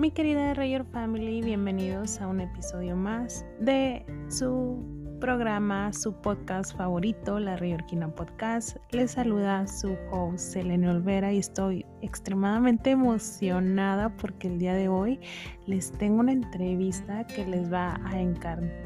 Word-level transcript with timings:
Mi 0.00 0.10
querida 0.10 0.54
Rayer 0.54 0.82
Family, 0.82 1.42
bienvenidos 1.42 2.22
a 2.22 2.26
un 2.26 2.40
episodio 2.40 2.96
más 2.96 3.44
de 3.60 4.02
su 4.30 4.82
programa, 5.20 5.92
su 5.92 6.14
podcast 6.14 6.74
favorito, 6.74 7.38
la 7.38 7.56
Rayorquina 7.56 8.08
Podcast. 8.08 8.78
Les 8.92 9.10
saluda 9.10 9.66
su 9.66 9.94
host 10.10 10.38
Selene 10.38 10.88
Olvera 10.88 11.34
y 11.34 11.38
estoy 11.38 11.84
extremadamente 12.00 12.92
emocionada 12.92 14.08
porque 14.16 14.48
el 14.48 14.58
día 14.58 14.72
de 14.72 14.88
hoy 14.88 15.20
les 15.66 15.92
tengo 15.92 16.20
una 16.20 16.32
entrevista 16.32 17.26
que 17.26 17.44
les 17.44 17.70
va 17.70 18.00
a 18.02 18.18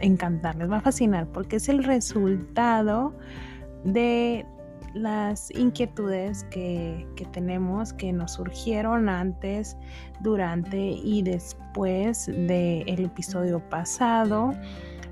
encantar, 0.00 0.56
les 0.56 0.68
va 0.68 0.78
a 0.78 0.80
fascinar 0.80 1.28
porque 1.28 1.56
es 1.56 1.68
el 1.68 1.84
resultado 1.84 3.14
de 3.84 4.44
las 4.94 5.50
inquietudes 5.50 6.44
que, 6.44 7.06
tenemos, 7.32 7.92
que 7.92 8.12
nos 8.12 8.32
surgieron 8.32 9.08
antes, 9.08 9.76
durante 10.20 10.78
y 10.78 11.22
después 11.22 12.26
del 12.26 13.04
episodio 13.04 13.60
pasado. 13.68 14.52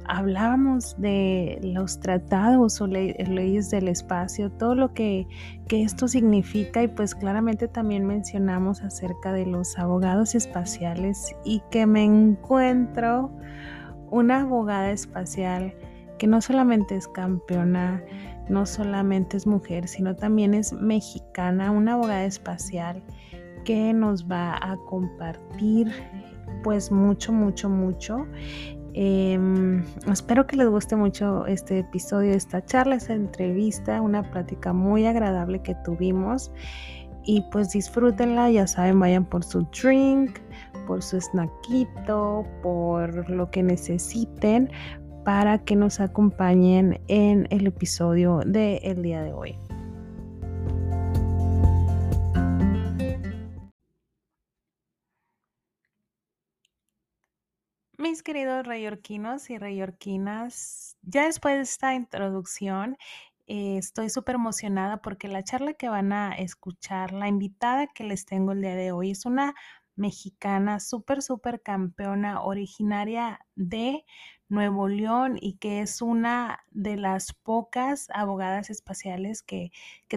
Hablábamos 0.05 1.01
de 1.01 1.60
los 1.62 2.01
tratados 2.01 2.80
o 2.80 2.87
leyes 2.87 3.71
del 3.71 3.88
espacio, 3.88 4.51
todo 4.51 4.74
lo 4.74 4.95
que, 4.95 5.27
que 5.69 5.83
esto 5.83 6.09
significa 6.09 6.83
y 6.83 6.88
pues 6.88 7.15
claramente 7.15 7.69
también 7.69 8.05
mencionamos 8.05 8.83
acerca 8.83 9.33
de 9.33 9.46
los 9.46 9.79
abogados 9.79 10.35
espaciales 10.35 11.37
y 11.45 11.62
que 11.71 11.87
me 11.87 12.05
encuentro 12.05 13.30
una 14.10 14.43
abogada 14.43 14.91
espacial 14.91 15.74
que 16.19 16.29
no 16.29 16.41
solamente 16.41 16.95
es 16.95 17.09
campeona, 17.09 18.01
no 18.52 18.66
solamente 18.66 19.37
es 19.37 19.47
mujer, 19.47 19.88
sino 19.88 20.15
también 20.15 20.55
es 20.55 20.73
mexicana, 20.73 21.70
una 21.70 21.95
abogada 21.95 22.24
espacial 22.24 23.02
que 23.65 23.93
nos 23.93 24.30
va 24.30 24.56
a 24.56 24.77
compartir 24.88 25.90
pues 26.62 26.93
mucho, 26.93 27.32
mucho, 27.32 27.68
mucho. 27.68 28.27
Em, 28.95 29.82
espero 30.10 30.46
que 30.46 30.57
les 30.57 30.68
guste 30.68 30.96
mucho 30.96 31.46
este 31.46 31.79
episodio, 31.79 32.32
esta 32.32 32.65
charla, 32.65 32.96
esta 32.96 33.15
entrevista, 33.15 34.02
una 34.02 34.23
plática 34.30 34.73
muy 34.73 35.07
agradable 35.07 35.62
que 35.62 35.74
tuvimos. 35.84 36.52
Y 37.24 37.40
pues 37.52 37.71
disfrútenla, 37.71 38.51
ya 38.51 38.66
saben, 38.66 38.99
vayan 38.99 39.24
por 39.24 39.45
su 39.45 39.66
drink, 39.80 40.40
por 40.87 41.02
su 41.02 41.21
snackito, 41.21 42.45
por 42.62 43.30
lo 43.30 43.51
que 43.51 43.62
necesiten 43.62 44.71
para 45.24 45.65
que 45.65 45.76
nos 45.76 46.01
acompañen 46.01 47.01
en 47.09 47.46
el 47.51 47.66
episodio 47.66 48.40
del 48.45 49.02
día 49.02 49.23
de 49.23 49.32
hoy. 49.32 49.56
Mis 57.98 58.24
queridos 58.24 58.66
rayorquinos 58.66 59.48
y 59.48 59.59
rayorquinas, 59.59 60.96
ya 61.02 61.26
después 61.26 61.54
de 61.54 61.62
esta 61.62 61.95
introducción, 61.95 62.96
eh, 63.46 63.76
estoy 63.78 64.10
súper 64.10 64.34
emocionada 64.34 65.03
porque 65.03 65.28
la 65.28 65.44
charla 65.44 65.75
que 65.75 65.88
van 65.88 66.12
a 66.12 66.32
escuchar, 66.32 67.12
la 67.12 67.28
invitada 67.28 67.87
que 67.87 68.03
les 68.03 68.26
tengo 68.26 68.53
el 68.53 68.60
día 68.60 68.75
de 68.75 68.91
hoy 68.91 69.12
es 69.12 69.25
una 69.25 69.54
mexicana 69.94 70.81
súper, 70.81 71.22
súper 71.22 71.62
campeona, 71.62 72.43
originaria 72.43 73.41
de 73.54 74.04
Nuevo 74.53 74.87
León 74.87 75.39
y 75.41 75.55
que 75.55 75.81
es 75.81 76.03
una 76.03 76.61
de 76.71 76.97
las 76.99 77.33
pocas 77.33 78.09
abogadas 78.12 78.69
espaciales 78.69 79.43
que, 79.43 79.72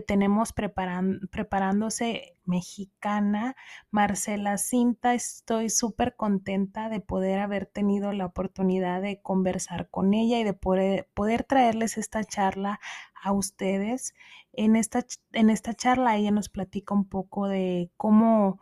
tenemos 0.06 0.52
preparándose 0.52 2.36
mexicana. 2.44 3.56
Marcela 3.92 4.58
Cinta, 4.58 5.14
estoy 5.14 5.70
súper 5.70 6.18
contenta 6.18 6.90
de 6.90 7.00
poder 7.00 7.40
haber 7.40 7.66
tenido 7.66 8.12
la 8.12 8.26
oportunidad 8.26 9.02
de 9.02 9.22
conversar 9.22 9.90
con 9.90 10.14
ella 10.14 10.38
y 10.38 10.44
de 10.44 10.54
poder, 10.54 11.10
poder 11.14 11.46
traerles 11.46 11.98
esta 11.98 12.26
charla 12.26 12.82
a 13.24 13.32
ustedes. 13.32 14.16
En 14.52 14.76
esta, 14.76 15.06
en 15.32 15.50
esta 15.50 15.74
charla 15.74 16.18
ella 16.18 16.32
nos 16.32 16.50
platica 16.50 16.94
un 16.94 17.08
poco 17.08 17.48
de 17.48 17.90
cómo 17.96 18.60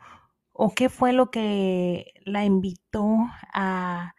o 0.52 0.70
qué 0.76 0.90
fue 0.90 1.14
lo 1.14 1.32
que 1.32 2.14
la 2.26 2.46
invitó 2.46 3.18
a 3.52 4.14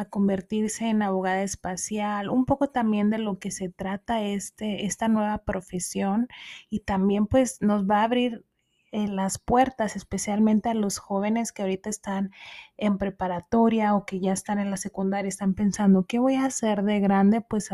a 0.00 0.06
convertirse 0.06 0.88
en 0.88 1.02
abogada 1.02 1.42
espacial, 1.42 2.30
un 2.30 2.46
poco 2.46 2.68
también 2.68 3.10
de 3.10 3.18
lo 3.18 3.38
que 3.38 3.50
se 3.50 3.68
trata 3.68 4.22
este, 4.22 4.86
esta 4.86 5.08
nueva 5.08 5.38
profesión 5.44 6.28
y 6.68 6.80
también 6.80 7.26
pues 7.26 7.60
nos 7.60 7.88
va 7.88 8.00
a 8.00 8.04
abrir 8.04 8.44
eh, 8.92 9.06
las 9.06 9.38
puertas, 9.38 9.94
especialmente 9.94 10.68
a 10.68 10.74
los 10.74 10.98
jóvenes 10.98 11.52
que 11.52 11.62
ahorita 11.62 11.88
están 11.90 12.32
en 12.76 12.98
preparatoria 12.98 13.94
o 13.94 14.04
que 14.04 14.18
ya 14.20 14.32
están 14.32 14.58
en 14.58 14.70
la 14.70 14.76
secundaria, 14.76 15.28
están 15.28 15.54
pensando, 15.54 16.06
¿qué 16.06 16.18
voy 16.18 16.34
a 16.34 16.46
hacer 16.46 16.82
de 16.82 16.98
grande? 16.98 17.40
Pues 17.40 17.70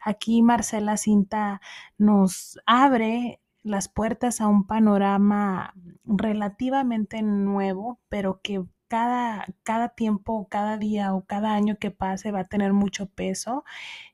aquí 0.00 0.42
Marcela 0.42 0.96
Cinta 0.96 1.60
nos 1.98 2.60
abre 2.66 3.40
las 3.64 3.88
puertas 3.88 4.40
a 4.40 4.48
un 4.48 4.66
panorama 4.66 5.74
relativamente 6.04 7.22
nuevo, 7.22 8.00
pero 8.08 8.40
que 8.42 8.64
cada, 8.92 9.46
cada 9.62 9.88
tiempo, 9.88 10.48
cada 10.50 10.76
día 10.76 11.14
o 11.14 11.24
cada 11.24 11.54
año 11.54 11.78
que 11.80 11.90
pase 11.90 12.30
va 12.30 12.40
a 12.40 12.48
tener 12.48 12.74
mucho 12.74 13.06
peso 13.06 13.64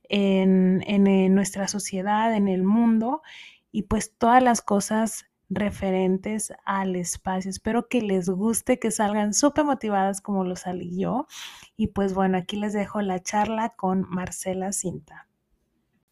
en, 0.05 0.85
en, 0.87 1.35
nuestra 1.35 1.67
sociedad, 1.67 2.33
en 2.33 2.47
el 2.47 2.63
mundo 2.63 3.21
y 3.73 3.83
pues 3.83 4.17
todas 4.17 4.41
las 4.41 4.63
cosas 4.63 5.27
referentes 5.51 6.53
al 6.65 6.95
espacio. 6.95 7.51
Espero 7.51 7.89
que 7.89 8.03
les 8.03 8.31
guste, 8.31 8.79
que 8.79 8.93
salgan 8.93 9.35
súper 9.35 9.65
motivadas 9.65 10.21
como 10.21 10.45
lo 10.45 10.55
salí 10.55 10.97
yo. 10.97 11.27
Y 11.77 11.89
pues 11.89 12.15
bueno, 12.15 12.39
aquí 12.39 12.57
les 12.57 12.73
dejo 12.73 13.01
la 13.03 13.19
charla 13.21 13.71
con 13.71 14.09
Marcela 14.09 14.71
Cinta. 14.71 15.27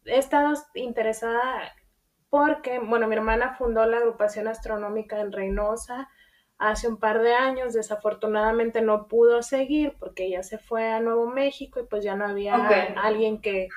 He 0.03 0.17
estado 0.17 0.61
interesada 0.73 1.71
porque, 2.29 2.79
bueno, 2.79 3.07
mi 3.07 3.15
hermana 3.15 3.55
fundó 3.57 3.85
la 3.85 3.99
agrupación 3.99 4.49
astronómica 4.49 5.21
en 5.21 5.31
Reynosa 5.31 6.09
hace 6.57 6.87
un 6.87 6.97
par 6.97 7.21
de 7.21 7.33
años. 7.33 7.73
Desafortunadamente 7.73 8.81
no 8.81 9.07
pudo 9.07 9.41
seguir 9.41 9.93
porque 9.99 10.25
ella 10.25 10.43
se 10.43 10.57
fue 10.57 10.89
a 10.89 10.99
Nuevo 10.99 11.27
México 11.27 11.79
y 11.79 11.85
pues 11.87 12.03
ya 12.03 12.15
no 12.15 12.25
había 12.25 12.55
alguien 12.95 13.41
que, 13.41 13.69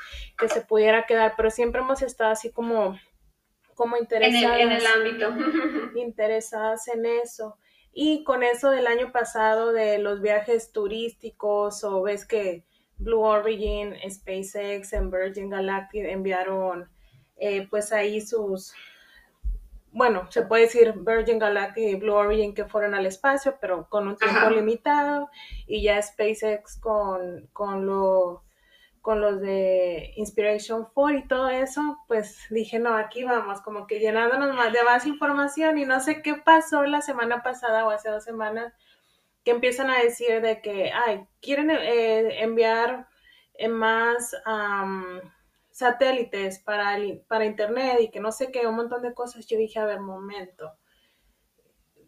se 0.49 0.61
pudiera 0.63 1.07
quedar, 1.07 1.35
pero 1.37 1.51
siempre 1.51 1.81
hemos 1.81 2.03
estado 2.03 2.31
así 2.31 2.51
como, 2.51 2.99
como 3.75 3.97
interesadas. 3.97 4.61
En 4.61 4.73
el, 4.73 4.87
ámbito. 4.87 5.33
interesadas 5.99 6.89
en 6.89 7.07
eso. 7.07 7.57
Y 7.93 8.23
con 8.25 8.43
eso 8.43 8.71
del 8.71 8.87
año 8.87 9.11
pasado 9.13 9.73
de 9.73 9.99
los 9.99 10.21
viajes 10.21 10.71
turísticos 10.73 11.83
o 11.83 12.03
ves 12.03 12.25
que 12.25 12.65
Blue 12.99 13.23
Origin, 13.23 13.95
SpaceX 14.09 14.93
en 14.93 15.11
Virgin 15.11 15.51
Galactic 15.51 16.05
enviaron 16.05 16.89
eh, 17.37 17.67
pues 17.69 17.91
ahí 17.93 18.21
sus, 18.21 18.75
bueno, 19.93 20.31
se 20.31 20.43
puede 20.43 20.63
decir 20.63 20.95
Virgin 20.97 21.39
Galactic 21.39 21.83
y 21.83 21.95
Blue 21.97 22.15
Origin 22.15 22.55
que 22.55 22.65
fueron 22.65 22.95
al 22.95 23.07
espacio, 23.07 23.59
pero 23.61 23.89
con 23.89 24.07
un 24.09 24.17
tiempo 24.17 24.51
limitado, 24.51 25.31
y 25.67 25.83
ya 25.83 26.01
SpaceX 26.01 26.79
con, 26.81 27.49
con, 27.53 27.87
lo, 27.87 28.45
con 29.01 29.21
los 29.21 29.41
de 29.41 30.13
Inspiration 30.17 30.87
4 30.95 31.19
y 31.19 31.29
todo 31.29 31.49
eso, 31.49 31.99
pues 32.07 32.47
dije, 32.51 32.79
no, 32.79 32.95
aquí 32.97 33.25
vamos, 33.25 33.61
como 33.63 33.87
que 33.87 33.99
llenándonos 33.99 34.55
más 34.55 34.73
de 34.73 34.83
más 34.85 35.07
información, 35.07 35.79
y 35.79 35.85
no 35.85 36.01
sé 36.01 36.23
qué 36.23 36.35
pasó 36.35 36.85
la 36.85 37.01
semana 37.01 37.43
pasada 37.43 37.87
o 37.87 37.91
hace 37.91 38.11
dos 38.11 38.25
semanas, 38.25 38.73
que 39.45 39.51
empiezan 39.51 39.91
a 39.91 39.99
decir 39.99 40.41
de 40.41 40.61
que, 40.61 40.93
ay, 40.93 41.27
quieren 41.41 41.71
eh, 41.71 42.43
enviar 42.43 43.09
más 43.69 44.35
satélites 45.71 46.59
para, 46.59 46.97
para 47.29 47.45
internet 47.45 47.99
y 48.01 48.11
que 48.11 48.21
no 48.21 48.33
sé 48.33 48.51
qué, 48.51 48.67
un 48.67 48.77
montón 48.77 49.03
de 49.03 49.15
cosas, 49.15 49.47
yo 49.47 49.57
dije, 49.57 49.79
a 49.79 49.85
ver, 49.85 50.01
momento. 50.01 50.73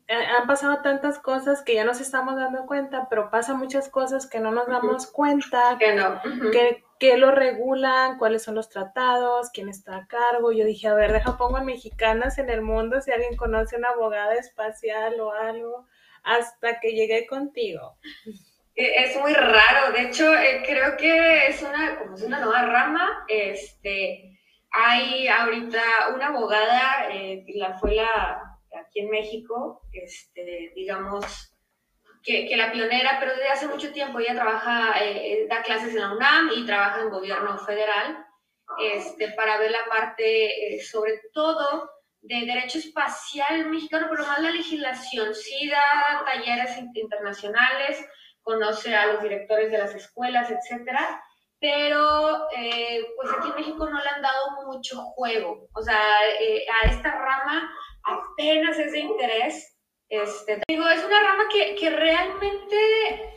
Han 0.08 0.46
pasado 0.46 0.82
tantas 0.82 1.18
cosas 1.18 1.62
que 1.62 1.74
ya 1.74 1.84
nos 1.84 2.00
estamos 2.00 2.36
dando 2.36 2.66
cuenta, 2.66 3.06
pero 3.08 3.30
pasan 3.30 3.58
muchas 3.58 3.88
cosas 3.88 4.26
que 4.26 4.40
no 4.40 4.50
nos 4.50 4.66
damos 4.66 5.06
cuenta, 5.06 5.78
que, 5.78 5.94
no. 5.94 6.20
que, 6.98 7.16
lo 7.16 7.30
regulan, 7.30 8.18
cuáles 8.18 8.42
son 8.42 8.54
los 8.56 8.68
tratados, 8.68 9.50
quién 9.54 9.70
está 9.70 9.96
a 9.96 10.06
cargo. 10.06 10.52
Yo 10.52 10.66
dije, 10.66 10.88
a 10.88 10.94
ver, 10.94 11.12
deja 11.12 11.38
pongo 11.38 11.56
a 11.56 11.64
mexicanas 11.64 12.36
en 12.38 12.50
el 12.50 12.60
mundo 12.60 13.00
si 13.00 13.10
alguien 13.10 13.36
conoce 13.36 13.76
una 13.76 13.88
abogada 13.90 14.34
espacial 14.34 15.18
o 15.20 15.32
algo, 15.32 15.86
hasta 16.24 16.78
que 16.80 16.92
llegué 16.92 17.26
contigo. 17.26 17.96
E, 18.74 19.04
es 19.04 19.16
muy 19.20 19.34
raro, 19.34 19.92
de 19.92 20.02
hecho 20.02 20.34
eh, 20.34 20.62
creo 20.66 20.96
que 20.96 21.46
es 21.46 21.62
una, 21.62 21.98
como 21.98 22.14
es 22.14 22.22
una 22.22 22.40
nueva 22.40 22.62
rama, 22.62 23.24
este, 23.28 24.38
hay 24.70 25.28
ahorita 25.28 25.82
una 26.14 26.28
abogada, 26.28 27.08
eh, 27.12 27.44
la 27.54 27.78
fue 27.78 27.94
la, 27.94 28.58
aquí 28.80 29.00
en 29.00 29.10
México, 29.10 29.82
este, 29.92 30.72
digamos, 30.74 31.54
que, 32.22 32.46
que, 32.48 32.56
la 32.56 32.72
pionera, 32.72 33.18
pero 33.20 33.32
desde 33.32 33.48
hace 33.48 33.66
mucho 33.66 33.92
tiempo 33.92 34.20
ella 34.20 34.34
trabaja, 34.34 34.94
eh, 35.02 35.46
da 35.50 35.62
clases 35.62 35.94
en 35.94 36.00
la 36.00 36.12
UNAM 36.12 36.50
y 36.56 36.64
trabaja 36.64 37.02
en 37.02 37.10
gobierno 37.10 37.58
federal, 37.58 38.24
este, 38.80 39.32
para 39.32 39.58
ver 39.58 39.70
la 39.70 39.84
parte, 39.90 40.80
sobre 40.80 41.20
todo, 41.34 41.90
de 42.22 42.46
derecho 42.46 42.78
espacial 42.78 43.68
mexicano, 43.68 44.06
pero 44.08 44.24
más 44.24 44.40
la 44.40 44.50
legislación. 44.50 45.34
Sí 45.34 45.70
talleres 46.24 46.78
internacionales, 46.94 48.06
conoce 48.42 48.94
a 48.94 49.06
los 49.06 49.22
directores 49.22 49.70
de 49.70 49.78
las 49.78 49.94
escuelas, 49.94 50.50
etcétera, 50.50 51.22
pero 51.60 52.48
eh, 52.56 53.06
pues 53.16 53.30
aquí 53.32 53.48
en 53.48 53.54
México 53.56 53.88
no 53.88 54.02
le 54.02 54.08
han 54.08 54.22
dado 54.22 54.62
mucho 54.66 54.96
juego. 55.14 55.68
O 55.74 55.82
sea, 55.82 56.00
eh, 56.40 56.64
a 56.82 56.88
esta 56.88 57.12
rama 57.12 57.70
apenas 58.04 58.78
es 58.78 58.92
de 58.92 58.98
interés. 58.98 59.78
Este, 60.08 60.60
digo, 60.68 60.86
es 60.88 61.04
una 61.04 61.22
rama 61.22 61.44
que, 61.50 61.74
que 61.76 61.90
realmente 61.90 63.32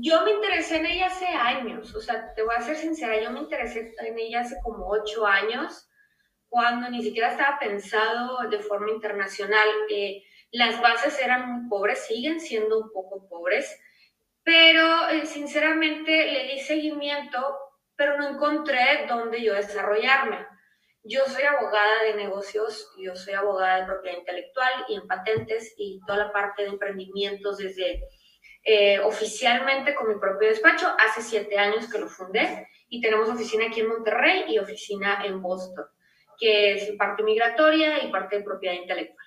yo 0.00 0.22
me 0.22 0.32
interesé 0.32 0.76
en 0.76 0.86
ella 0.86 1.06
hace 1.06 1.26
años, 1.26 1.94
o 1.94 2.00
sea, 2.00 2.32
te 2.34 2.42
voy 2.42 2.54
a 2.56 2.62
ser 2.62 2.76
sincera, 2.76 3.20
yo 3.20 3.30
me 3.30 3.40
interesé 3.40 3.92
en 3.98 4.18
ella 4.18 4.40
hace 4.40 4.56
como 4.62 4.88
ocho 4.88 5.26
años, 5.26 5.88
cuando 6.48 6.88
ni 6.90 7.02
siquiera 7.02 7.30
estaba 7.30 7.58
pensado 7.58 8.48
de 8.48 8.58
forma 8.58 8.90
internacional. 8.90 9.68
Eh, 9.90 10.22
las 10.50 10.80
bases 10.82 11.18
eran 11.18 11.50
muy 11.50 11.68
pobres, 11.68 12.04
siguen 12.06 12.40
siendo 12.40 12.78
un 12.78 12.92
poco 12.92 13.26
pobres, 13.28 13.80
pero 14.44 15.08
eh, 15.08 15.26
sinceramente 15.26 16.30
le 16.32 16.44
di 16.52 16.60
seguimiento, 16.60 17.38
pero 17.96 18.18
no 18.18 18.28
encontré 18.28 19.06
dónde 19.08 19.42
yo 19.42 19.54
desarrollarme. 19.54 20.46
Yo 21.04 21.24
soy 21.26 21.42
abogada 21.42 22.04
de 22.04 22.14
negocios, 22.14 22.92
yo 22.98 23.16
soy 23.16 23.34
abogada 23.34 23.80
de 23.80 23.86
propiedad 23.86 24.18
intelectual 24.18 24.72
y 24.88 24.94
en 24.94 25.06
patentes 25.06 25.74
y 25.76 26.00
toda 26.06 26.26
la 26.26 26.32
parte 26.32 26.62
de 26.62 26.68
emprendimientos 26.68 27.58
desde 27.58 28.02
eh, 28.64 29.00
oficialmente 29.00 29.94
con 29.94 30.08
mi 30.08 30.20
propio 30.20 30.48
despacho. 30.48 30.94
Hace 30.98 31.22
siete 31.22 31.58
años 31.58 31.90
que 31.90 31.98
lo 31.98 32.08
fundé 32.08 32.68
y 32.88 33.00
tenemos 33.00 33.28
oficina 33.28 33.66
aquí 33.66 33.80
en 33.80 33.88
Monterrey 33.88 34.44
y 34.48 34.58
oficina 34.58 35.24
en 35.24 35.42
Boston, 35.42 35.86
que 36.38 36.74
es 36.74 36.92
parte 36.96 37.24
migratoria 37.24 38.04
y 38.04 38.12
parte 38.12 38.38
de 38.38 38.44
propiedad 38.44 38.76
intelectual. 38.76 39.26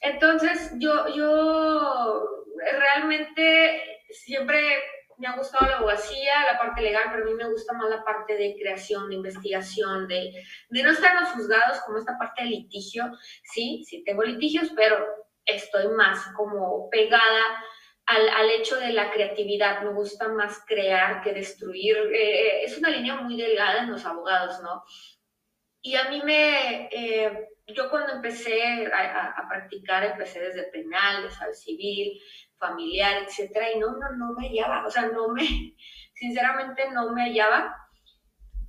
Entonces, 0.00 0.72
yo, 0.78 1.06
yo 1.14 2.44
realmente 2.56 3.93
siempre 4.10 4.82
me 5.18 5.28
ha 5.28 5.36
gustado 5.36 5.70
la 5.70 5.76
abogacía, 5.76 6.44
la 6.52 6.58
parte 6.58 6.82
legal, 6.82 7.04
pero 7.10 7.22
a 7.22 7.26
mí 7.26 7.34
me 7.34 7.50
gusta 7.50 7.72
más 7.74 7.88
la 7.88 8.04
parte 8.04 8.36
de 8.36 8.56
creación, 8.58 9.08
de 9.08 9.16
investigación, 9.16 10.08
de, 10.08 10.32
de 10.68 10.82
no 10.82 10.90
estar 10.90 11.14
en 11.14 11.22
los 11.22 11.30
juzgados 11.30 11.80
como 11.80 11.98
esta 11.98 12.18
parte 12.18 12.42
de 12.42 12.50
litigio. 12.50 13.04
Sí, 13.44 13.84
sí 13.86 14.02
tengo 14.04 14.22
litigios, 14.22 14.70
pero 14.74 15.04
estoy 15.44 15.88
más 15.88 16.26
como 16.36 16.88
pegada 16.90 17.64
al, 18.06 18.28
al, 18.28 18.50
hecho 18.50 18.76
de 18.76 18.92
la 18.92 19.12
creatividad. 19.12 19.82
Me 19.82 19.92
gusta 19.92 20.28
más 20.28 20.62
crear 20.66 21.22
que 21.22 21.32
destruir. 21.32 21.96
Eh, 21.96 22.12
eh, 22.12 22.64
es 22.64 22.76
una 22.78 22.90
línea 22.90 23.16
muy 23.16 23.36
delgada 23.36 23.82
en 23.82 23.90
los 23.90 24.04
abogados, 24.04 24.60
¿no? 24.62 24.82
Y 25.80 25.96
a 25.96 26.08
mí 26.08 26.22
me, 26.24 26.88
eh, 26.90 27.48
yo 27.66 27.90
cuando 27.90 28.14
empecé 28.14 28.86
a, 28.86 29.34
a, 29.36 29.48
practicar, 29.48 30.02
empecé 30.02 30.40
desde 30.40 30.70
penal, 30.70 31.22
de 31.24 31.54
civil, 31.54 32.18
familiar, 32.66 33.22
etcétera, 33.22 33.72
y 33.72 33.78
no, 33.78 33.92
no, 33.92 34.10
no 34.16 34.32
me 34.32 34.48
hallaba, 34.48 34.86
o 34.86 34.90
sea, 34.90 35.08
no 35.08 35.28
me, 35.28 35.42
sinceramente 36.14 36.90
no 36.90 37.12
me 37.12 37.24
hallaba. 37.24 37.76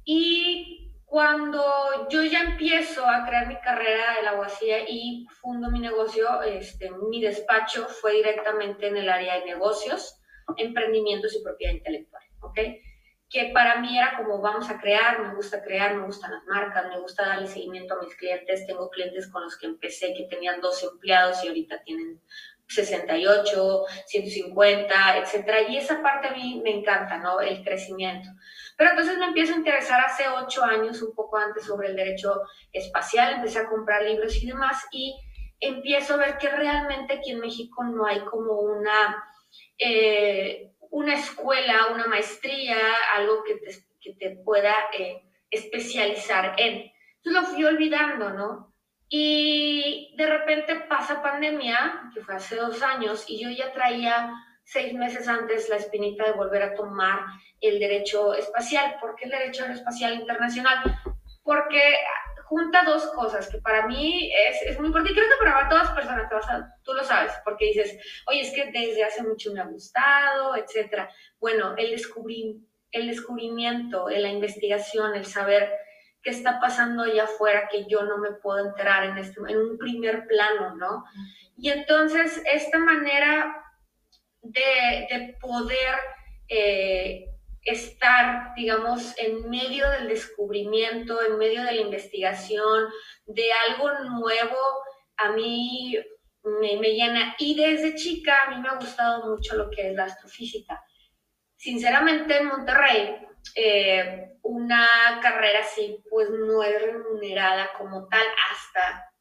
Y 0.03 0.85
cuando 1.05 1.63
yo 2.09 2.23
ya 2.23 2.41
empiezo 2.41 3.07
a 3.07 3.25
crear 3.25 3.47
mi 3.47 3.57
carrera 3.61 4.15
de 4.15 4.23
la 4.23 4.31
abogacía 4.31 4.79
y 4.87 5.25
fundo 5.41 5.69
mi 5.71 5.79
negocio, 5.79 6.41
este, 6.41 6.91
mi 6.91 7.21
despacho 7.21 7.87
fue 7.87 8.13
directamente 8.13 8.87
en 8.87 8.97
el 8.97 9.09
área 9.09 9.39
de 9.39 9.45
negocios, 9.45 10.19
emprendimientos 10.57 11.35
y 11.35 11.43
propiedad 11.43 11.73
intelectual, 11.73 12.23
¿ok? 12.41 12.59
Que 13.29 13.51
para 13.53 13.79
mí 13.81 13.97
era 13.97 14.17
como 14.17 14.41
vamos 14.41 14.69
a 14.69 14.79
crear, 14.79 15.21
me 15.21 15.35
gusta 15.35 15.63
crear, 15.63 15.95
me 15.95 16.05
gustan 16.05 16.31
las 16.31 16.43
marcas, 16.45 16.87
me 16.89 16.99
gusta 16.99 17.25
darle 17.25 17.47
seguimiento 17.47 17.95
a 17.95 18.03
mis 18.03 18.15
clientes. 18.15 18.67
Tengo 18.67 18.89
clientes 18.89 19.29
con 19.31 19.43
los 19.43 19.57
que 19.57 19.65
empecé 19.65 20.13
que 20.13 20.25
tenían 20.25 20.61
dos 20.61 20.83
empleados 20.83 21.43
y 21.43 21.47
ahorita 21.47 21.81
tienen 21.83 22.21
68, 22.67 23.85
150, 24.07 25.17
etcétera. 25.17 25.61
Y 25.61 25.77
esa 25.77 26.01
parte 26.01 26.27
a 26.27 26.31
mí 26.31 26.61
me 26.63 26.71
encanta, 26.71 27.17
¿no? 27.17 27.39
El 27.41 27.63
crecimiento. 27.63 28.29
Pero 28.77 28.91
entonces 28.91 29.17
me 29.17 29.25
empiezo 29.25 29.53
a 29.53 29.57
interesar 29.57 30.01
hace 30.03 30.27
ocho 30.27 30.63
años, 30.63 31.01
un 31.01 31.13
poco 31.15 31.37
antes, 31.37 31.65
sobre 31.65 31.89
el 31.89 31.95
derecho 31.95 32.41
espacial, 32.71 33.35
empecé 33.35 33.59
a 33.59 33.69
comprar 33.69 34.03
libros 34.03 34.35
y 34.41 34.47
demás, 34.47 34.85
y 34.91 35.15
empiezo 35.59 36.15
a 36.15 36.17
ver 36.17 36.37
que 36.37 36.49
realmente 36.49 37.13
aquí 37.13 37.31
en 37.31 37.39
México 37.39 37.83
no 37.83 38.05
hay 38.05 38.19
como 38.25 38.59
una, 38.59 39.23
eh, 39.77 40.73
una 40.91 41.15
escuela, 41.15 41.87
una 41.93 42.07
maestría, 42.07 42.77
algo 43.15 43.43
que 43.43 43.55
te, 43.55 43.75
que 44.01 44.13
te 44.13 44.35
pueda 44.43 44.73
eh, 44.97 45.23
especializar 45.49 46.55
en. 46.57 46.91
Entonces 47.23 47.41
lo 47.41 47.43
fui 47.43 47.63
olvidando, 47.63 48.29
¿no? 48.31 48.74
Y 49.17 50.13
de 50.17 50.25
repente 50.25 50.75
pasa 50.89 51.21
pandemia, 51.21 52.11
que 52.13 52.19
fue 52.19 52.35
hace 52.35 52.57
dos 52.57 52.83
años, 52.83 53.23
y 53.29 53.41
yo 53.41 53.49
ya 53.49 53.71
traía 53.71 54.29
seis 54.65 54.93
meses 54.93 55.29
antes 55.29 55.69
la 55.69 55.77
espinita 55.77 56.25
de 56.25 56.33
volver 56.33 56.61
a 56.61 56.73
tomar 56.73 57.21
el 57.61 57.79
derecho 57.79 58.33
espacial. 58.33 58.97
¿Por 58.99 59.15
qué 59.15 59.23
el 59.25 59.31
derecho 59.31 59.63
espacial 59.67 60.15
internacional? 60.15 60.83
Porque 61.43 61.81
junta 62.43 62.83
dos 62.83 63.05
cosas 63.11 63.47
que 63.49 63.59
para 63.59 63.87
mí 63.87 64.33
es, 64.49 64.61
es 64.63 64.77
muy 64.79 64.87
importante 64.87 65.13
y 65.13 65.15
creo 65.15 65.29
que 65.29 65.45
para 65.45 65.69
todas 65.69 65.85
las 65.85 65.95
personas, 65.95 66.27
te 66.27 66.35
vas 66.35 66.49
a, 66.49 66.75
tú 66.83 66.93
lo 66.93 67.03
sabes, 67.05 67.31
porque 67.45 67.67
dices, 67.67 67.97
oye, 68.27 68.41
es 68.41 68.51
que 68.51 68.69
desde 68.69 69.05
hace 69.05 69.23
mucho 69.23 69.53
me 69.53 69.61
ha 69.61 69.65
gustado, 69.65 70.57
etcétera. 70.57 71.09
Bueno, 71.39 71.73
el, 71.77 71.91
descubrir, 71.91 72.57
el 72.91 73.07
descubrimiento, 73.07 74.09
la 74.09 74.29
investigación, 74.29 75.15
el 75.15 75.25
saber 75.25 75.71
qué 76.25 76.31
está 76.31 76.59
pasando 76.59 77.03
allá 77.03 77.25
afuera 77.25 77.69
que 77.71 77.85
yo 77.87 78.01
no 78.01 78.17
me 78.17 78.31
puedo 78.31 78.65
enterar 78.65 79.03
en, 79.03 79.17
este, 79.19 79.39
en 79.47 79.57
un 79.57 79.77
primer 79.77 80.25
plano, 80.25 80.75
¿no? 80.75 81.05
Y 81.55 81.69
entonces 81.69 82.41
esta 82.51 82.79
manera 82.79 83.63
de, 84.41 85.07
de 85.11 85.37
poder 85.39 85.95
eh, 86.49 87.27
estar, 87.61 88.55
digamos, 88.55 89.13
en 89.19 89.47
medio 89.51 89.87
del 89.91 90.07
descubrimiento, 90.07 91.21
en 91.23 91.37
medio 91.37 91.63
de 91.63 91.73
la 91.73 91.81
investigación, 91.81 92.85
de 93.27 93.45
algo 93.69 93.91
nuevo, 94.17 94.57
a 95.17 95.31
mí 95.31 95.95
me, 96.43 96.77
me, 96.77 96.89
llena. 96.89 97.35
Y 97.37 97.55
desde 97.55 97.93
chica 97.93 98.35
a 98.47 98.49
mí 98.49 98.61
me 98.61 98.69
ha 98.69 98.77
gustado 98.77 99.29
mucho 99.29 99.55
lo 99.55 99.69
que 99.69 99.89
es 99.89 99.95
la 99.95 100.05
astrofísica. 100.05 100.83
Sinceramente, 101.55 102.35
en 102.35 102.47
Monterrey, 102.47 103.15
eh, 103.55 104.34
una 104.45 104.87
carrera 105.21 105.59
así, 105.59 106.03
pues 106.09 106.29
no 106.29 106.63
es 106.63 106.81
remunerada 106.81 107.69
como 107.77 108.07
tal 108.07 108.25
hasta 108.51 109.11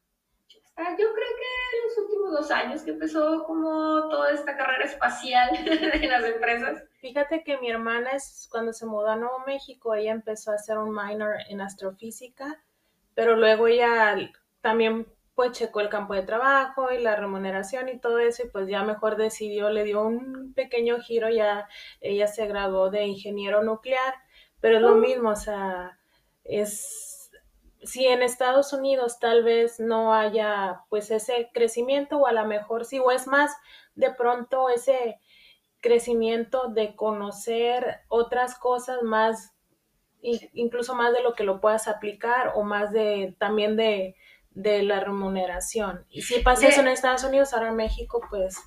Ah, 0.77 0.91
yo 0.91 1.07
creo 1.13 1.13
que 1.13 1.77
en 1.77 1.83
los 1.85 1.97
últimos 1.97 2.31
dos 2.33 2.51
años 2.51 2.81
que 2.83 2.91
empezó 2.91 3.45
como 3.45 4.09
toda 4.09 4.31
esta 4.31 4.57
carrera 4.57 4.83
espacial 4.83 5.49
en 5.65 6.09
las 6.09 6.25
empresas. 6.25 6.83
Fíjate 6.99 7.43
que 7.45 7.57
mi 7.59 7.69
hermana 7.69 8.11
es 8.11 8.49
cuando 8.51 8.73
se 8.73 8.85
mudó 8.85 9.07
a 9.07 9.15
Nuevo 9.15 9.39
México, 9.47 9.95
ella 9.95 10.11
empezó 10.11 10.51
a 10.51 10.55
hacer 10.55 10.77
un 10.77 10.93
minor 10.93 11.35
en 11.47 11.61
astrofísica, 11.61 12.61
pero 13.13 13.37
luego 13.37 13.67
ella 13.67 14.17
también 14.59 15.07
pues 15.33 15.53
checó 15.53 15.79
el 15.79 15.89
campo 15.89 16.13
de 16.13 16.23
trabajo 16.23 16.91
y 16.91 16.97
la 16.97 17.15
remuneración 17.15 17.87
y 17.87 17.99
todo 17.99 18.19
eso 18.19 18.43
y 18.43 18.49
pues 18.49 18.67
ya 18.67 18.83
mejor 18.83 19.15
decidió, 19.15 19.69
le 19.69 19.85
dio 19.85 20.01
un 20.01 20.53
pequeño 20.53 20.99
giro, 20.99 21.29
ya 21.29 21.69
ella 22.01 22.27
se 22.27 22.47
graduó 22.47 22.89
de 22.89 23.05
ingeniero 23.05 23.63
nuclear, 23.63 24.13
pero 24.65 24.77
es 24.77 24.81
lo 24.81 24.93
oh. 24.93 24.95
mismo, 24.95 25.29
o 25.29 25.35
sea, 25.35 25.99
es 26.43 27.29
si 27.83 28.07
en 28.07 28.23
Estados 28.23 28.73
Unidos 28.73 29.19
tal 29.19 29.43
vez 29.43 29.79
no 29.79 30.11
haya 30.11 30.81
pues 30.89 31.11
ese 31.11 31.51
crecimiento 31.53 32.17
o 32.17 32.25
a 32.25 32.31
lo 32.31 32.43
mejor 32.47 32.83
sí, 32.83 32.97
o 32.97 33.11
es 33.11 33.27
más 33.27 33.55
de 33.93 34.09
pronto 34.09 34.69
ese 34.69 35.19
crecimiento 35.81 36.69
de 36.69 36.95
conocer 36.95 37.99
otras 38.07 38.57
cosas 38.57 39.03
más, 39.03 39.53
incluso 40.23 40.95
más 40.95 41.13
de 41.13 41.21
lo 41.21 41.35
que 41.35 41.43
lo 41.43 41.61
puedas 41.61 41.87
aplicar 41.87 42.53
o 42.55 42.63
más 42.63 42.91
de 42.91 43.35
también 43.37 43.77
de, 43.77 44.15
de 44.49 44.81
la 44.81 44.99
remuneración. 44.99 46.07
Y 46.09 46.23
si 46.23 46.39
pasa 46.39 46.69
eso 46.69 46.81
en 46.81 46.87
Estados 46.87 47.23
Unidos, 47.23 47.53
ahora 47.53 47.69
en 47.69 47.75
México, 47.75 48.19
pues 48.31 48.57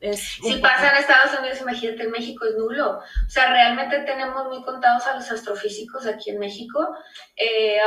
es... 0.00 0.20
Si 0.42 0.56
pasa 0.58 0.90
en 0.90 0.96
Estados 0.96 1.38
Unidos, 1.38 1.60
imagínate, 1.60 2.02
en 2.02 2.10
México 2.10 2.44
es 2.46 2.54
nulo. 2.56 2.98
O 2.98 3.30
sea, 3.30 3.50
realmente 3.50 4.00
tenemos 4.00 4.46
muy 4.46 4.62
contados 4.62 5.06
a 5.06 5.14
los 5.14 5.30
astrofísicos 5.30 6.06
aquí 6.06 6.30
en 6.30 6.38
México. 6.38 6.88
Eh, 7.36 7.78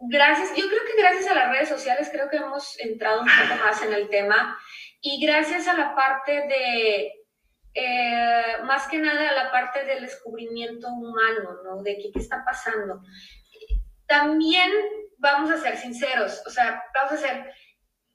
gracias, 0.00 0.50
yo 0.56 0.68
creo 0.68 0.80
que 0.84 1.00
gracias 1.00 1.30
a 1.30 1.34
las 1.34 1.50
redes 1.50 1.68
sociales 1.68 2.08
creo 2.12 2.28
que 2.28 2.36
hemos 2.36 2.78
entrado 2.80 3.22
un 3.22 3.26
poco 3.28 3.64
más 3.64 3.82
en 3.82 3.92
el 3.92 4.08
tema 4.08 4.58
y 5.00 5.24
gracias 5.24 5.68
a 5.68 5.74
la 5.74 5.94
parte 5.94 6.32
de, 6.32 7.12
eh, 7.74 8.56
más 8.64 8.88
que 8.88 8.98
nada 8.98 9.30
a 9.30 9.44
la 9.44 9.50
parte 9.50 9.84
del 9.84 10.02
descubrimiento 10.02 10.88
humano, 10.88 11.58
¿no? 11.64 11.82
De 11.82 11.96
qué, 11.96 12.10
qué 12.12 12.18
está 12.18 12.44
pasando. 12.44 13.00
También 14.06 14.70
vamos 15.18 15.50
a 15.50 15.58
ser 15.58 15.76
sinceros, 15.76 16.42
o 16.46 16.50
sea, 16.50 16.82
vamos 16.94 17.12
a 17.12 17.16
ser, 17.16 17.52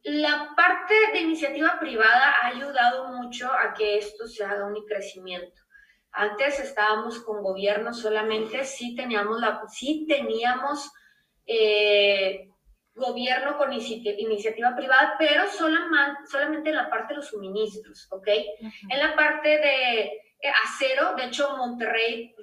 la 0.03 0.53
parte 0.55 0.93
de 1.13 1.21
iniciativa 1.21 1.79
privada 1.79 2.35
ha 2.41 2.47
ayudado 2.47 3.07
mucho 3.07 3.51
a 3.51 3.73
que 3.73 3.97
esto 3.97 4.27
se 4.27 4.43
haga 4.43 4.65
un 4.65 4.85
crecimiento. 4.85 5.61
Antes 6.11 6.59
estábamos 6.59 7.19
con 7.21 7.41
gobierno 7.41 7.93
solamente, 7.93 8.65
sí 8.65 8.95
teníamos 8.95 9.39
la, 9.39 9.63
sí 9.67 10.05
teníamos 10.07 10.91
eh, 11.45 12.49
gobierno 12.93 13.57
con 13.57 13.73
iniciativa 13.73 14.75
privada, 14.75 15.15
pero 15.17 15.45
solamente 15.49 16.69
en 16.69 16.75
la 16.75 16.89
parte 16.89 17.13
de 17.13 17.17
los 17.17 17.27
suministros, 17.27 18.07
¿ok? 18.11 18.27
En 18.89 18.99
la 18.99 19.15
parte 19.15 19.49
de 19.49 20.01
eh, 20.03 20.51
acero, 20.65 21.15
de 21.15 21.25
hecho 21.25 21.57
Monterrey 21.57 22.35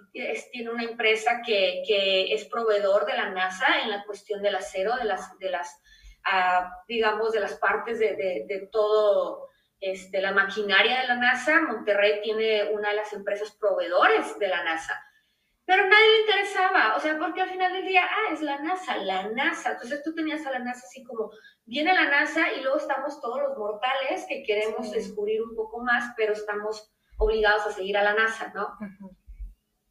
tiene 0.50 0.70
una 0.70 0.82
empresa 0.82 1.40
que, 1.46 1.82
que, 1.86 2.32
es 2.34 2.46
proveedor 2.46 3.06
de 3.06 3.16
la 3.16 3.30
NASA 3.30 3.82
en 3.84 3.90
la 3.90 4.02
cuestión 4.04 4.42
del 4.42 4.56
acero, 4.56 4.96
de 4.96 5.04
las, 5.04 5.38
de 5.38 5.50
las 5.50 5.80
ah, 6.24 6.72
digamos, 6.88 7.32
de 7.32 7.40
las 7.40 7.54
partes 7.54 7.98
de, 7.98 8.16
de, 8.16 8.44
de 8.48 8.68
todo 8.72 9.48
este, 9.80 10.20
la 10.20 10.32
maquinaria 10.32 11.00
de 11.00 11.08
la 11.08 11.16
NASA. 11.16 11.60
Monterrey 11.62 12.20
tiene 12.22 12.70
una 12.72 12.90
de 12.90 12.96
las 12.96 13.12
empresas 13.12 13.56
proveedores 13.58 14.38
de 14.38 14.48
la 14.48 14.64
NASA 14.64 15.00
pero 15.70 15.86
nadie 15.86 16.08
le 16.08 16.20
interesaba, 16.22 16.96
o 16.96 17.00
sea, 17.00 17.16
porque 17.16 17.42
al 17.42 17.50
final 17.50 17.72
del 17.72 17.86
día, 17.86 18.02
ah, 18.02 18.32
es 18.32 18.42
la 18.42 18.58
NASA, 18.58 18.96
la 18.96 19.28
NASA. 19.28 19.70
Entonces 19.70 20.02
tú 20.02 20.12
tenías 20.12 20.44
a 20.44 20.50
la 20.50 20.58
NASA 20.58 20.84
así 20.84 21.04
como, 21.04 21.30
viene 21.64 21.94
la 21.94 22.10
NASA 22.10 22.52
y 22.54 22.60
luego 22.60 22.78
estamos 22.78 23.20
todos 23.20 23.40
los 23.40 23.56
mortales 23.56 24.26
que 24.28 24.42
queremos 24.42 24.90
descubrir 24.90 25.40
un 25.40 25.54
poco 25.54 25.80
más, 25.84 26.12
pero 26.16 26.32
estamos 26.32 26.92
obligados 27.18 27.66
a 27.66 27.70
seguir 27.70 27.96
a 27.96 28.02
la 28.02 28.14
NASA, 28.14 28.50
¿no? 28.52 28.76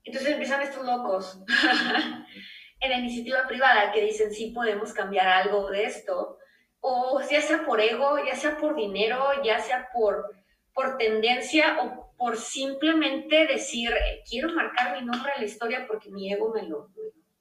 Entonces 0.04 0.32
empiezan 0.32 0.64
estos 0.64 0.86
locos 0.86 1.42
en 2.80 2.90
la 2.90 2.98
iniciativa 2.98 3.48
privada 3.48 3.92
que 3.92 4.04
dicen, 4.04 4.32
sí, 4.32 4.52
podemos 4.52 4.94
cambiar 4.94 5.28
algo 5.28 5.70
de 5.70 5.86
esto, 5.86 6.38
o 6.80 7.22
ya 7.30 7.42
sea 7.42 7.66
por 7.66 7.82
ego, 7.82 8.18
ya 8.26 8.36
sea 8.36 8.58
por 8.58 8.76
dinero, 8.76 9.44
ya 9.44 9.60
sea 9.60 9.90
por, 9.94 10.26
por 10.74 10.98
tendencia 10.98 11.78
o 11.82 12.14
por 12.18 12.38
simplemente 12.38 13.48
decir, 13.48 13.94
quiero 14.30 14.50
marcar 14.54 15.00
mi 15.00 15.06
nombre 15.06 15.32
en 15.36 15.42
la 15.42 15.48
historia 15.48 15.86
porque 15.88 16.10
mi 16.10 16.32
ego 16.32 16.54
me 16.54 16.64
lo, 16.64 16.90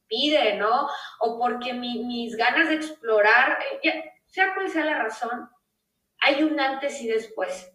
pide, 0.09 0.57
¿no? 0.57 0.88
O 1.21 1.38
porque 1.38 1.75
mis 1.75 2.37
ganas 2.37 2.68
de 2.68 2.76
explorar, 2.76 3.59
eh, 3.83 4.12
sea 4.26 4.54
cual 4.54 4.68
sea 4.68 4.85
la 4.85 4.99
razón, 4.99 5.49
hay 6.21 6.42
un 6.42 6.59
antes 6.59 7.00
y 7.00 7.09
después. 7.09 7.73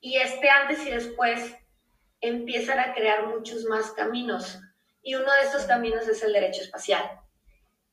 Y 0.00 0.16
este 0.16 0.50
antes 0.50 0.84
y 0.86 0.90
después 0.90 1.56
empiezan 2.20 2.78
a 2.78 2.92
crear 2.92 3.26
muchos 3.26 3.64
más 3.64 3.92
caminos. 3.92 4.60
Y 5.04 5.14
uno 5.14 5.32
de 5.32 5.42
estos 5.42 5.64
caminos 5.66 6.08
es 6.08 6.22
el 6.24 6.32
derecho 6.32 6.62
espacial, 6.62 7.20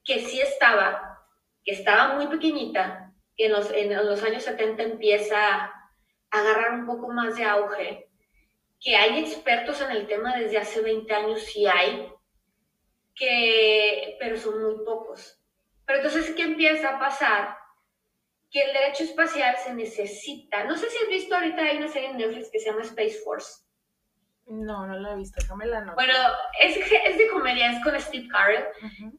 que 0.03 0.20
sí 0.22 0.41
estaba, 0.41 1.20
que 1.63 1.74
estaba 1.74 2.15
muy 2.15 2.25
pequeñita, 2.27 3.13
que 3.38 3.46
en 3.46 3.51
los, 3.51 3.70
en 3.72 3.94
los 3.94 4.24
años 4.24 4.44
70 4.44 4.82
empieza 4.82 5.38
a 5.38 5.88
agarrar 6.32 6.72
un 6.72 6.88
poco 6.88 7.10
más 7.10 7.36
de 7.36 7.44
auge 7.44 8.08
que 8.82 8.96
hay 8.96 9.20
expertos 9.20 9.80
en 9.82 9.91
el 9.91 10.08
tema 10.08 10.36
desde 10.36 10.58
hace 10.58 10.82
20 10.82 11.13
años, 11.13 11.41
sí 11.41 11.68
hay, 11.68 12.12
que, 13.13 14.18
pero 14.20 14.38
son 14.38 14.62
muy 14.63 14.84
pocos. 14.84 15.39
Pero 15.86 16.00
entonces, 16.00 16.34
¿qué 16.36 16.41
empieza 16.44 16.89
a 16.89 17.00
pasar? 17.00 17.56
Que 18.50 18.62
el 18.62 18.74
derecho 18.74 19.03
espacial 19.03 19.56
se 19.63 19.74
necesita. 19.74 20.63
No 20.63 20.75
sé 20.75 20.89
si 20.89 20.98
has 20.98 21.10
visto 21.10 21.36
ahorita, 21.36 21.62
hay 21.62 21.77
una 21.77 21.89
serie 21.89 22.10
en 22.10 22.18
Netflix 22.18 22.50
que 22.50 22.60
se 22.60 22.72
llama 22.72 22.82
Space 22.82 23.20
Force. 23.24 23.62
No, 24.45 24.86
no 24.86 25.00
la 25.00 25.13
he 25.13 25.15
visto, 25.15 25.39
déjame 25.41 25.65
la 25.65 25.81
nota. 25.81 25.95
Bueno, 25.95 26.13
es, 26.62 26.77
es 26.77 27.17
de 27.17 27.29
comedia, 27.29 27.71
es 27.71 27.83
con 27.83 28.00
Steve 28.00 28.27
Carell, 28.27 28.65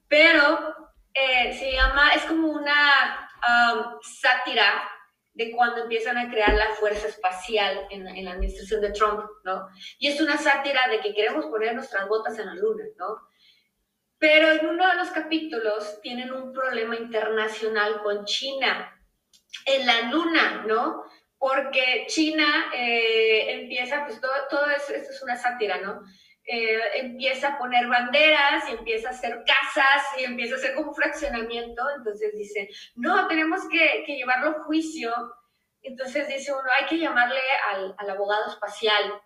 pero 0.09 0.91
eh, 1.14 1.55
se 1.55 1.73
llama, 1.73 2.11
es 2.11 2.23
como 2.25 2.49
una 2.49 3.29
um, 3.47 3.99
sátira 4.02 4.88
de 5.35 5.52
cuando 5.52 5.83
empiezan 5.83 6.19
a 6.19 6.31
crear 6.31 6.52
la 6.52 6.75
fuerza 6.75 7.09
espacial 7.09 7.87
en, 7.91 8.07
en, 8.07 8.25
la 8.25 8.33
administración 8.33 8.83
de 8.83 8.93
Trump, 8.93 9.25
¿no? 9.45 9.69
Y 9.99 10.09
es 10.09 10.21
una 10.21 10.37
sátira 10.37 10.88
de 10.88 11.00
que 11.00 11.14
queremos 11.14 11.47
poner 11.47 11.75
nuestras 11.75 12.07
botas 12.09 12.38
en 12.38 12.47
la 12.47 12.55
luna, 12.55 12.85
¿no? 12.99 13.17
Pero 14.19 14.52
en 14.52 14.67
uno 14.67 14.87
de 14.87 14.97
los 14.97 15.09
capítulos 15.09 16.00
tienen 16.02 16.33
un 16.33 16.52
problema 16.52 16.97
internacional 16.97 18.02
con 18.02 18.25
China 18.25 18.99
en 19.67 19.87
la 19.87 20.02
luna, 20.02 20.64
¿no? 20.67 21.05
Porque 21.43 22.05
China 22.07 22.71
eh, 22.73 23.63
empieza, 23.63 24.05
pues 24.07 24.21
todo, 24.21 24.31
todo 24.49 24.65
esto, 24.71 24.93
es 24.95 25.23
una 25.25 25.35
sátira, 25.35 25.79
¿no? 25.79 26.05
Eh, 26.45 26.79
empieza 27.01 27.49
a 27.49 27.59
poner 27.59 27.89
banderas 27.89 28.69
y 28.69 28.75
empieza 28.75 29.09
a 29.09 29.11
hacer 29.11 29.43
casas 29.45 30.05
y 30.21 30.23
empieza 30.23 30.55
a 30.55 30.59
hacer 30.59 30.77
como 30.77 30.95
fraccionamiento. 30.95 31.83
Entonces 31.97 32.33
dice, 32.39 32.69
no, 32.95 33.27
tenemos 33.27 33.63
que, 33.69 34.05
llevarlo 34.07 34.51
a 34.51 34.63
juicio. 34.63 35.13
Entonces 35.83 36.29
dice 36.29 36.53
uno, 36.53 36.71
hay 36.79 36.87
que 36.87 36.99
llamarle 37.01 37.41
al, 37.73 38.09
abogado 38.09 38.49
espacial. 38.49 39.21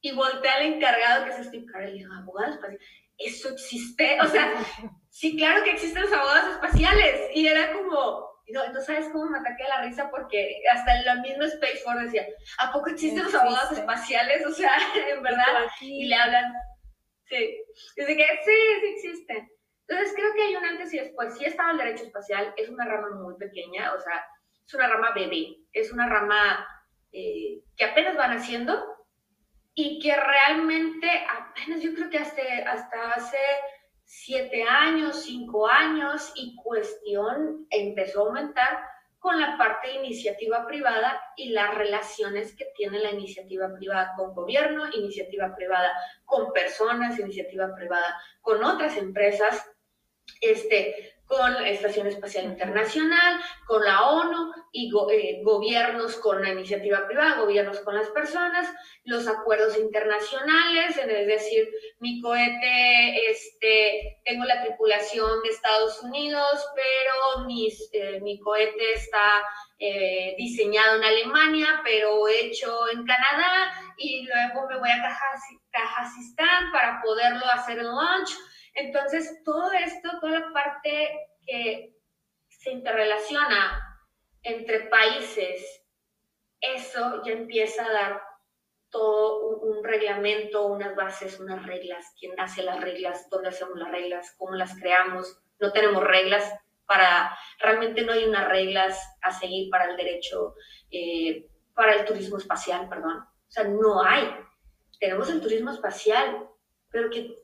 Y 0.00 0.12
voltea 0.12 0.54
al 0.54 0.72
encargado 0.72 1.26
que 1.26 1.32
es 1.32 1.48
Steve 1.48 1.66
Carell 1.70 1.96
y 1.96 1.98
dijo, 1.98 2.14
abogado 2.14 2.54
espacial, 2.54 2.80
¿eso 3.18 3.50
existe? 3.50 4.18
O 4.22 4.26
sea, 4.26 4.54
sí, 5.10 5.36
claro 5.36 5.62
que 5.64 5.72
existen 5.72 6.00
los 6.00 6.12
abogados 6.14 6.54
espaciales. 6.54 7.30
Y 7.34 7.46
era 7.46 7.74
como, 7.74 8.27
no, 8.52 8.72
no 8.72 8.80
sabes 8.80 9.08
cómo 9.12 9.30
me 9.30 9.38
ataqué 9.38 9.64
a 9.64 9.68
la 9.68 9.82
risa 9.82 10.10
porque 10.10 10.62
hasta 10.72 10.98
en 10.98 11.04
la 11.04 11.14
misma 11.16 11.46
Space 11.46 11.78
Force 11.78 12.04
decía, 12.04 12.26
¿a 12.58 12.72
poco 12.72 12.90
existen 12.90 13.24
los 13.24 13.34
abogados 13.34 13.72
espaciales? 13.72 14.44
O 14.46 14.52
sea, 14.52 14.72
en 15.12 15.22
verdad. 15.22 15.66
Y 15.80 16.06
le 16.06 16.14
hablan. 16.14 16.52
Sí. 17.24 17.62
Dice 17.96 18.16
que 18.16 18.26
sí, 18.44 18.56
sí 18.80 18.86
existen. 18.86 19.50
Entonces 19.86 20.14
creo 20.14 20.34
que 20.34 20.42
hay 20.42 20.56
un 20.56 20.64
antes 20.64 20.92
y 20.92 20.98
después. 20.98 21.36
Sí 21.36 21.44
estaba 21.44 21.72
el 21.72 21.78
derecho 21.78 22.04
espacial, 22.04 22.52
es 22.56 22.68
una 22.68 22.84
rama 22.84 23.10
muy 23.22 23.36
pequeña, 23.36 23.94
o 23.94 24.00
sea, 24.00 24.24
es 24.66 24.74
una 24.74 24.86
rama 24.86 25.12
bebé, 25.14 25.56
es 25.72 25.92
una 25.92 26.08
rama 26.08 26.66
eh, 27.12 27.62
que 27.76 27.84
apenas 27.84 28.16
van 28.16 28.36
haciendo 28.36 28.84
y 29.74 29.98
que 30.00 30.14
realmente 30.14 31.08
apenas 31.30 31.80
yo 31.80 31.94
creo 31.94 32.10
que 32.10 32.18
hasta, 32.18 32.42
hasta 32.70 33.12
hace 33.12 33.38
siete 34.10 34.62
años, 34.62 35.24
cinco 35.24 35.68
años 35.68 36.32
y 36.34 36.56
cuestión 36.56 37.66
empezó 37.68 38.22
a 38.22 38.26
aumentar 38.28 38.78
con 39.18 39.38
la 39.38 39.58
parte 39.58 39.88
de 39.88 39.96
iniciativa 39.96 40.66
privada 40.66 41.20
y 41.36 41.50
las 41.50 41.74
relaciones 41.74 42.56
que 42.56 42.64
tiene 42.74 43.00
la 43.00 43.10
iniciativa 43.10 43.68
privada 43.74 44.14
con 44.16 44.34
gobierno, 44.34 44.88
iniciativa 44.94 45.54
privada 45.54 45.92
con 46.24 46.54
personas, 46.54 47.18
iniciativa 47.18 47.74
privada 47.74 48.18
con 48.40 48.64
otras 48.64 48.96
empresas. 48.96 49.70
Este, 50.40 51.17
con 51.28 51.52
la 51.52 51.68
Estación 51.68 52.06
Espacial 52.06 52.46
Internacional, 52.46 53.38
con 53.66 53.84
la 53.84 54.08
ONU 54.08 54.50
y 54.72 54.90
eh, 55.12 55.40
gobiernos 55.44 56.16
con 56.16 56.42
la 56.42 56.50
iniciativa 56.50 57.06
privada, 57.06 57.40
gobiernos 57.40 57.80
con 57.80 57.94
las 57.94 58.08
personas, 58.08 58.66
los 59.04 59.28
acuerdos 59.28 59.76
internacionales, 59.76 60.96
es 60.96 61.26
decir, 61.26 61.68
mi 62.00 62.20
cohete, 62.22 63.30
este, 63.30 64.20
tengo 64.24 64.44
la 64.44 64.64
tripulación 64.64 65.42
de 65.42 65.50
Estados 65.50 66.02
Unidos, 66.02 66.66
pero 66.74 67.44
mis, 67.44 67.90
eh, 67.92 68.20
mi 68.22 68.40
cohete 68.40 68.94
está 68.94 69.42
eh, 69.78 70.34
diseñado 70.38 70.96
en 70.96 71.04
Alemania, 71.04 71.82
pero 71.84 72.26
hecho 72.26 72.88
en 72.90 73.04
Canadá, 73.04 73.70
y 73.98 74.26
luego 74.26 74.66
me 74.66 74.78
voy 74.78 74.90
a 74.90 75.02
Kazajistán 75.70 76.72
para 76.72 77.02
poderlo 77.02 77.44
hacer 77.52 77.78
en 77.80 77.86
launch 77.86 78.30
entonces, 78.78 79.42
todo 79.44 79.72
esto, 79.72 80.08
toda 80.20 80.40
la 80.40 80.52
parte 80.52 81.08
que 81.46 81.96
se 82.48 82.70
interrelaciona 82.70 83.98
entre 84.42 84.88
países, 84.88 85.84
eso 86.60 87.22
ya 87.24 87.32
empieza 87.32 87.84
a 87.84 87.92
dar 87.92 88.22
todo 88.90 89.58
un, 89.58 89.84
reglamento, 89.84 90.66
unas 90.66 90.94
bases, 90.94 91.38
unas 91.40 91.66
reglas, 91.66 92.14
quién 92.18 92.38
hace 92.38 92.62
las 92.62 92.80
reglas, 92.80 93.28
dónde 93.30 93.48
hacemos 93.48 93.78
las 93.78 93.90
reglas, 93.90 94.34
cómo 94.38 94.54
las 94.54 94.78
creamos. 94.78 95.38
No 95.58 95.72
tenemos 95.72 96.02
reglas 96.04 96.50
para, 96.86 97.36
realmente 97.58 98.02
no 98.02 98.12
hay 98.12 98.24
unas 98.24 98.48
reglas 98.48 98.98
a 99.22 99.32
seguir 99.32 99.70
para 99.70 99.90
el 99.90 99.96
derecho, 99.96 100.54
eh, 100.90 101.48
para 101.74 101.94
el 101.94 102.04
turismo 102.04 102.38
espacial, 102.38 102.88
perdón. 102.88 103.18
O 103.18 103.50
sea, 103.50 103.64
no 103.64 104.02
hay. 104.02 104.34
Tenemos 104.98 105.28
el 105.30 105.40
turismo 105.40 105.70
espacial, 105.70 106.48
pero 106.90 107.10
que 107.10 107.36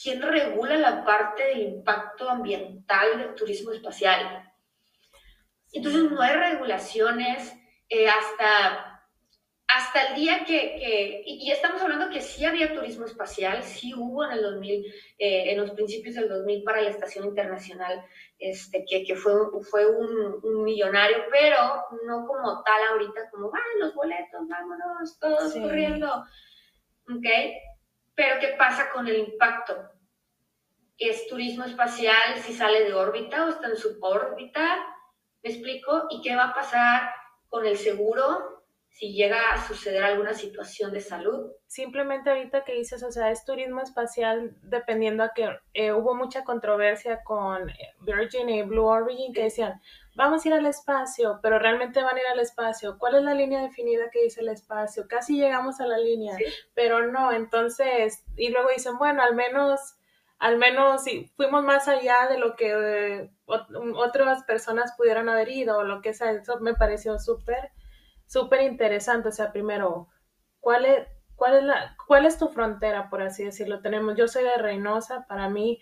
¿quién 0.00 0.22
regula 0.22 0.76
la 0.76 1.04
parte 1.04 1.42
del 1.44 1.62
impacto 1.62 2.28
ambiental 2.28 3.18
del 3.18 3.34
turismo 3.34 3.72
espacial? 3.72 4.52
Entonces 5.72 6.10
no 6.10 6.20
hay 6.20 6.34
regulaciones 6.34 7.52
eh, 7.88 8.08
hasta, 8.08 9.02
hasta 9.68 10.08
el 10.08 10.14
día 10.14 10.44
que, 10.44 11.22
y, 11.26 11.50
estamos 11.50 11.82
hablando 11.82 12.10
que 12.10 12.20
sí 12.20 12.44
había 12.44 12.74
turismo 12.74 13.04
espacial, 13.04 13.62
sí 13.62 13.92
hubo 13.94 14.24
en 14.24 14.32
el 14.32 14.42
2000, 14.42 14.86
eh, 15.18 15.52
en 15.52 15.60
los 15.60 15.70
principios 15.72 16.14
del 16.14 16.28
2000 16.28 16.62
para 16.64 16.82
la 16.82 16.90
Estación 16.90 17.26
Internacional, 17.26 18.04
este, 18.38 18.84
que, 18.88 19.04
que 19.04 19.16
fue, 19.16 19.32
fue 19.70 19.86
un, 19.86 20.64
millonario, 20.64 21.18
pero 21.30 21.84
no 22.06 22.26
como 22.26 22.62
tal 22.62 22.82
ahorita, 22.92 23.30
como, 23.30 23.50
van 23.50 23.62
los 23.78 23.94
boletos, 23.94 24.48
vámonos, 24.48 25.18
todos 25.18 25.52
corriendo, 25.54 26.24
¿ok? 27.08 27.26
Pero 28.16 28.40
¿qué 28.40 28.56
pasa 28.58 28.90
con 28.90 29.06
el 29.06 29.18
impacto? 29.18 29.90
¿Es 30.98 31.28
turismo 31.28 31.64
espacial 31.64 32.38
si 32.38 32.52
sale 32.52 32.82
de 32.82 32.94
órbita 32.94 33.46
o 33.46 33.50
está 33.50 33.68
en 33.68 33.76
subórbita? 33.76 34.84
¿Me 35.44 35.50
explico? 35.50 36.08
¿Y 36.10 36.20
qué 36.22 36.34
va 36.34 36.48
a 36.48 36.54
pasar 36.54 37.14
con 37.48 37.64
el 37.64 37.76
seguro 37.76 38.56
si 38.96 39.12
llega 39.12 39.52
a 39.52 39.62
suceder 39.62 40.02
alguna 40.02 40.32
situación 40.32 40.90
de 40.90 41.00
salud. 41.00 41.52
Simplemente 41.66 42.30
ahorita 42.30 42.64
que 42.64 42.72
dices, 42.72 43.02
o 43.02 43.10
sea, 43.10 43.30
es 43.30 43.44
turismo 43.44 43.82
espacial 43.82 44.56
dependiendo 44.62 45.22
a 45.22 45.34
que 45.34 45.50
eh, 45.74 45.92
hubo 45.92 46.14
mucha 46.14 46.44
controversia 46.44 47.22
con 47.22 47.70
Virgin 48.00 48.48
y 48.48 48.62
Blue 48.62 48.86
Origin 48.86 49.34
que 49.34 49.42
decían, 49.44 49.82
vamos 50.16 50.44
a 50.44 50.48
ir 50.48 50.54
al 50.54 50.66
espacio, 50.66 51.38
pero 51.42 51.58
realmente 51.58 52.02
van 52.02 52.16
a 52.16 52.20
ir 52.20 52.26
al 52.26 52.40
espacio. 52.40 52.98
¿Cuál 52.98 53.16
es 53.16 53.22
la 53.22 53.34
línea 53.34 53.62
definida 53.62 54.10
que 54.10 54.24
dice 54.24 54.40
el 54.40 54.48
espacio? 54.48 55.06
Casi 55.08 55.36
llegamos 55.36 55.80
a 55.80 55.86
la 55.86 55.98
línea, 55.98 56.36
pero 56.74 57.06
no, 57.06 57.32
entonces, 57.32 58.24
y 58.36 58.48
luego 58.48 58.70
dicen, 58.70 58.98
bueno, 58.98 59.22
al 59.22 59.34
menos, 59.36 59.96
al 60.38 60.58
menos 60.58 61.04
si 61.04 61.26
fuimos 61.36 61.62
más 61.62 61.86
allá 61.86 62.26
de 62.28 62.38
lo 62.38 62.56
que 62.56 62.72
eh, 62.72 63.30
otras 63.46 64.42
personas 64.44 64.94
pudieran 64.96 65.28
haber 65.28 65.50
ido 65.50 65.78
o 65.78 65.84
lo 65.84 66.02
que 66.02 66.14
sea, 66.14 66.32
eso 66.32 66.58
me 66.60 66.74
pareció 66.74 67.18
súper 67.18 67.70
súper 68.26 68.62
interesante. 68.62 69.28
O 69.28 69.32
sea, 69.32 69.52
primero, 69.52 70.08
¿cuál 70.60 70.84
es, 70.84 71.08
cuál, 71.34 71.56
es 71.56 71.64
la, 71.64 71.96
¿cuál 72.06 72.26
es 72.26 72.38
tu 72.38 72.48
frontera, 72.48 73.08
por 73.08 73.22
así 73.22 73.44
decirlo? 73.44 73.80
Tenemos, 73.80 74.16
yo 74.16 74.28
soy 74.28 74.44
de 74.44 74.58
Reynosa, 74.58 75.26
para 75.26 75.48
mí, 75.48 75.80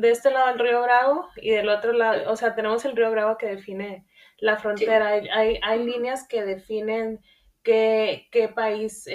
de 0.00 0.10
este 0.10 0.30
lado 0.30 0.50
el 0.50 0.58
río 0.58 0.82
Bravo 0.82 1.28
y 1.36 1.50
del 1.50 1.68
otro 1.68 1.92
lado, 1.92 2.30
o 2.30 2.36
sea, 2.36 2.54
tenemos 2.54 2.84
el 2.84 2.96
río 2.96 3.10
Bravo 3.10 3.36
que 3.36 3.46
define 3.46 4.06
la 4.38 4.56
frontera. 4.56 5.08
Hay, 5.08 5.58
hay, 5.62 5.84
líneas 5.84 6.26
que 6.26 6.44
definen 6.44 7.20
qué, 7.62 8.28
qué 8.30 8.48
país, 8.48 9.06
eh, 9.06 9.14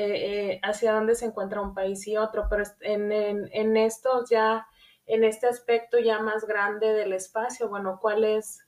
eh, 0.51 0.59
hacia 0.63 0.93
dónde 0.93 1.15
se 1.15 1.25
encuentra 1.25 1.61
un 1.61 1.73
país 1.73 2.05
y 2.07 2.17
otro, 2.17 2.47
pero 2.49 2.63
en, 2.81 3.11
en, 3.11 3.49
en 3.51 3.77
estos 3.77 4.29
ya, 4.29 4.67
en 5.05 5.23
este 5.23 5.47
aspecto 5.47 5.99
ya 5.99 6.19
más 6.19 6.45
grande 6.45 6.93
del 6.93 7.13
espacio, 7.13 7.69
bueno, 7.69 7.99
¿cuál 8.01 8.23
es 8.23 8.63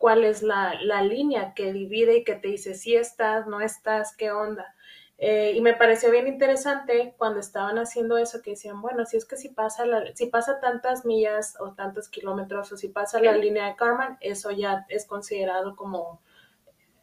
cuál 0.00 0.24
es 0.24 0.42
la, 0.42 0.72
línea 1.02 1.52
que 1.52 1.74
divide 1.74 2.16
y 2.16 2.24
que 2.24 2.34
te 2.34 2.48
dice 2.48 2.74
si 2.74 2.96
estás, 2.96 3.46
no 3.46 3.60
estás, 3.60 4.16
qué 4.16 4.32
onda. 4.32 4.74
Eh, 5.22 5.52
y 5.54 5.60
me 5.60 5.74
pareció 5.74 6.10
bien 6.10 6.26
interesante 6.26 7.14
cuando 7.18 7.40
estaban 7.40 7.76
haciendo 7.78 8.16
eso 8.16 8.40
que 8.40 8.52
decían, 8.52 8.80
bueno, 8.80 9.04
si 9.04 9.18
es 9.18 9.26
que 9.26 9.36
si 9.36 9.50
pasa, 9.50 9.84
si 10.14 10.26
pasa 10.26 10.60
tantas 10.60 11.04
millas 11.04 11.56
o 11.60 11.74
tantos 11.74 12.08
kilómetros 12.08 12.72
o 12.72 12.78
si 12.78 12.88
pasa 12.88 13.20
la 13.20 13.32
línea 13.32 13.66
de 13.66 13.76
Karman, 13.76 14.16
eso 14.20 14.50
ya 14.50 14.86
es 14.88 15.06
considerado 15.06 15.76
como 15.76 16.22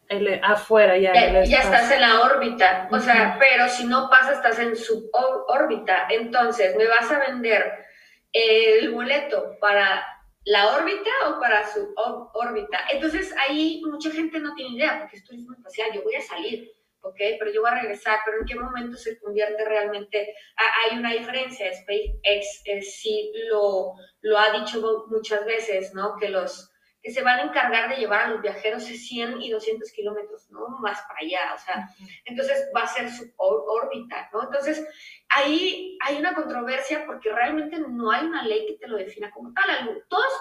el, 0.08 0.40
afuera 0.42 0.98
ya. 0.98 1.14
Ya, 1.14 1.44
ya 1.44 1.60
estás 1.60 1.92
en 1.92 2.00
la 2.00 2.22
órbita, 2.22 2.88
o 2.90 2.98
sea, 2.98 3.36
pero 3.38 3.68
si 3.68 3.86
no 3.86 4.10
pasa, 4.10 4.32
estás 4.32 4.58
en 4.58 4.74
su 4.74 5.08
órbita. 5.46 6.08
Entonces, 6.10 6.74
me 6.76 6.88
vas 6.88 7.08
a 7.12 7.20
vender 7.20 7.86
el 8.32 8.90
boleto 8.92 9.56
para 9.60 10.04
la 10.44 10.76
órbita 10.76 11.10
o 11.28 11.38
para 11.38 11.66
su 11.68 11.94
órbita. 12.32 12.80
Entonces 12.90 13.34
ahí 13.46 13.82
mucha 13.86 14.10
gente 14.10 14.40
no 14.40 14.54
tiene 14.54 14.76
idea, 14.76 14.98
porque 14.98 15.18
es 15.18 15.24
turismo 15.24 15.52
espacial, 15.52 15.92
yo 15.92 16.02
voy 16.02 16.14
a 16.14 16.22
salir, 16.22 16.72
¿ok? 17.08 17.16
Pero 17.38 17.50
yo 17.52 17.62
voy 17.62 17.70
a 17.70 17.80
regresar, 17.80 18.18
pero 18.24 18.38
en 18.40 18.46
qué 18.46 18.54
momento 18.54 18.96
se 18.96 19.18
convierte 19.18 19.64
realmente, 19.64 20.34
hay 20.56 20.98
una 20.98 21.12
diferencia, 21.12 21.72
SpaceX 21.72 22.62
eh, 22.64 22.82
sí 22.82 23.32
lo, 23.50 23.94
lo 24.22 24.38
ha 24.38 24.58
dicho 24.58 25.06
muchas 25.08 25.44
veces, 25.44 25.94
¿no? 25.94 26.16
Que 26.16 26.28
los 26.28 26.70
que 27.02 27.12
se 27.12 27.22
van 27.22 27.38
a 27.38 27.42
encargar 27.42 27.88
de 27.88 27.96
llevar 27.96 28.22
a 28.22 28.28
los 28.28 28.42
viajeros 28.42 28.82
100 28.84 29.40
y 29.40 29.50
200 29.50 29.90
kilómetros, 29.92 30.50
¿no? 30.50 30.68
Más 30.80 31.00
para 31.02 31.20
allá, 31.20 31.54
o 31.54 31.58
sea, 31.58 31.88
entonces 32.24 32.68
va 32.74 32.82
a 32.82 32.86
ser 32.86 33.08
su 33.10 33.32
órbita, 33.36 34.28
¿no? 34.32 34.42
Entonces, 34.42 34.84
ahí 35.28 35.96
hay 36.04 36.16
una 36.16 36.34
controversia 36.34 37.06
porque 37.06 37.32
realmente 37.32 37.78
no 37.78 38.10
hay 38.10 38.26
una 38.26 38.44
ley 38.44 38.66
que 38.66 38.74
te 38.74 38.88
lo 38.88 38.96
defina 38.96 39.30
como 39.30 39.52
tal. 39.52 40.04
Todos, 40.08 40.32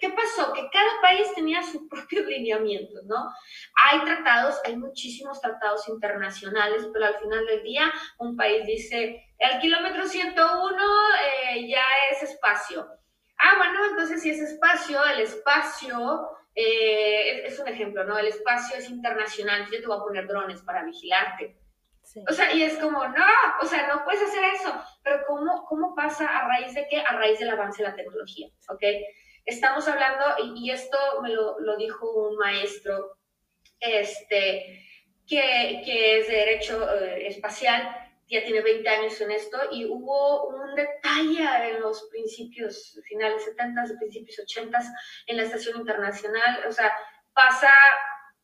¿qué 0.00 0.10
pasó? 0.10 0.52
Que 0.52 0.68
cada 0.70 1.00
país 1.00 1.32
tenía 1.34 1.62
su 1.62 1.88
propio 1.88 2.22
lineamiento, 2.28 3.00
¿no? 3.04 3.28
Hay 3.84 4.00
tratados, 4.04 4.60
hay 4.64 4.76
muchísimos 4.76 5.40
tratados 5.40 5.88
internacionales, 5.88 6.86
pero 6.92 7.06
al 7.06 7.18
final 7.18 7.46
del 7.46 7.62
día 7.62 7.92
un 8.18 8.36
país 8.36 8.66
dice, 8.66 9.24
el 9.38 9.60
kilómetro 9.60 10.06
101 10.06 10.76
eh, 11.52 11.68
ya 11.68 11.84
es 12.10 12.22
espacio 12.22 12.86
Ah, 13.38 13.54
bueno, 13.56 13.84
entonces 13.90 14.20
si 14.20 14.30
es 14.30 14.40
espacio, 14.40 15.04
el 15.04 15.20
espacio 15.20 16.28
eh, 16.54 17.46
es, 17.46 17.58
un 17.60 17.68
ejemplo, 17.68 18.02
¿no? 18.04 18.18
El 18.18 18.26
espacio 18.26 18.76
es 18.76 18.90
internacional, 18.90 19.66
yo 19.70 19.80
te 19.80 19.86
voy 19.86 19.96
a 19.96 20.02
poner 20.02 20.26
drones 20.26 20.60
para 20.62 20.84
vigilarte. 20.84 21.56
O 22.28 22.32
sea, 22.32 22.52
y 22.52 22.62
es 22.62 22.76
como, 22.78 23.06
no, 23.06 23.24
o 23.60 23.66
sea, 23.66 23.86
no 23.86 24.02
puedes 24.04 24.22
hacer 24.22 24.42
eso. 24.54 24.74
Pero 25.04 25.24
¿cómo, 25.28 25.64
cómo 25.66 25.94
pasa 25.94 26.26
a 26.26 26.48
raíz 26.48 26.74
de 26.74 26.88
qué? 26.88 27.00
A 27.00 27.12
raíz 27.12 27.38
del 27.38 27.50
avance 27.50 27.82
de 27.82 27.90
la 27.90 27.94
tecnología, 27.94 28.48
¿ok? 28.70 28.82
Estamos 29.48 29.88
hablando, 29.88 30.24
y, 30.56 30.70
esto 30.70 30.98
me 31.22 31.30
lo, 31.30 31.56
dijo 31.78 32.28
un 32.28 32.36
maestro, 32.36 33.16
este, 33.80 34.84
que, 35.26 35.80
que 35.86 36.18
es 36.18 36.28
de 36.28 36.34
Derecho 36.34 36.94
eh, 36.94 37.28
Espacial, 37.28 37.82
ya 38.28 38.44
tiene 38.44 38.60
20 38.60 38.86
años 38.86 39.18
en 39.22 39.30
esto, 39.30 39.58
y 39.72 39.86
hubo 39.86 40.48
un 40.48 40.74
detalle 40.74 41.70
en 41.70 41.80
los 41.80 42.10
principios 42.10 43.00
finales 43.08 43.42
70, 43.46 43.84
principios 43.98 44.38
80 44.40 44.78
en 45.28 45.36
la 45.38 45.44
estación 45.44 45.78
internacional. 45.78 46.64
O 46.68 46.72
sea, 46.72 46.92
pasa 47.32 47.72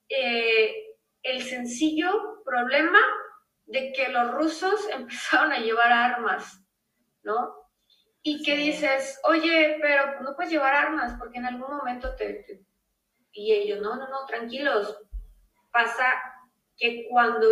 eh, 0.09 0.75
el 1.23 1.43
sencillo 1.43 2.43
problema 2.47 3.01
de 3.67 3.93
que 3.93 4.09
los 4.09 4.33
rusos 4.33 4.89
empezaron 4.95 5.53
a 5.53 5.59
llevar 5.59 5.93
armas, 5.93 6.63
¿no? 7.23 7.64
Y 8.27 8.43
que 8.43 8.57
dices, 8.57 9.21
oye, 9.25 9.79
pero 9.81 10.21
no 10.23 10.35
puedes 10.35 10.51
llevar 10.51 10.75
armas 10.75 11.15
porque 11.19 11.39
en 11.39 11.45
algún 11.45 11.77
momento 11.77 12.17
te... 12.17 12.65
Y 13.33 13.53
ellos, 13.53 13.81
no, 13.83 13.97
no, 13.97 14.09
no, 14.09 14.25
tranquilos. 14.27 14.99
Pasa 15.71 16.07
que 16.77 17.07
cuando 17.11 17.47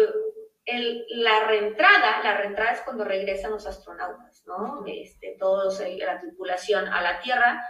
el, 0.64 1.04
la 1.08 1.46
reentrada, 1.46 2.22
la 2.22 2.38
reentrada 2.38 2.72
es 2.72 2.80
cuando 2.80 3.04
regresan 3.04 3.50
los 3.50 3.66
astronautas, 3.66 4.44
¿no? 4.46 4.82
Este, 4.87 5.37
todos, 5.38 5.80
eh, 5.80 5.98
la 5.98 6.20
tripulación 6.20 6.88
a 6.88 7.02
la 7.02 7.20
Tierra. 7.20 7.62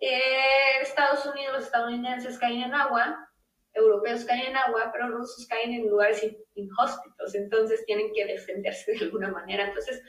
Eh, 0.00 0.80
Estados 0.80 1.24
Unidos, 1.26 1.52
los 1.54 1.64
estadounidenses 1.64 2.38
caen 2.38 2.62
en 2.62 2.74
agua, 2.74 3.28
europeos 3.72 4.24
caen 4.24 4.46
en 4.46 4.56
agua, 4.56 4.90
pero 4.92 5.08
rusos 5.08 5.46
caen 5.46 5.74
en 5.74 5.88
lugares 5.88 6.26
inhóspitos, 6.54 7.34
entonces 7.34 7.84
tienen 7.86 8.12
que 8.12 8.26
defenderse 8.26 8.92
de 8.92 9.04
alguna 9.04 9.28
manera. 9.28 9.68
Entonces, 9.68 10.02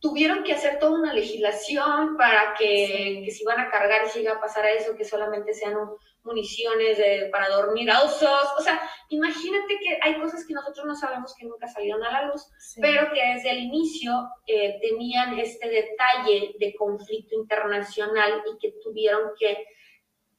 tuvieron 0.00 0.44
que 0.44 0.52
hacer 0.52 0.78
toda 0.78 0.98
una 0.98 1.12
legislación 1.12 2.16
para 2.16 2.54
que, 2.54 3.22
que 3.24 3.30
si 3.30 3.44
van 3.44 3.60
a 3.60 3.70
cargar 3.70 4.06
y 4.06 4.10
si 4.10 4.26
a 4.26 4.40
pasar 4.40 4.64
a 4.64 4.72
eso, 4.72 4.96
que 4.96 5.04
solamente 5.04 5.54
sean 5.54 5.76
un, 5.76 5.96
municiones 6.28 6.98
para 7.30 7.48
dormir 7.48 7.90
a 7.90 8.02
osos. 8.02 8.48
O 8.56 8.60
sea, 8.60 8.80
imagínate 9.08 9.78
que 9.78 9.98
hay 10.02 10.20
cosas 10.20 10.44
que 10.46 10.54
nosotros 10.54 10.86
no 10.86 10.94
sabemos 10.94 11.34
que 11.36 11.46
nunca 11.46 11.66
salieron 11.66 12.02
a 12.04 12.12
la 12.12 12.22
luz, 12.28 12.46
pero 12.80 13.12
que 13.12 13.20
desde 13.34 13.50
el 13.50 13.58
inicio 13.58 14.28
eh, 14.46 14.78
tenían 14.80 15.38
este 15.38 15.68
detalle 15.68 16.54
de 16.58 16.74
conflicto 16.76 17.34
internacional 17.34 18.42
y 18.52 18.58
que 18.58 18.74
tuvieron 18.82 19.32
que 19.38 19.64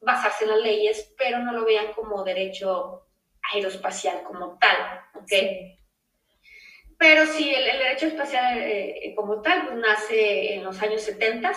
basarse 0.00 0.44
en 0.44 0.50
las 0.50 0.60
leyes, 0.60 1.14
pero 1.18 1.40
no 1.40 1.52
lo 1.52 1.64
vean 1.64 1.92
como 1.94 2.24
derecho 2.24 3.06
aeroespacial 3.52 4.22
como 4.22 4.58
tal, 4.58 5.00
¿ok? 5.14 5.79
Pero 7.00 7.24
sí, 7.24 7.50
el, 7.50 7.64
derecho 7.78 8.08
espacial 8.08 8.58
eh, 8.58 9.14
como 9.16 9.40
tal 9.40 9.64
pues, 9.64 9.78
nace 9.78 10.54
en 10.54 10.64
los 10.64 10.82
años 10.82 11.00
70, 11.00 11.50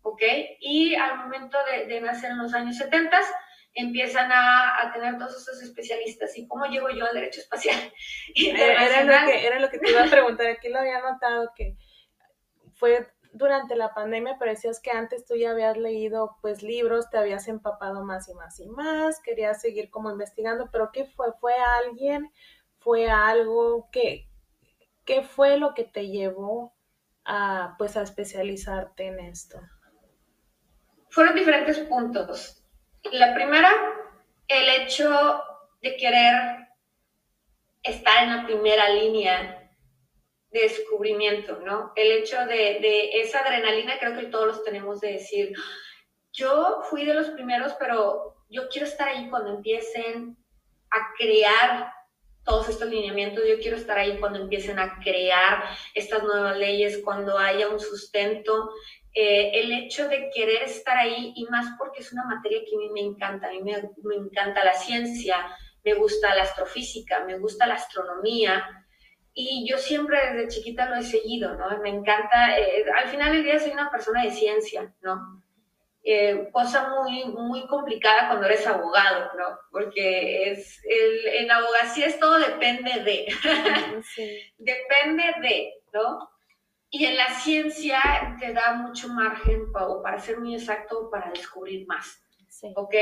¿ok? 0.00 0.22
Y 0.60 0.94
al 0.94 1.18
momento 1.18 1.58
de, 1.70 1.84
de 1.84 2.00
nacer 2.00 2.30
en 2.30 2.38
los 2.38 2.54
años 2.54 2.78
70, 2.78 3.20
empiezan 3.74 4.30
a, 4.32 4.90
tener 4.94 5.18
todos 5.18 5.36
esos 5.36 5.62
especialistas. 5.62 6.38
¿Y 6.38 6.48
cómo 6.48 6.64
llego 6.64 6.88
yo 6.88 7.04
al 7.04 7.14
derecho 7.14 7.40
espacial? 7.40 7.76
Era 8.34 9.04
lo, 9.04 9.26
que, 9.26 9.46
era 9.46 9.58
lo 9.58 9.68
que 9.68 9.78
te 9.78 9.90
iba 9.90 10.04
a 10.04 10.10
preguntar. 10.10 10.46
Aquí 10.46 10.70
lo 10.70 10.78
había 10.78 11.02
notado 11.02 11.52
que 11.54 11.76
fue 12.72 13.06
durante 13.32 13.76
la 13.76 13.92
pandemia, 13.92 14.36
pero 14.38 14.52
decías 14.52 14.80
que 14.80 14.90
antes 14.90 15.26
tú 15.26 15.36
ya 15.36 15.50
habías 15.50 15.76
leído 15.76 16.38
pues 16.40 16.62
libros, 16.62 17.10
te 17.10 17.18
habías 17.18 17.46
empapado 17.46 18.04
más 18.04 18.26
y 18.30 18.34
más 18.34 18.58
y 18.58 18.66
más, 18.68 19.20
querías 19.20 19.60
seguir 19.60 19.90
como 19.90 20.10
investigando, 20.10 20.70
pero 20.72 20.90
¿qué 20.92 21.04
fue? 21.04 21.26
¿Fue 21.38 21.52
alguien? 21.54 22.32
¿Fue 22.78 23.10
algo? 23.10 23.90
¿Qué, 23.92 24.27
qué 25.08 25.22
fue 25.22 25.56
lo 25.56 25.72
que 25.72 25.84
te 25.84 26.08
llevó 26.08 26.76
a 27.24 27.76
pues 27.78 27.96
a 27.96 28.02
especializarte 28.02 29.06
en 29.06 29.20
esto? 29.20 29.58
Fueron 31.08 31.34
diferentes 31.34 31.78
puntos. 31.78 32.62
La 33.10 33.34
primera, 33.34 33.70
el 34.46 34.82
hecho 34.82 35.42
de 35.80 35.96
querer 35.96 36.34
estar 37.82 38.24
en 38.24 38.36
la 38.36 38.44
primera 38.44 38.90
línea 38.90 39.72
de 40.50 40.60
descubrimiento, 40.60 41.58
¿no? 41.60 41.92
El 41.96 42.12
hecho 42.12 42.44
de, 42.44 43.08
esa 43.14 43.40
adrenalina, 43.40 43.98
creo 43.98 44.14
que 44.14 44.26
todos 44.26 44.46
los 44.46 44.64
tenemos 44.64 45.00
de 45.00 45.12
decir, 45.12 45.54
yo 46.34 46.82
fui 46.90 47.06
de 47.06 47.14
los 47.14 47.30
primeros, 47.30 47.72
pero 47.78 48.44
yo 48.50 48.68
quiero 48.68 48.86
estar 48.86 49.08
ahí 49.08 49.30
cuando 49.30 49.56
empiecen 49.56 50.36
a 50.90 51.14
crear 51.16 51.92
todos 52.48 52.70
estos 52.70 52.88
lineamientos, 52.88 53.44
yo 53.46 53.58
quiero 53.60 53.76
estar 53.76 53.98
ahí 53.98 54.16
cuando 54.18 54.40
empiecen 54.40 54.78
a 54.78 54.98
crear 55.04 55.64
estas 55.94 56.22
nuevas 56.22 56.56
leyes, 56.56 57.02
cuando 57.04 57.38
haya 57.38 57.68
un 57.68 57.78
sustento 57.78 58.70
eh, 59.14 59.50
el 59.60 59.72
hecho 59.72 60.08
de 60.08 60.30
querer 60.34 60.62
estar 60.62 60.96
ahí 60.96 61.32
y 61.36 61.44
más 61.46 61.76
porque 61.78 62.00
es 62.00 62.12
una 62.12 62.24
materia 62.24 62.60
que 62.64 62.74
a 62.74 62.78
mí 62.78 62.88
me 62.90 63.00
encanta, 63.00 63.48
a 63.48 63.50
mí 63.50 63.60
me, 63.62 64.14
encanta 64.14 64.64
la 64.64 64.74
ciencia, 64.74 65.36
me 65.84 65.94
gusta 65.94 66.34
la 66.34 66.44
astrofísica, 66.44 67.24
me 67.24 67.38
gusta 67.38 67.66
la 67.66 67.74
astronomía. 67.74 68.64
Y 69.34 69.68
yo 69.68 69.76
siempre 69.76 70.18
desde 70.32 70.48
chiquita 70.48 70.88
lo 70.88 70.96
he 70.96 71.02
seguido, 71.02 71.54
¿no? 71.54 71.78
Me 71.80 71.90
encanta, 71.90 72.58
eh, 72.58 72.84
al 72.96 73.08
final 73.08 73.32
del 73.32 73.44
día 73.44 73.58
soy 73.58 73.72
una 73.72 73.90
persona 73.90 74.22
de 74.22 74.30
ciencia, 74.30 74.94
¿no? 75.02 75.42
Eh, 76.10 76.48
cosa 76.52 76.88
muy, 76.88 77.26
muy 77.26 77.66
complicada 77.66 78.28
cuando 78.28 78.46
eres 78.46 78.66
abogado, 78.66 79.30
¿no? 79.36 79.58
Porque 79.70 80.50
es, 80.50 80.80
el, 80.88 81.26
en 81.26 81.50
abogacía 81.50 82.06
es 82.06 82.18
todo 82.18 82.38
depende 82.38 83.00
de, 83.00 83.26
depende 84.56 85.22
de, 85.42 85.74
¿no? 85.92 86.30
Y 86.88 87.04
en 87.04 87.14
la 87.14 87.28
ciencia 87.28 88.00
te 88.40 88.54
da 88.54 88.72
mucho 88.72 89.08
margen 89.08 89.70
para, 89.70 90.00
para 90.02 90.18
ser 90.18 90.40
muy 90.40 90.54
exacto, 90.54 91.10
para 91.10 91.28
descubrir 91.28 91.86
más, 91.86 92.24
sí. 92.48 92.72
¿ok? 92.74 92.94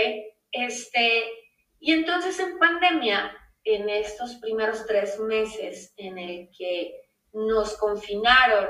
Este, 0.51 1.31
y 1.79 1.93
entonces 1.93 2.41
en 2.41 2.59
pandemia, 2.59 3.31
en 3.63 3.89
estos 3.89 4.35
primeros 4.39 4.85
tres 4.85 5.21
meses 5.21 5.95
en 5.97 6.19
el 6.19 6.51
que 6.59 7.09
nos 7.33 7.77
confinaron, 7.77 8.69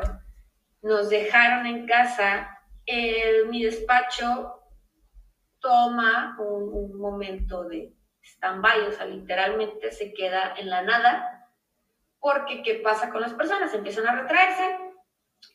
nos 0.83 1.09
dejaron 1.09 1.65
en 1.65 1.87
casa, 1.87 2.51
mi 3.49 3.63
despacho 3.65 4.63
toma 5.61 6.37
un, 6.39 6.97
momento 6.99 7.65
de 7.65 7.93
stand-by, 8.23 8.87
o 8.89 8.93
sea, 8.93 9.07
literalmente 9.07 9.91
se 9.91 10.13
queda 10.13 10.55
en 10.57 10.71
la 10.71 10.83
nada, 10.83 11.49
porque 12.21 12.63
¿qué 12.63 12.77
pasa 12.77 13.11
con 13.11 13.21
las 13.21 13.35
personas? 13.35 13.75
Empiezan 13.75 14.07
a 14.07 14.23
retraerse 14.23 14.79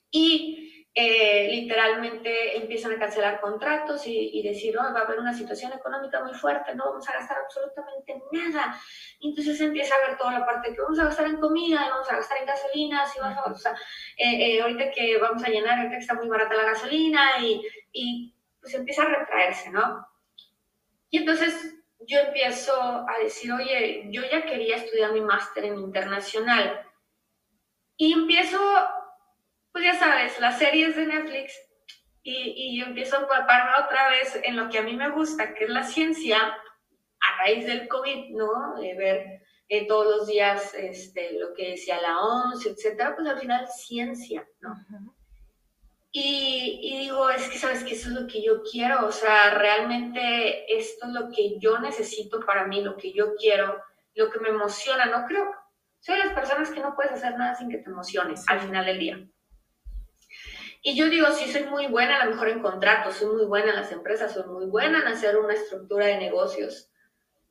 y 0.10 0.61
eh, 0.94 1.48
literalmente 1.50 2.58
empiezan 2.58 2.92
a 2.92 3.00
cancelar 3.00 3.40
contratos 3.40 4.06
y, 4.06 4.42
decir, 4.44 4.78
oh, 4.78 4.94
va 4.94 5.00
a 5.00 5.04
haber 5.04 5.20
una 5.20 5.34
situación 5.34 5.72
económica 5.72 6.22
muy 6.22 6.34
fuerte, 6.34 6.76
no 6.76 6.86
vamos 6.86 7.08
a 7.08 7.14
gastar 7.14 7.38
absolutamente 7.38 8.22
nada. 8.32 8.78
Y 9.20 9.30
entonces 9.30 9.62
empieza 9.62 9.96
a 9.96 10.08
ver 10.08 10.18
toda 10.18 10.40
la 10.40 10.46
parte 10.46 10.74
que 10.74 10.82
vamos 10.82 11.00
a 11.00 11.06
gastar 11.06 11.28
en 11.28 11.40
comida, 11.40 11.86
y 11.86 11.90
vamos 11.90 12.12
a 12.12 12.18
gastar 12.18 12.40
en 12.40 12.46
gasolina, 12.46 13.06
y 13.16 13.20
vamos 13.20 13.38
a, 13.38 13.52
o 13.52 13.56
sea, 13.56 13.72
eh, 14.18 14.56
eh, 14.56 14.62
ahorita 14.62 14.92
que 14.92 15.18
vamos 15.18 15.44
a 15.44 15.50
llenar, 15.50 15.78
ahorita 15.78 15.96
que 15.96 16.02
está 16.02 16.14
muy 16.16 16.28
barata 16.28 16.56
la 16.56 16.66
gasolina 16.66 17.40
y, 17.40 17.62
y 17.94 18.36
pues 18.60 18.74
empieza 18.74 19.04
a 19.04 19.06
retraerse, 19.06 19.72
¿no? 19.72 20.06
Y 21.10 21.20
entonces 21.20 21.76
yo 22.08 22.20
empiezo 22.20 22.74
a 22.74 23.18
decir, 23.24 23.52
oye, 23.54 24.08
yo 24.10 24.24
ya 24.30 24.44
quería 24.46 24.76
estudiar 24.76 25.14
mi 25.14 25.22
máster 25.22 25.66
en 25.66 25.78
internacional. 25.78 26.86
Y 27.96 28.14
empiezo 28.14 28.60
pues 29.72 29.84
ya 29.84 29.96
sabes, 29.96 30.40
las 30.40 30.58
series 30.60 30.96
de 30.96 31.06
Netflix 31.06 31.54
y, 32.24 32.54
y 32.56 32.80
yo 32.80 32.86
empiezo 32.86 33.18
a 33.18 33.22
empaparme 33.22 33.86
otra 33.86 34.10
vez 34.10 34.40
en 34.44 34.56
lo 34.56 34.70
que 34.70 34.78
a 34.78 34.84
mí 34.84 34.96
me 34.96 35.10
gusta, 35.10 35.54
que 35.54 35.66
es 35.66 35.70
la 35.70 35.84
ciencia, 35.84 36.38
a 36.38 37.38
raíz 37.40 37.66
del 37.66 37.88
COVID, 37.88 38.36
¿no? 38.36 38.80
De 38.80 38.96
ver 38.96 39.42
eh, 39.70 39.88
todos 39.88 40.18
los 40.18 40.28
días 40.28 40.74
este, 40.74 41.40
lo 41.40 41.54
que 41.54 41.72
decía 41.72 42.02
la 42.02 42.20
OMS, 42.20 42.66
etcétera, 42.66 43.16
pues 43.16 43.28
al 43.28 43.40
final 43.40 43.68
ciencia, 43.68 44.46
¿no? 44.60 44.76
y, 46.12 46.80
y, 46.84 47.00
digo, 47.00 47.30
es 47.30 47.48
que 47.48 47.58
sabes 47.58 47.86
que 47.86 47.94
eso 47.94 48.10
es 48.10 48.16
lo 48.16 48.28
que 48.28 48.44
yo 48.44 48.64
quiero, 48.70 49.06
o 49.08 49.14
sea, 49.14 49.54
realmente 49.54 50.76
esto 50.76 51.06
es 51.08 51.14
lo 51.14 51.30
que 51.30 51.58
yo 51.58 51.80
necesito 51.80 52.42
para 52.42 52.68
mí, 52.68 52.84
lo 52.84 52.98
que 52.98 53.14
yo 53.14 53.34
quiero, 53.36 53.82
lo 54.16 54.30
que 54.30 54.40
me 54.40 54.50
emociona, 54.50 55.06
no 55.06 55.26
creo, 55.26 55.50
soy 56.02 56.18
de 56.18 56.26
las 56.26 56.34
personas 56.34 56.70
que 56.72 56.82
no 56.82 56.96
puedes 56.96 57.14
hacer 57.14 57.38
nada 57.38 57.56
sin 57.56 57.70
que 57.70 57.78
te 57.78 57.90
emociones 57.90 58.44
al 58.50 58.60
final 58.60 58.86
del 58.86 59.00
día. 59.00 59.26
Y 60.84 60.96
yo 60.96 61.10
digo, 61.10 61.28
sí, 61.32 61.52
soy 61.52 61.66
muy 61.66 61.88
buena 61.88 62.22
a 62.22 62.26
lo 62.26 62.32
mejor 62.32 62.50
en 62.50 62.62
contratos, 62.62 63.16
soy 63.16 63.36
muy 63.36 63.46
buena 63.46 63.70
en 63.70 63.76
las 63.76 63.92
empresas, 63.92 64.34
soy 64.34 64.46
muy 64.48 64.66
buena 64.66 65.00
en 65.02 65.08
hacer 65.08 65.38
una 65.38 65.54
estructura 65.54 66.08
de 66.08 66.18
negocios. 66.18 66.90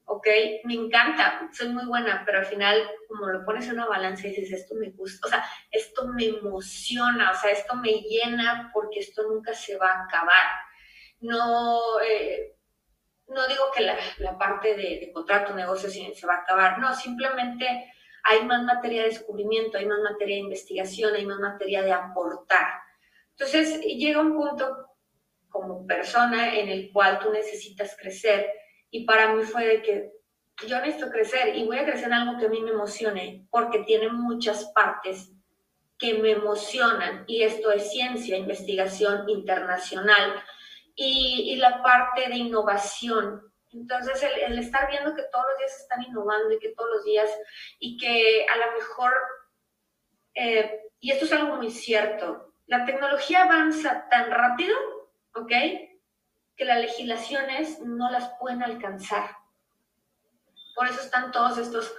¿Ok? 0.05 0.27
Me 0.65 0.75
encanta, 0.75 1.49
soy 1.53 1.69
muy 1.69 1.87
buena, 1.87 2.25
pero 2.27 2.39
al 2.39 2.47
final, 2.47 2.83
como 3.07 3.29
lo 3.29 3.45
pones 3.45 3.67
en 3.69 3.75
una 3.75 3.87
balanza 3.87 4.27
y 4.27 4.31
dices, 4.31 4.51
esto 4.53 4.75
me 4.75 4.91
gusta, 4.91 5.29
o 5.29 5.31
sea, 5.31 5.45
esto 5.71 6.09
me 6.09 6.25
emociona, 6.25 7.31
o 7.31 7.35
sea, 7.35 7.53
esto 7.53 7.77
me 7.77 7.93
llena 7.93 8.73
porque 8.75 8.99
esto 8.99 9.23
nunca 9.23 9.55
se 9.55 9.77
va 9.77 9.93
a 9.93 10.05
acabar. 10.07 10.47
No, 11.21 12.01
eh, 12.01 12.57
no 13.29 13.47
digo 13.47 13.71
que 13.73 13.85
la, 13.85 13.97
la 14.19 14.37
parte 14.37 14.75
de, 14.75 14.99
de 14.99 15.13
contrato, 15.13 15.55
negocio 15.55 15.89
se 15.89 16.27
va 16.27 16.35
a 16.35 16.39
acabar, 16.39 16.81
no, 16.81 16.93
simplemente 16.97 17.93
hay 18.25 18.45
más 18.45 18.65
materia 18.65 19.03
de 19.03 19.11
descubrimiento, 19.11 19.79
hay 19.79 19.87
más 19.87 20.01
materia 20.01 20.37
de 20.37 20.43
investigación, 20.43 21.15
hay 21.15 21.25
más 21.25 21.39
materia 21.39 21.83
de 21.83 21.93
aportar. 21.93 22.90
Entonces 23.41 23.81
llega 23.81 24.21
un 24.21 24.37
punto 24.37 24.87
como 25.49 25.87
persona 25.87 26.55
en 26.55 26.69
el 26.69 26.93
cual 26.93 27.19
tú 27.21 27.33
necesitas 27.33 27.97
crecer 27.99 28.47
y 28.91 29.07
para 29.07 29.33
mí 29.33 29.45
fue 29.45 29.67
de 29.67 29.83
que 29.83 30.13
yo 30.69 30.79
necesito 30.79 31.11
crecer 31.11 31.57
y 31.57 31.65
voy 31.65 31.79
a 31.79 31.87
crecer 31.87 32.09
en 32.09 32.13
algo 32.13 32.39
que 32.39 32.45
a 32.45 32.49
mí 32.51 32.61
me 32.61 32.73
emocione 32.73 33.47
porque 33.49 33.79
tiene 33.85 34.11
muchas 34.11 34.67
partes 34.75 35.33
que 35.97 36.19
me 36.19 36.33
emocionan 36.33 37.25
y 37.27 37.43
esto 37.43 37.73
es 37.73 37.91
ciencia, 37.91 38.37
investigación 38.37 39.27
internacional 39.27 40.35
y, 40.95 41.57
la 41.57 41.83
parte 41.83 42.29
de 42.29 42.37
innovación. 42.37 43.41
Entonces 43.73 44.23
el, 44.23 44.59
estar 44.59 44.91
viendo 44.91 45.15
que 45.15 45.25
todos 45.33 45.47
los 45.49 45.59
días 45.61 45.81
están 45.81 46.03
innovando 46.03 46.53
y 46.53 46.59
que 46.59 46.75
todos 46.75 46.91
los 46.91 47.05
días 47.05 47.31
y 47.79 47.97
que 47.97 48.45
a 48.53 48.57
lo 48.59 48.73
mejor, 48.75 49.15
eh, 50.35 50.83
y 51.01 51.11
esto 51.11 51.25
es 51.25 51.33
algo 51.33 51.57
muy 51.57 51.71
cierto, 51.71 52.50
la 52.71 52.87
tecnología 52.87 53.43
avanza 53.43 54.09
tan 54.09 54.31
rápido, 54.31 54.77
¿ok? 55.35 55.51
Que 56.57 56.65
las 56.65 56.79
legislaciones 56.79 57.81
no 57.81 58.09
las 58.13 58.31
pueden 58.39 58.63
alcanzar. 58.63 59.29
Por 60.77 60.87
eso 60.87 61.01
están 61.01 61.33
todos 61.33 61.59
estos 61.59 61.93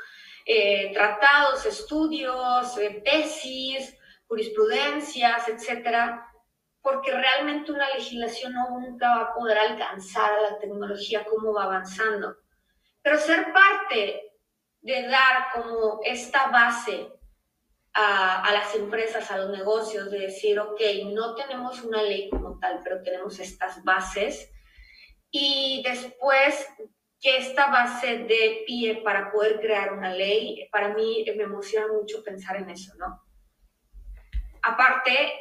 eh, 0.46 0.94
tratados, 0.94 1.66
estudios, 1.66 2.78
eh, 2.78 3.02
tesis, 3.04 3.98
jurisprudencias, 4.28 5.50
etcétera, 5.50 6.26
porque 6.82 7.12
realmente 7.12 7.74
una 7.74 7.90
legislación 7.90 8.54
no 8.54 8.80
nunca 8.80 9.10
va 9.14 9.22
a 9.24 9.34
poder 9.34 9.58
alcanzar 9.58 10.32
a 10.32 10.52
la 10.52 10.60
tecnología 10.60 11.26
como 11.26 11.54
va 11.54 11.66
avanzando. 11.66 12.38
Pero 13.02 13.18
ser 13.18 13.52
parte 13.52 14.22
de 14.80 15.08
dar 15.10 15.52
como 15.54 16.00
esta 16.06 16.48
base 16.48 17.12
a, 17.94 18.52
las 18.54 18.76
empresas, 18.76 19.30
a 19.32 19.38
los 19.38 19.50
negocios, 19.50 20.10
de 20.12 20.20
decir, 20.20 20.60
ok, 20.60 20.80
no 21.14 21.36
tenemos 21.36 21.84
una 21.84 22.02
ley 22.02 22.30
como 22.30 22.58
tal, 22.60 22.80
pero 22.84 23.02
tenemos 23.02 23.40
estas 23.40 23.84
bases. 23.84 24.50
Y 25.30 25.82
después 25.84 26.68
que 27.20 27.38
esta 27.38 27.68
base 27.68 28.20
de 28.20 28.64
pie 28.66 29.02
para 29.04 29.32
poder 29.32 29.60
crear 29.60 29.94
una 29.94 30.14
ley, 30.14 30.68
para 30.72 30.94
mí 30.94 31.24
me 31.36 31.44
emociona 31.44 31.88
mucho 31.88 32.24
pensar 32.24 32.58
en 32.58 32.70
eso, 32.70 32.94
¿no? 32.96 33.22
Aparte, 34.64 35.34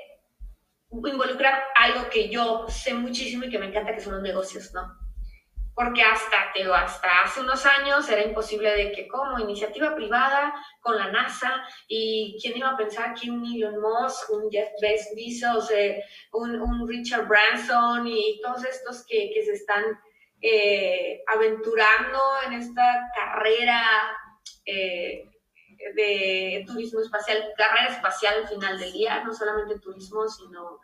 involucrar 0.91 1.63
algo 1.77 2.09
que 2.11 2.29
yo 2.29 2.67
sé 2.69 2.95
muchísimo 2.95 3.45
y 3.45 3.51
que 3.51 3.59
me 3.59 3.67
encanta, 3.67 3.95
que 3.95 4.01
son 4.01 4.15
los 4.15 4.23
negocios, 4.23 4.73
¿no? 4.75 5.10
Porque 5.81 6.03
hasta, 6.03 6.53
te 6.53 6.63
hasta 6.71 7.23
hace 7.23 7.41
unos 7.41 7.65
años 7.65 8.07
era 8.11 8.23
imposible 8.23 8.71
de 8.71 8.93
que 8.93 9.09
como 9.09 9.39
iniciativa 9.39 9.95
privada 9.95 10.53
con 10.79 10.95
la 10.95 11.11
NASA 11.11 11.67
y 11.89 12.39
quién 12.39 12.59
iba 12.59 12.69
a 12.69 12.77
pensar 12.77 13.15
que 13.15 13.31
un 13.31 13.43
Elon 13.47 13.81
Musk, 13.81 14.29
un 14.29 14.51
Jeff 14.51 14.69
Bezos, 14.83 15.71
eh, 15.71 16.05
un, 16.33 16.87
Richard 16.87 17.27
Branson 17.27 18.07
y 18.07 18.43
todos 18.43 18.63
estos 18.67 19.07
que, 19.07 19.33
se 19.43 19.53
están 19.53 19.83
eh, 20.43 21.23
aventurando 21.27 22.19
en 22.45 22.53
esta 22.61 23.11
carrera 23.17 23.83
eh, 24.67 25.31
de 25.95 26.63
turismo 26.67 27.01
espacial, 27.01 27.55
carrera 27.57 27.89
espacial 27.89 28.35
al 28.43 28.49
final 28.49 28.79
del 28.79 28.93
día, 28.93 29.25
no 29.25 29.33
solamente 29.33 29.79
turismo, 29.79 30.29
sino 30.29 30.79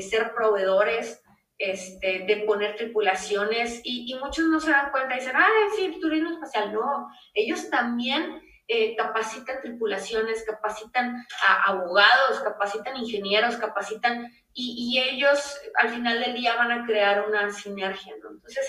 ser 0.00 0.32
proveedores 0.32 1.22
este, 1.60 2.20
de 2.20 2.38
poner 2.46 2.74
tripulaciones 2.74 3.82
y, 3.84 4.14
muchos 4.14 4.46
no 4.46 4.60
se 4.60 4.70
dan 4.70 4.90
cuenta 4.90 5.14
y 5.14 5.18
dicen, 5.18 5.36
ah, 5.36 5.46
sí, 5.76 5.98
turismo 6.00 6.30
espacial. 6.30 6.72
No, 6.72 7.06
ellos 7.34 7.68
también 7.68 8.40
eh, 8.66 8.96
capacitan 8.96 9.60
tripulaciones, 9.60 10.42
capacitan 10.44 11.22
a 11.46 11.64
abogados, 11.64 12.40
capacitan 12.42 12.96
ingenieros, 12.96 13.58
capacitan 13.58 14.32
y, 14.54 14.98
ellos 15.00 15.60
al 15.74 15.90
final 15.90 16.20
del 16.20 16.32
día 16.32 16.56
van 16.56 16.72
a 16.72 16.86
crear 16.86 17.28
una 17.28 17.52
sinergia, 17.52 18.14
¿no? 18.22 18.30
Entonces, 18.30 18.66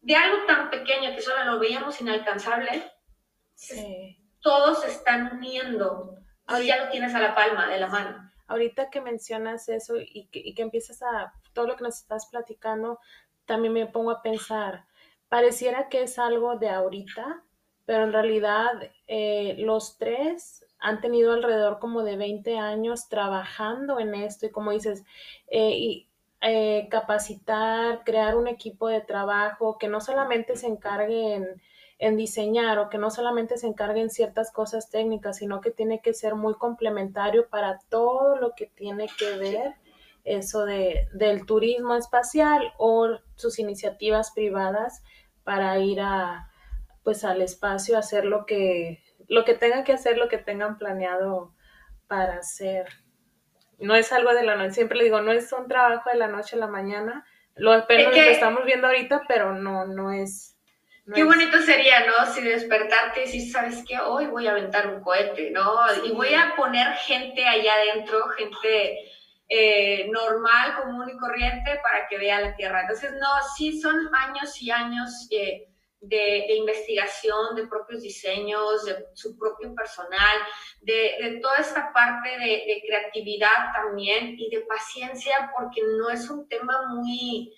de 0.00 0.16
algo 0.16 0.46
tan 0.46 0.70
pequeño 0.70 1.14
que 1.14 1.20
solo 1.20 1.44
lo 1.44 1.58
veíamos 1.58 2.00
inalcanzable, 2.00 2.82
todos 4.40 4.80
se 4.80 4.88
están 4.88 5.36
uniendo. 5.36 6.14
Ahora 6.46 6.64
ya 6.64 6.82
lo 6.82 6.90
tienes 6.90 7.14
a 7.14 7.20
la 7.20 7.34
palma 7.34 7.68
de 7.68 7.78
la 7.78 7.88
mano 7.88 8.27
ahorita 8.48 8.90
que 8.90 9.00
mencionas 9.00 9.68
eso 9.68 9.96
y 9.98 10.26
que, 10.32 10.40
y 10.40 10.54
que, 10.54 10.62
empiezas 10.62 11.02
a 11.02 11.32
todo 11.52 11.68
lo 11.68 11.76
que 11.76 11.84
nos 11.84 11.98
estás 11.98 12.26
platicando, 12.26 12.98
también 13.44 13.72
me 13.72 13.86
pongo 13.86 14.10
a 14.10 14.22
pensar, 14.22 14.84
pareciera 15.28 15.88
que 15.88 16.02
es 16.02 16.18
algo 16.18 16.56
de 16.56 16.70
ahorita, 16.70 17.44
pero 17.86 18.04
en 18.04 18.12
realidad 18.12 18.72
eh, 19.06 19.54
los 19.58 19.96
tres 19.98 20.64
han 20.78 21.00
tenido 21.00 21.32
alrededor 21.32 21.78
como 21.78 22.02
de 22.02 22.16
20 22.16 22.58
años 22.58 23.08
trabajando 23.08 23.98
en 23.98 24.14
esto 24.14 24.46
y 24.46 24.50
como 24.50 24.70
dices, 24.72 25.04
eh, 25.48 25.70
y, 25.70 26.08
eh, 26.40 26.86
capacitar, 26.90 28.04
crear 28.04 28.36
un 28.36 28.46
equipo 28.46 28.88
de 28.88 29.00
trabajo 29.00 29.76
que 29.78 29.88
no 29.88 30.00
solamente 30.00 30.56
se 30.56 30.68
encargue 30.68 31.34
en 31.34 31.62
en 31.98 32.16
diseñar 32.16 32.78
o 32.78 32.88
que 32.88 32.98
no 32.98 33.10
solamente 33.10 33.56
se 33.56 33.66
encargue 33.66 34.00
en 34.00 34.10
ciertas 34.10 34.52
cosas 34.52 34.88
técnicas, 34.90 35.38
sino 35.38 35.60
que 35.60 35.70
tiene 35.70 36.00
que 36.00 36.14
ser 36.14 36.36
muy 36.36 36.54
complementario 36.54 37.48
para 37.48 37.78
todo 37.88 38.36
lo 38.36 38.54
que 38.56 38.66
tiene 38.66 39.08
que 39.18 39.36
ver 39.36 39.74
eso 40.24 40.64
de, 40.64 41.08
del 41.12 41.46
turismo 41.46 41.94
espacial 41.96 42.72
o 42.76 43.18
sus 43.34 43.58
iniciativas 43.58 44.30
privadas 44.32 45.02
para 45.42 45.78
ir 45.78 46.00
a 46.00 46.50
pues 47.02 47.24
al 47.24 47.40
espacio 47.40 47.96
a 47.96 48.00
hacer 48.00 48.26
lo 48.26 48.44
que 48.44 49.02
lo 49.28 49.44
que 49.44 49.54
tengan 49.54 49.84
que 49.84 49.92
hacer, 49.92 50.18
lo 50.18 50.28
que 50.28 50.38
tengan 50.38 50.78
planeado 50.78 51.54
para 52.06 52.36
hacer. 52.36 52.86
No 53.78 53.94
es 53.94 54.12
algo 54.12 54.32
de 54.34 54.42
la 54.42 54.56
noche, 54.56 54.72
siempre 54.72 54.98
le 54.98 55.04
digo, 55.04 55.20
no 55.20 55.32
es 55.32 55.52
un 55.52 55.68
trabajo 55.68 56.10
de 56.10 56.16
la 56.16 56.28
noche 56.28 56.56
a 56.56 56.58
la 56.58 56.66
mañana. 56.66 57.24
Lo, 57.54 57.72
apenas 57.72 58.14
lo 58.14 58.22
estamos 58.22 58.64
viendo 58.64 58.86
ahorita, 58.86 59.22
pero 59.28 59.54
no, 59.54 59.86
no 59.86 60.12
es 60.12 60.57
Qué 61.14 61.24
bonito 61.24 61.58
sería, 61.62 62.06
¿no? 62.06 62.26
Si 62.32 62.42
despertarte 62.42 63.20
y 63.20 63.24
decir, 63.24 63.50
¿sabes 63.50 63.82
qué? 63.88 63.98
Hoy 63.98 64.26
voy 64.26 64.46
a 64.46 64.50
aventar 64.50 64.88
un 64.88 65.00
cohete, 65.00 65.50
¿no? 65.50 65.76
Y 66.04 66.12
voy 66.12 66.34
a 66.34 66.54
poner 66.54 66.86
gente 66.96 67.46
allá 67.46 67.72
adentro, 67.74 68.28
gente 68.36 68.98
eh, 69.48 70.06
normal, 70.10 70.82
común 70.82 71.08
y 71.08 71.16
corriente, 71.16 71.80
para 71.82 72.06
que 72.08 72.18
vea 72.18 72.40
la 72.40 72.54
Tierra. 72.56 72.82
Entonces, 72.82 73.12
no, 73.12 73.28
sí 73.56 73.80
son 73.80 73.96
años 74.14 74.60
y 74.60 74.70
años 74.70 75.28
eh, 75.30 75.68
de, 76.00 76.54
investigación, 76.54 77.56
de 77.56 77.66
propios 77.66 78.02
diseños, 78.02 78.84
de 78.84 79.06
su 79.14 79.38
propio 79.38 79.74
personal, 79.74 80.36
de, 80.82 81.38
toda 81.40 81.56
esta 81.56 81.90
parte 81.92 82.28
de, 82.28 82.64
de 82.66 82.82
creatividad 82.86 83.72
también 83.72 84.34
y 84.38 84.50
de 84.50 84.60
paciencia, 84.60 85.50
porque 85.56 85.80
no 85.96 86.10
es 86.10 86.28
un 86.28 86.46
tema 86.48 86.86
muy 86.88 87.54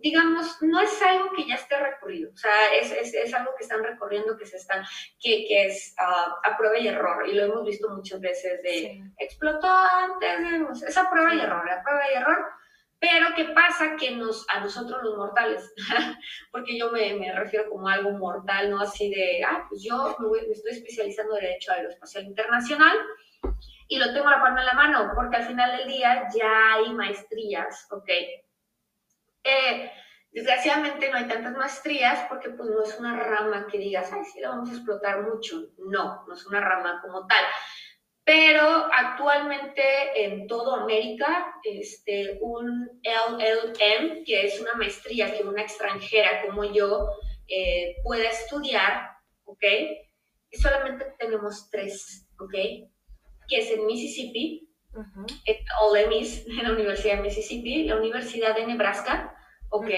digamos, 0.00 0.60
no 0.62 0.80
es 0.80 1.02
algo 1.02 1.30
que 1.34 1.46
ya 1.46 1.54
esté 1.54 1.78
recorrido, 1.78 2.30
o 2.32 2.36
sea, 2.36 2.74
es, 2.80 2.92
es, 2.92 3.14
es 3.14 3.34
algo 3.34 3.52
que 3.56 3.64
están 3.64 3.82
recorriendo, 3.82 4.36
que 4.36 4.46
se 4.46 4.56
están, 4.56 4.84
que, 5.18 5.46
que 5.48 5.66
es 5.66 5.94
uh, 5.98 6.34
a 6.44 6.56
prueba 6.56 6.78
y 6.78 6.88
error, 6.88 7.26
y 7.26 7.32
lo 7.32 7.44
hemos 7.44 7.64
visto 7.64 7.88
muchas 7.88 8.20
veces 8.20 8.62
de 8.62 9.00
explotó 9.18 9.68
antes, 9.68 10.82
es 10.86 10.96
a 10.98 11.10
prueba 11.10 11.34
y 11.34 11.40
error, 11.40 11.68
a 11.68 11.82
prueba 11.82 12.02
y 12.10 12.16
error, 12.16 12.46
pero 13.00 13.28
¿qué 13.36 13.44
pasa? 13.46 13.96
Que 13.96 14.10
nos, 14.10 14.44
a 14.50 14.60
nosotros 14.60 15.02
los 15.02 15.16
mortales, 15.16 15.72
porque 16.52 16.76
yo 16.76 16.90
me, 16.90 17.14
me, 17.14 17.32
refiero 17.32 17.70
como 17.70 17.88
algo 17.88 18.10
mortal, 18.10 18.70
¿no? 18.70 18.80
Así 18.80 19.08
de, 19.10 19.42
ah, 19.44 19.66
pues 19.68 19.82
yo 19.82 20.16
me, 20.18 20.26
voy, 20.26 20.40
me 20.46 20.52
estoy 20.52 20.72
especializando 20.72 21.36
en 21.36 21.44
Derecho 21.44 21.72
Aeroespacial 21.72 22.24
Internacional, 22.24 22.98
y 23.88 23.98
lo 23.98 24.12
tengo 24.12 24.28
a 24.28 24.32
la 24.32 24.42
palma 24.42 24.60
en 24.60 24.66
la 24.66 24.74
mano, 24.74 25.12
porque 25.14 25.36
al 25.36 25.46
final 25.46 25.78
del 25.78 25.88
día 25.88 26.28
ya 26.36 26.74
hay 26.74 26.92
maestrías, 26.92 27.86
¿ok? 27.90 28.10
Eh, 29.48 29.90
desgraciadamente 30.30 31.08
no 31.10 31.16
hay 31.16 31.26
tantas 31.26 31.56
maestrías 31.56 32.26
porque 32.28 32.50
pues 32.50 32.68
no 32.68 32.82
es 32.82 32.98
una 32.98 33.18
rama 33.18 33.66
que 33.70 33.78
digas, 33.78 34.12
ay, 34.12 34.24
sí, 34.24 34.40
la 34.40 34.50
vamos 34.50 34.70
a 34.70 34.74
explotar 34.74 35.22
mucho. 35.22 35.70
No, 35.78 36.24
no 36.26 36.34
es 36.34 36.46
una 36.46 36.60
rama 36.60 37.00
como 37.02 37.26
tal. 37.26 37.44
Pero 38.24 38.88
actualmente 38.92 39.82
en 40.14 40.46
toda 40.46 40.82
América, 40.82 41.54
este, 41.64 42.38
un 42.42 43.00
LLM, 43.02 44.22
que 44.24 44.44
es 44.44 44.60
una 44.60 44.74
maestría 44.74 45.34
que 45.34 45.42
una 45.44 45.62
extranjera 45.62 46.42
como 46.44 46.64
yo 46.64 47.08
eh, 47.48 47.96
pueda 48.04 48.28
estudiar, 48.28 49.12
¿ok? 49.44 49.64
Y 50.50 50.58
solamente 50.58 51.06
tenemos 51.18 51.70
tres, 51.70 52.28
¿ok? 52.38 52.52
Que 53.48 53.58
es 53.60 53.70
en 53.70 53.86
Mississippi, 53.86 54.68
uh 54.92 55.26
en 55.46 56.62
la 56.62 56.72
Universidad 56.72 57.16
de 57.16 57.22
Mississippi, 57.22 57.84
la 57.84 57.96
Universidad 57.96 58.54
de 58.54 58.66
Nebraska, 58.66 59.37
¿ok? 59.70 59.90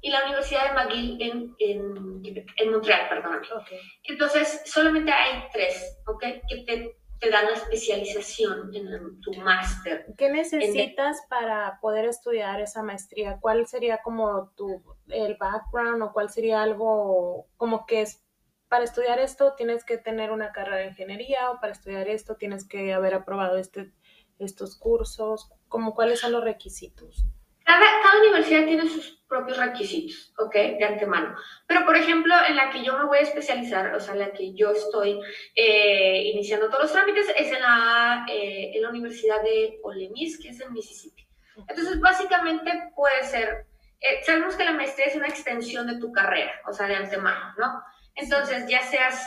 Y 0.00 0.10
la 0.10 0.24
Universidad 0.24 0.68
de 0.68 0.74
McGill 0.74 1.22
en, 1.22 1.56
en, 1.58 2.22
en 2.56 2.70
Montreal, 2.70 3.08
perdón. 3.08 3.40
Okay. 3.62 3.78
Entonces, 4.02 4.60
solamente 4.66 5.10
hay 5.10 5.44
tres, 5.50 5.98
¿ok? 6.06 6.22
Que 6.46 6.64
te, 6.66 6.96
te 7.20 7.30
dan 7.30 7.46
la 7.46 7.52
especialización 7.52 8.74
en 8.74 9.20
tu 9.20 9.32
máster. 9.34 10.06
¿Qué 10.18 10.28
necesitas 10.28 11.22
para 11.30 11.78
poder 11.80 12.04
estudiar 12.04 12.60
esa 12.60 12.82
maestría? 12.82 13.38
¿Cuál 13.40 13.66
sería 13.66 14.02
como 14.02 14.50
tu, 14.56 14.82
el 15.08 15.36
background 15.36 16.02
o 16.02 16.12
cuál 16.12 16.28
sería 16.28 16.62
algo 16.62 17.46
como 17.56 17.86
que 17.86 18.02
es 18.02 18.22
para 18.68 18.84
estudiar 18.84 19.20
esto 19.20 19.54
tienes 19.54 19.84
que 19.84 19.98
tener 19.98 20.32
una 20.32 20.50
carrera 20.50 20.78
de 20.78 20.86
ingeniería 20.88 21.50
o 21.50 21.60
para 21.60 21.72
estudiar 21.72 22.08
esto 22.08 22.36
tienes 22.36 22.66
que 22.66 22.92
haber 22.92 23.14
aprobado 23.14 23.56
este, 23.56 23.92
estos 24.38 24.76
cursos? 24.76 25.50
¿Cómo, 25.68 25.94
¿Cuáles 25.94 26.20
son 26.20 26.32
los 26.32 26.42
requisitos? 26.42 27.24
Cada, 27.64 27.86
cada, 28.02 28.20
universidad 28.20 28.66
tiene 28.66 28.88
sus 28.88 29.22
propios 29.26 29.56
requisitos, 29.56 30.32
¿ok? 30.38 30.52
De 30.52 30.84
antemano. 30.84 31.34
Pero, 31.66 31.84
por 31.86 31.96
ejemplo, 31.96 32.34
en 32.46 32.56
la 32.56 32.70
que 32.70 32.84
yo 32.84 32.96
me 32.98 33.06
voy 33.06 33.18
a 33.18 33.22
especializar, 33.22 33.94
o 33.94 34.00
sea, 34.00 34.12
en 34.12 34.20
la 34.20 34.32
que 34.32 34.52
yo 34.54 34.70
estoy 34.70 35.18
eh, 35.54 36.30
iniciando 36.34 36.68
todos 36.68 36.82
los 36.84 36.92
trámites, 36.92 37.26
es 37.36 37.52
en 37.52 37.60
la, 37.60 38.26
eh, 38.30 38.72
en 38.74 38.82
la 38.82 38.90
Universidad 38.90 39.42
de 39.42 39.80
Ole 39.82 40.10
Miss, 40.10 40.38
que 40.38 40.50
es 40.50 40.60
en 40.60 40.72
Mississippi. 40.72 41.26
Entonces, 41.66 41.98
básicamente 42.00 42.92
puede 42.94 43.24
ser, 43.24 43.66
eh, 44.00 44.22
sabemos 44.24 44.56
que 44.56 44.64
la 44.64 44.72
maestría 44.72 45.06
es 45.06 45.16
una 45.16 45.28
extensión 45.28 45.86
de 45.86 45.98
tu 45.98 46.12
carrera, 46.12 46.52
o 46.68 46.72
sea, 46.72 46.86
de 46.86 46.96
antemano, 46.96 47.54
¿no? 47.56 47.82
Entonces, 48.14 48.68
ya 48.68 48.82
seas 48.82 49.26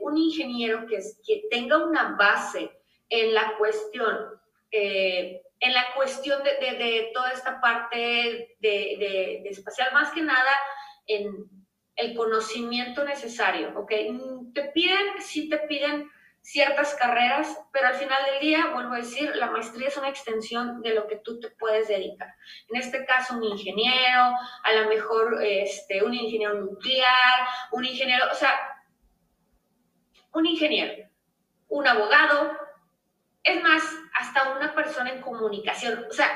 un 0.00 0.16
ingeniero 0.16 0.86
que, 0.86 0.98
que 1.26 1.42
tenga 1.50 1.84
una 1.84 2.16
base 2.16 2.70
en 3.10 3.34
la 3.34 3.54
cuestión 3.58 4.16
en 5.64 5.72
la 5.72 5.94
cuestión 5.94 6.42
de, 6.44 7.10
toda 7.14 7.30
esta 7.30 7.58
parte 7.58 8.56
de, 8.60 9.42
espacial, 9.46 9.94
más 9.94 10.10
que 10.10 10.20
nada 10.20 10.52
en 11.06 11.26
el 11.96 12.14
conocimiento 12.14 13.02
necesario, 13.02 13.72
¿ok? 13.74 13.90
Te 14.52 14.64
piden, 14.74 15.22
sí 15.22 15.48
te 15.48 15.58
piden 15.60 16.10
ciertas 16.42 16.94
carreras, 16.96 17.58
pero 17.72 17.88
al 17.88 17.94
final 17.94 18.22
del 18.26 18.40
día, 18.40 18.72
vuelvo 18.74 18.92
a 18.92 18.98
decir, 18.98 19.34
la 19.36 19.50
maestría 19.50 19.88
es 19.88 19.96
una 19.96 20.10
extensión 20.10 20.82
de 20.82 20.92
lo 20.92 21.06
que 21.06 21.16
tú 21.16 21.40
te 21.40 21.48
puedes 21.48 21.88
dedicar. 21.88 22.28
En 22.68 22.78
este 22.78 23.06
caso, 23.06 23.34
un 23.34 23.44
ingeniero, 23.44 24.34
a 24.64 24.72
lo 24.74 24.88
mejor 24.90 25.42
este, 25.42 26.04
un 26.04 26.12
ingeniero 26.12 26.60
nuclear, 26.60 27.48
un 27.72 27.86
ingeniero, 27.86 28.26
o 28.30 28.34
sea, 28.34 28.52
un 30.34 30.44
ingeniero, 30.44 31.08
un 31.68 31.86
abogado, 31.86 32.52
es 33.44 33.62
más, 33.62 33.82
hasta 34.18 34.56
una 34.56 34.74
persona 34.74 35.10
en 35.10 35.20
comunicación, 35.20 36.06
o 36.10 36.12
sea, 36.12 36.28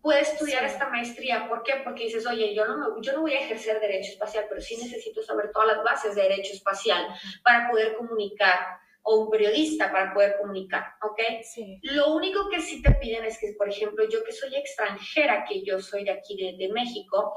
puede 0.00 0.20
estudiar 0.20 0.64
esta 0.64 0.88
maestría. 0.88 1.48
¿Por 1.48 1.62
qué? 1.62 1.74
Porque 1.84 2.04
dices, 2.04 2.26
oye, 2.26 2.54
yo 2.54 2.66
no, 2.66 3.00
yo 3.00 3.12
no 3.12 3.20
voy 3.20 3.34
a 3.34 3.40
ejercer 3.40 3.80
derecho 3.80 4.12
espacial, 4.12 4.46
pero 4.48 4.60
sí 4.60 4.76
necesito 4.76 5.22
saber 5.22 5.50
todas 5.52 5.76
las 5.76 5.84
bases 5.84 6.14
de 6.14 6.22
derecho 6.22 6.52
espacial 6.52 7.06
para 7.44 7.70
poder 7.70 7.96
comunicar, 7.96 8.58
o 9.04 9.16
un 9.16 9.30
periodista 9.30 9.90
para 9.90 10.14
poder 10.14 10.36
comunicar, 10.38 10.94
¿ok? 11.02 11.20
Sí. 11.42 11.80
Lo 11.82 12.14
único 12.14 12.48
que 12.48 12.60
sí 12.60 12.80
te 12.82 12.92
piden 12.92 13.24
es 13.24 13.38
que, 13.38 13.52
por 13.58 13.68
ejemplo, 13.68 14.08
yo 14.08 14.22
que 14.22 14.32
soy 14.32 14.54
extranjera, 14.54 15.44
que 15.44 15.64
yo 15.64 15.80
soy 15.80 16.04
de 16.04 16.12
aquí 16.12 16.36
de, 16.36 16.56
de 16.56 16.72
México, 16.72 17.34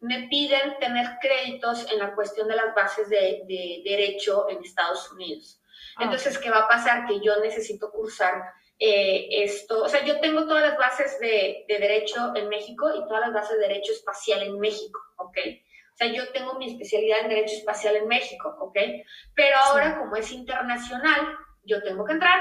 me 0.00 0.28
piden 0.28 0.78
tener 0.78 1.18
créditos 1.20 1.90
en 1.90 1.98
la 1.98 2.14
cuestión 2.14 2.46
de 2.46 2.54
las 2.54 2.72
bases 2.72 3.08
de, 3.08 3.42
de 3.48 3.82
derecho 3.84 4.48
en 4.48 4.62
Estados 4.62 5.10
Unidos. 5.10 5.60
Ah, 5.96 6.04
Entonces, 6.04 6.38
¿qué 6.38 6.50
va 6.50 6.60
a 6.60 6.68
pasar? 6.68 7.06
Que 7.06 7.20
yo 7.20 7.40
necesito 7.40 7.90
cursar 7.90 8.40
eh, 8.80 9.42
esto, 9.42 9.82
o 9.82 9.88
sea, 9.88 10.04
yo 10.04 10.20
tengo 10.20 10.46
todas 10.46 10.62
las 10.62 10.78
bases 10.78 11.18
de, 11.18 11.64
derecho 11.68 12.32
en 12.36 12.48
México 12.48 12.88
y 12.94 13.06
todas 13.08 13.22
las 13.22 13.32
bases 13.32 13.58
de 13.58 13.68
derecho 13.68 13.92
espacial 13.92 14.42
en 14.42 14.58
México, 14.60 15.00
¿ok? 15.16 15.36
O 15.36 15.96
sea, 15.96 16.12
yo 16.12 16.30
tengo 16.30 16.54
mi 16.54 16.70
especialidad 16.70 17.20
en 17.20 17.28
derecho 17.28 17.56
espacial 17.56 17.96
en 17.96 18.06
México, 18.06 18.56
¿ok? 18.60 18.78
Pero 19.34 19.56
ahora, 19.56 19.98
como 19.98 20.14
es 20.14 20.30
internacional, 20.30 21.36
yo 21.64 21.82
tengo 21.82 22.04
que 22.04 22.12
entrar 22.12 22.38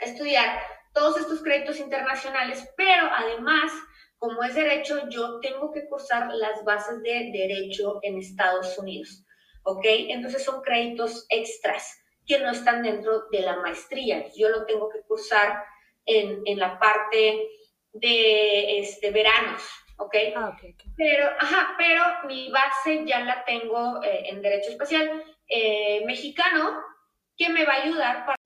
a 0.00 0.04
estudiar 0.04 0.60
todos 0.92 1.18
estos 1.18 1.42
créditos 1.42 1.80
internacionales, 1.80 2.68
pero 2.76 3.08
además, 3.10 3.72
como 4.18 4.42
es 4.42 4.54
derecho, 4.54 5.08
yo 5.08 5.40
tengo 5.40 5.72
que 5.72 5.88
cursar 5.88 6.28
las 6.34 6.62
bases 6.62 7.02
de 7.02 7.30
derecho 7.32 8.00
en 8.02 8.18
Estados 8.18 8.76
Unidos, 8.78 9.24
¿ok? 9.62 9.84
Entonces 9.84 10.44
son 10.44 10.60
créditos 10.60 11.24
extras 11.30 12.03
que 12.26 12.38
no 12.38 12.50
están 12.50 12.82
dentro 12.82 13.28
de 13.30 13.40
la 13.40 13.56
maestría. 13.56 14.26
Yo 14.36 14.48
lo 14.48 14.64
tengo 14.66 14.88
que 14.88 15.02
cursar 15.02 15.64
en, 16.06 16.42
en 16.44 16.58
la 16.58 16.78
parte 16.78 17.48
de 17.92 18.80
este, 18.80 19.10
veranos, 19.10 19.62
¿ok? 19.98 20.16
Ah, 20.36 20.52
okay, 20.54 20.74
Pero, 20.96 21.28
ajá, 21.38 21.74
pero 21.78 22.02
mi 22.26 22.50
base 22.50 23.04
ya 23.06 23.20
la 23.20 23.44
tengo 23.44 24.02
eh, 24.02 24.30
en 24.30 24.42
Derecho 24.42 24.70
Espacial 24.70 25.22
eh, 25.48 26.04
Mexicano, 26.04 26.82
que 27.36 27.48
me 27.48 27.64
va 27.64 27.74
a 27.74 27.82
ayudar 27.82 28.26
para 28.26 28.38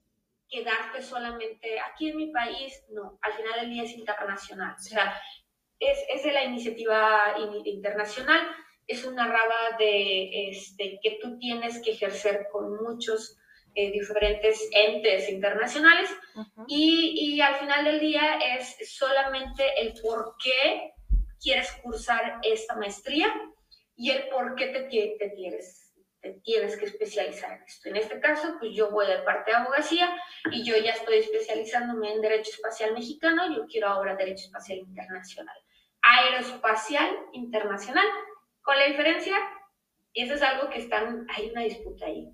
quedarte 0.47 1.01
solamente 1.01 1.79
aquí 1.79 2.09
en 2.09 2.17
mi 2.17 2.31
país. 2.31 2.85
No, 2.89 3.19
al 3.21 3.33
final 3.33 3.61
del 3.61 3.69
día 3.69 3.83
es 3.83 3.93
internacional. 3.93 4.75
O 4.77 4.81
sea, 4.81 5.19
es, 5.79 5.99
es 6.09 6.23
de 6.23 6.31
la 6.31 6.43
iniciativa 6.43 7.35
internacional. 7.65 8.41
Es 8.87 9.05
una 9.05 9.27
raba 9.27 9.77
de 9.77 10.49
este, 10.49 10.99
que 11.01 11.19
tú 11.21 11.37
tienes 11.37 11.81
que 11.83 11.91
ejercer 11.91 12.47
con 12.51 12.83
muchos 12.83 13.38
eh, 13.75 13.91
diferentes 13.91 14.67
entes 14.71 15.29
internacionales 15.29 16.09
y, 16.67 17.35
y, 17.35 17.41
al 17.41 17.55
final 17.55 17.85
del 17.85 17.99
día 17.99 18.39
es 18.57 18.77
solamente 18.97 19.63
el 19.81 19.93
por 20.01 20.35
qué 20.43 20.93
quieres 21.41 21.71
cursar 21.83 22.39
esta 22.43 22.75
maestría 22.75 23.33
y 23.95 24.11
el 24.11 24.27
por 24.29 24.55
qué 24.55 24.67
te, 24.67 24.81
te 24.83 25.33
quieres 25.33 25.89
te 26.21 26.33
tienes 26.43 26.77
que 26.77 26.85
especializar 26.85 27.53
en 27.53 27.63
esto. 27.63 27.89
En 27.89 27.95
este 27.95 28.19
caso, 28.19 28.55
pues 28.59 28.73
yo 28.73 28.91
voy 28.91 29.07
de 29.07 29.19
parte 29.19 29.51
de 29.51 29.57
abogacía 29.57 30.09
y 30.51 30.63
yo 30.63 30.75
ya 30.77 30.91
estoy 30.91 31.19
especializándome 31.19 32.11
en 32.11 32.21
Derecho 32.21 32.51
Espacial 32.51 32.93
Mexicano, 32.93 33.55
yo 33.55 33.65
quiero 33.67 33.87
ahora 33.87 34.15
Derecho 34.15 34.45
Espacial 34.45 34.79
Internacional. 34.79 35.55
Aeroespacial 36.01 37.09
Internacional, 37.33 38.05
con 38.61 38.77
la 38.77 38.85
diferencia, 38.85 39.37
y 40.13 40.23
eso 40.23 40.33
es 40.33 40.41
algo 40.41 40.69
que 40.69 40.79
están, 40.79 41.25
hay 41.29 41.51
una 41.51 41.61
disputa 41.61 42.05
ahí. 42.05 42.29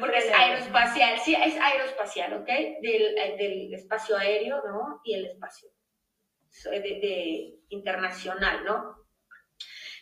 Porque 0.00 0.18
es 0.18 0.32
aeroespacial, 0.32 1.18
sí, 1.20 1.34
es 1.34 1.56
aeroespacial, 1.56 2.34
¿ok? 2.34 2.48
Del, 2.82 3.14
del 3.38 3.74
espacio 3.74 4.16
aéreo, 4.16 4.62
¿no? 4.64 5.00
Y 5.04 5.14
el 5.14 5.26
espacio 5.26 5.68
de, 6.64 6.80
de 6.80 7.54
internacional, 7.68 8.64
¿no? 8.64 9.02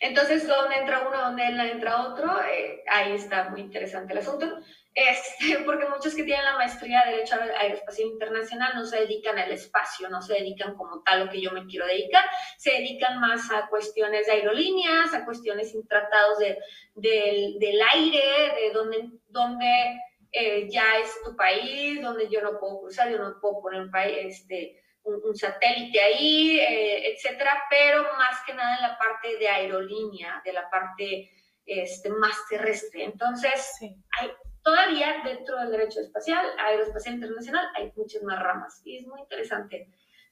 Entonces, 0.01 0.49
¿dónde 0.49 0.77
entra 0.77 1.07
uno, 1.07 1.19
dónde 1.19 1.45
entra 1.45 2.09
otro? 2.09 2.41
Eh, 2.43 2.83
ahí 2.91 3.13
está 3.13 3.51
muy 3.51 3.61
interesante 3.61 4.15
el 4.15 4.21
asunto. 4.21 4.47
Este, 4.95 5.59
porque 5.65 5.89
muchos 5.89 6.15
que 6.15 6.25
tienen 6.25 6.45
la 6.45 6.57
maestría 6.57 7.05
de 7.05 7.13
Derecho 7.13 7.37
Aeroespacial 7.37 8.09
Internacional 8.09 8.73
no 8.75 8.85
se 8.85 9.01
dedican 9.01 9.39
al 9.39 9.53
espacio, 9.53 10.09
no 10.09 10.21
se 10.21 10.35
dedican 10.35 10.77
como 10.77 11.03
tal 11.03 11.27
lo 11.27 11.31
que 11.31 11.41
yo 11.41 11.53
me 11.53 11.67
quiero 11.67 11.87
dedicar, 11.87 12.25
se 12.59 12.73
dedican 12.73 13.21
más 13.21 13.51
a 13.51 13.69
cuestiones 13.69 14.27
de 14.27 14.33
aerolíneas, 14.33 15.15
a 15.15 15.25
cuestiones 15.25 15.71
sin 15.71 15.87
tratados 15.87 16.39
de, 16.39 16.59
del 16.95 17.83
aire, 17.93 18.55
de 18.61 18.71
dónde, 18.73 19.11
dónde 19.29 20.01
eh, 20.33 20.69
ya 20.69 20.99
es 20.99 21.11
tu 21.25 21.37
país, 21.37 22.03
donde 22.03 22.29
yo 22.29 22.41
no 22.43 22.59
puedo 22.59 22.81
cruzar, 22.81 23.11
yo 23.11 23.19
no 23.19 23.41
puedo 23.41 23.63
poner 23.63 23.83
un 23.83 23.91
país, 23.91 24.41
este, 24.41 24.83
un, 25.03 25.35
satélite 25.35 26.01
ahí, 26.01 26.61
eh, 26.61 27.13
etcétera, 27.13 27.63
pero 27.71 28.03
más 28.17 28.45
que 28.47 28.55
nada 28.55 28.77
en 28.77 28.83
la 28.83 28.99
parte 28.99 29.39
de 29.39 29.49
aerolínea, 29.49 30.43
de 30.45 30.53
la 30.53 30.69
parte 30.69 31.31
este, 31.65 32.11
más 32.11 32.37
terrestre. 32.49 33.05
Entonces, 33.05 33.73
hay, 34.19 34.31
todavía 34.63 35.17
dentro 35.25 35.59
del 35.59 35.71
derecho 35.71 36.01
espacial, 36.01 36.45
aeroespacial 36.59 37.17
internacional, 37.17 37.67
hay 37.75 37.93
muchas 37.97 38.23
más 38.23 38.39
ramas 38.39 38.83
y 38.85 38.99
es 38.99 39.07
muy 39.07 39.21
interesante 39.21 39.89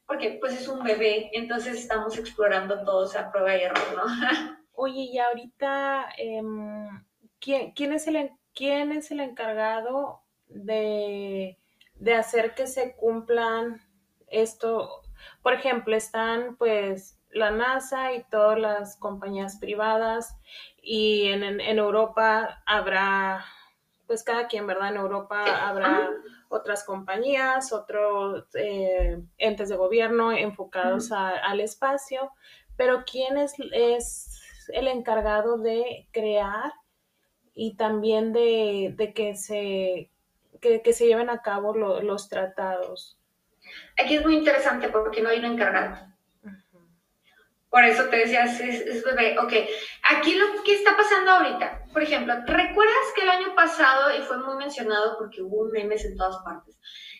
porque 0.07 0.39
pues 0.41 0.59
es 0.59 0.67
un 0.69 0.83
bebé, 0.83 1.31
entonces 1.35 1.79
estamos 1.79 2.17
explorando 2.17 2.83
todo, 2.83 3.07
a 3.19 3.31
prueba 3.31 3.55
y 3.57 3.61
error, 3.61 3.79
¿no? 3.95 4.05
Oye, 4.73 5.03
y 5.03 5.19
ahorita, 5.19 6.09
em, 6.17 7.05
¿quién, 7.39 7.73
quién, 7.73 7.93
es 7.93 8.07
el, 8.07 8.31
¿quién 8.55 8.93
es 8.93 9.11
el 9.11 9.21
encargado 9.21 10.23
de, 10.47 11.59
de 11.95 12.15
hacer 12.15 12.55
que 12.55 12.67
se 12.67 12.97
cumplan 12.97 13.83
esto, 14.29 15.03
por 15.43 15.53
ejemplo, 15.55 15.95
están 15.97 16.57
pues 16.57 17.19
la 17.31 17.51
NASA 17.51 18.13
y 18.15 18.25
todas 18.31 18.59
las 18.59 18.97
compañías 18.97 19.59
privadas 19.59 20.37
y 20.83 21.29
en, 21.29 21.61
Europa 21.61 22.63
habrá, 22.67 23.45
pues 24.09 24.25
cada 24.25 24.49
quien, 24.49 24.67
¿verdad? 24.67 24.89
En 24.89 24.97
Europa 24.97 25.69
habrá 25.69 26.11
otras 26.49 26.83
compañías, 26.83 27.73
otros 27.73 28.47
eh, 28.55 29.23
entes 29.37 29.69
de 29.69 29.77
gobierno 29.77 30.33
enfocados 30.33 31.13
al 31.13 31.61
espacio, 31.61 32.33
pero 32.77 33.05
¿quién 33.05 33.37
es, 33.37 33.55
el 34.73 34.89
encargado 34.89 35.59
de 35.59 36.09
crear 36.11 36.73
y 37.55 37.77
también 37.77 38.33
de, 38.33 39.13
que, 39.15 39.37
se, 39.37 40.11
que, 40.61 40.93
se 40.93 41.07
lleven 41.07 41.29
a 41.29 41.43
cabo 41.43 41.75
los 41.75 42.29
tratados? 42.31 43.19
Aquí 44.03 44.17
es 44.17 44.25
muy 44.25 44.37
interesante 44.37 44.89
porque 44.89 45.21
no 45.21 45.29
hay 45.29 45.39
un 45.39 45.45
encargado. 45.45 46.09
Por 47.71 47.85
eso 47.85 48.05
te 48.09 48.17
decías, 48.17 48.59
es, 48.61 49.05
bebé. 49.05 49.39
Ok, 49.39 49.53
aquí 50.03 50.35
lo 50.35 50.63
que 50.65 50.75
está 50.75 50.97
pasando 50.97 51.33
ahorita, 51.33 51.78
por 51.99 52.05
ejemplo, 52.05 52.33
¿recuerdas 52.47 53.13
que 53.13 53.23
el 53.23 53.29
año 53.29 53.57
pasado, 53.57 54.17
y 54.17 54.23
fue 54.23 54.39
muy 54.39 54.55
mencionado 54.55 55.19
porque 55.19 55.43
hubo 55.43 55.65
memes 55.73 56.05
en 56.05 56.17
todas 56.17 56.37
partes, 56.45 56.79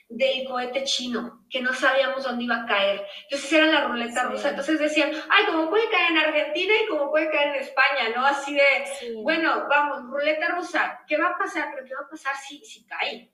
del 0.09 0.47
cohete 0.47 0.85
chino, 0.85 1.45
que 1.51 1.61
no 1.61 1.75
sabíamos 1.75 2.23
dónde 2.23 2.45
iba 2.45 2.63
a 2.63 2.67
caer? 2.67 3.05
Entonces 3.25 3.53
era 3.55 3.67
la 3.67 3.89
ruleta 3.89 4.29
rusa. 4.29 4.51
Entonces 4.51 4.79
decían, 4.79 5.11
ay, 5.31 5.47
¿cómo 5.47 5.69
puede 5.69 5.91
caer 5.91 6.13
en 6.13 6.19
Argentina 6.19 6.75
y 6.81 6.87
cómo 6.87 7.11
puede 7.11 7.29
caer 7.29 7.57
en 7.57 7.63
España? 7.63 8.15
¿No? 8.15 8.25
Así 8.25 8.55
de, 8.55 8.63
bueno, 9.25 9.67
vamos, 9.69 10.05
ruleta 10.05 10.47
rusa, 10.55 11.01
¿qué 11.09 11.17
va 11.17 11.31
a 11.31 11.39
pasar? 11.39 11.73
¿Pero 11.75 11.85
qué 11.85 11.95
va 11.97 12.07
a 12.07 12.11
pasar 12.11 12.37
si, 12.37 12.65
si 12.65 12.87
cae? 12.87 13.33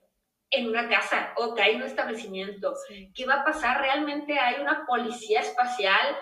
en 0.49 0.67
una 0.67 0.87
casa 0.87 1.33
o 1.37 1.53
que 1.53 1.61
hay 1.61 1.75
un 1.75 1.83
establecimiento. 1.83 2.73
¿Qué 3.13 3.25
va 3.25 3.41
a 3.41 3.43
pasar? 3.43 3.81
¿Realmente 3.81 4.39
hay 4.39 4.61
una 4.61 4.85
policía 4.87 5.41
espacial? 5.41 6.17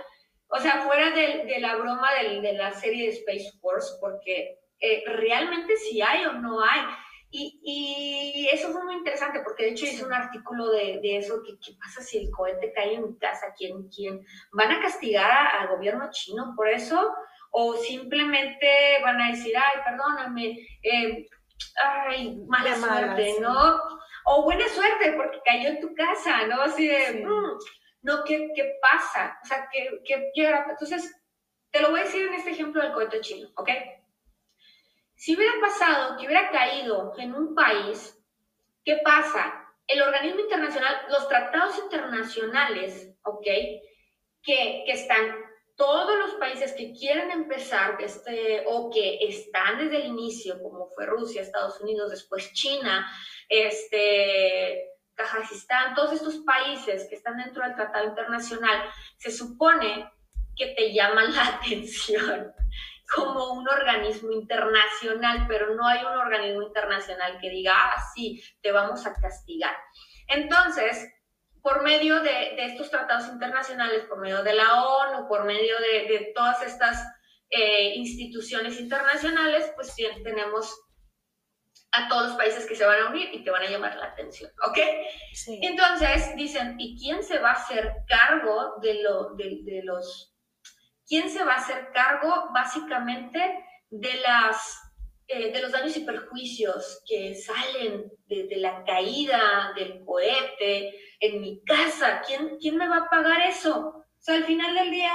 O 0.47 0.59
sea, 0.59 0.81
fuera 0.81 1.11
de, 1.11 1.59
la 1.59 1.75
broma 1.75 2.09
de, 2.13 2.53
la 2.53 2.73
serie 2.73 3.05
de 3.05 3.13
Space 3.13 3.51
Force, 3.61 3.97
porque 4.01 4.62
eh, 4.79 5.03
realmente 5.05 5.77
si 5.77 6.01
hay 6.01 6.25
o 6.25 6.33
no 6.33 6.63
hay. 6.63 6.81
Y, 7.35 8.47
eso 8.51 8.71
fue 8.71 8.83
muy 8.83 8.93
interesante, 8.93 9.39
porque 9.43 9.63
de 9.63 9.69
hecho 9.71 9.85
hice 9.85 10.05
un 10.05 10.13
artículo 10.13 10.69
de, 10.69 11.17
eso, 11.17 11.41
que 11.43 11.53
qué 11.57 11.75
pasa 11.79 12.03
si 12.03 12.19
el 12.19 12.29
cohete 12.29 12.71
cae 12.73 12.93
en 12.93 13.07
mi 13.07 13.17
casa, 13.17 13.47
¿quién, 13.57 13.89
quién? 13.89 14.23
¿Van 14.51 14.71
a 14.71 14.81
castigar 14.81 15.47
al 15.59 15.69
gobierno 15.69 16.09
chino 16.11 16.53
por 16.55 16.69
eso? 16.69 17.11
¿O 17.49 17.75
simplemente 17.75 18.99
van 19.03 19.19
a 19.19 19.31
decir, 19.31 19.55
ay, 19.57 19.81
perdóname, 19.83 20.59
eh, 20.83 21.27
ay, 21.83 22.39
mala, 22.47 22.75
suerte, 22.75 23.35
¿no? 23.39 23.81
O 24.25 24.43
buena 24.43 24.67
suerte 24.69 25.13
porque 25.13 25.41
cayó 25.43 25.69
en 25.69 25.81
tu 25.81 25.95
casa, 25.95 26.45
¿no? 26.45 26.61
Así 26.61 26.87
de, 26.87 27.25
mm, 27.25 27.57
no, 28.03 28.23
¿qué, 28.25 28.51
¿qué, 28.55 28.73
pasa? 28.79 29.39
O 29.43 29.47
sea, 29.47 29.67
¿qué, 29.71 29.89
qué, 30.05 30.31
Entonces, 30.69 31.11
te 31.71 31.81
lo 31.81 31.89
voy 31.89 32.01
a 32.01 32.03
decir 32.03 32.27
en 32.27 32.35
este 32.35 32.51
ejemplo 32.51 32.81
del 32.81 32.93
cohete 32.93 33.21
chino, 33.21 33.49
¿ok? 33.55 33.69
Si 35.23 35.37
hubiera 35.37 35.53
pasado 35.61 36.17
que 36.17 36.25
hubiera 36.25 36.51
caído 36.51 37.13
en 37.17 37.33
un 37.33 37.55
país, 37.55 38.21
¿qué 38.83 38.99
pasa? 39.05 39.73
El 39.87 40.01
organismo 40.01 40.41
internacional, 40.41 40.93
los 41.09 41.29
tratados 41.29 41.77
internacionales, 41.77 43.15
¿ok? 43.23 43.45
Que, 43.45 44.83
que 44.85 44.91
están 44.91 45.33
todos 45.77 46.17
los 46.17 46.33
países 46.33 46.73
que 46.73 46.91
quieren 46.91 47.31
empezar 47.31 47.95
este, 48.01 48.65
o 48.67 48.89
que 48.89 49.19
están 49.21 49.77
desde 49.77 50.01
el 50.01 50.07
inicio, 50.07 50.61
como 50.61 50.89
fue 50.89 51.05
Rusia, 51.05 51.41
Estados 51.41 51.79
Unidos, 51.79 52.11
después 52.11 52.51
China, 52.51 53.09
este, 53.47 54.89
Kazajistán, 55.15 55.95
todos 55.95 56.11
estos 56.11 56.39
países 56.39 57.07
que 57.07 57.15
están 57.15 57.37
dentro 57.37 57.63
del 57.63 57.75
Tratado 57.75 58.09
Internacional, 58.09 58.89
se 59.15 59.31
supone 59.31 60.11
que 60.53 60.73
te 60.75 60.91
llaman 60.91 61.33
la 61.33 61.47
atención 61.55 62.53
como 63.15 63.53
un 63.53 63.67
organismo 63.67 64.31
internacional, 64.31 65.45
pero 65.47 65.75
no 65.75 65.87
hay 65.87 65.99
un 65.99 66.17
organismo 66.17 66.61
internacional 66.63 67.39
que 67.39 67.49
diga, 67.49 67.73
ah, 67.75 68.03
sí, 68.15 68.43
te 68.61 68.71
vamos 68.71 69.05
a 69.05 69.13
castigar. 69.13 69.75
Entonces, 70.27 71.09
por 71.61 71.81
medio 71.83 72.19
de, 72.21 72.65
estos 72.65 72.89
tratados 72.89 73.29
internacionales, 73.29 74.03
por 74.05 74.19
medio 74.19 74.43
de 74.43 74.53
la 74.53 74.83
ONU, 74.83 75.27
por 75.27 75.45
medio 75.45 75.77
de, 75.79 76.31
todas 76.35 76.61
estas 76.61 77.01
eh, 77.49 77.93
instituciones 77.95 78.79
internacionales, 78.79 79.71
pues 79.75 79.95
tenemos 80.23 80.75
a 81.93 82.07
todos 82.09 82.29
los 82.29 82.37
países 82.37 82.65
que 82.65 82.75
se 82.75 82.85
van 82.85 83.01
a 83.01 83.09
unir 83.09 83.29
y 83.33 83.43
que 83.43 83.51
van 83.51 83.63
a 83.63 83.69
llamar 83.69 83.95
la 83.95 84.07
atención, 84.07 84.51
¿ok? 84.67 84.77
Entonces 85.61 86.35
dicen, 86.35 86.75
¿y 86.79 86.99
quién 86.99 87.23
se 87.23 87.37
va 87.37 87.51
a 87.51 87.53
hacer 87.53 87.93
cargo 88.07 88.75
de, 88.81 89.01
lo, 89.01 89.35
de, 89.35 89.81
los... 89.83 90.32
¿Quién 91.13 91.29
se 91.29 91.43
va 91.43 91.53
a 91.53 91.57
hacer 91.57 91.91
cargo 91.93 92.49
básicamente 92.55 93.39
de 93.91 94.15
las 94.15 94.81
eh, 95.27 95.51
de 95.51 95.61
los 95.61 95.71
daños 95.71 95.95
y 95.95 95.99
perjuicios 95.99 97.03
que 97.07 97.35
salen 97.35 98.11
de, 98.25 98.47
de, 98.47 98.55
la 98.57 98.83
caída 98.83 99.73
del 99.75 100.03
cohete, 100.03 100.91
en 101.19 101.39
mi 101.39 101.63
casa, 101.65 102.23
¿quién, 102.25 102.57
¿quién 102.59 102.77
me 102.77 102.89
va 102.89 102.97
a 102.97 103.09
pagar 103.11 103.41
eso? 103.41 103.89
O 103.89 104.05
sea, 104.17 104.37
al 104.37 104.45
final 104.45 104.73
del 104.73 104.89
día, 104.89 105.13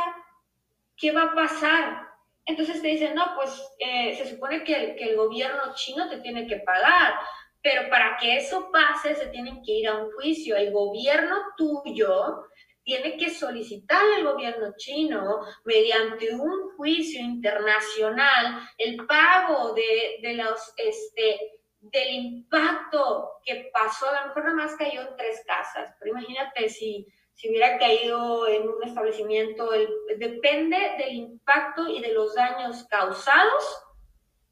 ¿qué 0.96 1.10
va 1.10 1.24
a 1.24 1.34
pasar? 1.34 2.06
Entonces 2.46 2.80
te 2.80 2.86
dicen, 2.86 3.16
no, 3.16 3.34
pues 3.34 3.60
eh, 3.80 4.14
se 4.14 4.30
supone 4.30 4.62
que 4.62 4.76
el, 4.76 4.94
que 4.94 5.10
el 5.10 5.16
gobierno 5.16 5.74
chino 5.74 6.08
te 6.08 6.20
tiene 6.20 6.46
que 6.46 6.58
pagar, 6.58 7.14
pero 7.60 7.90
para 7.90 8.16
que 8.18 8.36
eso 8.36 8.70
pase 8.70 9.16
se 9.16 9.26
tienen 9.26 9.64
que 9.64 9.72
ir 9.72 9.88
a 9.88 9.96
un 9.96 10.12
juicio. 10.12 10.54
El 10.54 10.70
gobierno 10.70 11.38
tuyo 11.56 12.44
tiene 12.88 13.18
que 13.18 13.28
solicitar 13.28 14.02
al 14.16 14.24
gobierno 14.24 14.72
chino 14.78 15.40
mediante 15.66 16.34
un 16.34 16.70
juicio 16.74 17.20
internacional 17.20 18.66
el 18.78 19.04
pago 19.04 19.74
de, 19.74 20.20
de 20.22 20.32
los 20.32 20.72
este, 20.74 21.60
del 21.80 22.14
impacto 22.14 23.32
que 23.44 23.70
pasó, 23.74 24.08
a 24.08 24.22
lo 24.22 24.28
mejor 24.28 24.44
nada 24.44 24.56
más 24.56 24.76
cayó 24.76 25.02
en 25.02 25.16
tres 25.18 25.44
casas, 25.46 25.94
pero 26.00 26.12
imagínate 26.12 26.70
si, 26.70 27.06
si 27.34 27.50
hubiera 27.50 27.76
caído 27.76 28.48
en 28.48 28.66
un 28.66 28.82
establecimiento, 28.82 29.70
depende 30.16 30.78
del 30.96 31.12
impacto 31.12 31.86
y 31.88 32.00
de 32.00 32.14
los 32.14 32.34
daños 32.34 32.86
causados, 32.88 33.82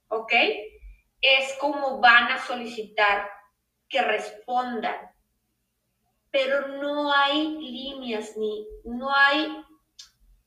¿ok? 0.09 0.33
Es 1.23 1.55
como 1.59 2.03
van 2.03 2.33
a 2.33 2.39
solicitar 2.39 3.31
que 3.89 4.03
respondan. 4.03 5.06
Pero 6.37 6.69
no 6.69 7.11
hay 7.15 7.57
líneas 7.57 8.37
ni 8.37 8.69
no 8.85 9.09
hay 9.11 9.57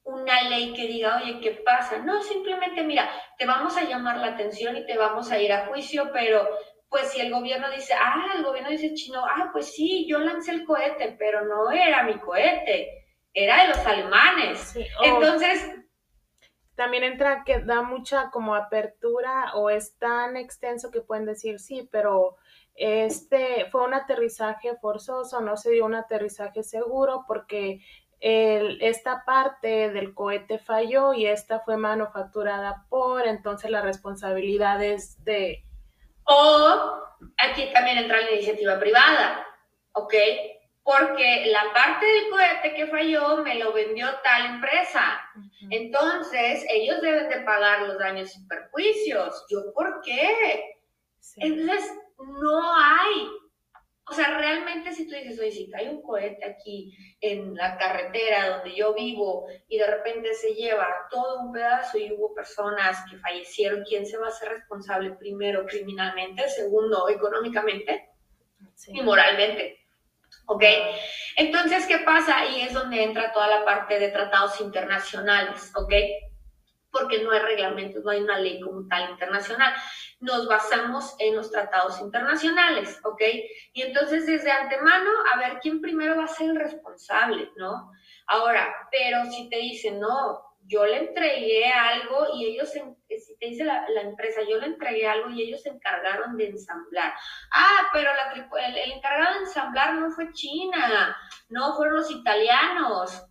una 0.04 0.44
ley 0.44 0.72
que 0.74 0.86
diga, 0.86 1.18
oye, 1.18 1.40
¿qué 1.42 1.64
pasa? 1.66 1.98
No, 1.98 2.22
simplemente, 2.22 2.84
mira, 2.84 3.10
te 3.40 3.48
vamos 3.48 3.76
a 3.76 3.86
llamar 3.86 4.18
la 4.18 4.28
atención 4.28 4.78
y 4.78 4.86
te 4.86 4.96
vamos 5.00 5.32
a 5.32 5.40
ir 5.40 5.52
a 5.52 5.66
juicio, 5.66 6.12
pero 6.14 6.48
pues 6.90 7.12
si 7.12 7.22
el 7.22 7.32
gobierno 7.32 7.72
dice, 7.72 7.96
ah, 7.96 8.34
el 8.36 8.44
gobierno 8.44 8.70
dice 8.70 8.94
chino, 8.94 9.26
ah, 9.26 9.50
pues 9.52 9.74
sí, 9.74 10.06
yo 10.08 10.20
lancé 10.20 10.52
el 10.52 10.64
cohete, 10.64 11.16
pero 11.18 11.46
no 11.46 11.72
era 11.72 12.04
mi 12.04 12.20
cohete, 12.20 13.08
era 13.34 13.64
de 13.64 13.70
los 13.70 13.80
alemanes. 13.80 14.78
Entonces... 15.04 15.76
También 16.76 17.04
entra 17.04 17.44
que 17.44 17.62
da 17.62 17.82
mucha 17.82 18.30
como 18.30 18.54
apertura 18.54 19.54
o 19.56 19.72
es 19.72 19.98
tan 19.98 20.38
extenso 20.38 20.92
que 20.92 21.02
pueden 21.02 21.26
decir, 21.26 21.60
sí, 21.60 21.90
pero 21.92 22.38
este 22.80 23.70
fue 23.72 23.84
un 23.84 23.94
aterrizaje 23.94 24.76
forzoso, 24.78 25.42
no 25.42 25.58
se 25.58 25.72
dio 25.72 25.86
un 25.86 25.96
aterrizaje 25.96 26.64
seguro 26.64 27.26
porque 27.28 27.82
esta 28.22 29.24
parte 29.26 29.92
del 29.92 30.14
cohete 30.14 30.60
falló 30.60 31.14
y 31.14 31.26
esta 31.26 31.62
fue 31.62 31.78
manufacturada 31.78 32.86
por, 32.90 33.26
entonces 33.26 33.72
la 33.72 33.82
responsabilidad 33.82 34.84
es 34.84 35.24
de 35.24 35.64
o 36.32 37.02
aquí 37.38 37.72
también 37.74 37.98
entra 37.98 38.22
la 38.22 38.32
iniciativa 38.32 38.80
privada, 38.80 39.48
¿ok? 39.94 40.14
Porque 40.84 41.48
la 41.48 41.74
parte 41.74 42.06
del 42.06 42.30
cohete 42.30 42.76
que 42.76 42.88
falló 42.88 43.38
me 43.38 43.56
lo 43.56 43.74
vendió 43.74 44.08
tal 44.24 44.46
empresa. 44.46 45.20
Entonces, 45.72 46.66
ellos 46.70 47.02
deben 47.02 47.30
de 47.30 47.42
pagar 47.42 47.82
los 47.82 47.98
daños 47.98 48.36
y 48.36 48.46
perjuicios. 48.46 49.46
¿Yo 49.50 49.74
por 49.74 50.02
qué? 50.02 50.78
Entonces, 51.38 51.92
no 52.20 52.76
hay 52.76 53.30
o 54.10 54.14
sea, 54.14 54.38
realmente 54.38 54.92
si 54.92 55.08
tú 55.08 55.16
dices, 55.16 55.40
oye, 55.40 55.52
si 55.52 55.70
cae 55.70 55.88
un 55.88 56.02
cohete 56.02 56.44
aquí 56.44 56.92
en 57.22 57.54
la 57.54 57.78
carretera 57.78 58.58
donde 58.58 58.76
yo 58.76 58.94
vivo 58.96 59.48
y 59.68 59.78
de 59.78 59.86
repente 59.86 60.34
se 60.34 60.56
lleva 60.56 60.88
todo 61.12 61.42
un 61.42 61.52
pedazo 61.52 62.00
y 62.00 62.12
hubo 62.14 62.34
personas 62.34 62.98
que 63.10 63.18
fallecieron, 63.18 63.84
¿quién 63.88 64.08
se 64.08 64.18
va 64.18 64.26
a 64.26 64.30
hacer 64.30 64.50
responsable 64.50 65.12
primero 65.12 65.64
criminalmente, 65.68 66.50
segundo 66.50 67.08
económicamente 67.08 68.10
y 68.88 69.02
moralmente? 69.02 69.78
¿Ok? 70.48 70.64
Entonces, 71.36 71.86
¿qué 71.86 72.00
pasa? 72.00 72.40
Ahí 72.40 72.62
es 72.62 72.74
donde 72.74 73.04
entra 73.04 73.32
toda 73.32 73.48
la 73.48 73.64
parte 73.64 74.00
de 74.00 74.10
tratados 74.10 74.60
internacionales, 74.60 75.72
¿ok? 75.76 75.94
Porque 76.92 77.24
no 77.24 77.32
hay 77.32 77.40
reglamentos, 77.40 78.04
no 78.04 78.12
hay 78.12 78.22
una 78.22 78.40
ley 78.40 78.60
como 78.60 78.88
tal 78.88 79.12
internacional. 79.12 79.74
Nos 80.20 80.48
basamos 80.48 81.16
en 81.20 81.36
los 81.36 81.52
tratados 81.52 82.00
internacionales, 82.02 83.00
¿ok? 83.04 83.22
Y 83.74 83.82
entonces 83.82 84.26
desde 84.26 84.52
antemano, 84.52 85.10
a 85.34 85.38
ver 85.38 85.60
quién 85.62 85.82
primero 85.82 86.18
va 86.18 86.26
a 86.26 86.28
ser 86.28 86.50
el 86.50 86.56
responsable, 86.56 87.52
¿no? 87.56 87.92
Ahora, 88.28 88.74
pero 88.92 89.26
si 89.26 89.50
te 89.50 89.58
dicen, 89.58 90.00
no, 90.00 90.50
yo 90.70 90.86
le 90.86 90.98
entregué 90.98 91.66
algo 91.66 92.28
y 92.36 92.46
ellos, 92.46 92.70
si 92.70 92.80
te 93.40 93.48
dice 93.48 93.64
la, 93.64 93.84
empresa, 94.02 94.42
yo 94.48 94.58
le 94.58 94.68
entregué 94.68 95.08
algo 95.08 95.30
y 95.32 95.42
ellos 95.42 95.64
se 95.64 95.70
encargaron 95.70 96.38
de 96.38 96.50
ensamblar. 96.50 97.14
Ah, 97.52 97.90
pero 97.92 98.12
el, 98.12 98.78
el 98.78 98.92
encargado 98.92 99.34
de 99.34 99.46
ensamblar 99.46 99.96
no 99.96 100.12
fue 100.12 100.32
China, 100.32 101.18
no 101.50 101.76
fueron 101.76 101.96
los 101.96 102.12
italianos, 102.12 103.29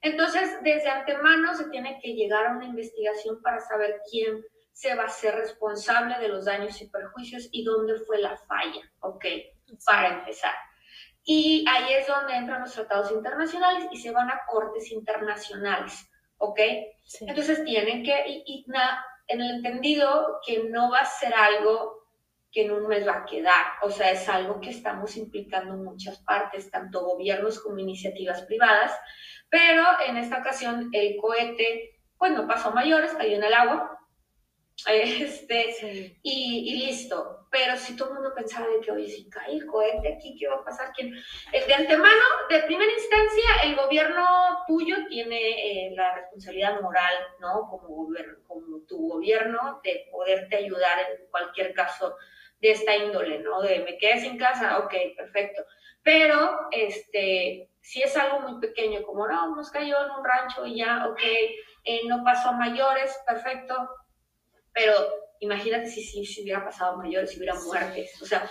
entonces, 0.00 0.58
desde 0.62 0.88
antemano 0.88 1.54
se 1.54 1.68
tiene 1.70 1.98
que 2.00 2.14
llegar 2.14 2.46
a 2.46 2.52
una 2.52 2.66
investigación 2.66 3.42
para 3.42 3.60
saber 3.60 4.00
quién 4.10 4.44
se 4.72 4.94
va 4.94 5.04
a 5.04 5.08
ser 5.08 5.34
responsable 5.34 6.18
de 6.18 6.28
los 6.28 6.44
daños 6.44 6.80
y 6.80 6.88
perjuicios 6.88 7.48
y 7.50 7.64
dónde 7.64 7.98
fue 8.00 8.18
la 8.18 8.36
falla, 8.36 8.80
¿ok? 9.00 9.24
Para 9.84 10.18
empezar. 10.18 10.54
Y 11.24 11.64
ahí 11.68 11.94
es 11.94 12.06
donde 12.06 12.36
entran 12.36 12.60
los 12.60 12.72
tratados 12.72 13.10
internacionales 13.10 13.88
y 13.90 13.96
se 13.96 14.12
van 14.12 14.30
a 14.30 14.42
cortes 14.46 14.92
internacionales, 14.92 16.08
¿ok? 16.38 16.60
Entonces 17.22 17.64
tienen 17.64 18.04
que, 18.04 18.24
y, 18.46 18.64
en 19.26 19.40
el 19.40 19.56
entendido 19.56 20.38
que 20.46 20.64
no 20.70 20.90
va 20.90 21.00
a 21.00 21.04
ser 21.04 21.34
algo 21.34 21.98
que 22.50 22.64
en 22.64 22.70
un 22.70 22.86
mes 22.86 23.06
va 23.06 23.16
a 23.16 23.24
quedar, 23.26 23.66
o 23.82 23.90
sea, 23.90 24.10
es 24.10 24.26
algo 24.28 24.60
que 24.60 24.70
estamos 24.70 25.16
implicando 25.16 25.74
en 25.74 25.84
muchas 25.84 26.18
partes, 26.22 26.70
tanto 26.70 27.04
gobiernos 27.04 27.60
como 27.60 27.78
iniciativas 27.78 28.42
privadas, 28.42 28.92
pero 29.50 29.84
en 30.06 30.16
esta 30.16 30.38
ocasión 30.38 30.90
el 30.92 31.16
cohete, 31.16 32.00
pues 32.16 32.32
no 32.32 32.46
pasó 32.46 32.72
mayores, 32.72 33.12
cayó 33.12 33.36
en 33.36 33.44
el 33.44 33.54
agua. 33.54 33.94
Este, 34.86 36.18
y, 36.22 36.86
listo. 36.86 37.46
Pero 37.50 37.76
si 37.76 37.96
todo 37.96 38.10
el 38.10 38.14
mundo 38.16 38.32
pensaba 38.34 38.68
de 38.68 38.80
que, 38.80 38.92
oye, 38.92 39.08
si 39.08 39.28
cae 39.28 39.54
el 39.54 39.66
cohete 39.66 40.14
aquí, 40.14 40.36
¿qué 40.38 40.46
va 40.46 40.56
a 40.56 40.64
pasar? 40.64 40.92
¿Quién? 40.94 41.12
De 41.50 41.74
antemano, 41.74 42.22
de 42.48 42.60
primera 42.60 42.92
instancia, 42.92 43.62
el 43.64 43.74
gobierno 43.74 44.24
tuyo 44.68 44.96
tiene 45.08 45.86
eh, 45.86 45.94
la 45.96 46.14
responsabilidad 46.14 46.80
moral, 46.80 47.14
¿no? 47.40 47.68
Como, 47.68 48.08
como 48.46 48.80
tu 48.86 49.08
gobierno, 49.08 49.80
de 49.82 50.06
poderte 50.12 50.56
ayudar 50.56 50.98
en 51.00 51.26
cualquier 51.30 51.74
caso 51.74 52.16
de 52.60 52.72
esta 52.72 52.96
índole, 52.96 53.38
¿no? 53.38 53.62
De 53.62 53.80
me 53.80 53.96
quedé 53.98 54.20
sin 54.20 54.36
casa, 54.36 54.78
ok, 54.78 54.94
perfecto. 55.16 55.64
Pero, 56.02 56.68
este, 56.70 57.70
si 57.88 58.02
es 58.02 58.14
algo 58.18 58.40
muy 58.40 58.60
pequeño, 58.60 59.02
como 59.02 59.26
no, 59.26 59.56
nos 59.56 59.70
cayó 59.70 60.04
en 60.04 60.10
un 60.10 60.22
rancho 60.22 60.66
y 60.66 60.76
ya, 60.76 61.06
ok, 61.06 61.22
eh, 61.84 62.02
no 62.06 62.22
pasó 62.22 62.50
a 62.50 62.52
mayores, 62.52 63.18
perfecto, 63.26 63.74
pero 64.74 64.92
imagínate 65.40 65.86
si, 65.86 66.02
si, 66.02 66.42
hubiera 66.42 66.62
pasado 66.62 66.92
a 66.92 66.96
mayores, 66.98 67.30
si 67.30 67.38
hubiera 67.38 67.54
muertes, 67.54 68.20
o 68.20 68.26
sea, 68.26 68.46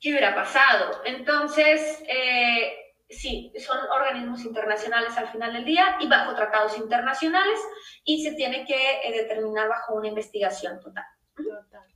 ¿qué 0.00 0.10
hubiera 0.10 0.34
pasado? 0.34 1.02
Entonces, 1.04 2.02
eh, 2.08 2.96
sí, 3.08 3.52
son 3.64 3.78
organismos 3.88 4.44
internacionales 4.44 5.16
al 5.16 5.28
final 5.28 5.52
del 5.52 5.64
día 5.64 5.96
y 6.00 6.08
bajo 6.08 6.34
tratados 6.34 6.76
internacionales 6.78 7.60
y 8.02 8.24
se 8.24 8.32
tiene 8.32 8.66
que 8.66 9.02
eh, 9.04 9.22
determinar 9.22 9.68
bajo 9.68 9.94
una 9.94 10.08
investigación 10.08 10.80
total. 10.80 11.04
Total. 11.36 11.86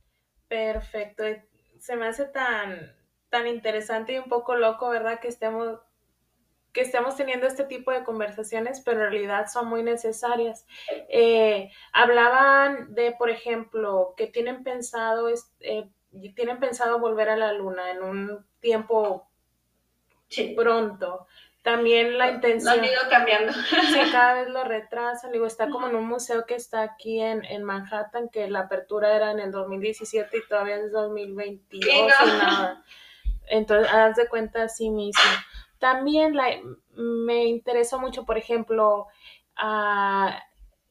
Perfecto. 0.47 1.25
Se 1.77 1.97
me 1.97 2.07
hace 2.07 2.23
tan, 2.23 2.95
tan 3.29 3.47
interesante 3.47 4.13
y 4.13 4.17
un 4.17 4.29
poco 4.29 4.55
loco, 4.55 4.89
¿verdad? 4.89 5.19
Que 5.19 5.27
estemos 5.27 5.81
que 6.75 6.81
estemos 6.81 7.15
teniendo 7.15 7.47
este 7.47 7.63
tipo 7.63 7.91
de 7.91 8.03
conversaciones, 8.03 8.81
pero 8.81 9.05
en 9.05 9.11
realidad 9.11 9.47
son 9.51 9.69
muy 9.69 9.81
necesarias. 9.81 10.67
Eh, 11.07 11.71
hablaban 11.93 12.93
de, 12.93 13.13
por 13.13 13.29
ejemplo, 13.29 14.13
que 14.17 14.27
tienen 14.27 14.61
pensado, 14.61 15.29
eh, 15.61 15.89
tienen 16.35 16.59
pensado 16.59 16.99
volver 16.99 17.29
a 17.29 17.37
la 17.37 17.53
luna 17.53 17.91
en 17.91 18.03
un 18.03 18.45
tiempo 18.59 19.25
pronto. 20.57 21.27
También 21.63 22.17
la 22.17 22.29
intención. 22.29 22.75
Lo 22.75 22.83
han 22.83 22.91
ido 22.91 23.01
cambiando. 23.09 23.53
Sí, 23.53 23.99
cada 24.11 24.33
vez 24.33 24.49
lo 24.49 24.65
retrasan. 24.65 25.31
Digo, 25.31 25.45
está 25.45 25.69
como 25.69 25.87
en 25.87 25.95
un 25.95 26.05
museo 26.05 26.45
que 26.45 26.55
está 26.55 26.81
aquí 26.81 27.21
en, 27.21 27.45
en 27.45 27.63
Manhattan, 27.63 28.27
que 28.27 28.49
la 28.49 28.59
apertura 28.59 29.15
era 29.15 29.31
en 29.31 29.39
el 29.39 29.51
2017 29.51 30.37
y 30.37 30.47
todavía 30.49 30.75
es 30.75 30.91
2022 30.91 31.89
y 31.89 32.27
nada. 32.37 32.83
Entonces, 33.47 33.89
haz 33.93 34.17
de 34.17 34.27
cuenta 34.27 34.67
sí 34.67 34.89
mismo. 34.89 35.23
También 35.79 36.33
me 36.93 37.45
interesó 37.45 37.99
mucho, 37.99 38.25
por 38.25 38.37
ejemplo, 38.37 39.07
a 39.55 40.41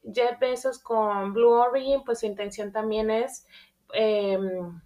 Jeff 0.03 0.39
Bezos 0.39 0.79
con 0.79 1.33
Blue 1.33 1.53
Origin, 1.53 2.03
pues 2.03 2.19
su 2.19 2.25
intención 2.25 2.71
también 2.71 3.09
es 3.09 3.47
em, 3.93 4.81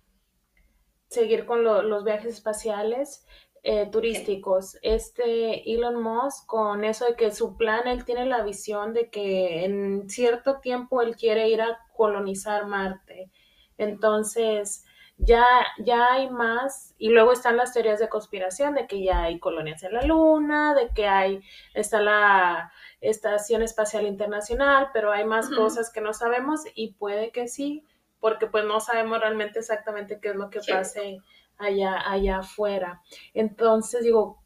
seguir 1.08 1.46
con 1.46 1.64
los 1.64 2.04
viajes 2.04 2.36
espaciales 2.36 3.26
eh, 3.64 3.88
turísticos. 3.92 4.78
Este 4.82 5.74
Elon 5.74 6.02
Musk 6.02 6.46
con 6.46 6.86
eso 6.86 7.06
de 7.06 7.16
que 7.16 7.32
su 7.32 7.58
plan, 7.58 7.88
él 7.88 8.06
tiene 8.06 8.26
la 8.26 8.44
visión 8.44 8.94
de 8.94 9.10
que 9.10 9.66
en 9.66 10.10
cierto 10.10 10.60
tiempo 10.60 11.02
él 11.02 11.16
quiere 11.18 11.50
ir 11.50 11.62
a 11.62 11.80
colonizar 11.94 12.68
Marte. 12.68 13.32
Entonces, 13.78 14.86
ya, 15.20 15.46
ya 15.78 16.14
hay 16.14 16.30
más, 16.30 16.96
y 16.98 17.10
luego 17.10 17.34
están 17.34 17.58
las 17.58 17.74
teorías 17.74 18.00
de 18.00 18.08
conspiración 18.08 18.74
de 18.74 18.88
que 18.88 19.04
ya 19.04 19.24
hay 19.24 19.38
colonias 19.38 19.84
en 19.84 19.94
la 19.94 20.02
Luna, 20.04 20.74
de 20.74 20.90
que 20.90 21.08
hay, 21.08 21.42
está 21.74 22.00
la 22.02 22.72
Estación 23.02 23.62
Espacial 23.62 24.08
Internacional, 24.08 24.90
pero 24.94 25.12
hay 25.12 25.26
más 25.26 25.50
cosas 25.50 25.92
que 25.92 26.00
no 26.00 26.14
sabemos 26.14 26.62
y 26.74 26.94
puede 26.94 27.32
que 27.32 27.50
sí, 27.50 27.84
porque 28.22 28.48
pues 28.48 28.64
no 28.64 28.80
sabemos 28.80 29.20
realmente 29.20 29.60
exactamente 29.60 30.20
qué 30.22 30.30
es 30.30 30.36
lo 30.36 30.50
que 30.50 30.62
pase 30.68 31.20
allá, 31.58 32.10
allá 32.10 32.40
afuera. 32.40 33.02
Entonces 33.34 34.04
digo, 34.04 34.42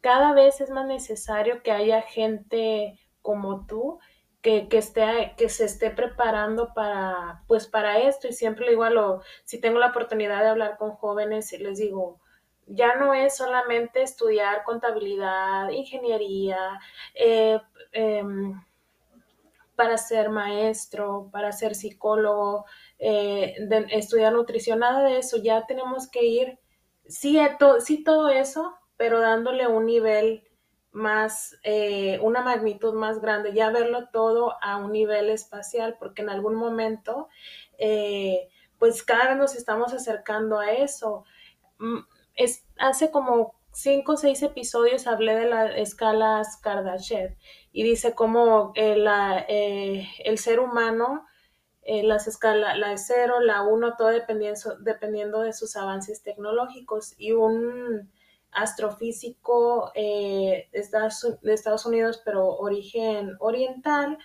cada 0.00 0.32
vez 0.32 0.60
es 0.60 0.70
más 0.70 0.86
necesario 0.86 1.62
que 1.62 1.70
haya 1.70 2.02
gente 2.02 2.98
como 3.22 3.66
tú 3.66 4.00
que, 4.42 4.68
esté, 4.72 5.34
que 5.36 5.48
se 5.48 5.64
esté 5.64 5.90
preparando 5.90 6.72
para, 6.74 7.42
pues 7.46 7.66
para 7.66 7.98
esto. 7.98 8.28
Y 8.28 8.32
siempre 8.32 8.64
le 8.64 8.72
digo 8.72 8.84
a 8.84 8.90
lo, 8.90 9.22
si 9.44 9.60
tengo 9.60 9.78
la 9.78 9.88
oportunidad 9.88 10.42
de 10.42 10.50
hablar 10.50 10.76
con 10.78 10.92
jóvenes, 10.92 11.52
les 11.58 11.78
digo, 11.78 12.20
ya 12.66 12.96
no 12.96 13.14
es 13.14 13.36
solamente 13.36 14.02
estudiar 14.02 14.62
contabilidad, 14.64 15.70
ingeniería, 15.70 16.78
eh, 17.14 17.60
em, 17.92 18.60
para 19.74 19.96
ser 19.96 20.28
maestro, 20.28 21.28
para 21.32 21.52
ser 21.52 21.74
psicólogo, 21.74 22.66
eh, 22.98 23.54
estudiar 23.90 24.32
nutrición, 24.32 24.80
nada 24.80 25.04
de 25.04 25.18
eso. 25.18 25.36
Ya 25.38 25.66
tenemos 25.66 26.10
que 26.10 26.24
ir, 26.24 26.58
sí, 27.06 27.38
sí 27.80 28.02
todo 28.04 28.28
eso, 28.28 28.74
pero 28.96 29.20
dándole 29.20 29.68
un 29.68 29.86
nivel 29.86 30.47
más, 30.92 31.56
eh, 31.62 32.18
una 32.22 32.42
magnitud 32.42 32.94
más 32.94 33.20
grande, 33.20 33.52
ya 33.52 33.70
verlo 33.70 34.08
todo 34.08 34.54
a 34.62 34.76
un 34.76 34.92
nivel 34.92 35.30
espacial, 35.30 35.96
porque 35.98 36.22
en 36.22 36.30
algún 36.30 36.54
momento, 36.54 37.28
eh, 37.78 38.48
pues 38.78 39.02
cada 39.02 39.28
vez 39.28 39.36
nos 39.36 39.54
estamos 39.54 39.92
acercando 39.92 40.58
a 40.58 40.72
eso. 40.72 41.24
Mm, 41.78 41.98
es, 42.34 42.64
hace 42.78 43.10
como 43.10 43.54
cinco 43.72 44.12
o 44.12 44.16
seis 44.16 44.42
episodios 44.42 45.06
hablé 45.06 45.36
de 45.36 45.48
las 45.48 45.76
escalas 45.76 46.56
Kardashev 46.56 47.36
y 47.72 47.82
dice 47.82 48.14
cómo 48.14 48.72
eh, 48.74 48.96
la, 48.96 49.38
el 49.48 50.38
ser 50.38 50.60
humano 50.60 51.28
eh, 51.90 52.02
las 52.02 52.28
escalas, 52.28 52.76
la 52.76 52.90
de 52.90 52.98
0, 52.98 53.40
la 53.40 53.62
1, 53.62 53.96
todo 53.96 54.08
dependiendo, 54.08 54.76
dependiendo 54.80 55.40
de 55.40 55.54
sus 55.54 55.74
avances 55.74 56.22
tecnológicos. 56.22 57.14
Y 57.16 57.32
un 57.32 58.12
astrofísico 58.52 59.92
eh, 59.94 60.68
de 60.72 61.54
Estados 61.54 61.86
Unidos, 61.86 62.22
pero 62.24 62.56
origen 62.56 63.36
oriental, 63.40 64.18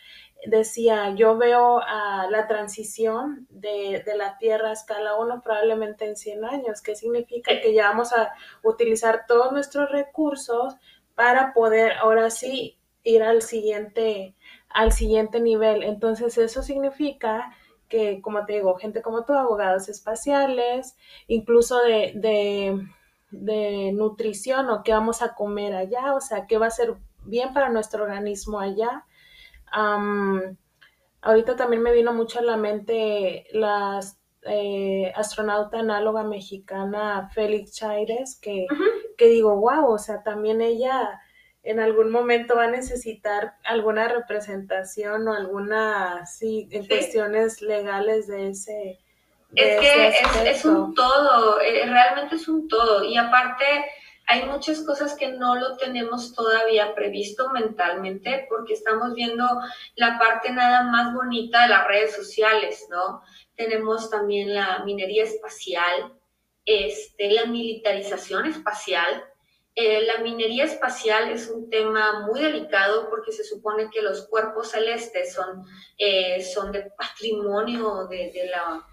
decía, 0.45 1.13
yo 1.15 1.37
veo 1.37 1.79
la 1.79 2.47
transición 2.47 3.47
de, 3.49 4.03
de, 4.05 4.17
la 4.17 4.37
Tierra 4.37 4.69
a 4.69 4.73
escala 4.73 5.15
1 5.17 5.41
probablemente 5.41 6.05
en 6.05 6.15
100 6.15 6.45
años, 6.45 6.81
que 6.81 6.95
significa 6.95 7.61
que 7.61 7.73
ya 7.73 7.89
vamos 7.89 8.13
a 8.13 8.33
utilizar 8.63 9.25
todos 9.27 9.51
nuestros 9.51 9.89
recursos 9.89 10.75
para 11.15 11.53
poder 11.53 11.93
ahora 11.93 12.29
sí 12.29 12.77
ir 13.03 13.23
al 13.23 13.41
siguiente, 13.41 14.35
al 14.69 14.91
siguiente 14.91 15.39
nivel. 15.39 15.83
Entonces 15.83 16.37
eso 16.37 16.61
significa 16.61 17.55
que, 17.87 18.21
como 18.21 18.45
te 18.45 18.53
digo, 18.53 18.75
gente 18.75 19.01
como 19.01 19.25
tú, 19.25 19.33
abogados 19.33 19.89
espaciales, 19.89 20.97
incluso 21.27 21.79
de, 21.81 22.13
de, 22.15 22.87
de 23.33 23.91
nutrición 23.93 24.69
o 24.69 24.83
qué 24.83 24.93
vamos 24.93 25.21
a 25.21 25.33
comer 25.33 25.73
allá, 25.73 26.13
o 26.13 26.21
sea, 26.21 26.47
qué 26.47 26.57
va 26.57 26.67
a 26.67 26.71
ser 26.71 26.95
bien 27.25 27.53
para 27.53 27.69
nuestro 27.69 28.03
organismo 28.03 28.59
allá. 28.59 29.05
Um, 29.75 30.55
ahorita 31.21 31.55
también 31.55 31.81
me 31.81 31.93
vino 31.93 32.13
mucho 32.13 32.39
a 32.39 32.43
la 32.43 32.57
mente 32.57 33.47
la 33.51 33.99
eh, 34.43 35.11
astronauta 35.15 35.79
análoga 35.79 36.23
mexicana 36.23 37.29
Félix 37.33 37.73
Chaires, 37.73 38.39
que, 38.41 38.67
uh 38.69 38.75
-huh. 38.75 39.15
que 39.17 39.27
digo, 39.29 39.55
wow, 39.55 39.91
o 39.91 39.97
sea, 39.97 40.21
también 40.21 40.61
ella 40.61 41.19
en 41.63 41.79
algún 41.79 42.11
momento 42.11 42.55
va 42.55 42.65
a 42.65 42.71
necesitar 42.71 43.55
alguna 43.63 44.09
representación 44.09 45.27
o 45.27 45.33
alguna, 45.33 46.25
sí, 46.25 46.67
en 46.71 46.83
sí. 46.83 46.89
cuestiones 46.89 47.61
legales 47.61 48.27
de 48.27 48.49
ese. 48.49 48.99
Es 49.55 49.79
que 49.79 50.07
es, 50.07 50.57
es, 50.57 50.65
un 50.65 50.93
todo, 50.95 51.59
eh, 51.61 51.85
realmente 51.85 52.35
es 52.35 52.47
un 52.47 52.67
todo. 52.67 53.03
Y 53.03 53.17
aparte, 53.17 53.65
hay 54.27 54.45
muchas 54.45 54.81
cosas 54.81 55.15
que 55.15 55.33
no 55.33 55.55
lo 55.55 55.77
tenemos 55.77 56.33
todavía 56.33 56.95
previsto 56.95 57.49
mentalmente 57.49 58.47
porque 58.49 58.73
estamos 58.73 59.13
viendo 59.13 59.45
la 59.95 60.17
parte 60.17 60.51
nada 60.51 60.83
más 60.83 61.13
bonita 61.13 61.63
de 61.63 61.69
las 61.69 61.87
redes 61.87 62.15
sociales, 62.15 62.87
¿no? 62.89 63.21
Tenemos 63.55 64.09
también 64.09 64.55
la 64.55 64.79
minería 64.85 65.23
espacial, 65.23 66.13
este, 66.65 67.31
la 67.31 67.45
militarización 67.45 68.47
espacial, 68.47 69.23
eh, 69.75 70.01
la 70.05 70.19
minería 70.19 70.65
espacial 70.65 71.31
es 71.31 71.49
un 71.49 71.67
tema 71.69 72.27
muy 72.27 72.39
delicado 72.39 73.09
porque 73.09 73.31
se 73.31 73.43
supone 73.43 73.89
que 73.89 74.03
los 74.03 74.27
cuerpos 74.27 74.69
celestes 74.69 75.33
son, 75.33 75.65
eh, 75.97 76.43
son 76.43 76.71
de 76.71 76.91
patrimonio 76.97 78.07
de, 78.07 78.31
de 78.31 78.47
la... 78.47 78.87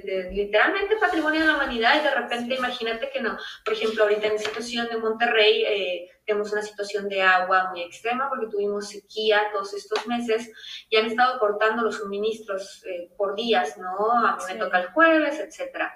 Literalmente 0.00 0.96
patrimonio 0.96 1.40
de 1.40 1.46
la 1.46 1.54
humanidad 1.54 2.00
y 2.00 2.04
de 2.04 2.14
repente 2.14 2.54
imagínate 2.54 3.10
que 3.10 3.20
no. 3.20 3.36
Por 3.64 3.74
ejemplo, 3.74 4.04
ahorita 4.04 4.26
en 4.26 4.34
la 4.34 4.38
situación 4.38 4.88
de 4.88 4.96
Monterrey 4.96 5.64
eh, 5.64 6.10
tenemos 6.24 6.52
una 6.52 6.62
situación 6.62 7.08
de 7.08 7.22
agua 7.22 7.70
muy 7.70 7.82
extrema 7.82 8.28
porque 8.28 8.46
tuvimos 8.46 8.88
sequía 8.88 9.50
todos 9.52 9.74
estos 9.74 10.06
meses 10.06 10.50
y 10.88 10.96
han 10.96 11.06
estado 11.06 11.38
cortando 11.38 11.82
los 11.82 11.96
suministros 11.96 12.84
eh, 12.86 13.10
por 13.16 13.34
días, 13.34 13.76
¿no? 13.78 14.10
A 14.12 14.36
mí 14.36 14.42
sí. 14.46 14.54
me 14.54 14.58
toca 14.58 14.80
el 14.80 14.86
jueves, 14.88 15.38
etcétera. 15.38 15.94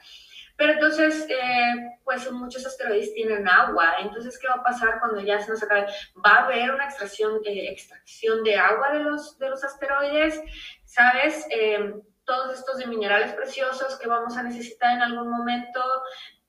Pero 0.57 0.72
entonces, 0.72 1.26
eh, 1.28 1.99
pues 2.03 2.30
muchos 2.32 2.64
asteroides 2.64 3.12
tienen 3.12 3.47
agua. 3.47 3.97
Entonces, 4.01 4.38
¿qué 4.38 4.49
va 4.49 4.55
a 4.55 4.62
pasar 4.62 4.99
cuando 5.01 5.20
ya 5.20 5.38
se 5.38 5.51
nos 5.51 5.62
acabe? 5.62 5.86
¿Va 6.24 6.30
a 6.30 6.44
haber 6.44 6.70
una 6.70 6.86
extracción, 6.86 7.40
eh, 7.44 7.70
extracción 7.70 8.42
de 8.42 8.57
agua 8.57 8.92
de 8.92 9.01
los, 9.01 9.38
de 9.38 9.51
los 9.51 9.62
asteroides? 9.62 10.40
¿Sabes? 10.84 11.47
Eh, 11.51 11.94
todos 12.27 12.59
estos 12.59 12.79
de 12.79 12.87
minerales 12.87 13.33
preciosos 13.33 13.99
que 13.99 14.09
vamos 14.09 14.37
a 14.37 14.43
necesitar 14.43 14.93
en 14.95 15.03
algún 15.03 15.31
momento, 15.31 15.81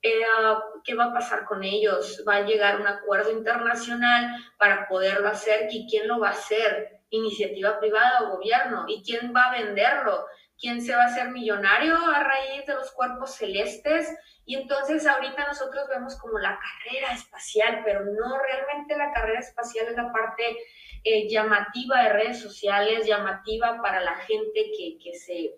¿qué 0.01 0.95
va 0.95 1.05
a 1.05 1.13
pasar 1.13 1.45
con 1.45 1.63
ellos? 1.63 2.23
¿Va 2.27 2.37
a 2.37 2.45
llegar 2.45 2.81
un 2.81 2.87
acuerdo 2.87 3.31
internacional 3.31 4.35
para 4.57 4.87
poderlo 4.87 5.29
hacer? 5.29 5.67
¿Y 5.71 5.87
quién 5.89 6.07
lo 6.07 6.19
va 6.19 6.29
a 6.29 6.31
hacer? 6.31 7.01
¿Iniciativa 7.09 7.79
privada 7.79 8.23
o 8.23 8.37
gobierno? 8.37 8.85
¿Y 8.87 9.03
quién 9.03 9.33
va 9.35 9.45
a 9.45 9.51
venderlo? 9.51 10.25
quién 10.59 10.81
se 10.81 10.95
va 10.95 11.03
a 11.03 11.07
hacer 11.07 11.29
millonario 11.29 11.95
a 11.95 12.23
raíz 12.23 12.65
de 12.65 12.73
los 12.73 12.91
cuerpos 12.91 13.35
celestes. 13.35 14.09
Y 14.45 14.55
entonces 14.55 15.05
ahorita 15.05 15.45
nosotros 15.45 15.87
vemos 15.89 16.15
como 16.17 16.39
la 16.39 16.57
carrera 16.57 17.13
espacial, 17.13 17.81
pero 17.85 18.05
no 18.05 18.39
realmente 18.39 18.97
la 18.97 19.11
carrera 19.13 19.39
espacial 19.39 19.87
es 19.87 19.95
la 19.95 20.11
parte 20.11 20.57
eh, 21.03 21.29
llamativa 21.29 22.03
de 22.03 22.13
redes 22.13 22.41
sociales, 22.41 23.05
llamativa 23.05 23.81
para 23.81 24.01
la 24.01 24.15
gente 24.15 24.71
que, 24.75 24.97
que 25.03 25.13
se 25.13 25.53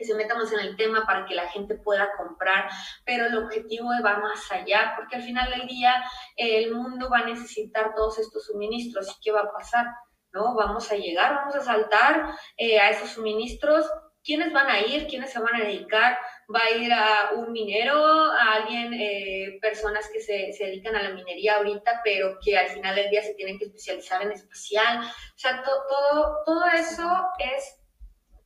que 0.00 0.06
se 0.06 0.14
meta 0.14 0.34
más 0.34 0.50
en 0.54 0.60
el 0.60 0.76
tema 0.76 1.04
para 1.04 1.26
que 1.26 1.34
la 1.34 1.46
gente 1.48 1.74
pueda 1.74 2.08
comprar, 2.16 2.70
pero 3.04 3.26
el 3.26 3.36
objetivo 3.36 3.90
va 4.02 4.16
más 4.16 4.50
allá, 4.50 4.94
porque 4.96 5.16
al 5.16 5.22
final 5.22 5.50
del 5.50 5.66
día 5.66 6.02
el 6.36 6.74
mundo 6.74 7.10
va 7.10 7.18
a 7.18 7.26
necesitar 7.26 7.94
todos 7.94 8.18
estos 8.18 8.46
suministros. 8.46 9.10
¿Y 9.10 9.20
qué 9.22 9.30
va 9.30 9.42
a 9.42 9.52
pasar? 9.52 9.86
¿No? 10.32 10.54
Vamos 10.54 10.90
a 10.90 10.96
llegar, 10.96 11.34
vamos 11.34 11.54
a 11.54 11.60
saltar 11.60 12.34
eh, 12.56 12.80
a 12.80 12.88
esos 12.88 13.10
suministros 13.10 13.90
quiénes 14.24 14.52
van 14.52 14.68
a 14.68 14.80
ir, 14.80 15.06
quiénes 15.06 15.32
se 15.32 15.40
van 15.40 15.54
a 15.54 15.64
dedicar, 15.64 16.18
va 16.54 16.60
a 16.60 16.70
ir 16.76 16.92
a 16.92 17.32
un 17.36 17.52
minero, 17.52 17.96
a 17.96 18.54
alguien, 18.54 18.92
eh, 18.94 19.58
personas 19.60 20.08
que 20.12 20.20
se, 20.20 20.52
se, 20.52 20.66
dedican 20.66 20.96
a 20.96 21.02
la 21.02 21.10
minería 21.10 21.56
ahorita, 21.56 22.00
pero 22.04 22.38
que 22.42 22.56
al 22.56 22.68
final 22.68 22.96
del 22.96 23.10
día 23.10 23.22
se 23.22 23.34
tienen 23.34 23.58
que 23.58 23.66
especializar 23.66 24.22
en 24.22 24.32
espacial. 24.32 25.00
O 25.00 25.38
sea, 25.38 25.62
to, 25.62 25.70
todo, 25.88 26.36
todo 26.44 26.66
eso 26.66 27.08
es, 27.38 27.79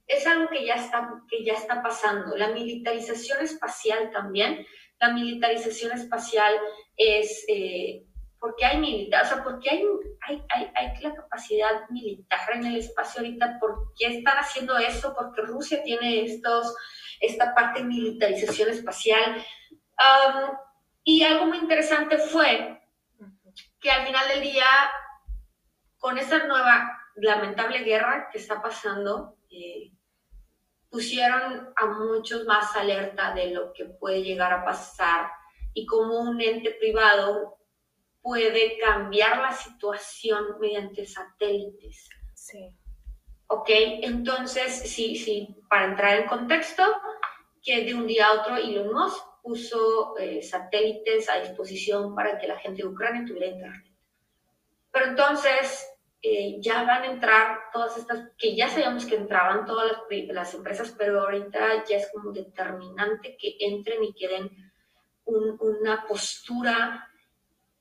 es 0.07 0.26
algo 0.26 0.48
que 0.48 0.64
ya, 0.64 0.74
está, 0.74 1.09
que 1.28 1.44
ya 1.44 1.55
está 1.55 1.82
pasando. 1.82 2.36
La 2.36 2.48
militarización 2.48 3.42
espacial 3.42 4.11
también. 4.12 4.66
La 5.00 5.12
militarización 5.12 5.92
espacial 5.92 6.55
es... 6.96 7.44
Eh, 7.48 8.07
porque 8.44 8.66
hay 8.66 8.76
militar, 8.76 9.24
o 9.24 9.26
sea, 9.26 9.42
porque 9.42 9.70
hay, 9.70 9.82
hay, 10.28 10.70
hay, 10.74 11.00
la 11.00 11.14
capacidad 11.14 11.88
militar 11.88 12.40
en 12.52 12.66
el 12.66 12.76
espacio 12.76 13.22
ahorita, 13.22 13.57
¿por 13.59 13.94
qué 13.98 14.18
están 14.18 14.36
haciendo 14.36 14.76
eso? 14.76 15.14
Porque 15.14 15.40
Rusia 15.40 15.82
tiene 15.82 16.24
estos, 16.24 16.76
esta 17.20 17.55
parte 17.55 17.80
de 17.80 17.86
militarización 17.86 18.68
espacial. 18.68 19.42
Y 21.05 21.22
algo 21.22 21.46
muy 21.46 21.57
interesante 21.57 22.18
fue 22.18 22.82
que 23.80 23.90
al 23.90 24.07
final 24.07 24.28
del 24.28 24.42
día, 24.42 24.66
con 25.96 26.18
esta 26.18 26.46
nueva 26.46 26.98
lamentable 27.16 27.78
guerra 27.78 28.28
que 28.30 28.36
está 28.36 28.61
pasando, 28.61 29.38
eh, 29.50 29.90
pusieron 30.95 31.72
a 31.74 31.86
muchos 31.86 32.45
más 32.45 32.76
alerta 32.76 33.34
de 33.34 33.51
lo 33.51 33.72
que 33.72 33.84
puede 33.84 34.22
llegar 34.22 34.53
a 34.53 34.64
pasar 34.64 35.28
y 35.72 35.84
como 35.86 36.20
un 36.20 36.40
ente 36.40 36.70
privado 36.70 37.59
puede 38.22 38.78
cambiar 38.78 39.38
la 39.38 39.51
situación 39.51 40.57
mediante 40.61 41.05
satélites. 41.05 42.09
Sí. 42.34 42.72
Ok, 43.49 43.70
entonces, 44.03 44.88
sí, 44.88 45.16
sí, 45.16 45.57
para 45.68 45.86
entrar 45.86 46.20
en 46.20 46.28
contexto, 46.28 46.84
que 47.61 47.84
de 47.84 47.95
un 47.95 48.07
día 48.07 48.28
a 48.28 48.40
otro 48.40 48.57
Elon 48.57 48.92
Musk 48.92 49.20
puso 49.42 50.16
eh, 50.16 50.42
satélites 50.42 51.28
a 51.28 51.40
disposición 51.40 52.14
para 52.14 52.38
que 52.38 52.47
la 52.47 52.61
gente 52.61 52.82
de 52.82 52.88
Ucrania 52.88 53.24
tuviera 53.26 53.49
internet. 53.49 53.84
Pero 54.92 55.07
entonces 55.07 55.88
eh, 56.26 56.56
ya 56.58 56.84
van 56.84 57.02
a 57.02 57.10
entrar 57.10 57.64
todas 57.70 57.98
estas, 57.98 58.30
que 58.38 58.56
ya 58.56 58.66
sabíamos 58.70 59.04
que 59.04 59.14
entraban 59.14 59.66
todas 59.66 59.92
las, 59.92 60.26
las, 60.28 60.54
empresas, 60.54 60.94
pero 60.96 61.20
ahorita 61.20 61.84
ya 61.84 61.98
es 61.98 62.10
como 62.10 62.32
determinante 62.32 63.36
que 63.38 63.58
entren 63.60 64.02
y 64.02 64.14
que 64.14 64.28
den 64.28 64.72
un, 65.26 65.58
una 65.60 66.06
postura 66.06 67.10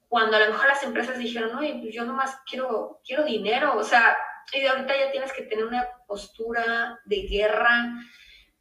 cuando 0.09 0.35
a 0.35 0.41
lo 0.41 0.47
mejor 0.47 0.67
las 0.67 0.83
empresas 0.83 1.17
dijeron, 1.17 1.57
oye, 1.57 1.79
pues 1.81 1.95
yo 1.95 2.03
nomás 2.03 2.37
quiero, 2.45 2.99
quiero 3.07 3.23
dinero, 3.23 3.77
o 3.77 3.83
sea, 3.83 4.17
y 4.51 4.65
ahorita 4.65 4.93
ya 4.93 5.09
tienes 5.09 5.31
que 5.31 5.43
tener 5.43 5.63
una 5.63 5.87
postura 6.05 6.99
de 7.05 7.21
guerra. 7.21 7.93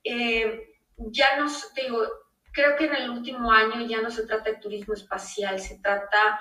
Eh, 0.05 0.77
ya 0.97 1.39
no, 1.39 1.51
te 1.75 1.83
digo, 1.83 2.07
creo 2.53 2.77
que 2.77 2.85
en 2.85 2.95
el 2.95 3.11
último 3.11 3.51
año 3.51 3.85
ya 3.85 4.01
no 4.01 4.13
se 4.13 4.29
trata 4.29 4.53
de 4.53 4.59
turismo 4.59 4.95
espacial, 4.95 5.59
se 5.59 5.81
trata 5.81 6.41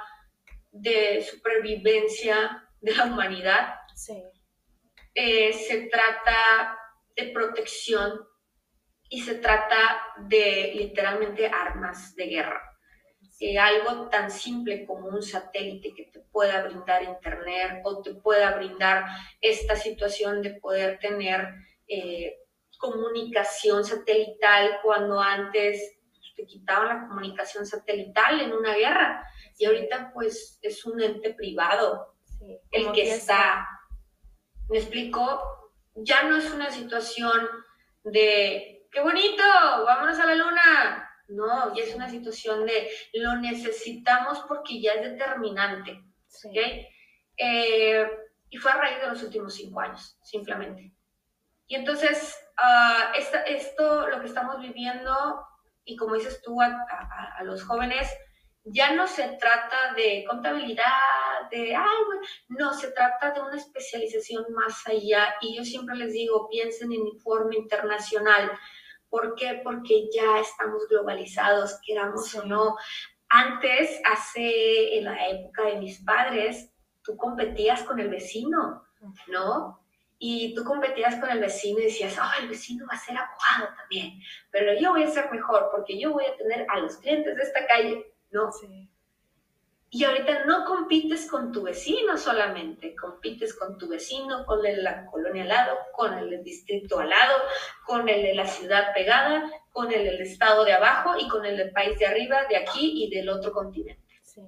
de 0.72 1.28
supervivencia 1.28 2.68
de 2.82 2.96
la 2.96 3.06
humanidad. 3.06 3.76
Sí. 3.96 4.22
Eh, 5.14 5.54
se 5.54 5.88
trata 5.88 6.78
de 7.16 7.32
protección 7.32 8.28
y 9.10 9.22
se 9.22 9.36
trata 9.36 10.02
de 10.20 10.72
literalmente 10.76 11.48
armas 11.48 12.16
de 12.16 12.26
guerra. 12.26 12.62
eh, 13.40 13.58
algo 13.58 14.08
tan 14.10 14.30
simple 14.30 14.86
como 14.86 15.08
un 15.08 15.22
satélite 15.24 15.94
que 15.96 16.06
te 16.14 16.20
pueda 16.20 16.62
brindar 16.62 17.02
internet 17.04 17.82
o 17.84 18.02
te 18.02 18.14
pueda 18.14 18.56
brindar 18.56 19.06
esta 19.42 19.76
situación 19.76 20.44
de 20.44 20.60
poder 20.60 21.00
tener 21.00 21.50
eh, 21.88 22.38
comunicación 22.78 23.84
satelital 23.84 24.80
cuando 24.84 25.20
antes 25.20 25.98
pues, 26.12 26.34
te 26.36 26.46
quitaban 26.46 26.88
la 26.88 27.08
comunicación 27.08 27.66
satelital 27.66 28.42
en 28.42 28.54
una 28.54 28.76
guerra 28.76 29.28
y 29.58 29.66
ahorita 29.66 30.12
pues 30.14 30.60
es 30.62 30.86
un 30.86 31.02
ente 31.02 31.34
privado 31.34 32.11
el 32.72 32.92
que 32.92 33.12
está. 33.12 33.68
Me 34.70 34.78
explico, 34.78 35.72
ya 35.96 36.24
no 36.24 36.38
es 36.38 36.52
una 36.52 36.72
situación 36.72 37.48
de 38.04 38.88
qué 38.92 39.02
bonito, 39.02 39.44
vámonos 39.86 40.20
a 40.20 40.26
la 40.26 40.36
luna, 40.36 41.10
no, 41.28 41.74
ya 41.76 41.84
es 41.84 41.96
una 41.96 42.10
situación 42.10 42.66
de 42.66 42.90
lo 43.14 43.38
necesitamos 43.38 44.40
porque 44.48 44.82
ya 44.82 44.94
es 44.94 45.12
determinante. 45.12 46.04
Eh, 47.38 48.08
y 48.50 48.58
fue 48.58 48.72
a 48.72 48.78
raíz 48.78 49.00
de 49.00 49.08
los 49.08 49.24
últimos 49.24 49.54
cinco 49.56 49.80
años, 49.80 50.18
simplemente. 50.24 50.94
Y 51.68 51.76
entonces, 51.76 52.38
uh, 52.58 53.18
esto, 53.46 54.08
lo 54.10 54.20
que 54.20 54.28
estamos 54.28 54.60
viviendo, 54.60 55.46
y 55.86 55.96
como 55.96 56.16
dices 56.16 56.42
tú 56.42 56.62
a, 56.62 56.86
a, 57.38 57.44
los 57.44 57.64
jóvenes, 57.64 58.14
ya 58.66 58.92
no 58.92 59.08
se 59.08 59.38
trata 59.40 59.94
de 59.96 60.26
contabilidad, 60.28 60.86
de, 61.50 61.76
no, 62.50 62.74
se 62.74 62.92
trata 62.92 63.32
de 63.32 63.42
una 63.42 63.58
especialización 63.58 64.46
más 64.54 64.86
allá. 64.88 65.36
Y 65.42 65.58
yo 65.58 65.64
siempre 65.64 65.96
les 65.96 66.14
digo, 66.14 66.48
piensen 66.50 66.92
en 66.92 67.08
informe 67.08 67.56
internacional 67.56 68.52
¿Por 69.12 69.36
qué? 69.36 69.60
Porque 69.62 70.10
ya 70.10 70.40
estamos 70.40 70.88
globalizados, 70.88 71.80
queramos 71.86 72.34
o 72.34 72.46
no. 72.46 72.78
Antes, 73.28 74.02
hace 74.10 74.98
en 74.98 75.04
la 75.04 75.28
época 75.28 75.66
de 75.66 75.76
mis 75.76 76.02
padres, 76.02 76.74
tú 77.04 77.18
competías 77.18 77.84
con 77.84 78.00
el 78.00 78.10
vecino, 78.10 78.86
¿no? 79.28 79.82
Y 80.18 80.56
tú 80.56 80.64
competías 80.64 81.20
con 81.20 81.30
el 81.30 81.42
vecino 81.42 81.80
y 81.80 81.86
decías, 81.86 82.18
oh, 82.18 82.42
el 82.42 82.48
vecino 82.48 82.86
va 82.90 82.96
a 82.96 83.00
ser 83.00 83.18
abogado 83.18 83.76
también, 83.76 84.14
pero 84.50 84.80
yo 84.80 84.92
voy 84.92 85.04
a 85.04 85.10
ser 85.10 85.30
mejor 85.30 85.70
porque 85.72 86.00
yo 86.00 86.14
voy 86.14 86.24
a 86.26 86.38
tener 86.38 86.66
a 86.70 86.80
los 86.80 86.96
clientes 86.98 87.36
de 87.36 87.44
esta 87.44 87.68
calle, 87.68 88.14
¿no? 88.30 88.50
Sí. 88.52 88.91
Y 89.94 90.06
ahorita 90.06 90.46
no 90.46 90.64
compites 90.64 91.30
con 91.30 91.52
tu 91.52 91.64
vecino 91.64 92.18
solamente, 92.18 92.96
compites 92.96 93.54
con 93.54 93.78
tu 93.78 93.90
vecino, 93.90 94.46
con 94.46 94.66
el 94.66 94.78
de 94.78 94.82
la 94.84 95.06
colonia 95.06 95.44
al 95.44 95.50
lado, 95.50 95.78
con 95.92 96.18
el 96.18 96.30
del 96.30 96.44
distrito 96.46 97.00
al 97.00 97.10
lado, 97.10 97.36
con 97.86 98.08
el 98.08 98.22
de 98.22 98.34
la 98.34 98.48
ciudad 98.48 98.94
pegada, 98.94 99.44
con 99.70 99.92
el 99.92 100.06
del 100.06 100.22
estado 100.22 100.64
de 100.64 100.72
abajo 100.72 101.18
y 101.20 101.28
con 101.28 101.46
el 101.46 101.58
del 101.58 101.74
país 101.74 102.00
de 102.00 102.06
arriba, 102.06 102.46
de 102.46 102.56
aquí 102.56 103.04
y 103.04 103.14
del 103.14 103.28
otro 103.28 103.52
continente. 103.52 104.22
Sí. 104.22 104.42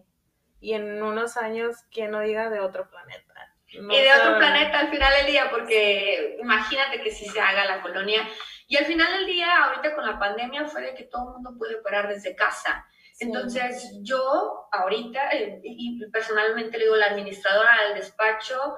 Y 0.62 0.76
en 0.76 1.04
unos 1.04 1.36
años, 1.36 1.76
¿quién 1.92 2.12
no 2.12 2.22
diga 2.22 2.50
de 2.50 2.62
otro 2.62 2.90
planeta? 2.90 3.34
y 3.74 4.02
de 4.02 4.14
otro 4.14 4.38
planeta 4.38 4.82
al 4.82 4.90
final 4.92 5.12
del 5.18 5.26
día, 5.26 5.50
porque 5.50 6.38
imagínate 6.40 7.02
que 7.02 7.12
si 7.12 7.26
se 7.26 7.42
haga 7.42 7.66
la 7.66 7.82
colonia. 7.82 8.22
Y 8.68 8.78
al 8.78 8.86
final 8.86 9.12
del 9.12 9.26
día, 9.26 9.66
ahorita 9.66 9.96
con 9.96 10.06
la 10.06 10.20
pandemia, 10.20 10.66
fue 10.66 10.84
de 10.84 10.96
que 10.96 11.04
todo 11.06 11.28
el 11.28 11.34
mundo 11.34 11.58
puede 11.58 11.76
operar 11.76 12.08
desde 12.08 12.36
casa. 12.36 12.86
Entonces, 13.20 13.92
yo 14.02 14.68
ahorita, 14.72 15.32
eh, 15.32 15.62
y 15.64 16.00
personalmente 16.12 16.78
le 16.78 16.86
digo, 16.86 16.96
la 16.96 17.08
administradora 17.08 17.70
del 17.88 18.00
despacho 18.00 18.76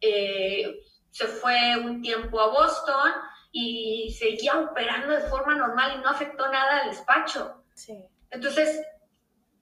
eh, 0.00 0.80
se 1.10 1.26
fue 1.26 1.76
un 1.78 2.02
tiempo 2.02 2.40
a 2.40 2.48
Boston 2.48 3.12
y 3.52 4.14
seguía 4.18 4.58
operando 4.58 5.12
de 5.14 5.20
forma 5.20 5.54
normal 5.54 5.94
y 5.96 6.02
no 6.02 6.08
afectó 6.08 6.48
nada 6.50 6.80
al 6.80 6.90
despacho. 6.90 7.62
Entonces, 8.30 8.80